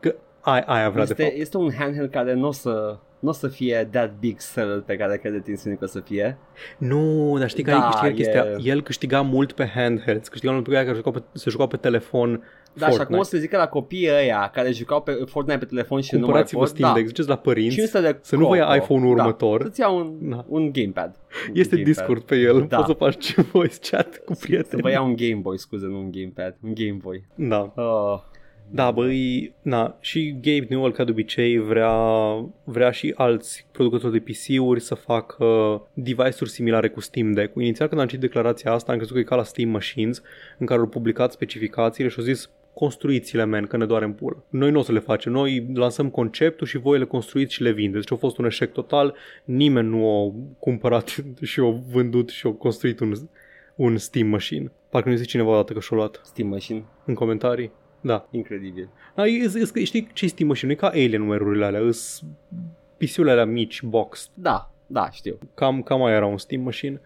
Că 0.00 0.14
ai, 0.40 0.62
aia 0.66 0.90
vrea 0.90 1.04
de 1.04 1.14
fapt. 1.14 1.28
Este, 1.28 1.40
este 1.40 1.56
un 1.56 1.72
handheld 1.78 2.10
care 2.10 2.34
nu 2.34 2.46
o 2.46 2.52
să, 2.52 2.98
n-o 3.18 3.32
să 3.32 3.48
fie 3.48 3.88
that 3.90 4.12
big 4.18 4.40
seller 4.40 4.80
pe 4.80 4.96
care 4.96 5.16
crede 5.16 5.40
Tim 5.40 5.54
că 5.74 5.84
o 5.84 5.86
să 5.86 6.00
fie. 6.00 6.38
Nu, 6.78 7.36
dar 7.38 7.48
știi 7.48 7.62
că 7.64 7.70
Da, 7.70 7.76
da, 7.78 7.84
câștiga 7.84 8.08
e- 8.08 8.12
chestia? 8.12 8.72
El 8.72 8.82
câștiga 8.82 9.20
mult 9.20 9.52
pe 9.52 9.66
handhelds, 9.74 10.28
câștiga 10.28 10.52
mult 10.52 10.64
pe 10.64 10.70
care 10.72 10.92
jucau 10.94 11.12
pe, 11.12 11.22
se 11.32 11.50
jucau 11.50 11.66
pe 11.66 11.76
telefon 11.76 12.30
Da, 12.30 12.40
și 12.72 12.96
Fortnite. 12.96 13.02
acum 13.02 13.18
o 13.18 13.22
să 13.22 13.36
zică 13.38 13.56
la 13.56 13.66
copiii 13.66 14.08
ăia 14.10 14.50
care 14.54 14.70
jucau 14.72 15.02
pe 15.02 15.12
Fortnite 15.26 15.58
pe 15.58 15.64
telefon 15.64 16.00
și 16.00 16.08
nu 16.14 16.18
mai 16.18 16.26
Cumpărați-vă 16.26 16.60
pot. 16.60 16.68
Steam 16.68 16.88
da. 16.88 16.94
Deck, 16.94 17.06
ziceți 17.06 17.28
la 17.28 17.36
părinți, 17.36 17.74
500 17.74 18.00
de 18.00 18.18
să 18.22 18.36
nu 18.36 18.46
vă 18.48 18.56
ia 18.56 18.64
coco. 18.64 18.76
iPhone-ul 18.76 19.16
da. 19.16 19.22
următor. 19.22 19.62
Să-ți 19.62 19.80
ia 19.80 19.88
un, 19.88 20.16
Da. 20.20 20.44
un 20.48 20.72
gamepad. 20.72 21.14
Un 21.48 21.54
este 21.54 21.76
gamepad. 21.76 21.94
Discord 21.94 22.22
pe 22.22 22.36
el, 22.36 22.66
Da. 22.68 22.76
poți 22.76 22.88
să 22.88 22.94
faci 22.96 23.34
voice 23.52 23.78
chat 23.90 24.22
cu 24.24 24.34
Să 24.34 24.44
prieteni. 24.46 24.82
vă 24.82 24.90
ia 24.90 25.00
un 25.02 25.16
Game 25.16 25.40
Boy, 25.40 25.58
scuze, 25.58 25.86
nu 25.86 25.98
un 25.98 26.10
gamepad, 26.10 26.56
un 26.64 26.72
Game 26.74 26.98
Boy. 27.02 27.26
Da. 27.34 27.72
Oh, 27.76 28.20
Da, 28.70 28.90
băi, 28.90 29.54
na, 29.62 29.96
și 30.00 30.36
Gabe 30.40 30.66
Newell, 30.68 30.92
ca 30.92 31.04
de 31.04 31.10
obicei, 31.10 31.58
vrea, 31.58 31.92
vrea 32.64 32.90
și 32.90 33.14
alți 33.16 33.66
producători 33.72 34.12
de 34.12 34.32
PC-uri 34.32 34.80
să 34.80 34.94
facă 34.94 35.46
device-uri 35.94 36.50
similare 36.50 36.88
cu 36.88 37.00
Steam 37.00 37.32
Deck. 37.32 37.54
Inițial 37.54 37.88
când 37.88 38.00
am 38.00 38.06
citit 38.06 38.22
declarația 38.22 38.72
asta, 38.72 38.92
am 38.92 38.98
crezut 38.98 39.14
că 39.14 39.20
e 39.20 39.24
ca 39.24 39.36
la 39.36 39.42
Steam 39.42 39.70
Machines, 39.70 40.22
în 40.58 40.66
care 40.66 40.80
au 40.80 40.86
publicat 40.86 41.32
specificațiile 41.32 42.10
și 42.10 42.18
au 42.18 42.24
zis 42.24 42.50
construiți-le, 42.74 43.44
men, 43.44 43.66
că 43.66 43.76
ne 43.76 43.86
doare 43.86 44.04
în 44.04 44.12
pulă. 44.12 44.44
Noi 44.48 44.70
nu 44.70 44.78
o 44.78 44.82
să 44.82 44.92
le 44.92 44.98
facem, 44.98 45.32
noi 45.32 45.66
lansăm 45.74 46.10
conceptul 46.10 46.66
și 46.66 46.78
voi 46.78 46.98
le 46.98 47.04
construiți 47.04 47.54
și 47.54 47.62
le 47.62 47.72
vindeți. 47.72 48.06
Deci 48.06 48.16
a 48.16 48.20
fost 48.20 48.38
un 48.38 48.44
eșec 48.44 48.72
total, 48.72 49.14
nimeni 49.44 49.88
nu 49.88 50.08
a 50.10 50.32
cumpărat 50.58 51.08
și 51.42 51.60
a 51.60 51.80
vândut 51.92 52.28
și 52.28 52.46
a 52.46 52.50
construit 52.50 53.00
un, 53.00 53.12
un 53.74 53.96
Steam 53.96 54.28
Machine. 54.28 54.72
Parcă 54.90 55.08
nu 55.08 55.14
zice 55.14 55.28
cineva 55.28 55.50
odată 55.50 55.72
că 55.72 55.80
și-a 55.80 55.96
luat 55.96 56.20
Steam 56.24 56.48
Machine. 56.48 56.84
în 57.04 57.14
comentarii. 57.14 57.70
Da. 58.00 58.26
Incredibil. 58.30 58.88
Da, 59.14 59.26
e, 59.26 59.50
e, 59.54 59.68
e, 59.74 59.84
știi 59.84 60.08
ce 60.12 60.26
Steam 60.26 60.48
Machine? 60.48 60.72
Nu 60.72 60.78
e 60.78 60.80
ca 60.80 60.86
Alien 60.86 61.20
numerurile 61.20 61.64
alea, 61.64 61.80
îs 61.80 62.22
pisiule 62.96 63.30
alea 63.30 63.44
mici, 63.44 63.82
box. 63.82 64.30
Da, 64.34 64.70
da, 64.86 65.10
știu. 65.10 65.38
Cam, 65.54 65.82
cam 65.82 66.00
mai 66.00 66.12
era 66.12 66.26
un 66.26 66.38
Steam 66.38 66.62
Machine. 66.62 67.00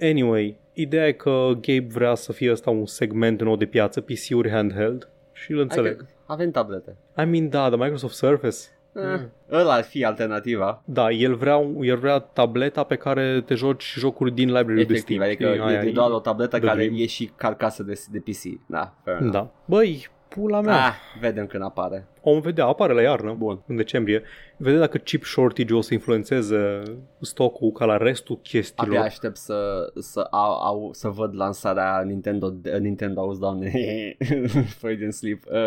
Anyway, 0.00 0.56
ideea 0.72 1.06
e 1.06 1.12
că 1.12 1.50
Gabe 1.52 1.86
vrea 1.88 2.14
să 2.14 2.32
fie 2.32 2.50
ăsta 2.50 2.70
un 2.70 2.86
segment 2.86 3.42
nou 3.42 3.56
de 3.56 3.66
piață, 3.66 4.00
PC-uri 4.00 4.50
handheld 4.50 5.08
și 5.32 5.52
îl 5.52 5.58
înțeleg. 5.58 5.92
Adică 5.92 6.08
avem 6.26 6.50
tablete. 6.50 6.96
I 7.16 7.24
mean, 7.24 7.48
da, 7.48 7.68
the 7.68 7.76
Microsoft 7.76 8.14
Surface. 8.14 8.56
Eh, 8.94 9.20
ăla 9.50 9.72
ar 9.72 9.82
fi 9.82 10.04
alternativa. 10.04 10.82
Da, 10.84 11.10
el 11.10 11.34
vrea, 11.34 11.66
el 11.80 11.96
vrea 11.96 12.18
tableta 12.18 12.82
pe 12.82 12.96
care 12.96 13.40
te 13.40 13.54
joci 13.54 13.94
jocuri 13.98 14.32
din 14.34 14.46
library 14.46 14.74
de 14.74 14.80
Efectiv, 14.80 15.16
Steam. 15.16 15.22
adică 15.22 15.48
știi? 15.48 15.60
Aia 15.60 15.82
e, 15.82 15.88
e 15.88 15.92
doar 15.92 16.10
o 16.10 16.18
tabletă 16.18 16.56
the 16.58 16.66
care 16.66 16.78
dream. 16.84 17.00
e 17.00 17.06
și 17.06 17.30
carcasă 17.36 17.82
de, 17.82 18.02
de 18.10 18.18
PC. 18.18 18.66
Da, 18.66 18.94
fair 19.04 19.16
enough. 19.16 19.32
Da. 19.32 19.50
Băi, 19.64 20.08
pula 20.28 20.60
mea. 20.60 20.86
Ah, 20.86 20.94
vedem 21.20 21.46
când 21.46 21.62
apare. 21.62 22.06
Om 22.20 22.40
vedea, 22.40 22.66
apare 22.66 22.92
la 22.92 23.00
iarnă, 23.02 23.34
Bun. 23.38 23.62
în 23.66 23.76
decembrie. 23.76 24.22
Vedem 24.56 24.78
dacă 24.78 24.98
chip 24.98 25.24
shortage 25.24 25.74
o 25.74 25.80
să 25.80 25.94
influențeze 25.94 26.82
stocul 27.20 27.70
ca 27.70 27.84
la 27.84 27.96
restul 27.96 28.38
chestiilor. 28.42 28.96
Abia 28.96 29.06
aștept 29.06 29.36
să, 29.36 29.90
să, 29.98 30.20
au, 30.30 30.52
au, 30.52 30.90
să 30.92 31.08
văd 31.08 31.34
lansarea 31.34 32.02
Nintendo, 32.06 32.54
Nintendo 32.80 33.20
auzi, 33.20 33.40
doamne, 33.40 33.72
Freudian 34.78 35.10
Sleep, 35.10 35.42
uh, 35.46 35.58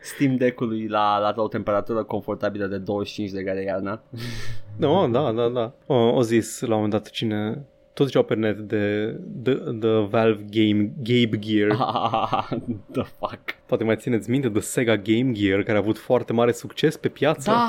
Steam 0.14 0.36
Deck-ului 0.36 0.86
la, 0.88 1.18
la 1.18 1.34
o 1.36 1.48
temperatură 1.48 2.02
confortabilă 2.02 2.66
de 2.66 2.78
25 2.78 3.30
de 3.30 3.42
grade 3.42 3.62
iarna. 3.62 4.02
No, 4.76 5.06
da, 5.06 5.32
da, 5.32 5.48
da. 5.48 5.72
O, 5.86 5.94
o 5.94 6.22
zis 6.22 6.60
la 6.60 6.66
un 6.66 6.74
moment 6.74 6.92
dat 6.92 7.10
cine 7.10 7.66
tot 7.92 8.06
ziceau 8.06 8.22
pe 8.22 8.34
net 8.34 8.58
de 8.58 9.14
the, 9.42 9.54
the 9.54 10.06
Valve 10.08 10.44
Game 10.50 10.92
Gabe 11.02 11.36
Gear. 11.38 11.76
The 12.92 13.02
fuck. 13.18 13.40
Poate 13.66 13.84
mai 13.84 13.96
țineți 13.96 14.30
minte 14.30 14.48
de 14.48 14.60
Sega 14.60 14.96
Game 14.96 15.32
Gear 15.32 15.62
care 15.62 15.76
a 15.76 15.80
avut 15.80 15.98
foarte 15.98 16.32
mare 16.32 16.52
succes 16.52 16.96
pe 16.96 17.08
piață. 17.08 17.50
Da, 17.50 17.68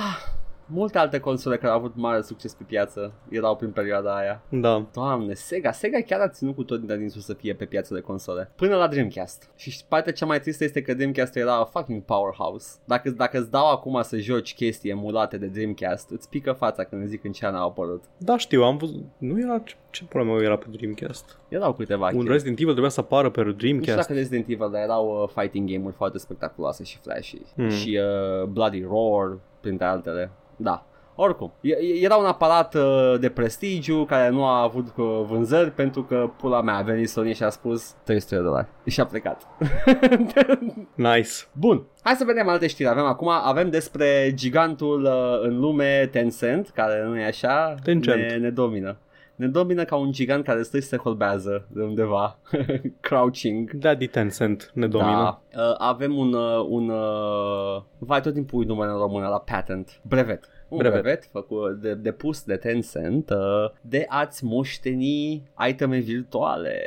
multe 0.65 0.97
alte 0.97 1.19
console 1.19 1.57
care 1.57 1.71
au 1.71 1.77
avut 1.77 1.95
mare 1.95 2.21
succes 2.21 2.53
pe 2.53 2.63
piață 2.67 3.13
erau 3.29 3.55
prin 3.55 3.69
perioada 3.69 4.15
aia. 4.15 4.41
Da. 4.49 4.85
Doamne, 4.93 5.33
Sega, 5.33 5.71
Sega 5.71 5.99
chiar 5.99 6.19
a 6.19 6.27
ținut 6.27 6.55
cu 6.55 6.63
tot 6.63 6.81
din 6.81 7.09
sus 7.09 7.25
să 7.25 7.33
fie 7.33 7.53
pe 7.53 7.65
piață 7.65 7.93
de 7.93 7.99
console. 7.99 8.51
Până 8.55 8.75
la 8.75 8.87
Dreamcast. 8.87 9.49
Și 9.55 9.85
partea 9.87 10.13
cea 10.13 10.25
mai 10.25 10.39
tristă 10.39 10.63
este 10.63 10.81
că 10.81 10.93
Dreamcast 10.93 11.35
era 11.35 11.55
a 11.55 11.63
fucking 11.63 12.01
powerhouse. 12.01 12.75
Dacă, 12.85 13.09
dacă 13.09 13.39
îți 13.39 13.51
dau 13.51 13.71
acum 13.71 14.01
să 14.01 14.17
joci 14.17 14.55
chestii 14.55 14.89
emulate 14.89 15.37
de 15.37 15.45
Dreamcast, 15.45 16.09
îți 16.09 16.29
pică 16.29 16.51
fața 16.51 16.83
când 16.83 17.07
zic 17.07 17.23
în 17.23 17.31
ce 17.31 17.45
an 17.45 17.55
au 17.55 17.67
apărut. 17.67 18.03
Da, 18.17 18.37
știu, 18.37 18.63
am 18.63 18.77
văzut. 18.77 19.03
Nu 19.17 19.39
era 19.39 19.59
ce, 19.59 19.73
ce 19.89 20.05
problemă 20.05 20.41
era 20.41 20.57
pe 20.57 20.65
Dreamcast. 20.71 21.37
Erau 21.47 21.73
câteva 21.73 22.05
Un 22.05 22.11
chestii. 22.11 22.31
Resident 22.31 22.57
Evil 22.57 22.71
trebuia 22.71 22.91
să 22.91 22.99
apară 22.99 23.29
pe 23.29 23.41
Nu 23.43 23.49
știu 23.49 23.57
Dreamcast. 23.59 23.95
dacă 24.07 24.13
Resident 24.13 24.47
Evil, 24.47 24.69
dar 24.71 24.81
erau 24.81 25.21
uh, 25.21 25.29
fighting 25.35 25.69
game-uri 25.69 25.95
foarte 25.95 26.17
spectaculoase 26.17 26.83
și 26.83 26.97
flashy. 26.97 27.41
Hmm. 27.55 27.69
Și 27.69 27.99
uh, 28.41 28.47
Bloody 28.47 28.81
Roar, 28.81 29.37
printre 29.61 29.85
altele. 29.85 30.31
Da. 30.63 30.85
Oricum, 31.15 31.53
e- 31.61 31.69
e- 31.69 32.03
era 32.03 32.15
un 32.15 32.25
aparat 32.25 32.75
uh, 32.75 33.15
de 33.19 33.29
prestigiu 33.29 34.05
care 34.05 34.29
nu 34.29 34.45
a 34.45 34.61
avut 34.61 34.87
uh, 34.97 35.23
vânzări 35.27 35.71
pentru 35.71 36.03
că 36.03 36.29
pula 36.37 36.61
mea 36.61 36.75
a 36.75 36.81
venit 36.81 37.09
Sony 37.09 37.33
și 37.33 37.43
a 37.43 37.49
spus 37.49 37.93
300 38.03 38.35
de 38.35 38.41
dolari 38.41 38.67
și 38.85 38.99
a 38.99 39.05
plecat. 39.05 39.47
Nice. 40.95 41.31
Bun, 41.51 41.83
hai 42.01 42.13
să 42.13 42.23
vedem 42.23 42.47
alte 42.47 42.67
știri. 42.67 42.89
Avem 42.89 43.03
acum, 43.05 43.27
avem 43.27 43.69
despre 43.69 44.31
gigantul 44.33 45.03
uh, 45.03 45.39
în 45.41 45.59
lume 45.59 46.09
Tencent, 46.11 46.69
care 46.69 47.03
nu 47.03 47.19
e 47.19 47.25
așa, 47.25 47.75
Tencent. 47.83 48.21
Ne, 48.21 48.35
ne 48.35 48.49
domină. 48.49 48.97
Ne 49.35 49.47
domină 49.47 49.83
ca 49.83 49.95
un 49.95 50.11
gigant 50.11 50.43
care 50.43 50.63
stă 50.63 50.79
și 50.79 50.87
se 50.87 50.97
holbează 50.97 51.67
de 51.69 51.81
undeva, 51.81 52.37
crouching. 53.01 53.71
Daddy 53.71 54.07
Tencent 54.07 54.71
ne 54.73 54.87
domină. 54.87 55.41
Da. 55.53 55.61
Uh, 55.61 55.75
avem 55.77 56.17
un, 56.17 56.33
uh, 56.33 56.65
un 56.69 56.89
uh, 56.89 57.81
vai 57.97 58.21
tot 58.21 58.33
timpul 58.33 58.59
uit 58.59 58.67
numele 58.67 58.91
în 58.91 58.97
română 58.97 59.27
la 59.27 59.39
patent, 59.39 59.99
brevet. 60.07 60.49
Un 60.73 60.79
brevet, 60.79 61.01
Brevet. 61.01 61.01
brevet 61.01 61.29
făcut, 61.31 61.81
de, 61.81 61.93
depus 61.93 62.43
de 62.43 62.55
Tencent 62.55 63.29
uh, 63.29 63.37
de 63.81 64.05
a-ți 64.09 64.43
moșteni 64.45 65.43
iteme 65.69 65.97
virtuale. 65.97 66.81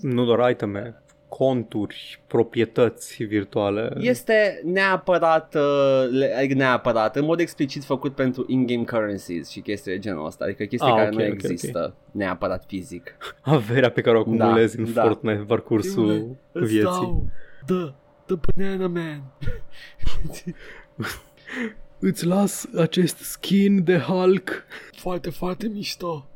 Nu 0.00 0.24
doar 0.24 0.50
iteme, 0.50 1.02
conturi, 1.28 2.22
proprietăți 2.26 3.24
virtuale. 3.24 3.92
Este 3.98 4.60
neapărat, 4.64 5.54
uh, 5.54 6.08
le- 6.10 6.34
adică 6.38 6.54
neapărat, 6.54 7.16
în 7.16 7.24
mod 7.24 7.40
explicit 7.40 7.84
făcut 7.84 8.14
pentru 8.14 8.44
in-game 8.48 8.84
currencies 8.84 9.48
și 9.48 9.60
chestii 9.60 9.92
de 9.92 9.98
genul 9.98 10.26
ăsta, 10.26 10.44
adică 10.44 10.64
chestii 10.64 10.90
Ah, 10.90 10.96
care 10.96 11.08
ok, 11.08 11.14
nu 11.14 11.24
ok, 11.24 11.32
există 11.32 11.94
neapărat 12.10 12.64
fizic. 12.66 13.16
Averea 13.40 13.90
pe 13.90 14.00
care 14.00 14.16
o 14.16 14.20
acumulezi 14.20 14.76
Da, 14.76 14.82
în 14.82 14.92
da. 14.92 15.02
Fortnite 15.02 15.36
în 15.38 15.44
parcursul 15.46 16.36
vieții. 16.52 17.30
the, 17.66 17.92
the 18.26 18.36
banana 18.56 18.86
man. 18.86 19.22
Îți 22.04 22.26
las 22.26 22.66
acest 22.76 23.16
skin 23.16 23.84
de 23.84 23.98
Hulk. 23.98 24.64
foarte, 24.96 25.30
foarte 25.30 25.68
mișto. 25.68 26.26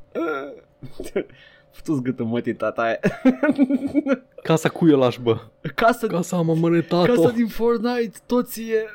Futu-ți 1.70 2.02
gâtul 2.02 2.24
mătii 2.24 2.54
tata 2.54 2.82
aia. 2.82 2.98
Casa 4.42 4.68
cui 4.68 4.92
o 4.92 4.96
lași, 4.96 5.20
bă? 5.20 5.38
Casa, 5.74 6.06
Casa 6.06 6.36
am 6.36 6.50
amănetat-o. 6.50 7.12
casa 7.12 7.30
din 7.30 7.46
Fortnite, 7.46 8.18
toți 8.26 8.62
e... 8.62 8.86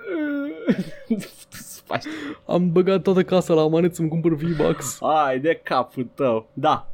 Futu-ți 1.07 1.81
faci. 1.85 2.03
Am 2.45 2.71
băgat 2.71 3.01
toată 3.01 3.23
casa 3.23 3.53
la 3.53 3.61
amanet 3.61 3.95
să-mi 3.95 4.09
cumpăr 4.09 4.33
V-Bucks. 4.33 4.97
Ai 5.01 5.39
de 5.39 5.59
capul 5.63 6.09
tău. 6.15 6.49
Da. 6.53 6.87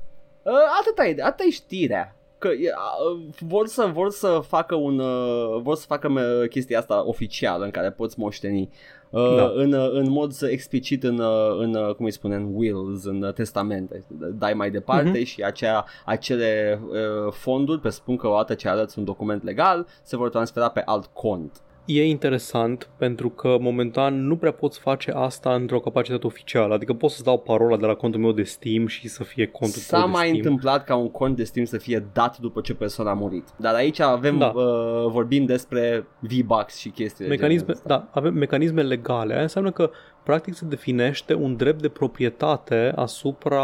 Uh, 0.44 0.54
atâta 0.82 1.06
e, 1.08 1.16
atâta 1.24 1.44
e 1.48 1.52
știrea. 1.52 2.16
Că 2.38 2.48
e, 2.48 2.70
uh, 3.14 3.26
vor 3.40 3.68
să 3.68 3.90
vor 3.94 4.10
să 4.12 4.42
facă 4.48 4.76
un 4.76 5.00
uh, 5.00 5.62
vor 5.62 5.76
să 5.76 5.86
facă 5.88 6.08
uh, 6.08 6.50
chestia 6.50 6.80
asta 6.80 7.08
oficială 7.08 7.66
în 7.66 7.72
care 7.72 7.92
poți 7.92 8.20
moșteni 8.20 8.70
uh, 9.10 9.36
Da. 9.36 9.52
în, 9.56 9.74
uh, 9.74 9.90
în 9.92 10.10
mod 10.10 10.32
explicit 10.50 11.04
în, 11.04 11.20
uh, 11.20 11.58
în 11.60 11.76
uh, 11.76 11.96
cum 11.96 12.06
îi 12.06 12.12
spune 12.12 12.36
în 12.36 12.48
wills, 12.54 13.04
în 13.06 13.22
uh, 13.24 13.34
testamente. 13.34 14.04
Dai 14.38 14.54
mai 14.54 14.72
departe 14.72 15.10
Mhm. 15.10 15.24
și 15.24 15.44
acea, 15.44 15.86
acele 16.06 16.80
uh, 16.90 17.32
fonduri, 17.32 17.80
presupun 17.80 18.16
că 18.16 18.28
odată 18.28 18.54
ce 18.54 18.70
arăți 18.70 19.00
un 19.00 19.06
document 19.06 19.44
legal, 19.44 19.88
se 20.04 20.18
vor 20.18 20.30
transfera 20.30 20.70
pe 20.70 20.82
alt 20.86 21.06
cont. 21.14 21.62
E 21.88 22.06
interesant 22.06 22.90
pentru 22.98 23.30
că 23.30 23.58
momentan 23.60 24.28
nu 24.28 24.36
prea 24.36 24.52
poți 24.52 24.80
face 24.80 25.12
asta 25.12 25.54
într-o 25.54 25.80
capacitate 25.80 26.26
oficială. 26.28 26.74
Adică 26.74 26.94
pot 26.94 27.10
să-ți 27.10 27.24
dau 27.24 27.40
parola 27.40 27.78
de 27.78 27.86
la 27.86 27.94
contul 27.94 28.20
meu 28.20 28.32
de 28.32 28.44
Steam 28.44 28.88
și 28.88 29.08
să 29.08 29.24
fie 29.24 29.46
contul 29.46 29.82
S-a 29.82 29.98
tău 29.98 30.06
de 30.06 30.12
mai 30.12 30.22
Steam. 30.28 30.36
întâmplat 30.38 30.84
ca 30.84 30.96
un 30.96 31.12
cont 31.12 31.36
de 31.36 31.44
Steam 31.44 31.66
să 31.66 31.78
fie 31.78 32.06
dat 32.14 32.38
după 32.38 32.62
ce 32.62 32.74
persoana 32.74 33.12
a 33.12 33.14
murit. 33.14 33.44
Dar 33.58 33.74
aici 33.74 34.00
avem, 34.00 34.38
Da. 34.38 34.52
uh, 34.56 34.64
vorbim 35.12 35.46
despre 35.46 36.08
V-Bucks 36.20 36.78
și 36.78 36.90
chestii 36.90 37.24
de 37.26 37.30
Mecanisme, 37.32 37.66
genul 37.66 37.82
ăsta. 37.86 37.88
da, 37.88 38.08
avem 38.20 38.34
mecanisme 38.34 38.82
legale. 38.82 39.34
Aia 39.34 39.42
înseamnă 39.42 39.72
că 39.72 39.90
practic 40.24 40.54
se 40.54 40.66
definește 40.66 41.34
un 41.34 41.56
drept 41.56 41.82
de 41.82 41.88
proprietate 41.90 42.92
asupra 42.96 43.64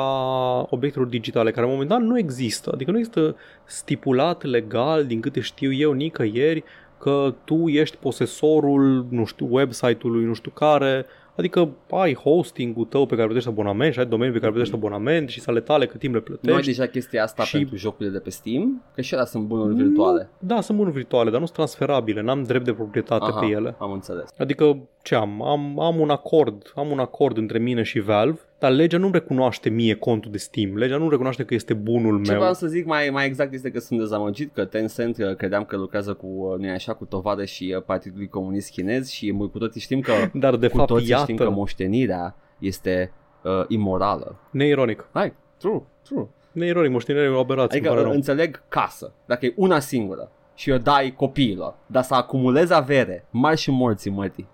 obiectelor 0.70 1.08
digitale, 1.08 1.52
care 1.52 1.66
momentan 1.66 2.04
nu 2.06 2.18
există. 2.18 2.72
Adică 2.74 2.92
nu 2.92 2.98
există 2.98 3.36
stipulat 3.66 4.44
legal, 4.44 5.06
din 5.06 5.20
câte 5.22 5.40
știu 5.40 5.74
eu, 5.74 5.92
nicăieri, 5.92 6.64
că 7.04 7.34
tu 7.44 7.68
ești 7.68 7.98
posesorul, 7.98 9.06
nu 9.10 9.26
știu, 9.26 9.48
website-ului, 9.50 10.24
nu 10.26 10.34
știu 10.34 10.52
care, 10.52 11.06
adică 11.38 11.70
ai 11.90 12.14
hosting-ul 12.16 12.86
tău 12.86 13.06
pe 13.06 13.14
care 13.14 13.26
plătești 13.26 13.50
abonament 13.50 13.94
și 13.94 14.00
ai 14.00 14.06
domeniul 14.06 14.34
pe 14.34 14.40
care 14.40 14.52
plătești 14.52 14.76
abonament 14.76 15.30
și 15.30 15.40
sale 15.40 15.60
tale 15.60 15.86
cât 15.86 16.00
timp 16.00 16.14
le 16.14 16.20
Nu 16.26 16.34
ai 16.34 16.40
plătești. 16.42 16.68
deja 16.72 16.86
chestia 16.86 17.24
asta 17.24 17.44
și- 17.44 17.58
pentru 17.58 17.76
jocurile 17.76 18.10
de 18.14 18.20
pe 18.20 18.30
Steam? 18.30 18.82
Că 18.96 19.02
și 19.02 19.14
alea 19.14 19.26
sunt 19.26 19.44
bunuri 19.46 19.76
virtuale. 19.84 20.30
Da, 20.40 20.62
sunt 20.62 20.78
bunuri 20.78 20.96
virtuale, 20.96 21.30
dar 21.30 21.40
nu 21.40 21.46
sunt 21.46 21.58
transferabile, 21.58 22.22
n-am 22.22 22.44
drept 22.44 22.66
de 22.66 22.74
proprietate 22.74 23.26
Aha, 23.26 23.40
pe 23.40 23.46
ele. 23.46 23.76
am 23.78 23.92
înțeles. 23.92 24.30
Adică 24.38 24.78
ce 25.02 25.16
am? 25.16 25.42
am? 25.44 25.80
Am 25.80 26.00
un 26.00 26.10
acord, 26.10 26.72
am 26.76 26.92
un 26.92 27.00
acord 27.00 27.38
între 27.38 27.58
mine 27.60 27.84
și 27.84 28.00
Valve, 28.00 28.40
dar 28.64 28.72
legea 28.72 28.98
nu 28.98 29.12
recunoaște 29.12 29.70
mie 29.70 29.96
contul 29.96 30.32
de 30.32 30.38
Steam. 30.38 30.76
Legea 30.78 30.98
nu 30.98 31.10
recunoaște 31.10 31.44
că 31.44 31.54
este 31.54 31.74
bunul 31.74 32.24
Ce 32.24 32.32
meu. 32.32 32.40
vreau 32.40 32.54
să 32.54 32.68
zic 32.68 32.86
mai, 32.86 33.10
mai 33.10 33.26
exact 33.26 33.54
este 33.54 33.72
că 33.72 33.80
sunt 33.80 34.00
dezamăgit 34.00 34.54
că 34.54 34.66
Tencent 34.66 35.18
uh, 35.18 35.36
credeam 35.36 35.64
că 35.66 35.78
lucrează 35.78 36.14
cu, 36.14 36.28
uh, 36.28 36.60
nu 36.60 36.70
așa, 36.72 36.94
cu 36.94 37.06
tovadă 37.06 37.46
și 37.46 37.74
uh, 37.78 37.84
Partidului 37.84 38.28
Comunist 38.28 38.72
Chinez 38.72 39.10
și 39.10 39.34
uh, 39.38 39.50
cu 39.50 39.58
toții 39.58 39.82
știm 39.82 40.00
că 40.02 40.12
Dar 40.34 40.56
de 40.56 40.68
cu 40.68 40.78
fapt, 40.78 40.90
toții 40.90 41.16
știm 41.16 41.36
că 41.36 41.44
iată, 41.44 41.56
moștenirea 41.56 42.36
este 42.60 43.12
uh, 43.42 43.64
imorală. 43.68 44.36
neironic. 44.52 45.10
Hai, 45.14 45.34
true, 45.58 45.82
true. 46.04 46.28
Neironic, 46.52 46.92
moștenirea 46.92 47.28
e 47.30 47.32
o 47.34 47.40
aberație, 47.40 47.78
Adică 47.78 47.88
îmi 47.88 47.96
pare 47.96 48.00
uh, 48.00 48.06
rău. 48.06 48.16
înțeleg 48.16 48.64
casă, 48.68 49.14
dacă 49.26 49.46
e 49.46 49.54
una 49.56 49.80
singură. 49.80 50.32
și 50.56 50.72
o 50.72 50.78
dai 50.78 51.14
copiilor, 51.18 51.76
dar 51.86 52.04
să 52.04 52.14
acumulezi 52.14 52.74
avere, 52.74 53.26
mari 53.30 53.60
și 53.60 53.72
morții, 53.72 54.12
mătii. 54.12 54.48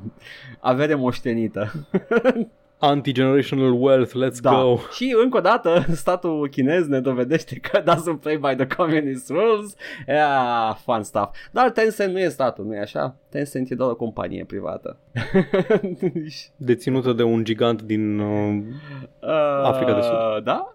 avere 0.60 0.94
moștenită. 0.94 1.72
Anti-generational 2.88 3.72
wealth, 3.82 4.12
let's 4.14 4.40
Da. 4.40 4.50
go. 4.50 4.76
Și 4.92 5.16
încă 5.22 5.36
o 5.36 5.40
dată, 5.40 5.84
statul 6.04 6.48
chinez 6.50 6.86
ne 6.86 7.00
dovedește 7.00 7.56
că 7.56 7.80
doesn't 7.82 8.20
play 8.20 8.36
by 8.36 8.64
the 8.64 8.76
communist 8.76 9.28
rules. 9.30 9.74
Yeah, 10.06 10.76
fun 10.84 11.02
stuff. 11.02 11.28
Dar 11.52 11.70
Tencent 11.70 12.12
nu 12.12 12.18
e 12.18 12.28
statul, 12.28 12.64
nu 12.64 12.74
e 12.74 12.80
așa? 12.80 13.16
Tencent 13.28 13.70
e 13.70 13.74
doar 13.74 13.90
o 13.90 13.94
companie 13.94 14.44
privată. 14.44 14.98
Deținută 16.56 17.12
de 17.12 17.22
un 17.22 17.44
gigant 17.44 17.82
din... 17.82 18.18
Uh, 18.18 18.62
Uh, 19.26 19.30
Africa 19.64 19.94
de 19.94 20.00
Sud. 20.00 20.44
Da? 20.44 20.73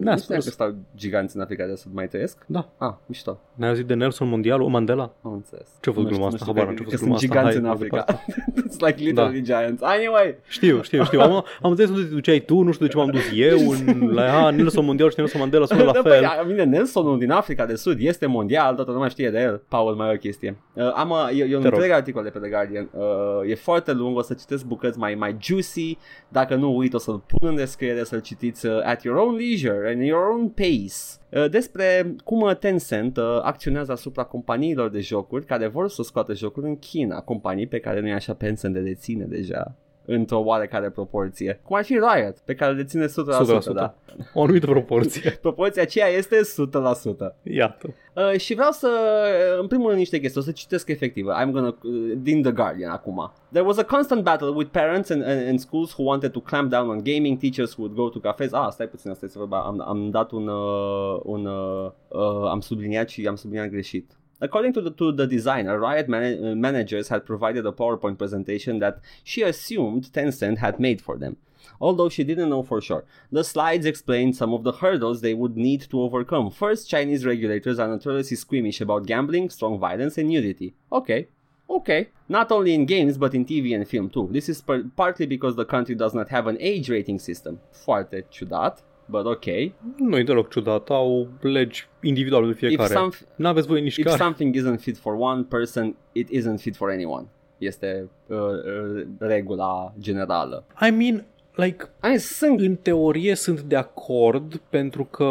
Ne-a 0.00 0.12
Nu 0.12 0.18
știu 0.18 0.34
că 0.34 0.40
spus. 0.40 0.52
stau 0.52 0.74
giganți 0.96 1.36
în 1.36 1.42
Africa 1.42 1.66
de 1.66 1.74
Sud, 1.74 1.92
mai 1.94 2.08
trăiesc? 2.08 2.38
da, 2.46 2.68
Ah, 2.78 2.92
mișto, 3.06 3.40
ne-ai 3.54 3.70
auzit 3.70 3.86
de 3.86 3.94
Nelson 3.94 4.28
Mondial, 4.28 4.60
o 4.60 4.66
Mandela? 4.68 5.12
am 5.22 5.32
înțeles. 5.32 5.68
Ce-a 5.80 5.92
fost 5.92 5.96
Nu 5.96 6.02
știu- 6.02 6.08
gluma 6.08 6.18
nu 6.18 6.26
asta? 6.26 6.36
știu 6.38 6.46
Habar 6.46 6.62
că- 6.62 6.68
n-am 6.68 6.76
ce-a 6.76 6.84
că 6.84 6.90
fost 6.90 7.02
gluma 7.02 7.18
sunt 7.18 7.30
asta. 7.30 7.40
giganți 7.40 7.48
Hai 7.48 7.56
în 7.56 7.62
mai 7.62 7.72
Africa. 7.72 8.04
departe. 8.06 8.68
It's 8.68 8.78
like 8.86 9.02
literally 9.08 9.42
giants. 9.42 9.82
Anyway, 9.82 10.36
Știu, 10.48 10.82
știu, 10.82 11.04
știu. 11.04 11.20
Am, 11.20 11.32
am 11.62 11.70
înțeles 11.70 11.90
unde 11.90 12.02
te 12.02 12.14
duceai 12.14 12.40
tu, 12.40 12.62
nu 12.62 12.72
știu 12.72 12.86
de 12.86 12.90
ce 12.92 12.96
m-am 12.98 13.10
dus 13.10 13.22
eu. 13.34 13.58
În, 13.70 14.08
la 14.18 14.28
ha, 14.30 14.50
Nelson 14.50 14.84
Mondial 14.84 15.08
și 15.10 15.14
Nelson 15.18 15.40
Mandela 15.40 15.66
sună 15.66 15.82
la 15.82 15.92
Da, 15.92 16.02
fel. 16.02 16.20
Păi, 16.42 16.46
bine, 16.46 16.64
Nelsonul 16.64 17.18
din 17.18 17.30
Africa 17.30 17.66
de 17.66 17.74
Sud 17.74 17.96
este 18.00 18.26
mondial, 18.26 18.74
toată 18.74 18.90
lumea 18.90 19.08
știe 19.08 19.30
de 19.30 19.38
el. 19.40 19.62
Paul, 19.68 19.94
mai 19.94 20.10
e 20.10 20.14
o 20.14 20.16
chestie. 20.16 20.56
Uh, 20.74 20.92
am, 20.94 21.10
uh, 21.10 21.38
e, 21.38 21.44
e 21.44 21.56
un 21.56 21.62
Te 21.62 21.68
rog. 21.68 21.78
întreg 21.78 21.90
articol 21.90 22.22
de 22.22 22.28
pe 22.28 22.38
The 22.38 22.48
Guardian. 22.48 22.88
Uh, 22.92 23.50
e 23.50 23.54
foarte 23.54 23.92
lung, 23.92 24.16
o 24.16 24.22
să 24.22 24.34
citesc 24.34 24.64
bucăți 24.64 24.98
mai, 24.98 25.14
mai 25.14 25.36
juicy. 25.40 25.96
Dacă 26.28 26.54
nu 26.54 26.76
uit, 26.76 26.94
o 26.94 26.98
să-l 26.98 27.22
pun 27.26 27.48
în 27.48 27.54
descriere 27.56 28.04
să-l 28.04 28.20
citiți 28.20 28.66
uh, 28.66 28.72
at 28.84 29.02
your 29.02 29.18
own 29.18 29.36
leisure 29.48 29.88
and 29.88 30.02
your 30.02 30.30
own 30.32 30.48
pace. 30.48 31.18
Uh, 31.30 31.50
despre 31.50 32.14
cum 32.24 32.40
uh, 32.40 32.56
Tencent 32.56 33.16
uh, 33.16 33.24
acționează 33.42 33.92
asupra 33.92 34.24
companiilor 34.24 34.90
de 34.90 35.00
jocuri 35.00 35.44
care 35.44 35.66
vor 35.66 35.88
să 35.88 36.02
scoată 36.02 36.34
jocuri 36.34 36.66
în 36.66 36.78
China, 36.78 37.20
companii 37.20 37.66
pe 37.66 37.78
care 37.78 38.00
nu 38.00 38.08
e 38.08 38.12
așa 38.12 38.34
Tencent 38.34 38.74
de 38.74 38.80
deține 38.80 39.24
deja 39.24 39.76
într-o 40.10 40.38
oarecare 40.38 40.90
proporție. 40.90 41.60
Cum 41.64 41.76
ar 41.76 41.84
fi 41.84 41.92
Riot, 41.92 42.38
pe 42.44 42.54
care 42.54 42.72
le 42.72 42.76
deține 42.76 43.06
100%, 43.06 43.08
100%. 43.08 43.72
da. 43.74 43.94
O 44.34 44.42
anumită 44.42 44.66
proporție. 44.66 45.30
Proporția 45.40 45.82
aceea 45.82 46.06
este 46.06 46.36
100%. 46.36 47.34
Iată. 47.42 47.94
Uh, 48.14 48.38
și 48.38 48.54
vreau 48.54 48.70
să, 48.70 48.88
uh, 49.54 49.60
în 49.60 49.66
primul 49.66 49.86
rând, 49.86 49.98
niște 49.98 50.20
chestii, 50.20 50.40
o 50.40 50.44
să 50.44 50.50
citesc 50.50 50.88
efectiv. 50.88 51.26
I'm 51.26 51.50
gonna, 51.50 51.76
uh, 51.82 52.12
din 52.16 52.42
The 52.42 52.52
Guardian 52.52 52.90
acum. 52.90 53.32
There 53.52 53.66
was 53.66 53.78
a 53.78 53.84
constant 53.84 54.22
battle 54.22 54.48
with 54.48 54.70
parents 54.70 55.10
and, 55.10 55.22
and, 55.22 55.48
and 55.48 55.58
schools 55.58 55.92
who 55.92 56.04
wanted 56.04 56.30
to 56.32 56.40
clamp 56.40 56.70
down 56.70 56.88
on 56.88 56.98
gaming, 57.02 57.38
teachers 57.38 57.74
who 57.74 57.82
would 57.82 57.96
go 57.96 58.08
to 58.08 58.18
cafes. 58.18 58.52
Ah, 58.52 58.68
stai 58.70 58.88
puțin, 58.88 59.10
asta 59.10 59.24
este 59.24 59.38
vorba. 59.38 59.58
Am, 59.58 59.84
am 59.86 60.10
dat 60.10 60.30
un, 60.30 60.48
uh, 60.48 61.20
un 61.22 61.46
uh, 61.46 61.90
uh, 62.08 62.48
am 62.50 62.60
subliniat 62.60 63.08
și 63.08 63.26
am 63.26 63.34
subliniat 63.34 63.68
greșit. 63.68 64.17
According 64.40 64.72
to 64.74 64.80
the, 64.80 64.90
to 64.92 65.12
the 65.12 65.26
designer, 65.26 65.78
Riot 65.78 66.08
man- 66.08 66.60
managers 66.60 67.08
had 67.08 67.26
provided 67.26 67.66
a 67.66 67.72
PowerPoint 67.72 68.18
presentation 68.18 68.78
that 68.78 69.00
she 69.24 69.42
assumed 69.42 70.12
Tencent 70.12 70.58
had 70.58 70.78
made 70.78 71.00
for 71.00 71.16
them. 71.18 71.36
Although 71.80 72.08
she 72.08 72.24
didn't 72.24 72.50
know 72.50 72.62
for 72.62 72.80
sure. 72.80 73.04
The 73.30 73.44
slides 73.44 73.86
explained 73.86 74.36
some 74.36 74.52
of 74.52 74.64
the 74.64 74.72
hurdles 74.72 75.20
they 75.20 75.34
would 75.34 75.56
need 75.56 75.82
to 75.90 76.00
overcome. 76.00 76.50
First, 76.50 76.88
Chinese 76.88 77.26
regulators 77.26 77.78
are 77.78 77.88
notoriously 77.88 78.36
squeamish 78.36 78.80
about 78.80 79.06
gambling, 79.06 79.50
strong 79.50 79.78
violence, 79.78 80.18
and 80.18 80.28
nudity. 80.28 80.74
Okay. 80.90 81.28
Okay. 81.70 82.08
Not 82.28 82.50
only 82.50 82.74
in 82.74 82.86
games, 82.86 83.18
but 83.18 83.34
in 83.34 83.44
TV 83.44 83.74
and 83.74 83.86
film 83.86 84.08
too. 84.08 84.28
This 84.30 84.48
is 84.48 84.60
par- 84.62 84.84
partly 84.96 85.26
because 85.26 85.56
the 85.56 85.64
country 85.64 85.94
does 85.94 86.14
not 86.14 86.30
have 86.30 86.46
an 86.46 86.56
age 86.60 86.88
rating 86.88 87.18
system. 87.18 87.60
Foarte 87.72 88.24
ciudat, 88.30 88.82
but 89.10 89.24
okay. 89.26 89.74
Nu 89.98 90.18
e 90.18 90.22
deloc 90.22 90.50
ciudat. 90.50 90.88
Au 90.90 91.28
legi 91.40 91.86
individuale 92.02 92.44
de 92.46 92.52
If, 92.52 92.58
fiecare. 92.58 92.94
some, 92.94 93.08
N-aveți 93.36 93.66
voi 93.66 93.80
nici 93.80 93.96
if 93.96 94.04
care. 94.04 94.16
something 94.22 94.56
isn't 94.56 94.80
fit 94.80 94.96
for 94.96 95.14
one 95.18 95.42
person, 95.48 95.96
it 96.12 96.28
isn't 96.30 96.58
fit 96.60 96.76
for 96.76 96.90
anyone. 96.90 97.26
Este 97.58 98.08
uh, 98.26 98.36
uh, 98.36 99.06
regula 99.18 99.94
generală. 100.00 100.64
I 100.88 100.90
mean, 100.90 101.24
like, 101.54 101.84
I 101.84 102.06
mean, 102.06 102.18
sunt 102.18 102.60
în 102.60 102.76
teorie 102.76 103.34
sunt 103.34 103.60
de 103.60 103.76
acord 103.76 104.56
pentru 104.68 105.04
că 105.04 105.24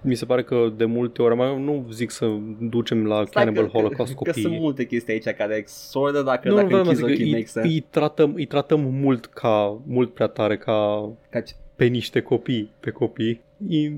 mi 0.00 0.14
se 0.14 0.24
pare 0.24 0.42
că 0.42 0.72
de 0.76 0.84
multe 0.84 1.22
ori, 1.22 1.36
mai 1.36 1.62
nu 1.62 1.86
zic 1.92 2.10
să 2.10 2.36
ducem 2.60 3.06
la 3.06 3.24
Stai 3.24 3.44
Cannibal 3.44 3.64
că, 3.64 3.70
Holocaust 3.70 4.14
că, 4.14 4.22
că 4.22 4.30
sunt 4.32 4.44
copiii. 4.44 4.60
multe 4.62 4.86
chestii 4.86 5.12
aici 5.12 5.36
care 5.36 5.64
soră 5.66 6.22
dacă, 6.22 6.48
Nu, 6.48 6.54
dacă 6.54 6.66
nu 6.74 6.82
vreau 6.82 6.84
să 6.84 6.90
închizi 6.90 7.04
zic, 7.04 7.12
ochii, 7.12 7.24
îi, 7.24 7.30
make 7.32 7.46
sense. 7.46 7.68
îi, 7.68 7.80
tratăm, 7.90 8.32
îi 8.34 8.46
tratăm 8.46 8.80
mult 8.80 9.26
ca, 9.26 9.80
mult 9.86 10.14
prea 10.14 10.26
tare 10.26 10.56
ca 10.56 11.10
Ca 11.30 11.40
ce- 11.40 11.54
pe 11.76 11.84
niște 11.84 12.20
copii, 12.20 12.70
pe 12.80 12.90
copii. 12.90 13.40
I, 13.68 13.92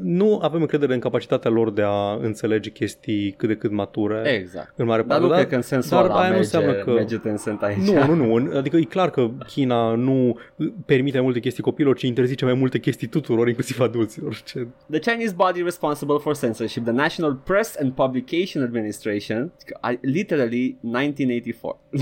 nu 0.00 0.38
avem 0.42 0.60
încredere 0.60 0.94
în 0.94 1.00
capacitatea 1.00 1.50
lor 1.50 1.70
de 1.72 1.82
a 1.84 2.12
înțelege 2.20 2.70
chestii 2.70 3.34
cât 3.36 3.48
de 3.48 3.56
cât 3.56 3.70
mature. 3.70 4.30
Exact. 4.40 4.72
În 4.76 4.86
mare 4.86 5.02
Dar 5.02 5.18
parte, 5.18 5.32
nu 5.32 5.38
cred 5.38 5.48
că 5.48 5.54
în 5.54 5.62
sensul 5.62 5.96
dar 5.96 6.04
ăla 6.04 6.14
aia 6.14 6.28
nu 6.28 6.34
merge, 6.34 6.56
înseamnă 6.56 6.72
că- 6.84 6.90
merge 6.90 7.16
Tencent 7.16 7.62
aici. 7.62 7.76
Nu, 7.78 8.06
nu, 8.06 8.14
nu. 8.14 8.34
În- 8.34 8.52
Adică 8.56 8.76
e 8.76 8.82
clar 8.82 9.10
că 9.10 9.30
China 9.46 9.94
nu 9.94 10.38
permite 10.86 11.16
mai 11.16 11.24
multe 11.24 11.40
chestii 11.40 11.62
copilor, 11.62 11.96
ci 11.96 12.02
interzice 12.02 12.44
mai 12.44 12.54
multe 12.54 12.78
chestii 12.78 13.06
tuturor, 13.06 13.48
inclusiv 13.48 13.80
adulților. 13.80 14.42
Ce... 14.44 14.66
The 14.90 14.98
Chinese 15.10 15.34
body 15.36 15.62
responsible 15.62 16.16
for 16.18 16.36
censorship, 16.36 16.82
the 16.84 16.92
National 16.92 17.34
Press 17.34 17.76
and 17.80 17.92
Publication 17.92 18.62
Administration, 18.62 19.52
I- 19.92 19.98
literally 20.00 20.76
1984. 20.80 21.80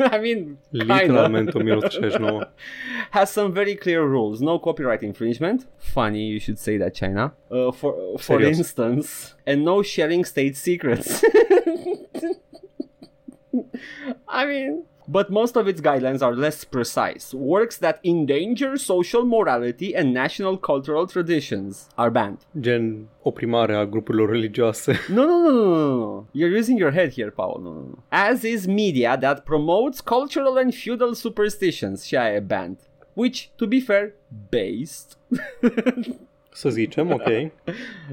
I 0.12 0.18
mean. 0.18 0.58
Literalmente 0.72 1.54
1969. 1.54 2.44
has 3.10 3.30
some 3.30 3.52
very 3.52 3.74
clear 3.76 4.04
rules. 4.04 4.40
No 4.40 4.58
copyright 4.58 5.02
infringement. 5.02 5.66
Funny, 5.78 6.24
you 6.24 6.40
should 6.40 6.58
say 6.58 6.78
that, 6.78 6.94
China. 6.94 7.32
Uh, 7.50 7.70
for 7.72 8.18
for 8.18 8.38
Serios. 8.38 8.58
instance, 8.58 9.34
and 9.46 9.64
no 9.64 9.82
sharing 9.82 10.24
state 10.24 10.56
secrets. 10.56 11.22
I 14.28 14.46
mean, 14.46 14.84
but 15.10 15.28
most 15.28 15.56
of 15.56 15.66
its 15.66 15.80
guidelines 15.80 16.22
are 16.22 16.34
less 16.34 16.62
precise. 16.62 17.34
Works 17.34 17.76
that 17.78 17.98
endanger 18.04 18.76
social 18.76 19.24
morality 19.24 19.94
and 19.98 20.14
national 20.14 20.56
cultural 20.56 21.06
traditions 21.08 21.88
are 21.98 22.10
banned. 22.10 22.38
Gen 22.66 23.08
oprimarea 23.26 23.80
grupurilor 23.92 24.28
religioase. 24.36 24.96
No, 25.08 25.24
no, 25.26 25.38
no, 25.38 25.50
no, 25.50 25.64
no, 25.74 25.96
no. 25.98 26.26
You're 26.32 26.56
using 26.60 26.78
your 26.78 26.92
head 26.92 27.10
here, 27.18 27.32
Paul. 27.32 27.58
No, 27.64 27.72
no, 27.72 27.80
no. 27.80 27.98
As 28.12 28.44
is 28.44 28.68
media 28.68 29.16
that 29.16 29.44
promotes 29.44 30.00
cultural 30.00 30.56
and 30.58 30.72
feudal 30.72 31.14
superstitions. 31.14 32.04
Și 32.04 32.16
aia 32.16 32.34
e 32.34 32.40
banned. 32.40 32.78
Which, 33.14 33.50
to 33.56 33.66
be 33.66 33.80
fair, 33.80 34.14
based. 34.50 35.16
Să 36.52 36.68
zicem, 36.68 37.12
ok. 37.12 37.26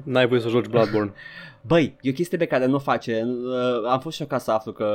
N-ai 0.03 0.27
voie 0.27 0.39
să 0.39 0.47
joci 0.47 0.65
Bloodborne. 0.65 1.13
Băi, 1.67 1.95
e 2.01 2.09
o 2.09 2.13
chestie 2.13 2.37
pe 2.37 2.45
care 2.45 2.65
nu 2.65 2.75
o 2.75 2.79
face. 2.79 3.23
Uh, 3.25 3.89
am 3.89 3.99
fost 3.99 4.17
șocat 4.17 4.41
să 4.41 4.51
aflu 4.51 4.71
că... 4.71 4.89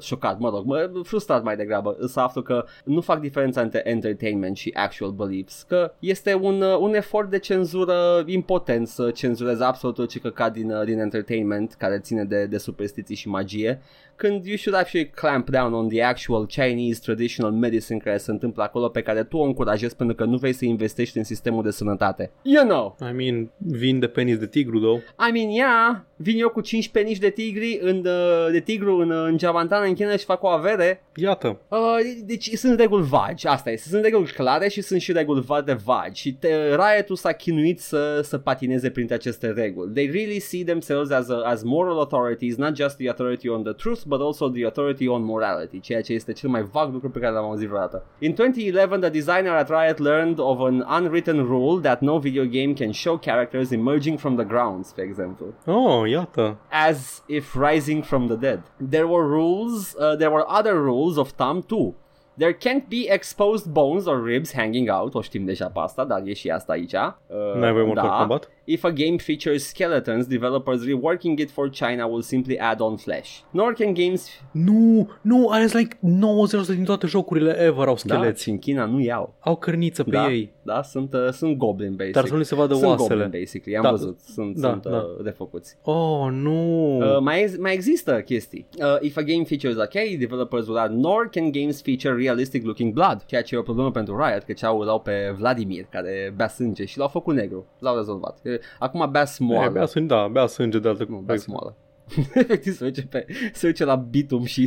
Șocat, 0.00 0.38
mă 0.38 0.48
rog, 0.48 0.64
mă, 0.64 0.90
frustrat 1.02 1.42
mai 1.42 1.56
degrabă 1.56 1.96
să 2.06 2.20
aflu 2.20 2.42
că 2.42 2.64
nu 2.84 3.00
fac 3.00 3.20
diferența 3.20 3.60
între 3.60 3.82
entertainment 3.84 4.56
și 4.56 4.72
actual 4.74 5.10
beliefs. 5.10 5.62
Că 5.62 5.92
este 5.98 6.34
un, 6.34 6.62
uh, 6.62 6.76
un 6.78 6.94
efort 6.94 7.30
de 7.30 7.38
cenzură 7.38 8.22
impotent 8.26 8.88
să 8.88 9.10
cenzureze 9.10 9.64
absolut 9.64 9.98
orice 9.98 10.18
căcat 10.18 10.52
din, 10.52 10.70
uh, 10.70 10.84
din 10.84 10.98
entertainment 10.98 11.74
care 11.78 11.98
ține 11.98 12.24
de, 12.24 12.46
de 12.46 12.58
superstiții 12.58 13.16
și 13.16 13.28
magie. 13.28 13.82
Când 14.16 14.46
you 14.46 14.56
should 14.56 14.78
actually 14.78 15.10
clamp 15.10 15.50
down 15.50 15.72
on 15.72 15.88
the 15.88 16.02
actual 16.02 16.46
Chinese 16.46 17.00
traditional 17.02 17.52
medicine 17.52 17.98
care 17.98 18.16
se 18.16 18.30
întâmplă 18.30 18.62
acolo 18.62 18.88
pe 18.88 19.02
care 19.02 19.22
tu 19.22 19.36
o 19.36 19.42
încurajezi 19.42 19.96
pentru 19.96 20.16
că 20.16 20.24
nu 20.24 20.36
vrei 20.36 20.52
să 20.52 20.64
investești 20.64 21.18
în 21.18 21.24
sistemul 21.24 21.62
de 21.62 21.70
sănătate. 21.70 22.30
You 22.42 22.64
know! 22.64 22.96
I 23.10 23.12
mean, 23.12 23.50
vin 23.56 23.98
de 23.98 24.06
penis 24.06 24.38
de 24.38 24.46
tigru, 24.46 24.78
though. 24.78 25.00
I 25.28 25.32
mean, 25.32 25.48
yeah, 25.48 25.96
vin 26.16 26.38
eu 26.38 26.48
cu 26.48 26.60
5 26.60 26.88
penici 26.88 27.18
de 27.18 27.30
tigri 27.30 27.78
în, 27.82 27.96
uh, 27.96 28.48
de 28.50 28.60
tigru 28.60 28.96
în, 28.96 29.10
uh, 29.10 29.24
în 29.28 29.38
Javantan, 29.38 29.84
în 29.86 29.94
China 29.94 30.16
și 30.16 30.24
fac 30.24 30.42
o 30.42 30.46
avere. 30.46 31.02
Iată. 31.14 31.60
Uh, 31.68 31.78
deci 32.24 32.50
sunt 32.52 32.78
reguli 32.78 33.06
vagi, 33.06 33.46
asta 33.46 33.70
este. 33.70 33.88
Sunt 33.88 34.02
reguli 34.02 34.30
clare 34.30 34.68
și 34.68 34.80
sunt 34.80 35.00
și 35.00 35.12
reguli 35.12 35.42
foarte 35.42 35.72
vagi. 35.84 36.20
Și 36.20 36.32
te, 36.32 36.48
Riot-ul 36.74 37.16
s-a 37.16 37.32
chinuit 37.32 37.80
să, 37.80 38.20
să 38.22 38.38
patineze 38.38 38.90
printre 38.90 39.14
aceste 39.14 39.50
reguli. 39.50 39.92
They 39.92 40.10
really 40.10 40.38
see 40.38 40.64
themselves 40.64 41.10
as, 41.10 41.28
a, 41.28 41.42
as 41.44 41.62
moral 41.62 41.98
authorities, 41.98 42.56
not 42.56 42.76
just 42.76 42.96
the 42.96 43.08
authority 43.08 43.48
on 43.48 43.62
the 43.62 43.72
truth, 43.72 44.02
but 44.06 44.20
also 44.20 44.48
the 44.48 44.62
authority 44.64 45.06
on 45.08 45.22
morality, 45.24 45.80
ceea 45.80 46.00
ce 46.02 46.12
este 46.12 46.32
cel 46.32 46.50
mai 46.50 46.62
vag 46.62 46.92
lucru 46.92 47.10
pe 47.10 47.18
care 47.18 47.32
l-am 47.32 47.44
auzit 47.44 47.68
vreodată. 47.68 48.04
In 48.18 48.34
2011, 48.34 49.00
the 49.00 49.10
designer 49.10 49.50
at 49.52 49.68
Riot 49.68 49.98
learned 49.98 50.38
of 50.38 50.60
an 50.60 50.84
unwritten 50.88 51.36
rule 51.46 51.80
that 51.80 52.00
no 52.00 52.18
video 52.18 52.44
game 52.44 52.74
can 52.74 52.90
show 52.92 53.16
characters 53.18 53.70
emerging 53.70 54.18
from 54.18 54.36
the 54.36 54.44
grounds, 54.44 54.92
for 54.92 55.04
example 55.04 55.46
Oh, 55.66 56.04
iată. 56.06 56.56
as 56.70 57.22
if 57.26 57.54
rising 57.54 58.02
from 58.02 58.26
the 58.26 58.36
dead. 58.36 58.62
There 58.90 59.06
were 59.06 59.26
rules, 59.26 59.94
uh, 59.98 60.16
there 60.16 60.30
were 60.30 60.44
other 60.58 60.74
rules 60.82 61.16
of 61.16 61.28
thumb 61.30 61.62
too. 61.62 61.94
There 62.38 62.52
can't 62.54 62.88
be 62.88 63.12
exposed 63.12 63.66
bones 63.72 64.06
or 64.06 64.24
ribs 64.24 64.52
hanging 64.54 64.88
out, 64.90 65.14
o 65.14 65.20
știm 65.20 65.44
deja 65.44 65.66
pe 65.66 65.78
asta, 65.82 66.04
dar 66.04 66.22
e 66.24 66.32
și 66.32 66.48
asta 66.48 66.72
aici. 66.72 66.92
Uh, 66.92 67.60
N-ai 67.60 67.72
voie 67.72 67.84
Mortal 67.84 68.08
da. 68.08 68.14
Kombat? 68.16 68.50
If 68.64 68.84
a 68.84 68.90
game 68.90 69.16
features 69.16 69.66
skeletons, 69.68 70.26
developers 70.26 70.84
reworking 70.86 71.38
it 71.38 71.50
for 71.50 71.70
China 71.70 72.06
will 72.06 72.22
simply 72.22 72.58
add 72.58 72.80
on 72.80 72.96
flesh. 72.96 73.38
Nor 73.50 73.72
can 73.72 73.94
games... 73.94 74.28
Nu, 74.52 75.08
nu, 75.20 75.48
are 75.50 75.64
like 75.72 75.96
90% 75.96 76.66
din 76.74 76.84
toate 76.84 77.06
jocurile 77.06 77.50
ever 77.60 77.86
au 77.86 77.96
Da, 78.04 78.14
scheleți. 78.14 78.42
și 78.42 78.50
în 78.50 78.58
China 78.58 78.84
nu 78.84 79.00
iau. 79.00 79.34
Au 79.40 79.56
cărniță 79.56 80.04
pe 80.04 80.10
Da, 80.10 80.30
ei. 80.30 80.52
da 80.62 80.82
sunt, 80.82 81.12
uh, 81.12 81.28
sunt 81.32 81.56
goblin, 81.56 81.94
basic. 81.96 82.12
Dar 82.12 82.24
să 82.26 82.32
nu 82.32 82.38
li 82.38 82.44
se 82.44 82.54
vadă 82.54 82.74
sunt 82.74 82.86
oasele. 82.86 83.08
goblin, 83.22 83.40
basically, 83.40 83.76
am 83.76 83.82
Da, 83.82 83.90
văzut, 83.90 84.20
sunt, 84.20 84.56
da, 84.56 84.68
sunt 84.68 84.82
da. 84.82 84.96
Uh, 84.96 85.22
defăcuți. 85.24 85.76
Oh, 85.82 86.28
nu. 86.30 86.96
Uh, 86.98 87.18
mai, 87.20 87.42
ex- 87.42 87.58
mai 87.58 87.72
există 87.72 88.20
chestii. 88.24 88.66
Uh, 88.78 88.96
if 89.00 89.16
a 89.16 89.22
game 89.22 89.44
features 89.44 89.76
okay, 89.76 90.16
developers 90.18 90.66
will 90.66 90.78
add 90.78 90.94
nor 90.94 91.28
can 91.30 91.50
games 91.52 91.82
feature 91.82 92.14
realistic 92.26 92.64
looking 92.64 92.92
blood, 92.92 93.24
ceea 93.26 93.42
ce 93.42 93.54
e 93.54 93.58
o 93.58 93.62
problemă 93.62 93.90
pentru 93.90 94.16
Riot, 94.16 94.42
că 94.42 94.52
ce-au 94.52 94.84
dau 94.84 95.00
pe 95.00 95.34
Vladimir, 95.36 95.86
care 95.90 96.32
bea 96.36 96.48
sânge 96.48 96.84
și 96.84 96.98
l-au 96.98 97.08
făcut 97.08 97.34
negru. 97.34 97.66
L-au 97.78 97.96
rezolvat. 97.96 98.38
Uh, 98.44 98.52
Acum 98.78 99.08
bea 99.10 99.22
E, 99.22 99.24
smoală. 99.24 99.70
bea 99.70 99.86
sânge, 99.86 100.14
da, 100.14 100.28
bea 100.28 100.46
sânge 100.46 100.78
de 100.78 100.88
altă 100.88 101.06
Nu, 101.08 101.16
bea 101.16 101.36
smoală. 101.36 101.76
Efectiv 102.34 102.72
se 102.76 102.84
duce, 102.84 103.06
pe, 103.06 103.26
se 103.52 103.66
duce 103.66 103.84
la 103.84 103.94
bitum 103.94 104.44
și... 104.44 104.62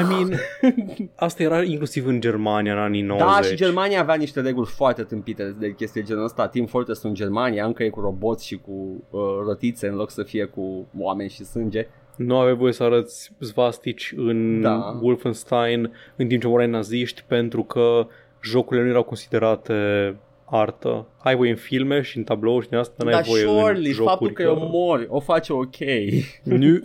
I 0.00 0.02
mean, 0.08 0.32
asta 1.14 1.42
era 1.42 1.62
inclusiv 1.62 2.06
în 2.06 2.20
Germania 2.20 2.72
în 2.72 2.78
anii 2.78 3.02
90. 3.02 3.26
Da, 3.26 3.42
și 3.42 3.54
Germania 3.54 4.00
avea 4.00 4.14
niște 4.14 4.40
reguli 4.40 4.66
foarte 4.66 5.02
tâmpite 5.02 5.56
de 5.58 5.74
chestii 5.74 6.00
de 6.00 6.06
genul 6.06 6.24
ăsta. 6.24 6.48
Team 6.48 6.66
Fortress 6.66 7.02
în 7.02 7.14
Germania 7.14 7.66
încă 7.66 7.82
e 7.82 7.88
cu 7.88 8.00
roboți 8.00 8.46
și 8.46 8.56
cu 8.56 9.04
uh, 9.10 9.20
rotițe 9.46 9.88
în 9.88 9.94
loc 9.94 10.10
să 10.10 10.22
fie 10.22 10.44
cu 10.44 10.86
oameni 10.98 11.30
și 11.30 11.44
sânge. 11.44 11.86
Nu 12.16 12.38
aveai 12.38 12.56
voie 12.56 12.72
să 12.72 12.82
arăți 12.82 13.32
svastici 13.38 14.12
în 14.16 14.60
Da. 14.60 14.98
Wolfenstein 15.00 15.92
în 16.16 16.26
timp 16.28 16.40
ce 16.42 16.46
morai 16.48 16.68
naziști 16.68 17.24
pentru 17.26 17.62
că 17.62 18.06
jocurile 18.42 18.84
nu 18.84 18.90
erau 18.90 19.02
considerate 19.02 19.74
artă. 20.44 21.06
Ai 21.18 21.36
voie 21.36 21.50
în 21.50 21.56
filme 21.56 22.00
și 22.00 22.16
în 22.16 22.24
tablou 22.24 22.60
și 22.60 22.68
din 22.68 22.78
asta 22.78 23.04
n-ai 23.04 23.12
Dar 23.12 23.22
voie 23.22 23.42
surely, 23.42 23.86
în 23.86 23.92
jocuri. 23.92 24.08
faptul 24.08 24.30
că 24.30 24.42
eu 24.42 24.68
mori 24.72 25.06
o 25.08 25.20
face 25.20 25.52
ok. 25.52 25.76
Nu. 26.42 26.78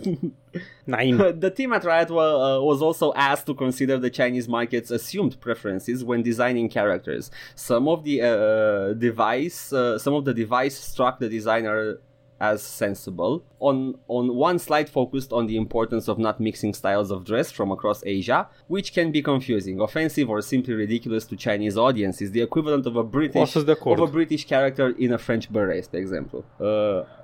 Nein. 0.84 1.16
the 1.38 1.50
team 1.50 1.72
at 1.72 1.82
Riot 1.84 2.08
wa- 2.08 2.34
uh, 2.34 2.58
was 2.64 2.80
also 2.80 3.10
asked 3.14 3.44
to 3.44 3.54
consider 3.54 3.98
the 3.98 4.10
Chinese 4.22 4.48
market's 4.48 4.90
assumed 4.94 5.34
preferences 5.34 6.02
when 6.06 6.22
designing 6.22 6.70
characters. 6.72 7.30
Some 7.54 7.88
of 7.90 8.02
the 8.02 8.22
uh, 8.22 8.96
device, 8.96 9.56
uh, 9.72 9.96
some 9.98 10.16
of 10.16 10.24
the 10.24 10.32
device 10.32 10.74
struck 10.74 11.18
the 11.18 11.28
designer 11.28 12.00
as 12.40 12.62
sensible. 12.62 13.42
On 13.60 13.94
on 14.06 14.28
one 14.36 14.58
slide 14.58 14.88
focused 14.88 15.32
on 15.32 15.46
the 15.46 15.56
importance 15.56 16.10
of 16.10 16.16
not 16.18 16.38
mixing 16.38 16.74
styles 16.74 17.10
of 17.10 17.22
dress 17.24 17.50
from 17.52 17.70
across 17.70 18.00
Asia, 18.04 18.48
which 18.66 18.92
can 18.92 19.10
be 19.10 19.20
confusing, 19.20 19.80
offensive, 19.80 20.28
or 20.30 20.40
simply 20.40 20.74
ridiculous 20.74 21.24
to 21.24 21.34
Chinese 21.34 21.76
audiences. 21.78 22.30
The 22.30 22.40
equivalent 22.42 22.86
of 22.86 22.96
a 22.96 23.02
British 23.02 23.40
asta-s 23.42 23.64
de 23.64 23.70
acord. 23.72 23.98
of 24.00 24.08
a 24.08 24.12
British 24.12 24.44
character 24.46 24.94
in 24.98 25.12
a 25.12 25.16
French 25.16 25.48
beret, 25.50 25.88
de 25.88 25.98
exemplu. 25.98 26.44
Uh, 26.56 26.66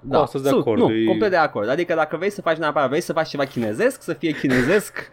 da, 0.00 0.20
asta-s 0.22 0.42
de 0.42 0.48
Sunt- 0.48 0.60
acord, 0.60 0.80
Nu, 0.80 0.92
e- 0.94 1.04
complet 1.04 1.30
de 1.30 1.36
acord. 1.36 1.68
Adică 1.68 1.94
dacă 1.94 2.16
vrei 2.16 2.30
să 2.30 2.40
faci 2.42 2.56
neapărat, 2.56 2.88
vrei 2.88 3.00
să 3.00 3.12
faci 3.12 3.28
ceva 3.28 3.44
chinezesc, 3.44 4.02
să 4.02 4.12
fie 4.12 4.30
chinezesc, 4.32 4.92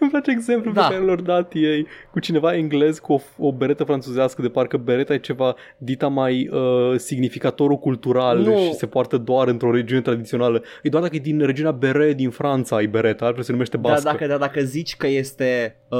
Îmi 0.00 0.10
place 0.10 0.30
exemplul 0.30 0.72
Da. 0.74 0.86
pe 0.86 0.92
care 0.94 1.04
l-au 1.06 1.14
dat 1.16 1.52
ei 1.54 1.86
cu 2.10 2.18
cineva 2.20 2.54
englez 2.56 2.98
cu 2.98 3.12
o, 3.12 3.20
o 3.38 3.52
beretă 3.52 3.84
franțuzească 3.84 4.42
de 4.42 4.48
parcă 4.48 4.76
bereta 4.76 5.14
e 5.14 5.18
ceva 5.18 5.54
dita 5.78 6.08
mai 6.08 6.48
uh, 6.52 6.92
significatorul 6.98 7.76
cultural 7.78 8.38
Nu. 8.38 8.56
și 8.56 8.72
se 8.74 8.86
poartă 8.96 9.16
doar 9.18 9.48
într-o 9.48 9.70
regiune 9.70 10.00
tradițională. 10.00 10.62
E 10.82 10.88
doar 10.88 11.02
dacă 11.02 11.16
e 11.16 11.18
din 11.18 11.40
regiunea 11.40 11.70
Bere 11.70 12.12
din 12.12 12.30
Franța 12.30 12.76
ai 12.76 12.86
bereta, 12.86 13.24
altfel 13.24 13.42
se 13.44 13.52
numește 13.52 13.76
dar 13.76 13.92
bască. 13.92 14.10
dacă, 14.10 14.26
dar 14.26 14.38
dacă 14.38 14.60
zici 14.60 14.96
că 14.96 15.06
este 15.06 15.76
uh, 15.88 15.98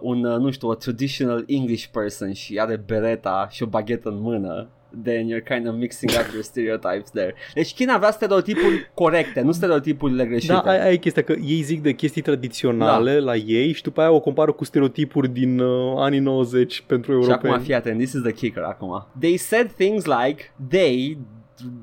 un, 0.00 0.24
uh, 0.24 0.38
nu 0.38 0.50
știu, 0.50 0.68
a 0.68 0.74
traditional 0.74 1.44
English 1.46 1.84
person 1.92 2.32
și 2.32 2.58
are 2.58 2.82
bereta 2.86 3.48
și 3.50 3.62
o 3.62 3.66
baghetă 3.66 4.08
în 4.08 4.20
mână, 4.20 4.68
then 5.02 5.28
you're 5.28 5.44
kind 5.54 5.68
of 5.68 5.74
mixing 5.74 6.10
up 6.12 6.26
your 6.32 6.42
stereotypes 6.42 7.10
there. 7.10 7.34
Deci 7.54 7.74
China 7.74 7.94
avea 7.94 8.10
stereotipuri 8.10 8.90
corecte, 8.94 9.40
nu 9.40 9.52
stereotipurile 9.52 10.24
greșite. 10.24 10.52
Da, 10.52 10.58
aia 10.60 10.82
aia 10.82 10.92
e 10.92 10.96
chestia, 10.96 11.22
că 11.22 11.34
ei 11.46 11.60
zic 11.62 11.82
de 11.82 11.92
chestii 11.92 12.22
tradiționale 12.22 13.12
Da. 13.14 13.24
la 13.24 13.34
ei 13.36 13.72
și 13.72 13.82
după 13.82 14.00
aia 14.00 14.10
o 14.10 14.20
compară 14.20 14.52
cu 14.52 14.64
stereotipuri 14.64 15.28
din 15.28 15.58
uh, 15.58 15.94
anii 15.96 16.18
90 16.18 16.82
pentru 16.86 17.12
Și 17.12 17.18
europeni. 17.18 17.52
acum 17.52 17.64
fii 17.64 17.74
atent, 17.74 17.98
this 17.98 18.12
is 18.12 18.20
the 18.22 18.32
kicker 18.32 18.62
acum. 18.62 19.06
They 19.20 19.36
said 19.36 19.70
things 19.72 20.04
like, 20.04 20.52
they, 20.68 21.18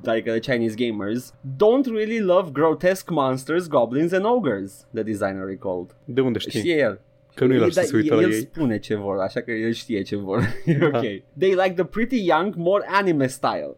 like 0.03 0.25
the 0.25 0.39
Chinese 0.39 0.75
gamers, 0.75 1.31
don't 1.57 1.87
really 1.87 2.19
love 2.19 2.51
grotesque 2.53 3.11
monsters, 3.11 3.67
goblins 3.67 4.13
and 4.13 4.25
ogres, 4.25 4.85
the 4.93 5.03
designer 5.03 5.45
recalled. 5.45 5.95
De 6.05 6.21
unde 6.21 6.39
știi? 6.39 6.79
El. 6.79 6.99
Că 7.35 7.45
nu-i 7.45 7.57
lași 7.57 7.75
Da, 7.75 7.81
să 7.81 7.87
se 7.87 7.95
uită 7.95 8.13
el 8.13 8.21
la 8.21 8.27
ei. 8.27 8.33
spune 8.33 8.79
ce 8.79 8.95
vor, 8.95 9.17
așa 9.17 9.41
că 9.41 9.51
el 9.51 9.71
știe 9.71 10.01
ce 10.01 10.15
vor. 10.15 10.37
ok. 10.83 10.91
Da. 10.91 10.99
They 11.37 11.49
like 11.49 11.73
the 11.75 11.83
pretty 11.83 12.25
young, 12.25 12.53
more 12.55 12.85
anime 12.87 13.27
style. 13.27 13.75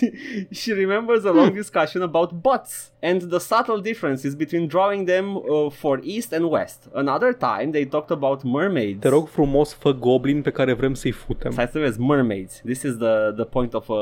She 0.60 0.74
remembers 0.74 1.24
a 1.24 1.30
long 1.30 1.52
discussion 1.52 2.02
about 2.02 2.30
butts 2.32 2.92
and 3.02 3.22
the 3.22 3.38
subtle 3.38 3.80
differences 3.82 4.34
between 4.34 4.66
drawing 4.66 5.06
them 5.06 5.36
uh, 5.36 5.70
for 5.70 6.00
East 6.02 6.32
and 6.32 6.50
West. 6.50 6.88
Another 6.92 7.32
time 7.32 7.70
they 7.70 7.84
talked 7.86 8.10
about 8.10 8.42
mermaids. 8.42 9.00
Te 9.00 9.08
rog 9.08 9.28
frumos, 9.28 9.72
fă 9.74 9.92
goblin 9.92 10.42
pe 10.42 10.50
care 10.50 10.72
vrem 10.72 10.94
să-i 10.94 11.10
futem. 11.10 11.50
Stai 11.50 11.68
să 11.72 11.78
vezi, 11.78 12.00
mermaids. 12.00 12.60
This 12.64 12.82
is 12.82 12.96
the, 12.96 13.32
the 13.36 13.44
point 13.44 13.74
of 13.74 13.88
uh, 13.88 13.96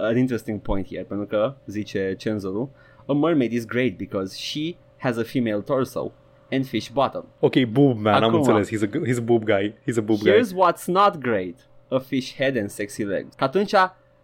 an 0.00 0.16
interesting 0.16 0.60
point 0.60 0.86
here, 0.86 1.02
pentru 1.02 1.26
că, 1.26 1.54
zice 1.66 2.14
cenzorul, 2.18 2.68
a 3.06 3.12
mermaid 3.12 3.52
is 3.52 3.64
great 3.66 3.96
because 3.96 4.36
she 4.38 4.76
has 4.96 5.16
a 5.16 5.22
female 5.22 5.60
torso 5.60 6.12
and 6.52 6.66
fish 6.66 6.88
bottom. 6.90 7.24
Ok, 7.40 7.64
boob 7.64 7.98
man, 7.98 8.14
am 8.14 8.22
Acum. 8.22 8.34
înțeles. 8.34 8.68
He's 8.68 8.82
a, 8.82 8.98
he's 9.08 9.18
a 9.18 9.22
boob 9.22 9.44
guy. 9.44 9.74
He's 9.90 9.96
a 9.98 10.00
boob 10.00 10.18
guy. 10.18 10.30
Here's 10.30 10.52
what's 10.52 10.84
not 10.86 11.16
great. 11.18 11.58
A 11.88 11.98
fish 11.98 12.34
head 12.36 12.56
and 12.56 12.70
sexy 12.70 13.04
legs. 13.04 13.34
Că 13.34 13.44
atunci, 13.44 13.72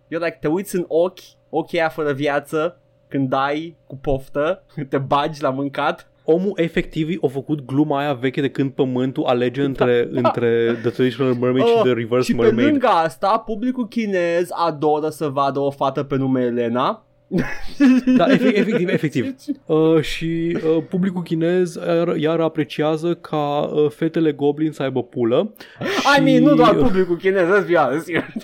eu 0.09 0.19
like, 0.21 0.39
te 0.41 0.49
uiți 0.49 0.77
în 0.77 0.85
ochi, 0.89 1.19
ochii 1.51 1.79
aia 1.79 1.89
fără 1.89 2.13
viață, 2.13 2.81
când 3.09 3.29
dai 3.29 3.77
cu 3.87 3.97
poftă, 3.97 4.63
te 4.91 4.99
bagi 4.99 5.43
la 5.43 5.51
mâncat. 5.51 6.11
Omul 6.25 6.53
efectiv 6.55 7.19
a 7.23 7.27
făcut 7.27 7.65
gluma 7.67 7.99
aia 7.99 8.13
veche 8.13 8.41
de 8.41 8.51
când 8.51 8.71
pământul 8.71 9.25
alege 9.25 9.63
între, 9.63 10.09
între 10.23 10.79
The 10.83 10.91
Traditional 10.91 11.35
Mermaid 11.35 11.65
și 11.65 11.73
Oh, 11.77 11.83
The 11.83 11.93
Reverse 11.93 12.25
și 12.31 12.35
pe 12.37 12.43
Mermaid. 12.43 12.69
lângă 12.69 12.87
asta, 12.87 13.39
publicul 13.39 13.89
chinez 13.89 14.49
adoră 14.67 15.09
să 15.09 15.29
vadă 15.29 15.59
o 15.59 15.71
fată 15.71 16.03
pe 16.03 16.17
nume 16.17 16.41
Elena. 16.43 17.03
Da, 18.17 18.27
efectiv, 18.33 18.89
efectiv. 18.89 18.89
efectiv. 18.89 19.35
Uh, 19.67 20.01
și 20.01 20.59
uh, 20.65 20.83
publicul 20.89 21.23
chinez 21.23 21.75
iar, 21.75 22.17
iar 22.17 22.41
apreciază 22.41 23.15
ca 23.15 23.61
uh, 23.61 23.91
fetele 23.91 24.33
goblin 24.33 24.73
să 24.73 24.83
aibă 24.83 25.03
pulă. 25.03 25.55
I 26.19 26.23
mean, 26.23 26.43
nu 26.43 26.55
doar 26.55 26.77
uh, 26.77 26.83
publicul 26.83 27.17
chinez, 27.17 27.47
let's 27.47 27.67
be 27.67 27.75
honest 27.75 28.11
here. 28.11 28.35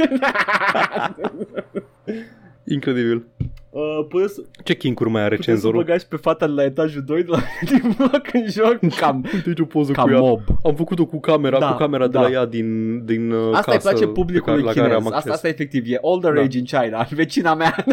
Incredibil. 2.64 3.26
Uh, 3.74 4.06
până 4.08 4.26
să, 4.26 4.40
Ce 4.64 4.74
kinkuri 4.76 5.10
mai 5.10 5.22
are 5.22 5.36
putem 5.36 5.44
să 5.44 5.50
cenzorul? 5.60 5.84
băgați 5.84 6.08
pe 6.08 6.16
fata 6.16 6.46
la 6.46 6.64
etajul 6.64 7.02
2 7.02 7.22
de 7.22 7.28
la 7.30 7.38
din 7.70 7.94
bloc 7.96 8.22
în 8.32 8.44
joc 8.50 8.78
cam, 9.00 9.24
Uite 9.46 9.62
o 9.62 9.64
poză 9.64 9.92
ca 9.92 10.02
cu 10.02 10.10
ea. 10.10 10.18
mob. 10.20 10.40
Am 10.64 10.74
făcut-o 10.74 11.06
cu 11.06 11.20
camera, 11.20 11.58
Da, 11.58 11.70
cu 11.70 11.76
camera 11.76 12.06
de 12.06 12.12
da. 12.12 12.20
la 12.20 12.30
ea 12.30 12.44
din, 12.46 13.00
din 13.04 13.30
uh, 13.30 13.48
Asta 13.56 13.70
îi 13.72 13.76
casă 13.76 13.88
place 13.88 14.04
pe 14.06 14.12
publicului 14.12 14.62
care, 14.62 14.74
la 14.76 14.82
care 14.82 14.94
am 14.94 14.98
chinez. 15.02 15.12
acces. 15.12 15.16
Asta, 15.16 15.32
asta 15.32 15.48
efectiv 15.48 15.84
e 15.92 15.98
all 16.02 16.20
the 16.20 16.30
rage 16.30 16.58
in 16.58 16.64
China. 16.64 17.06
Vecina 17.20 17.54
mea. 17.54 17.84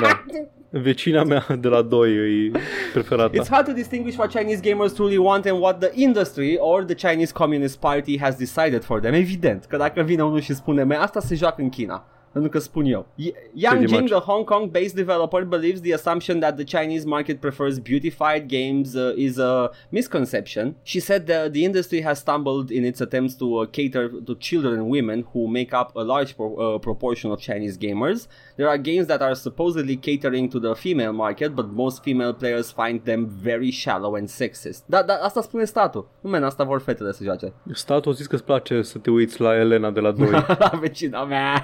Da. 0.00 0.24
Vecina 0.72 1.24
mea 1.24 1.46
de 1.60 1.68
la 1.68 1.82
2 1.82 2.10
e 2.12 2.50
preferata. 2.92 3.42
It's 3.42 3.48
hard 3.50 3.66
to 3.66 3.72
distinguish 3.72 4.16
what 4.16 4.30
Chinese 4.36 4.60
gamers 4.70 4.92
truly 4.92 5.16
want 5.16 5.46
and 5.46 5.60
what 5.62 5.78
the 5.78 5.90
industry 6.02 6.56
or 6.58 6.84
the 6.84 7.08
Chinese 7.08 7.32
Communist 7.32 7.78
Party 7.78 8.18
has 8.20 8.36
decided 8.36 8.84
for 8.84 9.00
them. 9.00 9.12
Evident 9.14 9.64
că 9.64 9.76
dacă 9.76 10.02
vine 10.02 10.22
unul 10.22 10.40
și 10.40 10.54
spune, 10.54 10.82
"Mă, 10.82 10.94
asta 10.94 11.20
se 11.20 11.34
joacă 11.34 11.62
în 11.62 11.68
China. 11.68 12.04
Pentru 12.32 12.50
că 12.50 12.58
spun 12.58 12.84
eu. 12.84 13.06
Y- 13.14 13.32
Yang 13.54 13.74
Pretty 13.76 13.92
Jing, 13.94 14.00
much. 14.08 14.10
the 14.20 14.30
Hong 14.30 14.44
Kong-based 14.44 14.94
developer, 14.94 15.44
believes 15.44 15.80
the 15.80 15.92
assumption 15.94 16.38
that 16.40 16.54
the 16.56 16.64
Chinese 16.64 17.06
market 17.06 17.40
prefers 17.40 17.78
beautified 17.78 18.46
games 18.48 18.94
uh, 18.94 19.12
is 19.16 19.38
a 19.38 19.70
misconception. 19.88 20.74
She 20.82 21.00
said 21.00 21.26
that 21.26 21.52
the 21.52 21.64
industry 21.64 22.00
has 22.02 22.18
stumbled 22.18 22.70
in 22.70 22.84
its 22.84 23.00
attempts 23.00 23.34
to 23.36 23.46
uh, 23.62 23.66
cater 23.66 24.08
to 24.26 24.34
children 24.38 24.74
and 24.80 24.88
women 24.90 25.24
who 25.32 25.48
make 25.48 25.72
up 25.80 25.88
a 25.96 26.02
large 26.02 26.34
pro- 26.36 26.54
uh, 26.74 26.78
proportion 26.78 27.30
of 27.30 27.38
Chinese 27.40 27.76
gamers. 27.78 28.26
There 28.56 28.68
are 28.68 28.78
games 28.78 29.06
that 29.06 29.20
are 29.22 29.34
supposedly 29.34 29.96
catering 29.96 30.50
to 30.50 30.58
the 30.60 30.74
female 30.74 31.12
market, 31.12 31.54
but 31.54 31.66
most 31.72 32.02
female 32.02 32.32
players 32.32 32.70
find 32.70 33.00
them 33.04 33.20
very 33.42 33.70
shallow 33.70 34.14
and 34.16 34.28
sexist. 34.28 34.82
Da, 34.86 35.02
da, 35.02 35.14
asta 35.22 35.40
spune 35.42 35.64
statul. 35.64 36.08
Nu, 36.20 36.30
men, 36.30 36.42
asta 36.44 36.64
vor 36.64 36.80
fetele 36.80 37.12
să 37.12 37.22
joace. 37.24 37.52
Statul 37.72 38.10
a 38.12 38.14
zis 38.14 38.26
că 38.26 38.34
îți 38.34 38.44
place 38.44 38.82
să 38.82 38.98
te 38.98 39.10
uiți 39.10 39.40
la 39.40 39.54
Elena 39.56 39.90
de 39.90 40.00
la 40.00 40.10
2. 40.10 40.30
la 40.58 40.72
vecina 40.80 41.24
mea. 41.24 41.62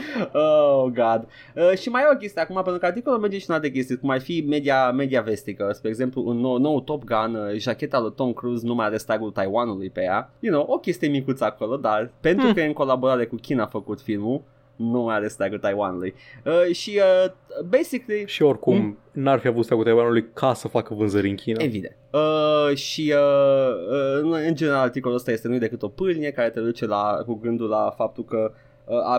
oh, 0.32 0.84
God. 0.84 1.28
Uh, 1.54 1.78
și 1.78 1.88
mai 1.88 2.02
e 2.02 2.12
o 2.12 2.16
chestie 2.16 2.40
acum, 2.40 2.54
pentru 2.54 2.78
că 2.78 2.86
articolul 2.86 3.18
merge 3.18 3.38
și 3.38 3.44
în 3.48 3.54
alte 3.54 3.70
chestii, 3.70 3.98
cum 3.98 4.10
ar 4.10 4.20
fi 4.20 4.44
media, 4.48 4.90
media 4.90 5.20
vestică. 5.20 5.70
Spre 5.72 5.88
exemplu, 5.88 6.22
un 6.26 6.36
nou, 6.36 6.58
nou 6.58 6.80
Top 6.80 7.04
Gun, 7.04 7.34
uh, 7.34 7.58
jacheta 7.58 8.00
lui 8.00 8.12
Tom 8.16 8.32
Cruise 8.32 8.66
nu 8.66 8.74
mai 8.74 8.86
are 8.86 8.96
stagul 8.96 9.30
Taiwanului 9.30 9.90
pe 9.90 10.00
ea. 10.00 10.32
You 10.40 10.54
know, 10.54 10.74
o 10.74 10.78
chestie 10.78 11.08
micuță 11.08 11.44
acolo, 11.44 11.76
dar 11.76 12.12
pentru 12.20 12.44
Hmm. 12.44 12.54
că 12.54 12.60
e 12.60 12.66
în 12.66 12.72
colaborare 12.72 13.26
cu 13.26 13.36
China 13.36 13.62
a 13.62 13.66
făcut 13.66 14.00
filmul, 14.00 14.42
nu 14.76 15.08
are 15.08 15.28
steagul 15.28 15.58
Taiwanului. 15.58 16.14
Uh, 16.44 16.74
și 16.74 17.00
uh, 17.24 17.32
basically... 17.68 18.24
Și 18.26 18.42
oricum, 18.42 18.76
mm? 18.76 18.98
n-ar 19.12 19.38
fi 19.38 19.46
avut 19.46 19.64
steagul 19.64 19.84
Taiwanului 19.84 20.26
ca 20.32 20.54
să 20.54 20.68
facă 20.68 20.94
vânzări 20.94 21.28
în 21.28 21.34
China. 21.34 21.62
Evident. 21.62 21.96
Uh, 22.10 22.76
și 22.76 23.14
uh, 23.16 24.22
uh, 24.22 24.46
în 24.46 24.54
general 24.54 24.80
articolul 24.80 25.16
ăsta 25.16 25.30
este 25.30 25.48
nu 25.48 25.58
decât 25.58 25.82
o 25.82 25.88
pâlnie 25.88 26.30
care 26.30 26.50
te 26.50 26.60
duce 26.60 26.86
la, 26.86 27.22
cu 27.26 27.34
gândul 27.34 27.68
la 27.68 27.94
faptul 27.96 28.24
că 28.24 28.52
Uh, 28.52 28.71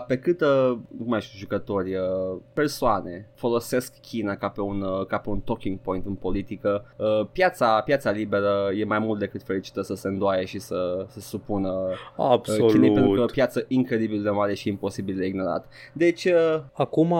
pe 0.06 0.18
cât, 0.18 0.40
uh, 0.40 0.78
nu 0.98 1.04
mai 1.04 1.20
știu, 1.20 1.38
jucători, 1.38 1.94
uh, 1.94 2.38
persoane 2.52 3.28
folosesc 3.34 4.00
China 4.00 4.36
ca 4.36 4.48
pe 4.48 4.60
un, 4.60 4.84
ca 5.08 5.18
pe 5.18 5.28
un 5.28 5.40
talking 5.40 5.78
point 5.78 6.06
în 6.06 6.14
politică, 6.14 6.84
piața, 7.32 7.80
piața 7.80 8.10
liberă 8.10 8.70
e 8.76 8.84
mai 8.84 8.98
mult 8.98 9.18
decât 9.18 9.42
fericită 9.42 9.82
să 9.82 9.94
se 9.94 10.08
îndoaie 10.08 10.44
și 10.44 10.58
să 10.58 11.06
se 11.08 11.20
supună 11.20 11.88
Absolut. 12.16 12.70
Chinei 12.70 12.92
pentru 12.92 13.12
că 13.12 13.20
o 13.20 13.26
piață 13.26 13.64
incredibil 13.68 14.22
de 14.22 14.30
mare 14.30 14.54
și 14.54 14.68
imposibil 14.68 15.16
de 15.16 15.26
ignorat. 15.26 15.66
Deci... 15.92 16.28
Acum, 16.72 17.12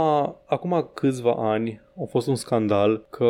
acum 0.46 0.90
câțiva 0.94 1.34
ani 1.38 1.80
a 2.02 2.04
fost 2.08 2.26
un 2.26 2.34
scandal 2.34 3.04
că 3.10 3.26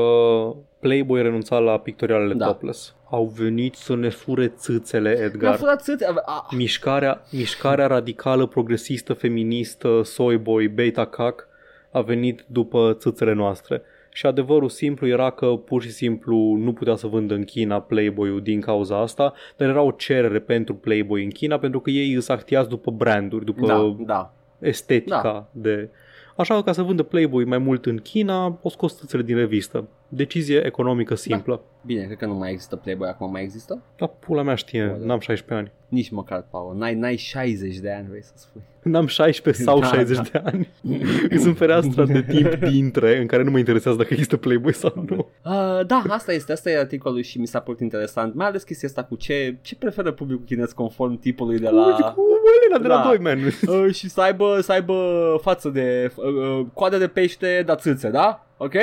Playboy 0.85 1.23
renunța 1.23 1.59
la 1.59 1.79
pictorialele 1.79 2.35
da. 2.35 2.47
topless. 2.47 2.95
Au 3.15 3.33
venit 3.37 3.75
să 3.75 3.97
ne 3.97 4.09
fure 4.09 4.49
țâțele, 4.49 5.11
Edgar. 5.11 5.41
Ne-au 5.41 5.57
furat 5.57 5.83
țâțe. 5.83 6.07
A... 6.25 6.47
Mișcarea, 6.57 7.23
mișcarea 7.31 7.87
radicală, 7.87 8.47
progresistă, 8.47 9.13
feministă, 9.13 10.01
soyboy, 10.05 10.69
beta 10.69 11.05
cac 11.05 11.49
a 11.91 12.01
venit 12.01 12.45
după 12.47 12.97
țâțele 12.99 13.33
noastre. 13.33 13.83
Și 14.13 14.27
adevărul 14.27 14.69
simplu 14.69 15.07
era 15.07 15.31
că 15.31 15.47
pur 15.47 15.83
și 15.83 15.91
simplu 15.91 16.37
nu 16.37 16.73
putea 16.73 16.95
să 16.95 17.07
vândă 17.07 17.35
în 17.35 17.45
China 17.45 17.81
Playboy-ul 17.81 18.43
din 18.43 18.61
cauza 18.61 19.01
asta, 19.01 19.33
dar 19.57 19.69
era 19.69 19.81
o 19.81 19.91
cerere 19.91 20.39
pentru 20.39 20.75
Playboy 20.75 21.25
în 21.25 21.31
China 21.31 21.59
pentru 21.59 21.81
că 21.81 21.91
ei 21.91 22.13
îți 22.13 22.31
actiază 22.31 22.69
după 22.69 22.91
branduri, 22.91 23.45
după 23.45 23.67
da, 23.67 23.97
da. 23.99 24.35
estetica 24.59 25.23
da. 25.23 25.47
de... 25.53 25.89
Așa 26.37 26.55
că 26.55 26.63
ca 26.63 26.73
să 26.73 26.83
vândă 26.83 27.03
Playboy 27.03 27.45
mai 27.45 27.59
mult 27.59 27.87
în 27.87 27.99
China, 27.99 28.59
o 28.63 28.69
scos 28.69 29.05
din 29.25 29.37
revistă. 29.37 29.89
Decizie 30.09 30.67
economică 30.67 31.15
simplă. 31.15 31.55
Da. 31.55 31.75
Bine, 31.87 32.05
cred 32.05 32.17
că 32.17 32.27
nu 32.27 32.35
mai 32.35 32.51
există 32.51 32.77
Playboy 32.77 33.09
acum, 33.09 33.31
mai 33.31 33.43
există? 33.43 33.83
Da, 33.97 34.07
pula 34.07 34.43
mea 34.43 34.55
știe, 34.55 34.97
da. 34.99 35.07
n-am 35.07 35.19
16 35.19 35.55
ani. 35.55 35.73
Nici 35.89 36.11
măcar, 36.11 36.47
Paul, 36.51 36.77
n-ai, 36.77 36.95
n-ai 36.95 37.17
60 37.17 37.77
de 37.77 37.93
ani, 37.93 38.07
vrei 38.09 38.23
să 38.23 38.33
spui. 38.35 38.63
N-am 38.83 39.07
16 39.07 39.63
sau 39.63 39.81
da, 39.81 39.87
60 39.87 40.17
da. 40.17 40.23
de 40.23 40.43
ani. 40.45 40.69
Sunt 41.43 41.57
fereastra 41.57 42.05
de 42.05 42.23
timp 42.23 42.55
dintre 42.71 43.21
în 43.21 43.27
care 43.27 43.43
nu 43.43 43.51
mă 43.51 43.59
interesează 43.59 43.97
dacă 43.97 44.09
există 44.13 44.37
Playboy 44.37 44.73
sau 44.73 45.05
nu. 45.07 45.17
Uh, 45.45 45.87
da, 45.87 46.03
asta 46.09 46.33
este, 46.33 46.53
asta 46.53 46.71
e 46.71 46.79
articolul 46.79 47.23
și 47.23 47.39
mi 47.39 47.47
s-a 47.47 47.61
părut 47.61 47.81
interesant, 47.81 48.35
mai 48.35 48.47
ales 48.47 48.63
chestia 48.63 48.89
asta 48.89 49.05
cu 49.05 49.17
ce, 49.17 49.57
ce 49.61 49.77
preferă 49.77 50.13
publicul 50.13 50.45
chinez 50.45 50.73
conform 50.73 51.19
tipului 51.19 51.59
de 51.59 51.69
la... 51.69 52.13
Cu, 52.15 52.21
cu 52.21 52.79
de 52.81 52.89
la 52.89 52.97
da. 52.97 53.03
2, 53.03 53.19
man. 53.19 53.39
Uh, 53.45 53.95
și 53.95 54.09
să 54.09 54.21
aibă, 54.21 54.59
să 54.61 54.73
aibă 54.73 54.95
față 55.43 55.69
de 55.69 56.13
uh, 56.17 56.25
uh 56.25 56.67
coadă 56.73 56.99
de 56.99 57.09
pește, 57.09 57.63
dar 57.67 57.77
țâțe, 57.77 58.11
da? 58.11 58.47
Ok? 58.57 58.75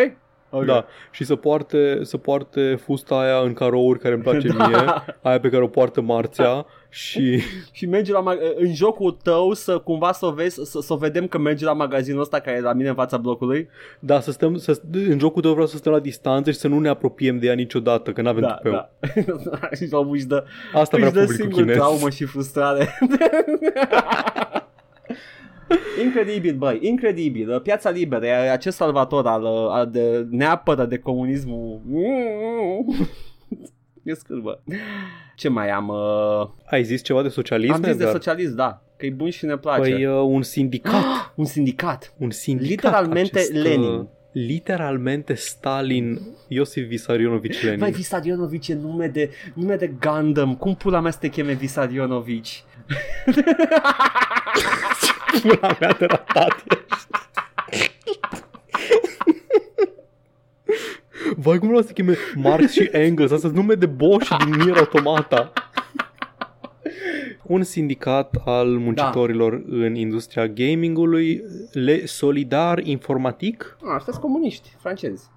Okay. 0.53 0.65
Da, 0.65 0.86
și 1.11 1.23
să 1.23 1.36
poarte, 1.36 1.99
să 2.03 2.18
poarte 2.18 2.76
fusta 2.84 3.19
aia 3.19 3.38
în 3.38 3.53
carouri 3.53 3.99
care 3.99 4.14
îmi 4.14 4.23
place 4.23 4.48
da. 4.57 4.68
mie, 4.68 4.78
aia 5.22 5.40
pe 5.40 5.49
care 5.49 5.64
o 5.64 5.68
poartă 5.68 6.02
Marția 6.02 6.65
și... 6.90 7.41
și 7.78 7.86
merge 7.86 8.11
la 8.11 8.23
mag- 8.23 8.56
în 8.56 8.73
jocul 8.73 9.18
tău 9.23 9.53
să 9.53 9.78
cumva 9.78 10.11
să 10.11 10.26
o 10.26 10.32
vezi, 10.32 10.60
să, 10.64 10.80
să 10.82 10.94
vedem 10.94 11.28
că 11.28 11.38
merge 11.38 11.65
la 11.65 11.73
magazinul 11.73 12.22
ăsta 12.22 12.40
care 12.40 12.57
e 12.57 12.61
la 12.61 12.73
mine 12.73 12.90
în 12.90 12.95
fața 12.95 13.18
blocului. 13.18 13.69
Da, 13.99 14.19
să 14.19 14.32
stăm, 14.32 14.57
să, 14.57 14.82
în 14.91 15.19
jocul 15.19 15.41
tău 15.41 15.52
vreau 15.52 15.68
să 15.68 15.78
stăm 15.78 15.91
la 15.91 15.99
distanță 15.99 16.52
și 16.52 16.57
să 16.57 16.68
nu 16.68 16.80
ne 16.80 16.90
apropiem 16.90 17.40
de 17.40 17.48
ea 17.48 17.53
niciodată, 17.53 18.11
că 18.11 18.22
n-avem 18.22 18.41
da, 18.41 18.52
tupeu. 18.52 18.72
Da. 18.72 18.90
și 19.78 19.88
își 20.11 20.26
dă, 20.26 20.44
Asta 20.73 20.98
își 20.98 21.10
vrea 21.10 21.26
publicul 21.26 21.52
chinez. 21.52 21.76
traumă 21.76 22.10
și 22.10 22.26
frustrare. 22.26 22.98
Incredibil, 26.03 26.56
băi, 26.56 26.80
incredibil. 26.81 27.60
Piața 27.60 27.89
liberă, 27.89 28.26
e 28.26 28.52
acest 28.52 28.76
salvator 28.76 29.27
al, 29.27 29.45
al 29.45 29.89
de, 29.91 30.27
neapără 30.30 30.85
de 30.85 30.98
comunismul. 30.98 31.81
E 34.03 34.14
scârbă. 34.14 34.64
Ce 35.35 35.49
mai 35.49 35.69
am? 35.69 35.88
Uh... 35.88 36.49
Ai 36.65 36.84
zis 36.84 37.02
ceva 37.03 37.22
de 37.22 37.27
socialism? 37.27 37.73
Am 37.73 37.84
zis 37.84 37.95
de 37.95 38.06
socialism, 38.06 38.56
da. 38.56 38.84
Că 38.98 39.06
e 39.06 39.10
bun 39.10 39.30
și 39.30 39.45
ne 39.45 39.57
place. 39.57 39.81
Păi 39.81 40.06
uh, 40.06 40.23
un 40.26 40.41
sindicat. 40.41 41.03
un 41.35 41.45
sindicat. 41.45 42.14
Un 42.18 42.30
sindicat. 42.30 42.69
Literalmente 42.69 43.38
acest, 43.38 43.53
uh, 43.53 43.61
Lenin. 43.61 44.07
Literalmente 44.31 45.34
Stalin, 45.34 46.19
Iosif 46.48 46.88
Visarionovici 46.88 47.64
Lenin. 47.64 47.80
Vai, 47.80 47.91
Visarionovici 47.91 48.68
e 48.68 48.73
nume 48.73 49.07
de, 49.07 49.30
nume 49.53 49.76
de 49.76 49.93
Gundam. 49.99 50.56
Cum 50.56 50.76
pula 50.76 50.99
mea 50.99 51.11
să 51.11 51.18
te 51.22 51.27
cheme 51.27 51.53
Visarionovici? 51.53 52.64
Pula 55.41 55.77
mea 55.80 55.95
de 55.99 56.05
ratat 56.05 56.63
Vai, 61.35 61.57
cum 61.57 61.68
vreau 61.68 61.84
să 61.84 61.91
cheme 61.91 62.15
Marx 62.35 62.72
și 62.72 62.89
Engels? 62.91 63.31
Asta 63.31 63.47
nume 63.47 63.73
de 63.73 63.85
Bosch 63.85 64.38
din 64.45 64.53
Nier 64.53 64.77
Automata. 64.77 65.51
Un 67.43 67.63
sindicat 67.63 68.35
al 68.45 68.68
muncitorilor 68.68 69.55
da. 69.55 69.85
în 69.85 69.95
industria 69.95 70.47
gamingului, 70.47 71.43
Le 71.72 72.05
Solidar 72.05 72.80
Informatic. 72.80 73.77
Asta 73.84 74.11
sunt 74.11 74.23
comuniști 74.23 74.76
francezi. 74.80 75.30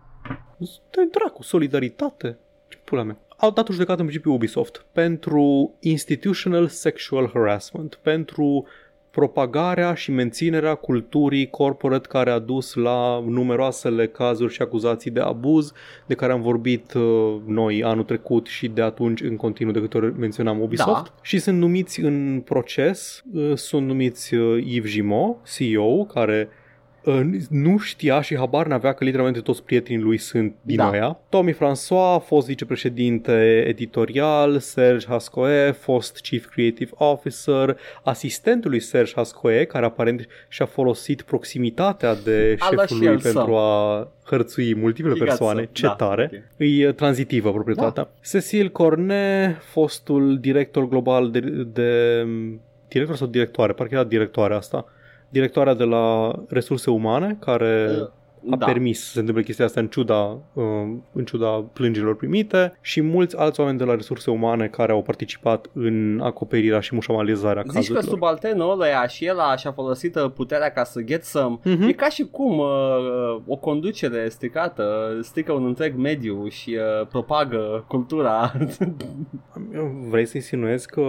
Stai 0.62 1.08
dracu, 1.10 1.42
solidaritate. 1.42 2.38
Ce 2.68 2.78
pula 2.84 3.02
mea 3.02 3.18
au 3.44 3.50
dat 3.50 3.68
o 3.68 3.72
judecată 3.72 4.00
în 4.00 4.06
principiu 4.06 4.32
Ubisoft 4.32 4.84
pentru 4.92 5.74
institutional 5.80 6.68
sexual 6.68 7.30
harassment, 7.32 7.98
pentru 8.02 8.66
propagarea 9.10 9.94
și 9.94 10.10
menținerea 10.10 10.74
culturii 10.74 11.50
corporate 11.50 12.08
care 12.08 12.30
a 12.30 12.38
dus 12.38 12.74
la 12.74 13.24
numeroasele 13.26 14.08
cazuri 14.08 14.52
și 14.52 14.62
acuzații 14.62 15.10
de 15.10 15.20
abuz 15.20 15.72
de 16.06 16.14
care 16.14 16.32
am 16.32 16.40
vorbit 16.40 16.92
uh, 16.92 17.36
noi 17.46 17.84
anul 17.84 18.04
trecut 18.04 18.46
și 18.46 18.68
de 18.68 18.82
atunci 18.82 19.20
în 19.20 19.36
continuu 19.36 19.72
de 19.72 19.80
câte 19.80 19.96
ori 19.96 20.18
menționam 20.18 20.60
Ubisoft. 20.60 21.02
Da. 21.02 21.14
Și 21.22 21.38
sunt 21.38 21.58
numiți 21.58 22.00
în 22.00 22.42
proces, 22.44 23.22
uh, 23.32 23.56
sunt 23.56 23.86
numiți 23.86 24.34
uh, 24.34 24.64
Yves 24.64 24.90
Gimot, 24.90 25.36
CEO, 25.56 26.04
care 26.04 26.48
nu 27.48 27.78
știa 27.78 28.20
și 28.20 28.36
habar 28.36 28.66
n-avea 28.66 28.92
că 28.92 29.04
literalmente 29.04 29.40
toți 29.40 29.62
prietenii 29.62 30.02
lui 30.02 30.18
sunt 30.18 30.54
din 30.62 30.76
da. 30.76 30.90
aia. 30.90 31.18
Tommy 31.28 31.52
François, 31.52 32.26
fost 32.26 32.46
vicepreședinte 32.46 33.64
editorial, 33.66 34.58
Serge 34.58 35.06
Hascoe, 35.08 35.70
fost 35.70 36.20
Chief 36.20 36.46
Creative 36.46 36.90
Officer, 36.94 37.76
asistentul 38.02 38.70
lui 38.70 38.80
Serge 38.80 39.12
Hascoe, 39.14 39.64
care 39.64 39.84
aparent 39.84 40.26
și-a 40.48 40.66
folosit 40.66 41.22
proximitatea 41.22 42.14
de 42.14 42.56
șeful 42.70 42.98
lui 42.98 43.16
pentru 43.16 43.54
a 43.54 44.08
hărțui 44.24 44.74
multiple 44.74 45.14
persoane, 45.14 45.68
ce 45.72 45.86
da, 45.86 45.92
tare. 45.92 46.44
Okay. 46.56 46.78
E 46.78 46.92
tranzitivă 46.92 47.52
proprietatea. 47.52 48.02
Da. 48.02 48.10
Cecil 48.30 48.70
Cornet, 48.70 49.56
fostul 49.62 50.38
director 50.38 50.88
global 50.88 51.30
de, 51.30 51.40
de 51.72 52.26
director 52.88 53.16
sau 53.16 53.26
directoare, 53.26 53.72
parcă 53.72 53.94
era 53.94 54.04
directoare 54.04 54.54
asta, 54.54 54.84
directoarea 55.34 55.74
de 55.74 55.84
la 55.84 56.32
resurse 56.48 56.90
umane, 56.90 57.36
care 57.40 57.90
uh, 58.00 58.08
a 58.50 58.56
da. 58.56 58.66
permis 58.66 59.04
să 59.04 59.10
se 59.10 59.18
întâmple 59.18 59.42
chestia 59.42 59.64
asta 59.64 59.80
în 59.80 59.86
ciuda, 59.86 60.38
uh, 60.52 60.64
în 61.12 61.24
ciuda 61.24 61.48
plângerilor 61.72 62.16
primite 62.16 62.78
și 62.80 63.00
mulți 63.00 63.36
alți 63.36 63.60
oameni 63.60 63.78
de 63.78 63.84
la 63.84 63.94
resurse 63.94 64.30
umane 64.30 64.66
care 64.66 64.92
au 64.92 65.02
participat 65.02 65.70
în 65.72 66.20
acoperirea 66.22 66.80
și 66.80 66.94
mușamalizarea 66.94 67.62
Zici 67.62 67.72
cazurilor. 67.72 68.00
Zici 68.00 68.10
că 68.10 68.14
subalternul 68.16 68.70
ăla 68.70 69.06
și 69.06 69.24
el 69.24 69.38
a, 69.38 69.56
și-a 69.56 69.72
folosit 69.72 70.16
uh, 70.16 70.30
puterea 70.34 70.70
ca 70.70 70.84
să 70.84 71.00
get 71.00 71.24
some. 71.24 71.58
Uh-huh. 71.60 71.88
E 71.88 71.92
ca 71.92 72.08
și 72.08 72.24
cum 72.30 72.58
uh, 72.58 72.66
uh, 72.66 73.42
o 73.46 73.56
conducere 73.56 74.28
stricată 74.28 75.18
strică 75.22 75.52
un 75.52 75.64
întreg 75.64 75.96
mediu 75.96 76.48
și 76.48 76.76
uh, 77.00 77.06
propagă 77.06 77.84
cultura. 77.88 78.52
Vrei 80.10 80.26
să 80.26 80.36
insinuezi 80.36 80.86
că 80.86 81.02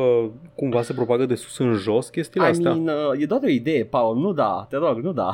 cumva 0.56 0.82
se 0.82 0.94
propagă 0.94 1.26
de 1.26 1.36
sus 1.36 1.58
în 1.58 1.74
jos 1.74 2.10
chestiile 2.10 2.48
I 2.48 2.50
astea? 2.50 2.74
Mean, 2.74 2.98
uh, 3.12 3.22
e 3.22 3.26
doar 3.26 3.42
o 3.44 3.48
idee, 3.48 3.84
Paul, 3.84 4.18
nu 4.18 4.34
da, 4.34 4.66
te 4.70 4.76
rog, 4.76 4.98
nu 4.98 5.12
da. 5.12 5.34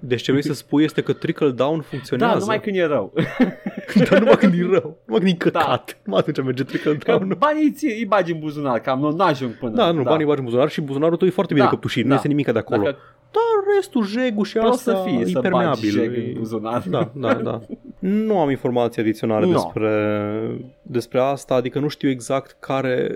Deci 0.00 0.22
ce 0.22 0.30
vrei 0.30 0.44
să 0.44 0.52
spui 0.52 0.84
este 0.84 1.02
că 1.02 1.12
trickle-down 1.34 1.80
funcționează. 1.80 2.32
Da, 2.32 2.38
numai 2.38 2.60
când 2.60 2.76
e 2.76 2.84
rău. 2.84 3.12
Dar 4.10 4.18
numai 4.18 4.36
când 4.36 4.52
e 4.52 4.66
rău. 4.70 4.98
Numai 5.04 5.20
când 5.20 5.32
e 5.32 5.36
căcat. 5.36 5.64
Da. 5.64 5.84
Numai 6.04 6.20
atunci 6.20 6.44
merge 6.44 6.64
trickle-down. 6.64 7.28
Că 7.28 7.34
banii 7.38 7.72
ți, 7.72 7.84
îi 7.84 8.04
bagi 8.08 8.32
în 8.32 8.38
buzunar, 8.38 8.80
cam 8.80 9.00
nu 9.00 9.24
ajung 9.24 9.58
până. 9.58 9.74
Da, 9.74 9.90
nu, 9.90 10.02
da. 10.02 10.10
banii 10.10 10.20
îi 10.20 10.26
bagi 10.26 10.38
în 10.38 10.44
buzunar 10.44 10.68
și 10.68 10.80
buzunarul 10.80 11.16
tău 11.16 11.28
e 11.28 11.30
foarte 11.30 11.52
bine 11.52 11.64
da. 11.64 11.70
căptușit. 11.70 12.02
Da. 12.02 12.08
Nu 12.08 12.14
este 12.14 12.28
nimic 12.28 12.52
de 12.52 12.58
acolo. 12.58 12.82
Dacă... 12.82 12.96
Dar 13.30 13.74
restul, 13.76 14.06
jegul 14.06 14.44
și 14.44 14.58
asta, 14.58 14.76
să 14.76 15.02
fie 15.06 15.26
să 15.26 15.48
bagi 15.50 15.90
jeg 15.90 16.16
în 16.16 16.32
buzunar. 16.38 16.82
Da, 16.88 17.10
da, 17.14 17.34
da. 17.34 17.60
Nu 17.98 18.38
am 18.38 18.50
informații 18.50 19.02
adiționale 19.02 19.46
no. 19.46 19.52
despre, 19.52 19.90
despre 20.82 21.20
asta, 21.20 21.54
adică 21.54 21.78
nu 21.78 21.88
știu 21.88 22.08
exact 22.08 22.56
care 22.60 23.14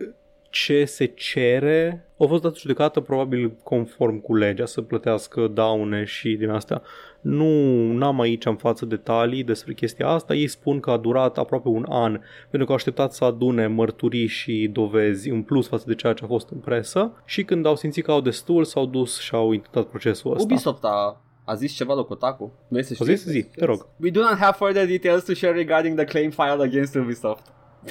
ce 0.50 0.84
se 0.84 1.06
cere 1.06 2.08
a 2.18 2.26
fost 2.26 2.42
dat 2.42 2.56
judecată 2.56 3.00
probabil 3.00 3.52
conform 3.62 4.20
cu 4.20 4.34
legea 4.34 4.66
să 4.66 4.82
plătească 4.82 5.46
daune 5.46 6.04
și 6.04 6.34
din 6.34 6.50
astea. 6.50 6.82
Nu 7.20 7.46
n-am 7.92 8.20
aici 8.20 8.44
în 8.44 8.56
față 8.56 8.86
detalii 8.86 9.44
despre 9.44 9.72
chestia 9.72 10.08
asta. 10.08 10.34
Ei 10.34 10.46
spun 10.46 10.80
că 10.80 10.90
a 10.90 10.96
durat 10.96 11.38
aproape 11.38 11.68
un 11.68 11.84
an 11.88 12.12
pentru 12.50 12.64
că 12.64 12.68
au 12.68 12.74
așteptat 12.74 13.12
să 13.12 13.24
adune 13.24 13.66
mărturii 13.66 14.26
și 14.26 14.70
dovezi 14.72 15.28
în 15.28 15.42
plus 15.42 15.68
față 15.68 15.84
de 15.86 15.94
ceea 15.94 16.12
ce 16.12 16.24
a 16.24 16.26
fost 16.26 16.48
în 16.50 16.58
presă 16.58 17.22
și 17.24 17.44
când 17.44 17.66
au 17.66 17.76
simțit 17.76 18.04
că 18.04 18.10
au 18.10 18.20
destul 18.20 18.64
s-au 18.64 18.86
dus 18.86 19.20
și 19.20 19.34
au 19.34 19.52
intentat 19.52 19.86
procesul 19.86 20.32
ăsta. 20.32 20.44
Ubisoft 20.44 20.84
a, 20.84 21.20
a 21.44 21.54
zis 21.54 21.72
ceva 21.72 21.94
lui 21.94 22.04
Kotaku. 22.04 22.52
Nu 22.68 22.78
este 22.78 22.94
A 23.00 23.04
zis? 23.04 23.24
Zi, 23.24 23.42
te 23.42 23.64
rog. 23.64 23.86
We 23.96 24.10
do 24.10 24.20
not 24.20 24.36
have 24.38 24.56
further 24.56 24.86
details 24.86 25.24
to 25.24 25.34
share 25.34 25.54
regarding 25.54 25.96
the 25.96 26.04
claim 26.04 26.30
filed 26.30 26.60
against 26.60 26.96
Ubisoft. 26.96 27.42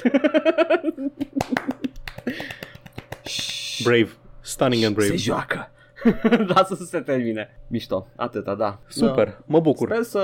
Brave. 3.84 4.16
Stunning 4.40 4.84
and 4.84 4.94
brave. 4.94 5.10
Se 5.10 5.16
joacă. 5.16 5.70
Lasă 6.54 6.74
să 6.74 6.84
se 6.84 7.00
termine. 7.00 7.60
Mișto. 7.68 8.06
Atâta, 8.16 8.54
da. 8.54 8.78
Super, 8.88 9.26
Da. 9.26 9.38
mă 9.46 9.60
bucur. 9.60 9.88
Sper 9.88 10.02
să, 10.02 10.22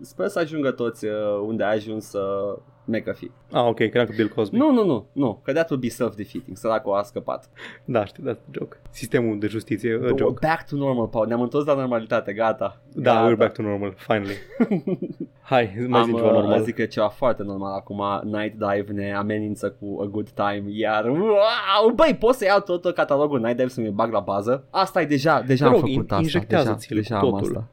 sper 0.00 0.28
să 0.28 0.38
ajungă 0.38 0.70
toți 0.70 1.04
uh, 1.04 1.12
unde 1.46 1.64
a 1.64 1.68
ajuns 1.68 2.12
uh, 2.12 2.58
McAfee. 2.84 3.30
Ah, 3.52 3.64
ok, 3.66 3.76
credeam 3.76 4.06
că 4.06 4.12
Bill 4.16 4.28
Cosby. 4.28 4.56
Nu, 4.56 4.70
nu, 4.72 4.84
nu, 4.84 5.06
nu, 5.12 5.40
că 5.42 5.52
that 5.52 5.70
will 5.70 5.80
be 5.82 5.88
self-defeating, 5.88 6.56
săracul 6.56 6.94
a 6.94 7.02
scăpat. 7.02 7.50
Da, 7.84 8.04
știu, 8.04 8.24
that's 8.32 8.38
a 8.38 8.50
joke. 8.50 8.76
Sistemul 8.90 9.38
de 9.38 9.46
justiție, 9.46 10.00
a 10.04 10.16
joke. 10.16 10.46
Back 10.46 10.66
to 10.68 10.76
normal, 10.76 11.06
Paul, 11.06 11.26
ne-am 11.26 11.40
întors 11.40 11.64
la 11.66 11.74
normalitate, 11.74 12.32
gata. 12.32 12.80
Da, 12.94 13.12
gata. 13.12 13.32
we're 13.32 13.38
back 13.38 13.52
to 13.52 13.62
normal, 13.62 13.94
finally. 13.96 14.36
Hai, 15.46 15.86
mai 15.88 16.00
Am, 16.00 16.06
zi 16.06 16.14
ceva 16.14 16.26
uh, 16.26 16.32
normal. 16.32 16.62
Zic 16.62 16.74
că 16.74 16.84
ceva 16.84 17.08
foarte 17.08 17.42
normal 17.42 17.74
acum 17.74 18.02
Night 18.22 18.52
Dive 18.52 18.92
ne 18.92 19.14
amenință 19.14 19.70
cu 19.80 19.98
a 20.02 20.04
good 20.04 20.30
time 20.30 20.64
Iar 20.66 21.08
wow, 21.08 21.92
Băi 21.94 22.16
pot 22.18 22.34
să 22.34 22.44
iau 22.44 22.60
tot 22.60 22.94
catalogul 22.94 23.38
Night 23.40 23.56
Dive 23.56 23.68
să 23.68 23.80
mi 23.80 23.88
bag 23.90 24.12
la 24.12 24.20
bază 24.20 24.64
Asta 24.70 25.00
e 25.00 25.04
deja 25.04 25.40
Deja 25.40 25.64
Te 25.64 25.70
am 25.74 25.80
rog, 25.80 25.80
făcut 25.80 25.94
in- 25.94 26.00
asta 26.10 26.16
injectează-ți-l 26.20 26.96
deja, 26.96 27.18
cu 27.18 27.24
deja 27.24 27.34
am 27.34 27.40
totul. 27.40 27.56
asta 27.56 27.68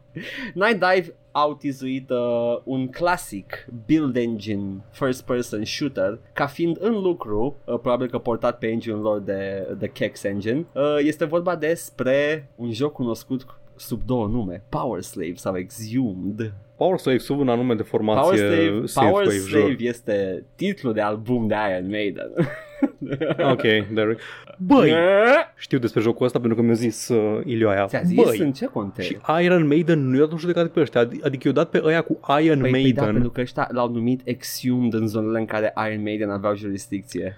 Night 0.65 0.79
Dive 0.93 1.15
au 1.31 1.53
tizuit 1.55 2.09
uh, 2.09 2.17
un 2.63 2.87
clasic 2.87 3.67
build 3.85 4.15
engine 4.15 4.83
first 5.05 5.21
person 5.25 5.63
shooter 5.63 6.19
ca 6.33 6.45
fiind 6.45 6.77
în 6.79 6.93
lucru, 6.93 7.55
uh, 7.65 7.79
probabil 7.79 8.09
că 8.09 8.17
portat 8.17 8.57
pe 8.57 8.67
engine-ul 8.67 9.01
lor 9.01 9.19
de, 9.19 9.67
de 9.77 9.87
Kex 9.87 10.23
Engine. 10.23 10.65
Uh, 10.73 10.97
este 10.99 11.25
vorba 11.25 11.55
despre 11.55 12.49
un 12.55 12.71
joc 12.71 12.93
cunoscut 12.93 13.45
sub 13.75 14.01
două 14.05 14.27
nume, 14.27 14.63
Power 14.69 15.01
Slave 15.01 15.33
sau 15.35 15.57
Exhumed. 15.57 16.53
Power 16.77 16.97
Slave 16.97 17.17
sub 17.17 17.39
un 17.39 17.49
anume 17.49 17.73
de 17.73 17.83
formație 17.83 18.21
Power 18.21 18.37
Slave, 18.37 18.85
safe 18.85 19.09
Power 19.09 19.25
wave, 19.25 19.37
Slave 19.37 19.75
jur. 19.77 19.87
este 19.87 20.45
titlul 20.55 20.93
de 20.93 21.01
album 21.01 21.47
de 21.47 21.55
Iron 21.69 21.89
Maiden. 21.89 22.31
Ok, 23.51 23.61
there 23.61 24.17
Băi, 24.57 24.93
știu 25.57 25.77
despre 25.77 26.01
jocul 26.01 26.25
ăsta 26.25 26.39
pentru 26.39 26.57
că 26.57 26.63
mi-a 26.63 26.73
zis 26.73 27.07
uh, 27.07 27.39
Ilioaia. 27.45 27.85
Ți-a 27.85 28.01
zis 28.03 28.15
Băi, 28.23 28.39
în 28.39 28.51
ce 28.51 28.65
context? 28.65 29.09
și 29.09 29.17
Iron 29.43 29.67
Maiden 29.67 30.09
nu 30.09 30.17
i-a 30.17 30.25
dat 30.25 30.39
judecat 30.39 30.67
pe 30.67 30.79
ăștia, 30.79 31.05
adi- 31.07 31.23
adică 31.23 31.47
i-a 31.47 31.53
dat 31.53 31.69
pe 31.69 31.81
ăia 31.83 32.01
cu 32.01 32.19
Iron 32.43 32.59
Păi, 32.59 32.71
păi 32.71 32.91
da, 32.93 33.01
Maiden. 33.01 33.03
pentru 33.13 33.29
că 33.29 33.41
ăștia 33.41 33.67
l-au 33.71 33.89
numit 33.91 34.21
Exhumed 34.23 34.93
în 34.93 35.07
zonele 35.07 35.39
în 35.39 35.45
care 35.45 35.73
Iron 35.89 36.01
Maiden 36.03 36.29
aveau 36.29 36.55
jurisdicție. 36.55 37.35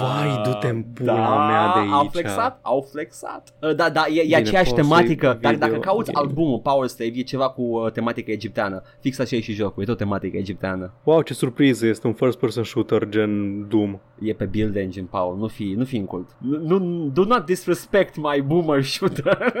Vai, 0.00 0.40
du-te 0.44 0.66
în 0.68 0.82
pula 0.82 1.14
da, 1.14 1.46
mea 1.46 1.72
de 1.84 1.90
Au 1.92 2.00
aici. 2.00 2.10
flexat, 2.10 2.58
au 2.62 2.88
flexat. 2.92 3.54
Uh, 3.62 3.74
Da, 3.74 3.90
da, 3.90 4.04
e, 4.08 4.20
e 4.20 4.22
Bine, 4.24 4.36
aceeași 4.36 4.70
Power 4.70 4.82
tematică. 4.84 5.26
Slave 5.26 5.38
Dar 5.40 5.52
video 5.52 5.68
dacă 5.68 5.80
cauți 5.80 6.12
game. 6.12 6.26
albumul 6.26 6.58
Power 6.58 6.88
Slave, 6.88 7.12
e 7.14 7.22
ceva 7.22 7.48
cu 7.50 7.62
uh, 7.62 7.90
tematică 7.92 8.30
egipteană. 8.30 8.82
Fix 9.00 9.18
așa 9.18 9.36
e 9.36 9.40
și 9.40 9.52
jocul, 9.52 9.82
e 9.82 9.86
tot 9.86 9.96
tematică 9.96 10.36
egipteană. 10.36 10.92
Wow, 11.04 11.22
ce 11.22 11.34
surpriză, 11.34 11.86
este 11.86 12.06
un 12.06 12.12
first 12.12 12.38
person 12.38 12.64
shooter 12.64 13.08
gen 13.08 13.64
Doom. 13.68 13.98
E 14.20 14.32
pe 14.32 14.44
Build 14.44 14.76
Engine, 14.76 15.06
Paul, 15.10 15.36
nu 15.36 15.46
fi, 15.46 15.74
nu 15.76 15.84
fi 15.84 15.96
incult. 15.96 16.36
Nu, 16.38 16.78
nu, 16.78 17.08
do 17.08 17.24
not 17.24 17.44
disrespect 17.44 18.16
my 18.16 18.40
boomer 18.40 18.82
shooter. 18.82 19.38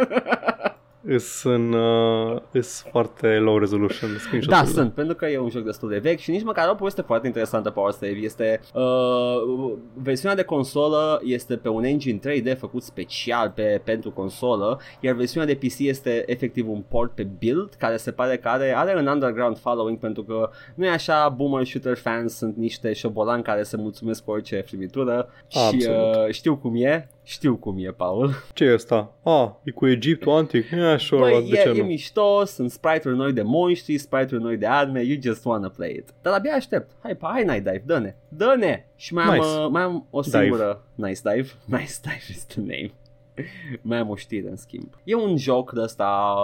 Îs 1.10 1.42
în, 1.42 1.72
uh, 1.72 2.40
îs 2.52 2.82
foarte 2.90 3.26
low 3.26 3.58
resolution 3.58 4.12
Da, 4.12 4.18
screenshot-urile. 4.18 4.72
sunt, 4.72 4.92
pentru 4.92 5.14
că 5.14 5.26
e 5.26 5.38
un 5.38 5.48
joc 5.48 5.64
destul 5.64 5.88
de 5.88 5.98
vechi 5.98 6.18
și 6.18 6.30
nici 6.30 6.42
măcar 6.42 6.68
o 6.68 6.74
poveste 6.74 7.02
foarte 7.02 7.26
interesantă 7.26 7.70
Power 7.70 7.92
Slave. 7.92 8.14
Este 8.14 8.60
uh, 8.74 9.72
versiunea 9.94 10.36
de 10.36 10.42
consolă 10.42 11.20
este 11.24 11.56
pe 11.56 11.68
un 11.68 11.84
engine 11.84 12.18
3D 12.18 12.58
făcut 12.58 12.82
special 12.82 13.52
pe, 13.54 13.80
pentru 13.84 14.10
consolă, 14.10 14.80
iar 15.00 15.14
versiunea 15.14 15.48
de 15.54 15.66
PC 15.66 15.78
este 15.78 16.24
efectiv 16.26 16.68
un 16.68 16.82
port 16.88 17.14
pe 17.14 17.26
build 17.38 17.74
care 17.78 17.96
se 17.96 18.10
pare 18.10 18.36
că 18.36 18.48
are, 18.48 18.76
are 18.76 18.96
un 18.98 19.06
underground 19.06 19.58
following 19.58 19.98
pentru 19.98 20.22
că 20.22 20.50
nu 20.74 20.84
e 20.86 20.90
așa, 20.90 21.28
boomer 21.28 21.64
shooter 21.64 21.96
fans 21.96 22.36
sunt 22.36 22.56
niște 22.56 22.92
șobolani 22.92 23.42
care 23.42 23.62
se 23.62 23.76
mulțumesc 23.76 24.24
cu 24.24 24.30
orice 24.30 24.60
frimitură 24.66 25.28
și 25.48 25.58
Absolut. 25.58 26.26
uh, 26.26 26.32
știu 26.32 26.56
cum 26.56 26.74
e, 26.76 27.08
știu 27.28 27.56
cum 27.56 27.76
e, 27.78 27.90
Paul. 27.90 28.30
Ce 28.54 28.64
e 28.64 28.72
ăsta? 28.72 29.12
Ah, 29.22 29.48
e 29.64 29.70
cu 29.70 29.86
Egiptul 29.86 30.32
antic? 30.32 30.70
Yeah, 30.70 31.00
sure, 31.00 31.20
Băi, 31.30 31.48
de 31.50 31.58
e, 31.58 31.62
ce 31.62 31.68
e 31.68 31.80
nu? 31.80 31.84
mișto, 31.86 32.44
sunt 32.44 32.70
sprite-uri 32.70 33.16
noi 33.16 33.32
de 33.32 33.42
monștri, 33.42 33.98
sprite-uri 33.98 34.42
noi 34.42 34.56
de 34.56 34.66
arme, 34.66 35.02
you 35.02 35.18
just 35.22 35.44
wanna 35.44 35.68
play 35.68 35.90
it. 35.90 36.08
Dar 36.22 36.32
abia 36.32 36.52
aștept. 36.54 36.90
Hai, 37.02 37.14
pa, 37.16 37.28
hai 37.32 37.44
Night 37.44 37.64
Dive, 37.64 37.82
dă-ne. 37.86 38.14
Dă-ne! 38.28 38.84
Și 38.96 39.14
mai 39.14 39.24
am, 39.24 39.34
Nice. 39.34 39.46
uh, 39.46 39.66
mai 39.70 39.82
am 39.82 40.06
o 40.10 40.20
Dive. 40.20 40.38
singură... 40.40 40.84
Nice 40.94 41.20
Dive. 41.22 41.48
Nice 41.78 41.92
Dive 42.02 42.24
is 42.30 42.44
the 42.46 42.60
name. 42.60 42.90
Mai 43.82 43.98
am 43.98 44.08
o 44.08 44.14
știre 44.16 44.48
în 44.48 44.56
schimb. 44.56 44.88
E 45.04 45.14
un 45.14 45.36
joc 45.36 45.72
de 45.72 45.80
ăsta 45.80 46.34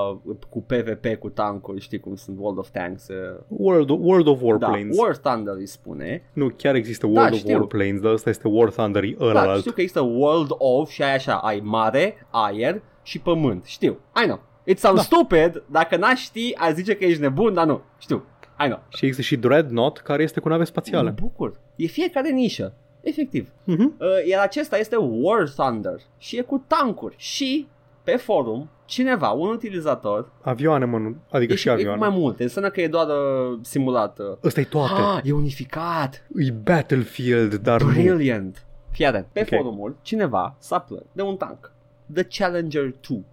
cu 0.49 0.63
PvP, 0.63 1.07
cu 1.19 1.29
tankuri, 1.29 1.81
știi 1.81 2.01
cum 2.01 2.15
sunt 2.15 2.37
World 2.41 2.59
of 2.59 2.69
Tanks. 2.71 3.09
uh, 3.09 3.41
World, 3.49 3.89
World 3.91 4.27
of 4.27 4.39
Da, 4.41 4.47
Warplanes. 4.47 4.99
War 4.99 5.17
Thunder 5.17 5.55
îi 5.55 5.67
spune. 5.67 6.23
Nu, 6.33 6.49
chiar 6.57 6.75
există 6.75 7.07
World 7.07 7.33
of 7.33 7.39
știu. 7.39 7.55
Warplanes, 7.55 8.01
dar 8.01 8.13
ăsta 8.13 8.31
este 8.31 8.49
War 8.49 8.71
Thunder, 8.71 9.03
e 9.03 9.15
Da, 9.19 9.25
ălalt. 9.25 9.59
știu 9.61 9.73
că 9.73 9.81
există 9.81 10.01
World 10.01 10.51
of 10.59 10.91
și 10.91 11.03
ai 11.03 11.15
așa, 11.15 11.35
ai 11.35 11.61
mare, 11.65 12.27
aer 12.31 12.83
și 13.03 13.19
pământ. 13.21 13.65
Știu. 13.65 13.99
I 14.23 14.27
know. 14.27 14.41
It 14.65 14.79
sounds 14.79 15.09
Da. 15.09 15.17
stupid. 15.17 15.63
Dacă 15.67 15.97
n-aș 15.97 16.21
ști, 16.21 16.55
aș 16.57 16.73
zice 16.73 16.95
că 16.97 17.05
ești 17.05 17.21
nebun, 17.21 17.55
dar 17.55 17.67
nu. 17.67 17.81
Știu. 17.99 18.25
I 18.61 18.65
know. 18.67 18.83
Și 18.89 19.05
există 19.05 19.23
și 19.23 19.37
Dreadnought, 19.37 19.99
care 19.99 20.23
este 20.23 20.41
cu 20.41 20.49
nave 20.49 20.61
Mă 20.61 20.67
spațiale. 20.67 21.11
bucur. 21.21 21.61
E 21.77 21.87
fiecare 21.87 22.31
nișă. 22.31 22.75
Efectiv. 23.05 23.49
Mhm. 23.65 23.95
Uh, 23.99 24.07
iar 24.29 24.43
acesta 24.43 24.79
este 24.79 24.97
War 24.97 25.49
Thunder 25.49 26.01
și 26.19 26.37
e 26.39 26.41
cu 26.43 26.65
tancuri. 26.67 27.15
Și 27.19 27.67
pe 28.03 28.17
forum, 28.17 28.69
cineva, 28.85 29.31
un 29.31 29.49
utilizator, 29.49 30.33
Avioane, 30.43 30.85
mă, 30.85 30.99
nu- 30.99 31.17
adică 31.31 31.53
e, 31.53 31.57
și 31.57 31.63
și, 31.63 31.69
e 31.69 31.73
cu 31.73 31.77
avioane. 31.79 31.99
mai 31.99 32.09
multe, 32.19 32.43
înseamnă 32.43 32.71
că 32.71 32.81
e 32.81 32.89
doar 32.89 33.07
uh, 33.07 33.59
simulat. 33.63 34.19
Uh. 34.19 34.37
Ăsta 34.45 34.61
e 34.61 34.65
toate. 34.65 34.93
Ah, 35.01 35.21
e 35.25 35.33
unificat. 35.33 36.27
E 36.37 36.51
Battlefield, 36.51 37.55
dar 37.55 37.83
nu. 37.83 37.91
Brilliant. 37.93 38.67
Fii 38.91 39.07
atent. 39.07 39.27
Pe 39.33 39.41
Ok. 39.41 39.49
forumul, 39.49 39.97
cineva 40.03 40.57
s-a 40.59 40.79
plâns 40.79 41.03
de 41.13 41.23
un 41.23 41.37
tank. 41.37 41.73
The 42.15 42.23
Challenger 42.31 42.83
2 42.83 42.93
tank. 43.09 43.25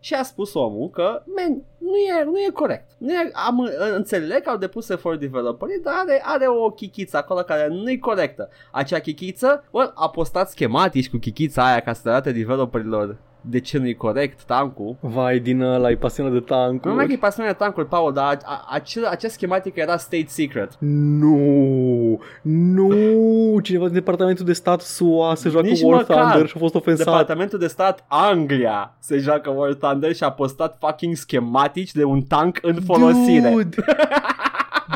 Și 0.00 0.14
a 0.14 0.22
spus 0.22 0.54
omul 0.54 0.90
că, 0.90 1.22
man, 1.36 1.62
nu 1.78 1.96
e, 1.96 2.24
nu 2.24 2.38
e 2.38 2.50
corect. 2.52 2.90
Nu 2.98 3.12
e, 3.12 3.30
am, 3.32 3.70
înțeleg 3.94 4.42
că 4.42 4.50
au 4.50 4.56
depus 4.56 4.88
efort 4.88 5.20
developerii, 5.20 5.80
dar 5.82 5.94
are, 5.94 6.22
are 6.24 6.46
o 6.48 6.70
chichiță 6.70 7.16
acolo 7.16 7.40
care 7.40 7.68
nu 7.68 7.90
e 7.90 7.96
corectă. 7.96 8.48
Acea 8.72 8.98
chichiță, 8.98 9.64
well, 9.70 9.92
a 9.94 10.10
postat 10.10 10.50
schematici 10.50 11.10
cu 11.10 11.16
chichița 11.16 11.66
aia 11.66 11.80
ca 11.80 11.92
să 11.92 12.08
arate 12.08 12.32
developerilor 12.32 13.16
de 13.48 13.60
ce 13.60 13.78
nu 13.78 13.86
e 13.86 13.92
corect 13.92 14.42
tankul. 14.42 14.96
Vai, 15.00 15.38
din 15.38 15.60
ăla, 15.60 15.90
e 15.90 15.96
pasionat 15.96 16.32
de 16.32 16.40
tancuri. 16.40 16.88
Nu 16.88 16.94
mai 16.94 17.06
că 17.06 17.12
e 17.12 17.16
pasionat 17.16 17.50
de 17.50 17.56
tankuri, 17.56 17.86
Paul, 17.86 18.12
dar 18.12 18.24
a, 18.24 18.38
a, 18.44 18.66
acel, 18.70 19.04
acea 19.04 19.28
schematică 19.28 19.80
era 19.80 19.96
state 19.96 20.26
secret. 20.26 20.76
Nu, 20.78 22.20
nu, 22.42 23.58
cineva 23.62 23.84
din 23.84 23.94
departamentul 23.94 24.44
de 24.44 24.52
stat 24.52 24.80
SUA 24.80 25.34
se 25.34 25.48
joacă 25.48 25.66
Nici 25.66 25.82
War 25.82 25.96
măcar. 25.96 26.16
Thunder 26.16 26.46
și 26.46 26.52
a 26.56 26.58
fost 26.58 26.74
ofensat. 26.74 27.06
Departamentul 27.06 27.58
de 27.58 27.66
stat 27.66 28.04
Anglia 28.08 28.96
se 29.00 29.18
joacă 29.18 29.50
War 29.50 29.74
Thunder 29.74 30.14
și 30.14 30.24
a 30.24 30.30
postat 30.30 30.76
fucking 30.80 31.14
schematici 31.16 31.92
de 31.92 32.04
un 32.04 32.22
tank 32.22 32.58
în 32.62 32.76
folosire. 32.86 33.50
Dude, 33.50 33.76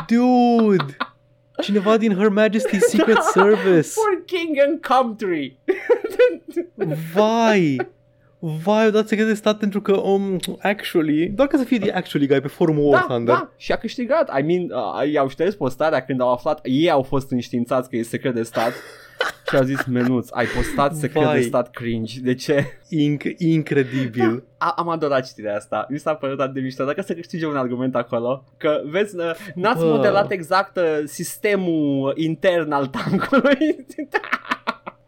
dude, 0.07 0.95
cineva 1.61 1.97
din 1.97 2.15
Her 2.15 2.29
Majesty's 2.29 2.87
Secret 2.87 3.21
Service. 3.33 3.89
For 3.89 4.23
king 4.25 4.57
and 4.67 4.79
country. 4.81 5.59
Vai, 7.13 7.77
vai, 8.41 8.87
o 8.87 8.89
dat 8.89 9.07
secret 9.07 9.27
de 9.27 9.33
stat 9.33 9.57
pentru 9.57 9.81
că, 9.81 9.95
um, 9.97 10.39
actually, 10.61 11.27
doar 11.27 11.47
ca 11.47 11.57
să 11.57 11.63
fie 11.63 11.77
de 11.77 11.91
actually 11.91 12.27
guy 12.27 12.41
pe 12.41 12.47
forumul 12.47 12.91
War 12.91 12.99
da, 12.99 13.13
Thunder. 13.13 13.35
da, 13.35 13.51
și 13.57 13.71
a 13.71 13.75
câștigat. 13.75 14.39
I 14.39 14.41
mean, 14.41 14.63
uh, 14.63 15.11
i-au 15.11 15.27
șters 15.27 15.55
postarea 15.55 16.05
când 16.05 16.21
au 16.21 16.31
aflat, 16.31 16.59
ei 16.63 16.89
au 16.89 17.01
fost 17.01 17.31
înștiințați 17.31 17.89
că 17.89 17.95
e 17.95 18.03
secret 18.03 18.33
de 18.33 18.43
stat. 18.43 18.71
și 19.49 19.55
au 19.55 19.63
zis, 19.63 19.85
menuț, 19.85 20.27
ai 20.31 20.45
postat 20.45 20.95
secret 20.95 21.23
Vai. 21.23 21.35
de 21.35 21.41
stat 21.41 21.69
cringe. 21.71 22.19
De 22.19 22.33
ce? 22.33 22.65
Inc- 22.85 23.37
incredibil. 23.37 24.43
A, 24.57 24.73
am 24.77 24.89
adorat 24.89 25.27
citirea 25.27 25.55
asta. 25.55 25.85
Mi 25.89 25.99
s-a 25.99 26.13
părut 26.13 26.39
atât 26.39 26.53
de 26.53 26.59
mișto. 26.59 26.85
Dacă 26.85 27.01
să 27.01 27.13
câștige 27.13 27.45
un 27.45 27.55
argument 27.55 27.95
acolo, 27.95 28.43
că 28.57 28.81
vezi, 28.85 29.15
uh, 29.15 29.31
n-ați 29.55 29.83
Bă. 29.83 29.89
modelat 29.89 30.31
exact 30.31 30.77
uh, 30.77 30.83
sistemul 31.05 32.13
intern 32.15 32.71
al 32.71 32.87
tankului. 32.87 33.57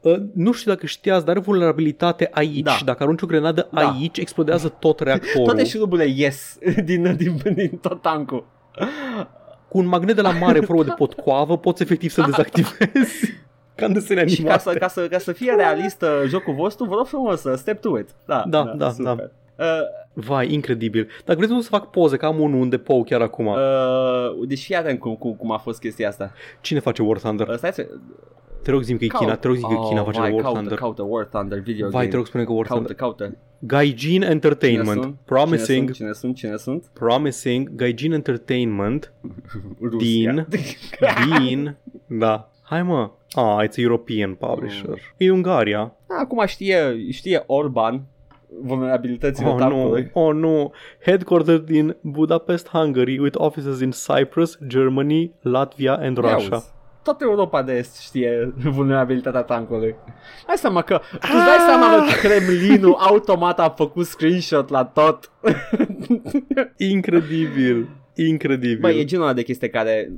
Uh, 0.04 0.16
nu 0.34 0.52
știu 0.52 0.72
dacă 0.72 0.86
știați, 0.86 1.26
dar 1.26 1.36
are 1.36 1.44
vulnerabilitate 1.46 2.30
aici. 2.32 2.64
Da. 2.64 2.78
Dacă 2.86 3.04
arunci 3.04 3.22
o 3.22 3.26
grenadă 3.28 3.68
Da. 3.72 3.88
aici, 3.88 4.18
explodează 4.18 4.68
tot 4.80 5.00
reactorul. 5.00 5.46
Toate 5.46 5.66
șurubule 5.66 6.06
ies 6.16 6.58
din, 6.86 7.16
din, 7.16 7.42
din 7.56 7.78
tot 7.82 8.02
tancul. 8.02 8.46
Cu 9.68 9.78
un 9.78 9.86
magnet 9.86 10.16
de 10.16 10.22
la 10.22 10.32
mare 10.32 10.58
în 10.60 10.66
formă 10.66 10.84
de 10.84 10.94
potcoavă 10.98 11.58
poți 11.58 11.82
efectiv 11.82 12.10
să-l 12.12 12.26
dezactivezi. 12.26 13.34
Ca 13.76 13.86
în 13.86 13.94
desene 13.94 14.28
Și 14.28 14.42
ca 14.42 14.42
animate. 14.54 14.70
să, 14.72 14.78
ca, 14.78 14.88
să, 14.88 15.08
ca 15.08 15.18
să 15.18 15.32
fie 15.32 15.54
realist 15.58 16.02
uh, 16.02 16.10
jocul 16.28 16.54
vostru, 16.54 16.86
vă 16.86 16.96
rog 16.96 17.06
frumos, 17.06 17.44
uh, 17.44 17.54
step 17.58 17.82
to 17.82 17.98
it. 18.00 18.10
Da, 18.26 18.44
Da, 18.48 18.64
da, 18.78 18.90
super. 18.92 19.16
da. 19.16 19.24
Uh, 19.66 19.82
Vai, 20.14 20.54
incredibil. 20.54 21.08
Dacă 21.26 21.40
vreți 21.46 21.64
să 21.64 21.70
fac 21.70 21.90
poze, 21.90 22.18
că 22.18 22.26
am 22.26 22.40
unul 22.40 22.60
unde 22.60 22.78
pou 22.78 23.04
chiar 23.04 23.22
acum. 23.22 23.46
uh, 23.46 23.58
deci 24.48 24.64
fii 24.64 24.76
atent 24.76 25.00
cum, 25.00 25.16
cum, 25.16 25.34
cum 25.34 25.52
a 25.52 25.58
fost 25.58 25.80
chestia 25.80 26.08
asta. 26.08 26.32
Cine 26.62 26.80
face 26.80 27.02
War 27.02 27.18
Thunder? 27.18 27.48
Uh, 27.48 27.56
stai 27.58 27.74
să... 27.74 27.88
Te 28.64 28.72
rog 28.72 28.82
zi 28.82 28.96
că 28.98 29.04
e 29.04 29.08
China, 29.08 29.36
te 29.36 29.48
rog 29.48 29.56
zi 29.56 29.62
că 29.62 29.74
e 29.74 29.88
China 29.88 30.00
oh, 30.00 30.06
face 30.06 30.20
vai, 30.20 30.32
War 30.32 30.42
caută, 30.42 30.58
Thunder. 30.60 30.78
Caută 30.78 31.02
War 31.08 31.26
Thunder 31.26 31.60
video 31.60 31.90
Vai, 31.90 32.02
te 32.04 32.06
game. 32.06 32.18
rog 32.18 32.26
spune 32.28 32.44
că 32.44 32.52
War 32.52 32.66
Caută, 32.66 32.94
Thunder. 32.94 32.96
caută. 32.96 33.38
Gaijin 33.60 33.98
Cine 34.22 34.26
Entertainment. 34.26 35.02
sunt? 35.02 35.16
Promising, 35.26 35.92
Cine 35.92 36.12
sunt? 36.12 36.36
Cine 36.36 36.36
sunt? 36.36 36.36
Cine 36.36 36.56
sunt? 36.58 36.90
promising, 36.94 37.76
Gaijin 37.76 38.12
Entertainment 38.12 39.14
Rusia. 39.92 40.32
Din- 40.50 40.78
din, 41.40 41.76
da. 42.08 42.50
Hai 42.62 42.84
mă. 42.84 43.12
Ah, 43.32 43.64
it's 43.68 43.78
a 43.78 43.82
European 43.82 44.34
publisher. 44.34 44.90
Mm. 44.90 44.96
E 45.18 45.32
Ungaria. 45.32 45.96
Acum 46.22 46.44
știe, 46.46 47.10
știe 47.12 47.44
Orban 47.46 48.04
vulnerabilitățile 48.62 49.48
Oh 49.48 49.54
nu, 49.54 49.60
tankului. 49.60 50.10
oh 50.14 50.34
nu. 50.34 50.72
Headquartered 51.06 51.70
in 51.70 51.96
Budapest, 52.02 52.68
Hungary, 52.70 53.18
with 53.20 53.36
offices 53.40 53.80
in 53.80 53.90
Cyprus, 53.92 54.58
Germany, 54.68 55.32
Latvia 55.42 55.94
and 55.94 56.18
Ia 56.18 56.34
Russia. 56.34 56.54
auzi, 56.54 56.72
Toată 57.04 57.24
Europa 57.24 57.62
de 57.62 57.74
Est 57.74 58.00
știe 58.00 58.54
vulnerabilitatea 58.64 59.42
tankului. 59.42 59.96
Hai 60.48 60.58
seama 60.58 60.82
că 60.82 60.98
tu 61.12 61.18
îți 61.22 61.46
dai 61.46 61.58
seama 61.68 62.06
că 62.06 62.28
Kremlinul 62.28 62.96
automat 63.00 63.60
a 63.60 63.70
făcut 63.70 64.06
screenshot 64.06 64.70
la 64.70 64.86
tot. 64.86 65.32
Incredibil. 66.94 67.90
Incredibil. 68.16 68.80
Băi, 68.80 69.00
e 69.00 69.04
genul 69.06 69.24
ăla 69.24 69.34
de 69.34 69.42
chestie 69.42 69.70
care, 69.70 70.12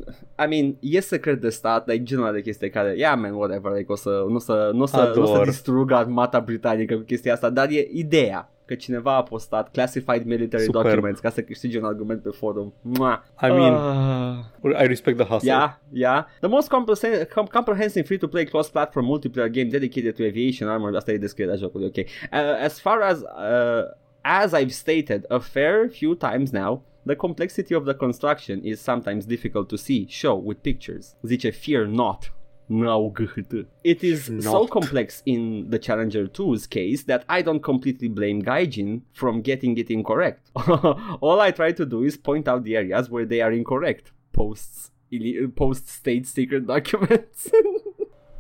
I 0.45 0.47
mean, 0.49 0.75
e 0.79 0.99
secret 0.99 1.41
de 1.41 1.49
stat, 1.49 1.85
dar 1.85 1.95
e 1.95 2.03
genul 2.03 2.23
ăla 2.23 2.33
de 2.33 2.41
chestie 2.41 2.69
care, 2.69 2.93
yeah 2.97 3.17
man, 3.19 3.33
whatever, 3.33 3.71
like, 3.71 3.91
o 3.91 3.95
să, 3.95 4.25
nu 4.27 4.35
o 4.35 4.39
să, 4.39 4.71
nu 4.73 4.81
o 4.81 4.85
să, 4.85 5.11
nu 5.15 5.21
o 5.21 5.25
să 5.25 5.33
Ador. 5.33 5.45
distrugă 5.45 5.95
armata 5.95 6.39
britanică 6.39 6.95
cu 6.95 7.01
chestia 7.01 7.33
asta, 7.33 7.49
dar 7.49 7.69
e 7.69 7.87
ideea 7.91 8.49
că 8.65 8.75
cineva 8.75 9.15
a 9.15 9.23
postat 9.23 9.71
classified 9.71 10.25
military 10.25 10.63
documents 10.71 11.19
ca 11.19 11.29
să 11.29 11.41
câștige 11.41 11.77
un 11.77 11.85
argument 11.85 12.21
pe 12.21 12.29
forum. 12.29 12.73
Mua. 12.81 13.25
I 13.41 13.47
mean, 13.47 13.73
Ah. 13.73 14.83
I 14.83 14.87
respect 14.87 15.17
the 15.17 15.25
hustle. 15.25 15.49
Yeah, 15.51 15.71
yeah. 15.93 16.25
The 16.39 16.47
most 16.49 16.67
comprehensive, 16.69 17.25
com- 17.25 17.47
comprehensive 17.51 18.05
free-to-play 18.05 18.43
cross-platform 18.45 19.05
multiplayer 19.05 19.49
game 19.51 19.69
dedicated 19.69 20.15
to 20.15 20.23
aviation 20.23 20.69
armor. 20.69 20.95
Asta 20.95 21.11
e 21.11 21.17
descrierea 21.17 21.55
jocului, 21.55 21.87
ok. 21.87 21.95
Uh, 21.97 22.63
as 22.63 22.79
far 22.79 23.01
as 23.01 23.19
uh, 23.21 23.83
as 24.21 24.51
I've 24.61 24.71
stated 24.71 25.25
a 25.29 25.37
fair 25.37 25.89
few 25.89 26.15
times 26.15 26.51
now, 26.51 26.81
the 27.05 27.15
complexity 27.15 27.75
of 27.75 27.83
the 27.85 27.93
construction 27.93 28.59
is 28.63 28.79
sometimes 28.81 29.25
difficult 29.25 29.67
to 29.67 29.75
see, 29.75 30.05
show 30.09 30.41
with 30.45 30.57
pictures. 30.61 31.15
Zice 31.27 31.51
fear 31.51 31.85
not. 31.85 32.33
No, 32.67 33.11
GHT. 33.17 33.65
It 33.83 34.03
is 34.03 34.25
so 34.25 34.61
Not. 34.61 34.69
complex 34.71 35.21
in 35.25 35.69
the 35.69 35.77
Challenger 35.79 36.25
2's 36.27 36.65
case 36.67 37.03
that 37.03 37.23
I 37.29 37.41
don't 37.43 37.61
completely 37.61 38.09
blame 38.09 38.41
Gaijin 38.41 39.01
from 39.13 39.41
getting 39.41 39.77
it 39.77 39.89
incorrect. 39.89 40.49
All 41.25 41.39
I 41.47 41.51
try 41.51 41.71
to 41.73 41.85
do 41.85 42.03
is 42.03 42.17
point 42.17 42.47
out 42.47 42.63
the 42.63 42.75
areas 42.75 43.07
where 43.09 43.25
they 43.25 43.41
are 43.41 43.51
incorrect. 43.53 44.13
Posts 44.31 44.91
ili- 45.09 45.47
post 45.47 45.87
state 45.87 46.25
secret 46.25 46.65
documents. 46.75 47.49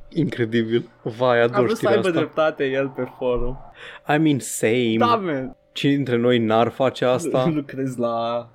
Incredibil. 0.09 0.89
Vai, 1.03 1.41
Am 1.41 1.49
ador 1.51 1.63
vrut 1.63 1.69
să 1.69 1.75
știrea 1.75 1.95
aibă 1.95 2.07
asta. 2.07 2.19
dreptate 2.19 2.63
el 2.65 2.87
pe 2.89 3.03
forum. 3.17 3.57
I 4.15 4.17
mean, 4.17 4.39
same. 4.39 4.95
Da, 4.97 5.15
man. 5.15 5.55
Cine 5.71 5.93
dintre 5.95 6.17
noi 6.17 6.37
n-ar 6.39 6.69
face 6.69 7.05
asta? 7.05 7.47
Lucrez 7.55 7.95
la... 7.95 8.49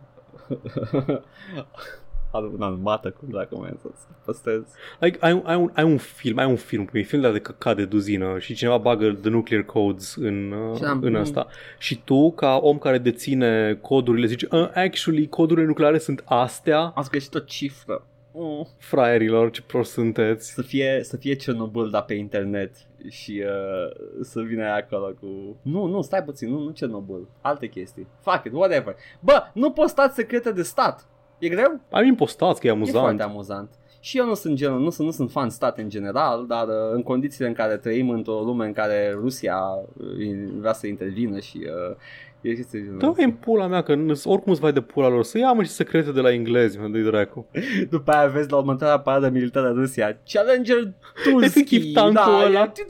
În 2.33 2.63
armată, 2.63 3.11
cum 3.11 3.29
dacă 3.31 3.57
mai 3.57 3.73
să 3.81 3.89
păstrez. 4.25 4.63
Like, 5.01 5.19
ai, 5.21 5.43
ai, 5.45 5.57
un, 5.57 5.71
ai 5.75 5.85
un 5.85 5.97
film, 5.97 6.39
ai 6.39 6.47
un 6.47 6.57
film, 6.57 6.89
e 6.93 7.03
film 7.03 7.33
de 7.33 7.39
căcat 7.41 7.77
de 7.77 7.85
duzină 7.85 8.39
și 8.39 8.55
cineva 8.55 8.77
bagă 8.77 9.13
the 9.13 9.31
nuclear 9.31 9.63
codes 9.63 10.17
în, 10.17 10.55
Și 10.77 10.83
uh, 10.83 10.89
am- 10.89 11.03
în 11.03 11.15
asta. 11.17 11.47
Și 11.79 12.01
tu, 12.05 12.33
ca 12.33 12.57
om 12.63 12.79
care 12.79 12.99
deține 12.99 13.79
codurile, 13.81 14.27
zici, 14.27 14.43
uh, 14.43 14.71
actually, 14.75 15.29
codurile 15.29 15.67
nucleare 15.67 15.99
sunt 15.99 16.23
astea, 16.25 16.79
Am 16.81 17.07
găsit 17.11 17.35
o 17.35 17.39
cifră. 17.39 18.05
Mm. 18.33 18.67
fraierilor, 18.79 19.51
ce 19.51 19.63
prost 19.63 19.93
sunteți. 19.93 20.53
Să 20.53 20.63
fie, 20.63 21.01
să 21.03 21.17
fie 21.17 21.35
Cernobâl, 21.35 21.91
dar 21.91 22.03
pe 22.05 22.15
internet 22.15 22.73
și 23.09 23.43
uh, 23.45 24.21
să 24.21 24.41
vină 24.41 24.63
aia 24.63 24.75
acolo 24.75 25.15
cu... 25.21 25.57
Nu, 25.63 25.87
nu, 25.87 26.01
stai 26.03 26.23
puțin, 26.23 26.51
nu, 26.51 26.59
nu 26.59 26.71
Cernobâl, 26.71 27.29
alte 27.41 27.67
chestii. 27.67 28.07
Fuck 28.21 28.45
it, 28.45 28.53
whatever. 28.53 28.95
Bă, 29.21 29.43
nu 29.55 29.71
postați 29.71 30.15
secrete 30.15 30.53
de 30.53 30.63
stat. 30.63 31.09
E 31.41 31.49
greu? 31.49 31.81
Ai 31.91 32.07
impostați 32.07 32.61
că 32.61 32.67
e 32.67 32.71
E 32.71 32.75
foarte 32.75 33.07
amuzant. 33.07 33.21
amuzant. 33.21 33.69
Și 34.03 34.19
eu 34.19 34.27
nu 34.27 34.35
sunt 34.35 34.55
genul, 34.55 34.81
nu 34.81 34.91
sunt, 34.91 35.07
nu 35.07 35.13
sunt 35.13 35.31
fan 35.31 35.51
stat 35.51 35.79
în 35.79 35.89
general, 35.89 36.45
dar 36.47 36.67
uh, 36.67 36.75
în 36.95 37.03
condițiile 37.03 37.49
în 37.49 37.55
care 37.55 37.77
trăim 37.77 38.11
într-o 38.11 38.41
lume 38.41 38.67
în 38.67 38.73
care 38.73 39.11
Rusia 39.21 39.57
uh, 39.57 40.49
vrea 40.59 40.73
să 40.73 40.87
intervină 40.87 41.39
și 41.39 41.57
uh, 41.91 41.97
e 42.41 42.55
chestie 42.55 42.81
genul 42.83 42.99
Da, 42.99 43.09
ăsta. 43.09 43.23
în 43.23 43.33
pula 43.33 43.67
mea, 43.67 43.83
că 43.83 43.95
n- 43.95 44.23
oricum 44.25 44.53
îți 44.53 44.61
vai 44.61 44.73
de 44.73 44.81
pula 44.81 45.09
lor. 45.09 45.25
Să 45.25 45.39
ia 45.39 45.53
mă 45.53 45.63
și 45.63 45.71
secrete 45.71 46.13
de 46.13 46.21
la 46.21 46.33
englezi, 46.33 46.79
mă, 46.79 46.89
de 46.89 47.03
dracu. 47.03 47.47
După 47.91 48.11
aia 48.11 48.29
vezi 48.29 48.51
la 48.51 48.57
următoarea 48.57 48.99
paradă 49.01 49.29
militară 49.29 49.67
a 49.69 49.73
Rusia 49.73 50.19
Challenger 50.33 50.77
Efectiv, 50.77 51.33
Tulski 51.33 51.93
tancul 51.93 52.43
ăla. 52.45 52.63
e- 52.63 52.87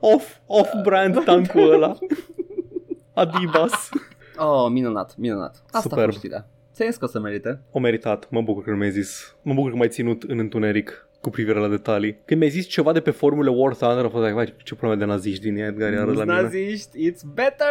Off, 0.00 0.36
off-brand 0.46 1.22
tancul 1.24 1.72
ăla. 1.72 1.96
Adibas. 3.14 3.88
Oh, 4.38 4.66
minunat, 4.70 5.14
minunat 5.16 5.62
Asta 5.66 5.80
Superb. 5.80 6.02
a 6.02 6.04
fost 6.04 6.16
știrea 6.18 6.46
Ți-ai 6.76 6.88
zis 6.88 6.98
că 6.98 7.04
o 7.04 7.08
să 7.08 7.20
merite 7.20 7.60
O 7.70 7.78
meritat. 7.78 8.30
Mă 8.30 8.40
bucur 8.42 8.62
că 8.64 8.70
nu 8.70 8.76
mi-ai 8.76 8.90
zis. 8.90 9.36
Mă 9.42 9.54
bucur 9.54 9.70
că 9.70 9.76
m-ai 9.76 9.88
ținut 9.88 10.22
în 10.22 10.38
întuneric 10.38 11.08
cu 11.20 11.30
privire 11.30 11.58
la 11.58 11.68
detalii. 11.68 12.18
Când 12.24 12.40
mi-ai 12.40 12.52
zis 12.52 12.66
ceva 12.66 12.92
de 12.92 13.00
pe 13.00 13.10
formule 13.10 13.50
War 13.50 13.74
Thunder, 13.74 14.04
a 14.04 14.08
fost 14.08 14.22
like, 14.22 14.34
vai, 14.34 14.54
ce 14.64 14.74
probleme 14.74 15.04
de 15.04 15.10
naziști 15.10 15.42
din 15.42 15.56
Edgar 15.56 15.92
iară 15.92 16.12
la 16.12 16.24
mine. 16.24 16.40
Naziști, 16.42 17.10
it's 17.10 17.20
better 17.34 17.66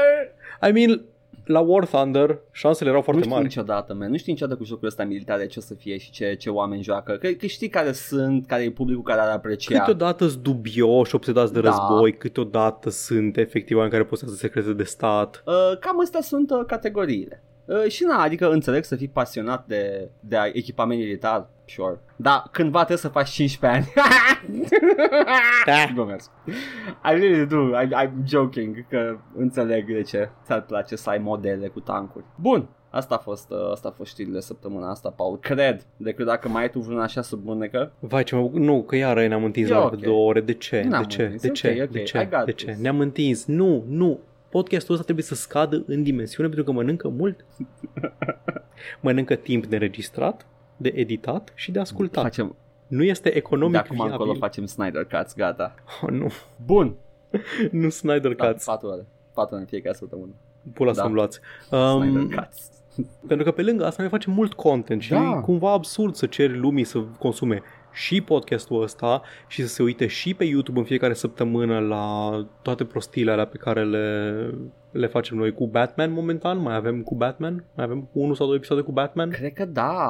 I 0.70 0.72
mean, 0.72 1.02
la 1.46 1.60
War 1.60 1.86
Thunder, 1.86 2.40
șansele 2.52 2.90
erau 2.90 3.00
Nu 3.00 3.06
foarte 3.06 3.22
știu 3.22 3.34
mari. 3.36 3.48
niciodată, 3.48 3.94
man. 3.94 4.10
Nu 4.10 4.18
știu 4.18 4.32
niciodată 4.32 4.58
cu 4.60 4.66
jocul 4.66 4.88
ăsta 4.88 5.04
militare 5.04 5.46
ce 5.48 5.60
o 5.60 5.62
să 5.62 5.74
fie 5.74 5.98
și 5.98 6.12
ce, 6.12 6.34
ce 6.34 6.50
oameni 6.50 6.84
joacă. 6.84 7.12
Că, 7.14 7.28
că 7.28 7.46
știi 7.46 7.70
care 7.70 7.92
sunt, 7.92 8.46
care 8.46 8.64
e 8.64 8.72
publicul 8.72 9.04
care 9.04 9.22
ar 9.22 9.30
aprecia. 9.30 9.80
Câteodată 9.80 10.28
sunt 10.28 10.44
dubioși, 10.44 11.16
obsedați 11.16 11.54
de 11.54 11.62
Da. 11.62 11.70
război, 11.70 12.18
câteodată 12.18 12.90
sunt 12.90 13.38
efectiv 13.38 13.76
oameni 13.76 13.94
care 13.94 14.06
postează 14.06 14.36
secrete 14.36 14.74
de 14.74 14.84
stat. 14.84 15.44
Uh, 15.46 15.78
cam 15.80 16.02
astea 16.02 16.22
sunt 16.22 16.52
uh, 16.52 16.64
categoriile. 16.68 17.44
Uh, 17.66 17.88
și 17.88 18.04
na, 18.04 18.22
adică 18.22 18.50
înțeleg 18.52 18.84
să 18.84 18.96
fii 18.96 19.08
pasionat 19.08 19.66
de, 19.68 20.10
de 20.20 20.38
echipament 20.54 21.00
militar, 21.00 21.48
sure. 21.66 22.00
Dar 22.16 22.44
cândva 22.52 22.78
trebuie 22.78 22.98
să 22.98 23.08
faci 23.08 23.30
15 23.30 23.80
ani. 23.80 23.92
Da. 25.66 25.74
Glumesc. 25.94 26.32
I 27.04 27.20
really 27.20 27.46
do, 27.46 27.82
I, 27.82 27.88
I'm 28.06 28.12
joking, 28.28 28.88
că 28.90 29.18
înțeleg 29.38 29.86
de 29.94 30.02
ce 30.02 30.30
ți-ar 30.46 30.62
place 30.62 30.96
să 30.96 31.10
ai 31.10 31.18
modele 31.18 31.68
cu 31.68 31.80
tancuri. 31.80 32.26
Bun, 32.36 32.68
Asta 32.90 33.16
a 33.16 33.18
fost, 33.18 33.52
uh, 33.52 33.72
asta 33.72 33.88
a 33.88 33.92
fost 33.92 34.12
știrile 34.12 34.40
săptămâna 34.40 34.90
asta, 34.90 35.10
Paul. 35.16 35.40
Cred, 35.40 35.86
decât 35.98 36.26
dacă 36.26 36.50
mai 36.50 36.62
ai 36.62 36.70
tu 36.70 36.80
vreun 36.80 37.00
așa 37.00 37.22
sub 37.22 37.46
mânecă. 37.46 37.92
Vai 38.00 38.24
ce 38.24 38.36
mă 38.36 38.42
bucur. 38.42 38.60
Nu, 38.60 38.84
că 38.84 38.96
iară 38.96 39.28
ne-am 39.28 39.44
întins 39.44 39.70
E 39.70 39.74
la 39.74 39.84
ok. 39.84 39.96
două 39.96 40.28
ore. 40.30 40.42
De 40.42 40.54
ce? 40.54 40.82
Nu 40.84 40.90
ne-am 40.90 41.02
de 41.02 41.08
ce? 41.08 41.22
întins, 41.24 41.42
De 41.42 41.48
e 41.48 41.52
ce? 41.52 41.68
ok, 41.78 41.84
ok. 41.84 41.92
De 41.92 42.00
I 42.00 42.04
ce? 42.04 42.28
got 42.32 42.46
De 42.46 42.52
ce? 42.52 42.66
this. 42.66 42.78
Ne-am 42.80 43.00
întins. 43.00 43.46
Nu, 43.46 43.84
nu. 43.88 44.20
Podcastul 44.56 44.94
ăsta 44.94 45.04
trebuie 45.06 45.26
să 45.26 45.36
scadă 45.36 45.84
în 45.88 46.04
dimensiune 46.04 46.50
pentru 46.50 46.66
că 46.66 46.72
mănâncă 46.78 47.08
mult. 47.10 47.46
mănâncă 49.02 49.36
timp 49.36 49.66
de 49.66 49.76
înregistrat, 49.76 50.46
de 50.78 50.92
editat 50.96 51.52
și 51.56 51.72
de 51.72 51.80
ascultat. 51.80 52.24
Facem, 52.24 52.56
Nu 52.88 53.04
este 53.04 53.30
de 53.30 53.36
economic 53.36 53.76
acum 53.78 54.00
încolo 54.00 54.24
viabil. 54.24 54.40
facem 54.42 54.66
Snyder 54.66 55.06
Cuts, 55.06 55.36
gata. 55.36 55.76
Oh, 56.02 56.10
nu, 56.10 56.28
Bun, 56.66 56.96
nu 57.72 57.90
Snyder 57.90 58.34
da, 58.34 58.48
Cuts. 58.48 58.64
4 58.66 58.88
ore. 58.88 59.06
4 59.34 59.54
ore 59.54 59.62
în 59.64 59.70
fiecare 59.70 59.96
săptămână. 59.96 60.32
Pula 60.74 60.94
Da. 60.94 61.02
să-mi 61.02 61.14
luați. 61.14 61.40
Snyder 61.68 62.22
Um, 62.22 62.30
Cuts. 62.30 62.70
pentru 63.28 63.46
că 63.46 63.52
pe 63.52 63.62
lângă 63.62 63.86
asta 63.86 64.02
noi 64.02 64.12
facem 64.12 64.34
mult 64.34 64.54
content 64.54 65.02
și 65.02 65.10
Da. 65.10 65.36
e 65.38 65.42
cumva 65.42 65.72
absurd 65.72 66.16
să 66.16 66.26
ceri 66.26 66.58
lumii 66.58 66.84
să 66.84 67.00
consume 67.20 67.62
și 67.96 68.22
podcastul 68.22 68.82
ăsta 68.82 69.22
și 69.48 69.62
să 69.62 69.68
se 69.68 69.84
uite 69.84 70.08
și 70.08 70.34
pe 70.34 70.44
YouTube 70.44 70.80
în 70.80 70.86
fiecare 70.86 71.14
săptămână 71.14 71.80
la 71.80 72.32
toate 72.62 72.84
prostiile 72.84 73.32
alea 73.32 73.46
pe 73.48 73.58
care 73.58 73.84
le, 73.84 74.50
le 74.92 75.08
facem 75.08 75.38
noi 75.38 75.54
cu 75.54 75.68
Batman 75.68 76.12
momentan. 76.12 76.58
Mai 76.62 76.76
avem 76.76 77.02
cu 77.02 77.16
Batman? 77.16 77.64
Mai 77.76 77.86
avem 77.86 78.10
unul 78.12 78.36
sau 78.36 78.46
două 78.46 78.58
episoade 78.58 78.82
cu 78.82 78.92
Batman? 78.92 79.30
Cred 79.30 79.54
că 79.54 79.66
da. 79.66 80.10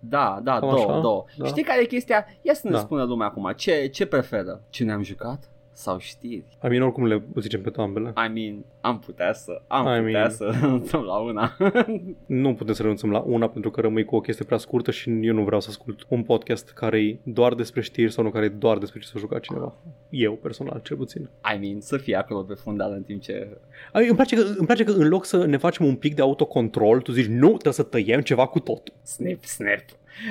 Da, 0.00 0.40
da, 0.42 0.58
Cam 0.58 0.68
două, 0.68 0.90
așa? 0.90 1.00
două. 1.00 1.24
Da. 1.36 1.46
Știi 1.46 1.62
care 1.62 1.82
e 1.82 1.84
chestia? 1.86 2.26
Ia 2.42 2.54
să 2.54 2.60
ne 2.64 2.70
Da. 2.70 2.78
spună 2.78 3.04
lumea 3.04 3.26
acum, 3.26 3.52
ce, 3.56 3.86
ce 3.86 4.06
preferă? 4.06 4.62
Ce 4.70 4.84
ne-am 4.84 5.02
jucat? 5.02 5.50
Sau 5.78 5.98
știri? 5.98 6.44
I 6.64 6.68
mean, 6.68 6.82
oricum 6.82 7.06
le 7.06 7.22
zicem 7.40 7.60
pe 7.62 7.72
ambele. 7.76 8.08
I 8.08 8.32
mean, 8.32 8.64
am 8.80 8.98
putea 8.98 9.32
să, 9.32 9.62
am 9.66 9.86
I 9.86 10.04
putea 10.04 10.26
mean- 10.26 10.30
să 10.30 10.54
renunțăm 10.60 11.02
la 11.02 11.16
una. 11.16 11.56
Nu 12.26 12.54
putem 12.54 12.74
să 12.74 12.82
renunțăm 12.82 13.10
la 13.10 13.18
una 13.18 13.48
pentru 13.48 13.70
că 13.70 13.80
rămâi 13.80 14.04
cu 14.04 14.16
o 14.16 14.20
chestie 14.20 14.44
prea 14.44 14.58
scurtă 14.58 14.90
și 14.90 15.10
eu 15.26 15.34
nu 15.34 15.42
vreau 15.44 15.60
să 15.60 15.66
ascult 15.70 16.06
un 16.08 16.22
podcast 16.22 16.70
care 16.70 17.00
e 17.02 17.18
doar 17.22 17.54
despre 17.54 17.80
știri 17.80 18.12
sau 18.12 18.24
nu 18.24 18.30
care 18.30 18.44
e 18.44 18.48
doar 18.48 18.78
despre 18.78 19.00
ce 19.00 19.06
s-a 19.06 19.18
jucat 19.18 19.40
cineva. 19.40 19.74
Eu, 20.10 20.32
personal, 20.32 20.80
cel 20.84 20.96
puțin. 20.96 21.28
I 21.54 21.58
mean, 21.60 21.80
să 21.80 21.96
fie 21.96 22.16
acolo 22.16 22.42
pe 22.42 22.54
fundal 22.54 22.92
în 22.92 23.02
timp 23.02 23.22
ce... 23.22 23.48
Ai, 23.92 24.06
îmi, 24.06 24.14
place 24.16 24.36
că, 24.36 24.42
îmi 24.56 24.66
place 24.66 24.84
că 24.84 24.90
în 24.90 25.08
loc 25.08 25.24
să 25.24 25.44
ne 25.46 25.56
facem 25.56 25.86
un 25.86 25.94
pic 25.96 26.14
de 26.14 26.22
autocontrol, 26.22 27.00
tu 27.00 27.12
zici 27.12 27.26
nu, 27.26 27.48
trebuie 27.48 27.72
să 27.72 27.82
tăiem 27.82 28.20
ceva 28.20 28.46
cu 28.46 28.58
tot. 28.60 28.92
Snip, 29.02 29.44
snip. 29.44 29.84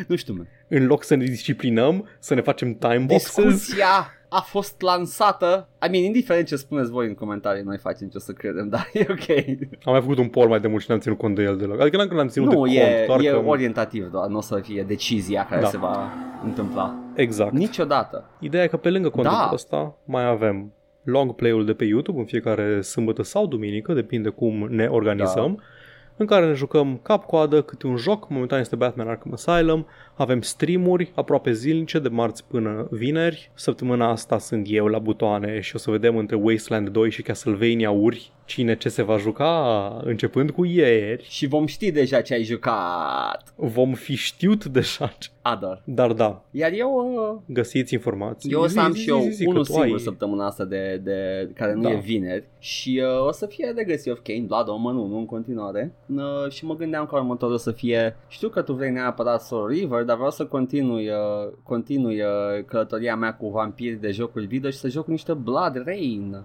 Nu 0.08 0.16
știu, 0.16 0.34
man. 0.34 0.48
În 0.68 0.86
loc 0.86 1.04
să 1.04 1.16
ne 1.16 1.24
disciplinăm, 1.26 2.08
să 2.20 2.34
ne 2.34 2.42
facem 2.42 2.74
time 2.74 2.98
boxes. 3.08 3.36
Discuția 3.46 4.10
a 4.30 4.42
fost 4.42 4.82
lansată. 4.82 5.68
I 5.88 5.90
mean, 5.92 6.04
indiferent 6.04 6.48
ce 6.48 6.56
spuneți 6.56 6.90
voi 6.92 7.08
în 7.08 7.14
comentarii, 7.14 7.64
noi 7.64 7.78
facem 7.78 8.08
ce 8.08 8.18
o 8.18 8.20
să 8.20 8.32
credem, 8.32 8.70
dar 8.74 8.90
e 8.94 9.06
ok. 9.10 9.38
Am 9.84 9.92
mai 9.92 10.02
făcut 10.02 10.18
un 10.18 10.28
poll 10.28 10.48
mai 10.48 10.60
de 10.60 10.68
mult 10.68 10.82
și 10.82 10.90
n-am 10.90 11.00
ținut 11.00 11.18
cont 11.18 11.36
de 11.36 11.44
el 11.44 11.58
deloc. 11.58 11.80
Adică 11.82 12.14
n-am 12.14 12.28
ținut 12.28 12.54
Nu, 12.54 12.66
de 12.66 12.72
e, 12.74 12.96
cont, 12.96 13.08
doar 13.08 13.20
e 13.20 13.40
că... 13.42 13.48
orientativ 13.50 14.10
doar, 14.12 14.28
nu 14.28 14.38
o 14.38 14.42
să 14.42 14.60
fie 14.64 14.84
decizia 14.88 15.46
care 15.50 15.62
Da. 15.62 15.68
se 15.68 15.78
va 15.78 16.10
întâmpla. 16.44 16.96
Exact. 17.16 17.52
Niciodată. 17.54 18.30
Ideea 18.40 18.64
e 18.64 18.68
că 18.68 18.78
pe 18.78 18.90
lângă 18.90 19.10
contentul 19.10 19.46
Da. 19.48 19.54
ăsta 19.54 19.96
mai 20.06 20.26
avem 20.28 20.72
long 21.04 21.36
play-ul 21.36 21.66
de 21.66 21.74
pe 21.74 21.84
YouTube 21.86 22.20
în 22.20 22.26
fiecare 22.26 22.82
sâmbătă 22.82 23.24
sau 23.24 23.48
duminică, 23.48 23.94
depinde 23.94 24.30
cum 24.30 24.68
ne 24.70 24.86
organizăm, 24.86 25.62
în 26.18 26.26
care 26.26 26.48
ne 26.48 26.54
jucăm 26.54 27.00
cap-coadă 27.04 27.62
câte 27.62 27.88
un 27.88 27.98
joc, 27.98 28.30
momentan 28.30 28.60
este 28.60 28.76
Batman 28.76 29.08
Arkham 29.08 29.34
Asylum, 29.34 29.86
avem 30.14 30.42
streamuri 30.42 31.12
aproape 31.16 31.52
zilnice 31.52 32.00
de 32.00 32.08
marți 32.08 32.44
până 32.48 32.88
vineri, 32.92 33.52
săptămâna 33.54 34.10
asta 34.10 34.38
sunt 34.38 34.66
eu 34.70 34.88
la 34.88 35.00
butoane 35.00 35.60
și 35.60 35.76
o 35.76 35.80
să 35.80 35.92
vedem 35.92 36.18
între 36.18 36.36
Wasteland 36.36 36.90
2 36.90 37.12
și 37.12 37.22
Castlevania 37.22 37.92
uri 37.92 38.32
cine 38.46 38.76
ce 38.76 38.90
se 38.90 39.02
va 39.04 39.18
juca 39.18 40.02
începând 40.04 40.52
cu 40.52 40.66
ieri. 40.66 41.24
Și 41.30 41.48
vom 41.48 41.66
ști 41.66 41.92
deja 41.92 42.22
ce 42.22 42.34
ai 42.34 42.44
jucat. 42.44 43.54
Vom 43.56 43.94
fi 43.94 44.16
știut 44.16 44.66
deja, 44.66 45.14
ce- 45.18 45.30
Ador. 45.42 45.82
dar 45.86 46.12
da, 46.14 46.44
Iar 46.52 46.72
eu, 46.74 47.14
uh, 47.34 47.54
găsiți 47.54 47.94
informații. 47.94 48.52
eu 48.52 48.60
o 48.62 48.64
să 48.68 48.72
Zi, 48.72 48.80
am 48.80 48.92
zi, 48.92 49.02
și 49.02 49.10
eu 49.10 49.20
zi, 49.20 49.30
zi, 49.30 49.44
că 49.44 49.50
unul 49.50 49.66
tu 49.66 49.72
singur 49.72 49.96
ai- 49.96 50.00
săptămâna 50.00 50.46
asta 50.46 50.66
de, 50.66 51.02
de 51.04 51.50
care 51.56 51.74
nu 51.74 51.82
Da. 51.82 51.92
e 51.92 51.96
vineri 51.96 52.44
și 52.60 53.02
uh, 53.04 53.28
o 53.28 53.32
să 53.32 53.46
fie 53.46 53.66
Legacy 53.76 54.10
of 54.10 54.20
Kain, 54.24 54.46
Blood 54.46 54.68
Omen 54.70 54.96
1 54.96 55.18
în 55.18 55.26
continuare 55.26 55.94
uh, 56.16 56.50
și 56.52 56.66
mă 56.66 56.76
gândeam 56.76 57.06
că 57.06 57.16
următorul 57.16 57.54
o 57.54 57.58
să 57.58 57.72
fie, 57.72 58.16
știu 58.28 58.50
că 58.50 58.62
tu 58.62 58.74
vrei 58.74 58.92
neapărat 58.92 59.42
Soul 59.42 59.68
River, 59.68 60.04
dar 60.04 60.16
vreau 60.16 60.32
să 60.32 60.46
continui, 60.46 61.08
uh, 61.08 61.54
continui 61.64 62.22
uh, 62.22 62.64
călătoria 62.66 63.16
mea 63.16 63.34
cu 63.34 63.50
vampiri 63.50 63.96
de 64.02 64.12
jocuri 64.12 64.46
video 64.46 64.70
și 64.70 64.78
să 64.78 64.88
joc 64.90 65.08
niște 65.08 65.34
Blood 65.34 65.82
Rain. 65.86 66.44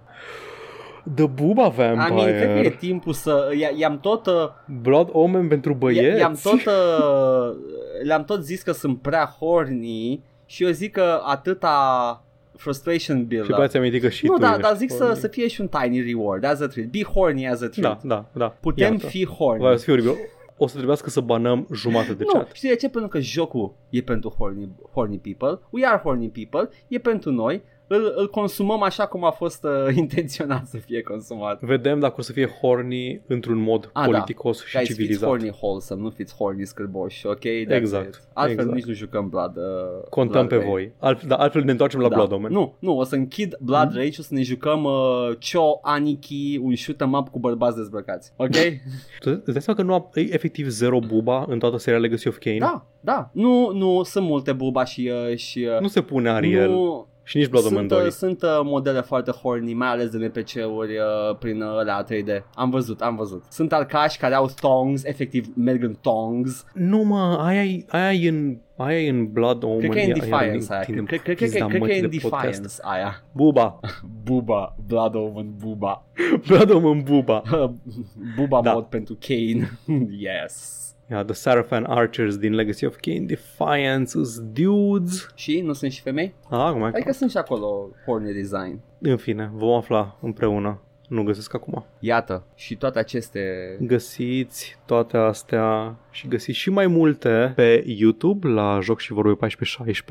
The 1.15 1.25
Booba 1.25 1.65
I 1.75 1.77
mean, 1.77 2.07
cred 2.07 2.35
că 2.37 2.43
e 2.43 2.45
Vampire, 2.53 2.75
timpul 2.79 3.13
să... 3.13 3.51
i- 3.53 3.79
I-am 3.79 3.99
tot... 3.99 4.25
Uh, 4.25 4.33
Blood 4.81 5.09
Omen 5.11 5.47
pentru 5.47 5.71
i- 5.71 5.75
băieți. 5.75 6.19
i-am 6.19 6.39
tot... 6.43 6.59
Uh, 6.65 7.55
le-am 8.03 8.23
tot 8.25 8.43
zis 8.43 8.61
că 8.61 8.71
sunt 8.71 9.01
prea 9.01 9.25
horny 9.39 10.23
și 10.45 10.63
eu 10.63 10.69
zic 10.69 10.91
că 10.91 11.21
atâta 11.25 12.23
frustration 12.57 13.25
build 13.25 13.45
Și 13.45 13.67
ți 13.67 13.77
amintit 13.77 14.01
că 14.01 14.09
și 14.09 14.25
nu, 14.25 14.33
tu 14.33 14.39
da, 14.39 14.49
ești 14.49 14.61
dar 14.61 14.75
zic 14.75 14.91
să, 14.91 15.03
horny. 15.03 15.15
să 15.19 15.27
fie 15.27 15.47
și 15.47 15.61
un 15.61 15.67
tiny 15.67 16.01
reward 16.01 16.43
as 16.43 16.59
a 16.59 16.67
treat. 16.67 16.87
Be 16.87 17.03
horny 17.03 17.47
as 17.47 17.61
a 17.61 17.67
treat. 17.67 18.01
Da, 18.03 18.15
da, 18.15 18.25
da. 18.33 18.45
Putem 18.59 18.91
Iată. 18.93 19.05
fi 19.07 19.25
horny. 19.25 19.61
Vai, 19.61 19.73
o 19.73 19.75
să 19.75 19.83
fie 19.83 19.93
oribil. 19.93 20.11
O 20.57 20.67
să 20.67 20.73
trebuiască 20.75 21.09
să 21.09 21.19
banăm 21.21 21.67
jumate 21.73 22.13
de 22.13 22.23
nu, 22.23 22.39
chat. 22.39 22.51
știi 22.51 22.69
de 22.69 22.75
ce? 22.75 22.89
Pentru 22.89 23.09
că 23.09 23.19
jocul 23.19 23.73
e 23.89 24.01
pentru 24.01 24.35
horny, 24.37 24.69
horny 24.93 25.17
people. 25.17 25.59
We 25.69 25.85
are 25.87 25.97
horny 26.03 26.29
people. 26.29 26.69
E 26.87 26.97
pentru 26.97 27.31
noi. 27.31 27.61
Îl, 27.93 28.13
îl 28.15 28.29
consumăm 28.29 28.81
așa 28.81 29.05
cum 29.07 29.23
a 29.25 29.29
fost 29.31 29.63
uh, 29.63 29.95
intenționat 30.03 30.65
să 30.67 30.77
fie 30.77 31.01
consumat. 31.01 31.61
Vedem 31.61 31.99
dacă 31.99 32.15
o 32.17 32.21
să 32.21 32.31
fie 32.31 32.47
horny 32.47 33.21
într-un 33.27 33.57
mod 33.57 33.89
A, 33.93 34.05
politicos 34.05 34.57
da. 34.59 34.65
și 34.65 34.75
Guys, 34.75 34.87
fiți 34.87 34.99
civilizat. 34.99 35.29
horny 35.29 35.49
wholesome, 35.61 36.01
nu 36.01 36.09
fiți 36.09 36.35
horny 36.35 36.65
scârboși, 36.65 37.25
ok? 37.27 37.39
That's 37.39 37.67
Exact, 37.75 38.07
it. 38.07 38.21
Altfel 38.33 38.57
exact. 38.59 38.75
nici 38.75 38.85
nu 38.85 38.93
jucăm 38.93 39.29
Blood 39.29 39.55
uh, 39.57 39.63
Contăm 40.09 40.31
Blood 40.31 40.47
pe 40.47 40.55
Rage. 40.55 40.67
voi. 40.67 40.91
Altfel, 40.99 41.27
da, 41.29 41.35
altfel 41.35 41.63
ne 41.63 41.71
întoarcem 41.71 41.99
la 41.99 42.07
Da. 42.07 42.15
Blood 42.15 42.31
Omen. 42.31 42.51
Nu, 42.51 42.75
nu, 42.79 42.97
o 42.97 43.03
să 43.03 43.15
închid 43.15 43.57
Blood 43.59 43.93
Rage 43.95 44.09
și 44.11 44.19
o 44.19 44.23
să 44.23 44.33
ne 44.33 44.41
jucăm 44.41 44.83
uh, 44.83 45.29
Cho 45.51 45.79
Aniki, 45.81 46.59
un 46.61 46.75
shoot 46.75 47.01
'em 47.01 47.13
up 47.13 47.27
cu 47.29 47.39
bărbați 47.39 47.75
dezbrăcați. 47.75 48.31
Ok? 48.35 48.49
Tu 49.19 49.29
îți 49.29 49.51
dai 49.53 49.61
seama 49.61 49.79
că 49.79 49.85
nu 49.85 49.93
a, 49.93 50.09
e 50.13 50.33
efectiv 50.33 50.67
zero 50.67 50.99
buba 50.99 51.45
în 51.47 51.59
toată 51.59 51.77
seria 51.77 51.99
Legacy 51.99 52.27
of 52.27 52.37
Kain? 52.37 52.59
da, 52.59 52.85
da. 52.99 53.29
Nu, 53.33 53.71
nu, 53.73 54.03
sunt 54.03 54.25
multe 54.25 54.53
buba 54.53 54.83
și... 54.83 55.11
Uh, 55.29 55.35
și 55.37 55.67
uh, 55.75 55.79
Nu 55.79 55.87
se 55.87 56.01
pune 56.01 56.29
Ariel 56.29 56.69
nu, 56.69 57.07
și 57.23 57.37
nici 57.37 57.47
Blood 57.47 57.65
Omen 57.65 57.77
sunt, 57.77 57.91
uh, 57.91 57.97
2. 57.99 58.11
sunt 58.11 58.41
uh, 58.41 58.59
modele 58.63 59.01
foarte 59.01 59.31
horny, 59.31 59.73
mai 59.73 59.87
ales 59.87 60.09
de 60.09 60.17
NPC-uri 60.25 60.91
uh, 60.97 61.35
prin 61.39 61.61
uh, 61.61 61.67
alea 61.69 62.03
3D. 62.05 62.43
Am 62.53 62.69
văzut, 62.69 63.01
am 63.01 63.15
văzut. 63.15 63.43
Sunt 63.49 63.73
arcași 63.73 64.17
care 64.17 64.33
au 64.35 64.45
thongs, 64.47 65.03
efectiv 65.03 65.47
merg 65.55 65.83
în 65.83 65.95
thongs. 66.01 66.65
Nu 66.73 66.97
mă, 67.03 67.37
aia 67.45 67.63
e, 67.63 67.85
aia 67.89 68.11
e 68.13 68.29
în, 68.29 68.57
aia 68.77 69.01
e 69.01 69.09
în 69.09 69.31
Blood 69.31 69.63
Omen. 69.63 69.79
Cred 69.79 69.91
că 69.91 69.99
e 69.99 70.03
în 70.03 70.09
Ia- 70.09 70.15
iar 70.15 70.19
Defiance 70.19 70.57
ne 70.57 70.65
aia. 70.69 70.79
întindem 70.79 71.05
Cred, 71.05 71.21
cred, 71.21 71.35
cred, 71.35 71.49
pizda 71.49 71.65
cred, 71.65 71.81
cred 71.81 71.89
că 71.89 71.95
e 71.95 71.99
în 71.99 72.03
mătii 72.05 72.19
de 72.19 72.27
podcast. 72.29 72.61
Defiance 72.61 72.75
aia. 72.81 73.23
Buba. 73.31 73.79
Buba, 74.25 74.75
Blood 74.87 75.15
Omen 75.15 75.53
Buba. 75.57 76.03
Blood 76.47 76.69
Omen 76.71 77.01
Buba. 77.03 77.41
Buba 78.37 78.61
Da. 78.61 78.73
mod 78.73 78.83
pentru 78.85 79.17
Kane. 79.19 79.79
yes. 80.27 80.79
Yeah, 81.11 81.25
the 81.25 81.33
Sarafan 81.33 81.83
Archers 81.83 82.37
din 82.37 82.53
Legacy 82.53 82.85
of 82.85 82.95
Kain 82.99 83.25
Defiance 83.25 84.17
is 84.19 84.39
dudes. 84.39 85.27
Și 85.35 85.61
nu 85.61 85.73
sunt 85.73 85.91
și 85.91 86.01
femei? 86.01 86.33
Ah, 86.49 86.59
acum, 86.59 86.83
Adică 86.83 87.11
sunt 87.11 87.29
și 87.29 87.37
acolo 87.37 87.89
horny 88.05 88.33
design. 88.33 88.79
în 89.01 89.17
fine, 89.17 89.51
vom 89.53 89.73
afla 89.73 90.17
împreună. 90.21 90.81
Nu 91.07 91.23
găsesc 91.23 91.53
acum. 91.53 91.85
Iată, 91.99 92.43
și 92.55 92.75
toate 92.77 92.99
aceste... 92.99 93.41
Găsiți 93.81 94.77
toate 94.91 95.17
astea 95.17 95.95
și 96.11 96.27
găsiți 96.27 96.57
și 96.57 96.69
mai 96.69 96.87
multe 96.87 97.51
pe 97.55 97.83
YouTube 97.87 98.47
la 98.47 98.79
Joc 98.81 98.99
și 98.99 99.13
Vorbe 99.13 99.47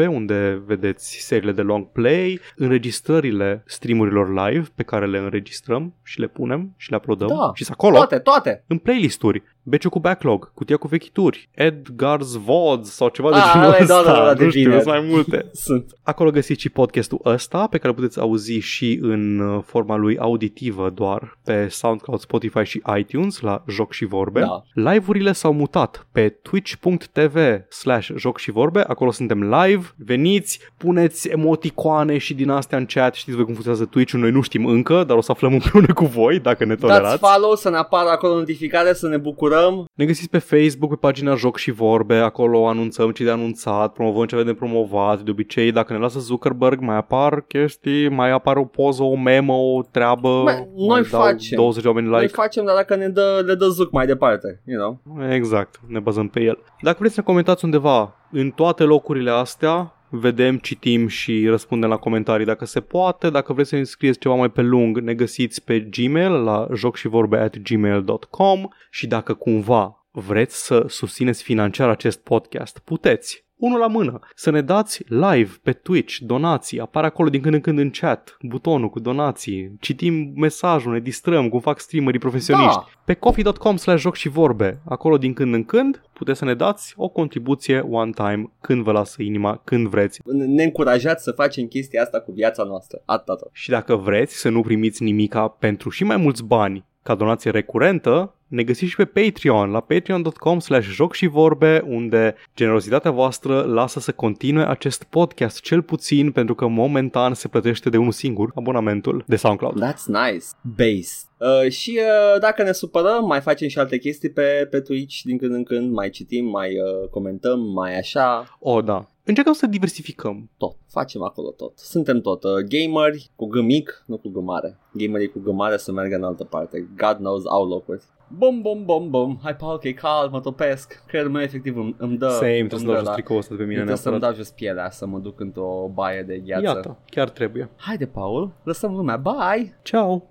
14-16 0.04 0.06
unde 0.08 0.62
vedeți 0.66 1.16
seriile 1.20 1.52
de 1.52 1.62
long 1.62 1.86
play, 1.92 2.40
înregistrările 2.56 3.62
streamurilor 3.66 4.28
live 4.46 4.66
pe 4.74 4.82
care 4.82 5.06
le 5.06 5.18
înregistrăm 5.18 5.94
și 6.02 6.20
le 6.20 6.26
punem 6.26 6.74
și 6.76 6.90
le 6.90 6.96
uploadăm 6.96 7.28
Da. 7.28 7.50
și 7.54 7.64
sunt 7.64 7.76
acolo 7.80 7.96
Toate, 7.96 8.18
toate! 8.18 8.64
în 8.66 8.78
playlisturi. 8.78 9.42
Beciu 9.62 9.88
cu 9.90 10.00
backlog, 10.00 10.52
cutia 10.54 10.76
cu 10.76 10.88
vechituri, 10.88 11.48
Edgar's 11.54 12.38
VODs 12.44 12.90
sau 12.90 13.08
ceva 13.08 13.30
de 13.30 13.36
Ah, 13.36 13.50
genul 13.52 13.66
ăla 13.66 13.76
e, 13.76 13.84
da, 13.84 13.98
ăsta, 13.98 14.12
da, 14.12 14.24
da, 14.24 14.34
de 14.34 14.44
nu 14.44 14.50
știu, 14.50 14.62
vineri. 14.62 14.82
sunt 14.82 14.94
mai 14.94 15.06
multe. 15.08 15.46
Sunt. 15.66 15.92
Acolo 16.02 16.30
găsiți 16.30 16.60
și 16.60 16.68
podcastul 16.68 17.20
ăsta 17.24 17.66
pe 17.66 17.78
care 17.78 17.92
puteți 17.92 18.20
auzi 18.20 18.52
și 18.58 18.98
în 19.02 19.38
uh, 19.38 19.62
forma 19.64 19.96
lui 19.96 20.18
auditivă 20.18 20.90
doar 20.90 21.38
pe 21.44 21.68
SoundCloud, 21.68 22.20
Spotify 22.20 22.62
și 22.64 22.82
iTunes 22.98 23.40
la 23.40 23.64
Joc 23.68 23.92
și 23.92 24.04
Vorbe. 24.04 24.40
Da. 24.40 24.62
Live-urile 24.74 25.32
s-au 25.32 25.52
mutat 25.52 26.06
pe 26.12 26.28
twitch.tv 26.28 27.36
slash 27.68 28.10
joc 28.16 28.38
și 28.38 28.50
vorbe, 28.50 28.80
acolo 28.86 29.10
suntem 29.10 29.42
live, 29.42 29.86
veniți, 29.96 30.60
puneți 30.76 31.28
emoticoane 31.28 32.18
și 32.18 32.34
din 32.34 32.50
astea 32.50 32.78
în 32.78 32.86
chat, 32.86 33.14
știți 33.14 33.36
voi 33.36 33.44
cum 33.44 33.52
funcționează 33.54 33.86
Twitch-ul, 33.90 34.20
noi 34.20 34.30
nu 34.30 34.40
știm 34.40 34.66
încă, 34.66 35.04
dar 35.04 35.16
o 35.16 35.20
să 35.20 35.30
aflăm 35.32 35.52
împreună 35.52 35.92
cu 35.94 36.04
voi 36.04 36.38
dacă 36.38 36.64
ne 36.64 36.74
Dați 36.74 36.80
tolerați. 36.80 37.18
follow 37.18 37.54
să 37.54 37.70
ne 37.70 37.76
apară 37.76 38.08
acolo 38.08 38.34
notificare, 38.34 38.92
să 38.92 39.08
ne 39.08 39.16
bucurăm. 39.16 39.84
Ne 39.94 40.04
găsiți 40.04 40.28
pe 40.30 40.38
Facebook, 40.38 40.90
pe 40.90 40.96
pagina 41.00 41.34
Joc 41.34 41.56
și 41.56 41.70
Vorbe, 41.70 42.14
acolo 42.16 42.68
anunțăm 42.68 43.10
ce 43.10 43.24
de 43.24 43.30
anunțat, 43.30 43.92
promovăm 43.92 44.26
ce 44.26 44.34
avem 44.34 44.46
de 44.46 44.54
promovat, 44.54 45.20
de 45.20 45.30
obicei 45.30 45.72
dacă 45.72 45.92
ne 45.92 45.98
lasă 45.98 46.18
Zuckerberg 46.18 46.80
mai 46.80 46.96
apar 46.96 47.40
chestii, 47.40 48.08
mai 48.08 48.30
apare 48.30 48.58
o 48.58 48.64
poză, 48.64 49.02
o 49.02 49.16
memă, 49.16 49.52
o 49.52 49.82
treabă, 49.90 50.28
Mai- 50.44 50.68
noi 50.76 50.86
mai 50.88 51.02
dau 51.10 51.20
facem. 51.20 51.56
20 51.56 51.82
de 51.82 51.88
oameni 51.88 52.08
Noi 52.08 52.20
like. 52.20 52.32
facem, 52.34 52.64
dar 52.64 52.74
dacă 52.74 52.96
ne 52.96 53.08
dă, 53.08 53.42
le 53.46 53.54
dă 53.54 53.66
zuc 53.66 53.90
mai 53.92 54.06
departe, 54.06 54.59
you 54.64 54.78
know. 54.78 55.22
Exact, 55.30 55.80
ne 55.86 55.98
bazăm 55.98 56.28
pe 56.28 56.40
el. 56.40 56.58
Dacă 56.80 56.96
vreți 56.98 57.14
să 57.14 57.20
ne 57.20 57.26
comentați 57.26 57.64
undeva 57.64 58.14
în 58.30 58.50
toate 58.50 58.82
locurile 58.82 59.30
astea, 59.30 59.94
vedem, 60.10 60.58
citim 60.58 61.06
și 61.06 61.46
răspundem 61.48 61.88
la 61.88 61.96
comentarii 61.96 62.46
dacă 62.46 62.64
se 62.64 62.80
poate. 62.80 63.30
Dacă 63.30 63.52
vreți 63.52 63.68
să 63.68 63.76
ne 63.76 63.82
scrieți 63.82 64.18
ceva 64.18 64.34
mai 64.34 64.50
pe 64.50 64.62
lung, 64.62 64.98
ne 64.98 65.14
găsiți 65.14 65.64
pe 65.64 65.80
Gmail 65.80 66.32
la 66.32 66.68
jocșivorbe 66.74 67.36
at 67.36 67.58
gmail.com 67.58 68.68
și 68.90 69.06
dacă 69.06 69.34
cumva 69.34 70.06
vreți 70.10 70.64
să 70.66 70.84
susțineți 70.88 71.42
financiar 71.42 71.88
acest 71.88 72.22
podcast, 72.22 72.78
puteți. 72.78 73.48
Unul 73.60 73.78
la 73.78 73.86
mână, 73.86 74.18
să 74.34 74.50
ne 74.50 74.60
dați 74.60 75.04
live 75.08 75.50
pe 75.62 75.72
Twitch, 75.72 76.16
donații, 76.18 76.80
apare 76.80 77.06
acolo 77.06 77.28
din 77.28 77.40
când 77.40 77.54
în 77.54 77.60
când 77.60 77.78
în 77.78 77.90
chat, 77.90 78.36
butonul 78.42 78.88
cu 78.88 79.00
donații, 79.00 79.76
citim 79.80 80.32
mesajul, 80.36 80.92
ne 80.92 81.00
distrăm 81.00 81.48
cum 81.48 81.60
fac 81.60 81.78
streamerii 81.80 82.20
profesioniști 82.20 82.74
Da. 82.74 82.86
pe 83.04 83.14
coffee.com 83.14 83.76
slash 83.76 84.00
joc 84.00 84.14
și 84.14 84.28
vorbe. 84.28 84.80
Acolo 84.84 85.18
din 85.18 85.32
când 85.32 85.54
în 85.54 85.64
când 85.64 86.02
puteți 86.12 86.38
să 86.38 86.44
ne 86.44 86.54
dați 86.54 86.94
o 86.96 87.08
contribuție 87.08 87.78
one 87.78 88.10
time 88.10 88.52
când 88.60 88.82
vă 88.82 88.92
lasă 88.92 89.22
inima, 89.22 89.60
când 89.64 89.86
vreți. 89.86 90.20
Ne 90.46 90.62
încurajați 90.62 91.22
să 91.24 91.30
facem 91.30 91.66
chestia 91.66 92.02
asta 92.02 92.20
cu 92.20 92.32
viața 92.32 92.62
noastră. 92.62 93.02
Atâta 93.04 93.34
tot. 93.34 93.50
Și 93.52 93.70
dacă 93.70 93.96
vreți 93.96 94.36
să 94.36 94.48
nu 94.48 94.60
primiți 94.60 95.02
nimica 95.02 95.48
pentru 95.48 95.88
și 95.88 96.04
mai 96.04 96.16
mulți 96.16 96.44
bani 96.44 96.88
ca 97.02 97.14
donație 97.14 97.50
recurentă, 97.50 98.34
ne 98.46 98.62
găsiți 98.62 98.90
și 98.90 98.96
pe 98.96 99.04
Patreon, 99.04 99.70
la 99.70 99.80
patreon.com 99.80 100.58
slash 100.58 100.88
joc 100.88 101.14
și 101.14 101.26
vorbe, 101.26 101.84
unde 101.86 102.34
generozitatea 102.56 103.10
voastră 103.10 103.60
lasă 103.60 104.00
să 104.00 104.12
continue 104.12 104.68
acest 104.68 105.02
podcast, 105.04 105.60
cel 105.60 105.82
puțin 105.82 106.32
pentru 106.32 106.54
că 106.54 106.66
momentan 106.66 107.34
se 107.34 107.48
plătește 107.48 107.88
de 107.88 107.96
unul 107.96 108.12
singur, 108.12 108.50
abonamentul 108.54 109.24
de 109.26 109.36
SoundCloud. 109.36 109.84
That's 109.84 110.04
nice. 110.04 110.44
Base. 110.76 111.24
Uh, 111.38 111.70
și 111.70 111.98
uh, 111.98 112.40
dacă 112.40 112.62
ne 112.62 112.72
supărăm, 112.72 113.26
mai 113.26 113.40
facem 113.40 113.68
și 113.68 113.78
alte 113.78 113.98
chestii 113.98 114.30
pe, 114.30 114.66
pe 114.70 114.80
Twitch 114.80 115.20
din 115.24 115.38
când 115.38 115.54
în 115.54 115.64
când, 115.64 115.92
mai 115.92 116.10
citim, 116.10 116.44
mai 116.44 116.68
uh, 116.68 117.08
comentăm, 117.08 117.60
mai 117.60 117.98
așa. 117.98 118.58
O, 118.60 118.80
da. 118.80 119.06
Încercăm 119.30 119.52
să 119.52 119.66
diversificăm. 119.66 120.50
Tot, 120.56 120.76
facem 120.88 121.22
acolo 121.22 121.50
tot. 121.50 121.78
Suntem 121.78 122.20
tot 122.20 122.44
uh, 122.44 122.50
gameri 122.68 123.30
cu 123.36 123.46
gâmic, 123.46 124.02
nu 124.06 124.16
cu 124.16 124.28
gâmare. 124.28 124.78
Gamerii 124.92 125.28
cu 125.30 125.38
gâmare 125.40 125.76
să 125.76 125.92
meargă 125.92 126.14
în 126.16 126.22
altă 126.24 126.44
parte. 126.44 126.88
God 126.96 127.16
knows 127.16 127.42
au 127.46 127.66
locuri. 127.68 128.02
Bum, 128.38 128.60
bum, 128.60 128.84
bum, 128.84 129.10
bum. 129.10 129.38
Hai, 129.42 129.56
Paul, 129.56 129.78
că 129.78 129.88
e 129.88 129.92
cald, 129.92 130.30
mă 130.32 130.40
topesc. 130.40 131.02
Cred 131.06 131.26
meu 131.26 131.42
efectiv 131.42 131.76
îmi, 131.76 131.94
îmi 131.98 132.16
dă... 132.18 132.28
Same, 132.28 132.58
îmi 132.58 132.68
trebuie 132.68 132.78
să 132.78 132.84
dă 132.86 132.90
dau 132.92 132.96
jos 132.98 133.06
la- 133.08 133.12
tricoul 133.12 133.38
ăsta 133.38 133.54
de 133.54 133.56
pe 133.60 133.64
mine 133.66 133.74
Trebuie 133.76 133.96
să-mi 133.96 134.14
neapărat. 134.14 134.36
dau 134.36 134.44
jos 134.44 134.54
pielea 134.54 134.90
să 134.90 135.06
mă 135.06 135.18
duc 135.18 135.40
într-o 135.40 135.90
baie 135.94 136.22
de 136.22 136.38
gheață. 136.38 136.62
Iată, 136.64 136.98
chiar 137.06 137.28
trebuie. 137.30 137.70
Haide, 137.76 138.06
Paul, 138.06 138.50
lăsăm 138.62 138.94
lumea. 138.94 139.16
Bye! 139.16 139.78
Ciao! 139.82 140.22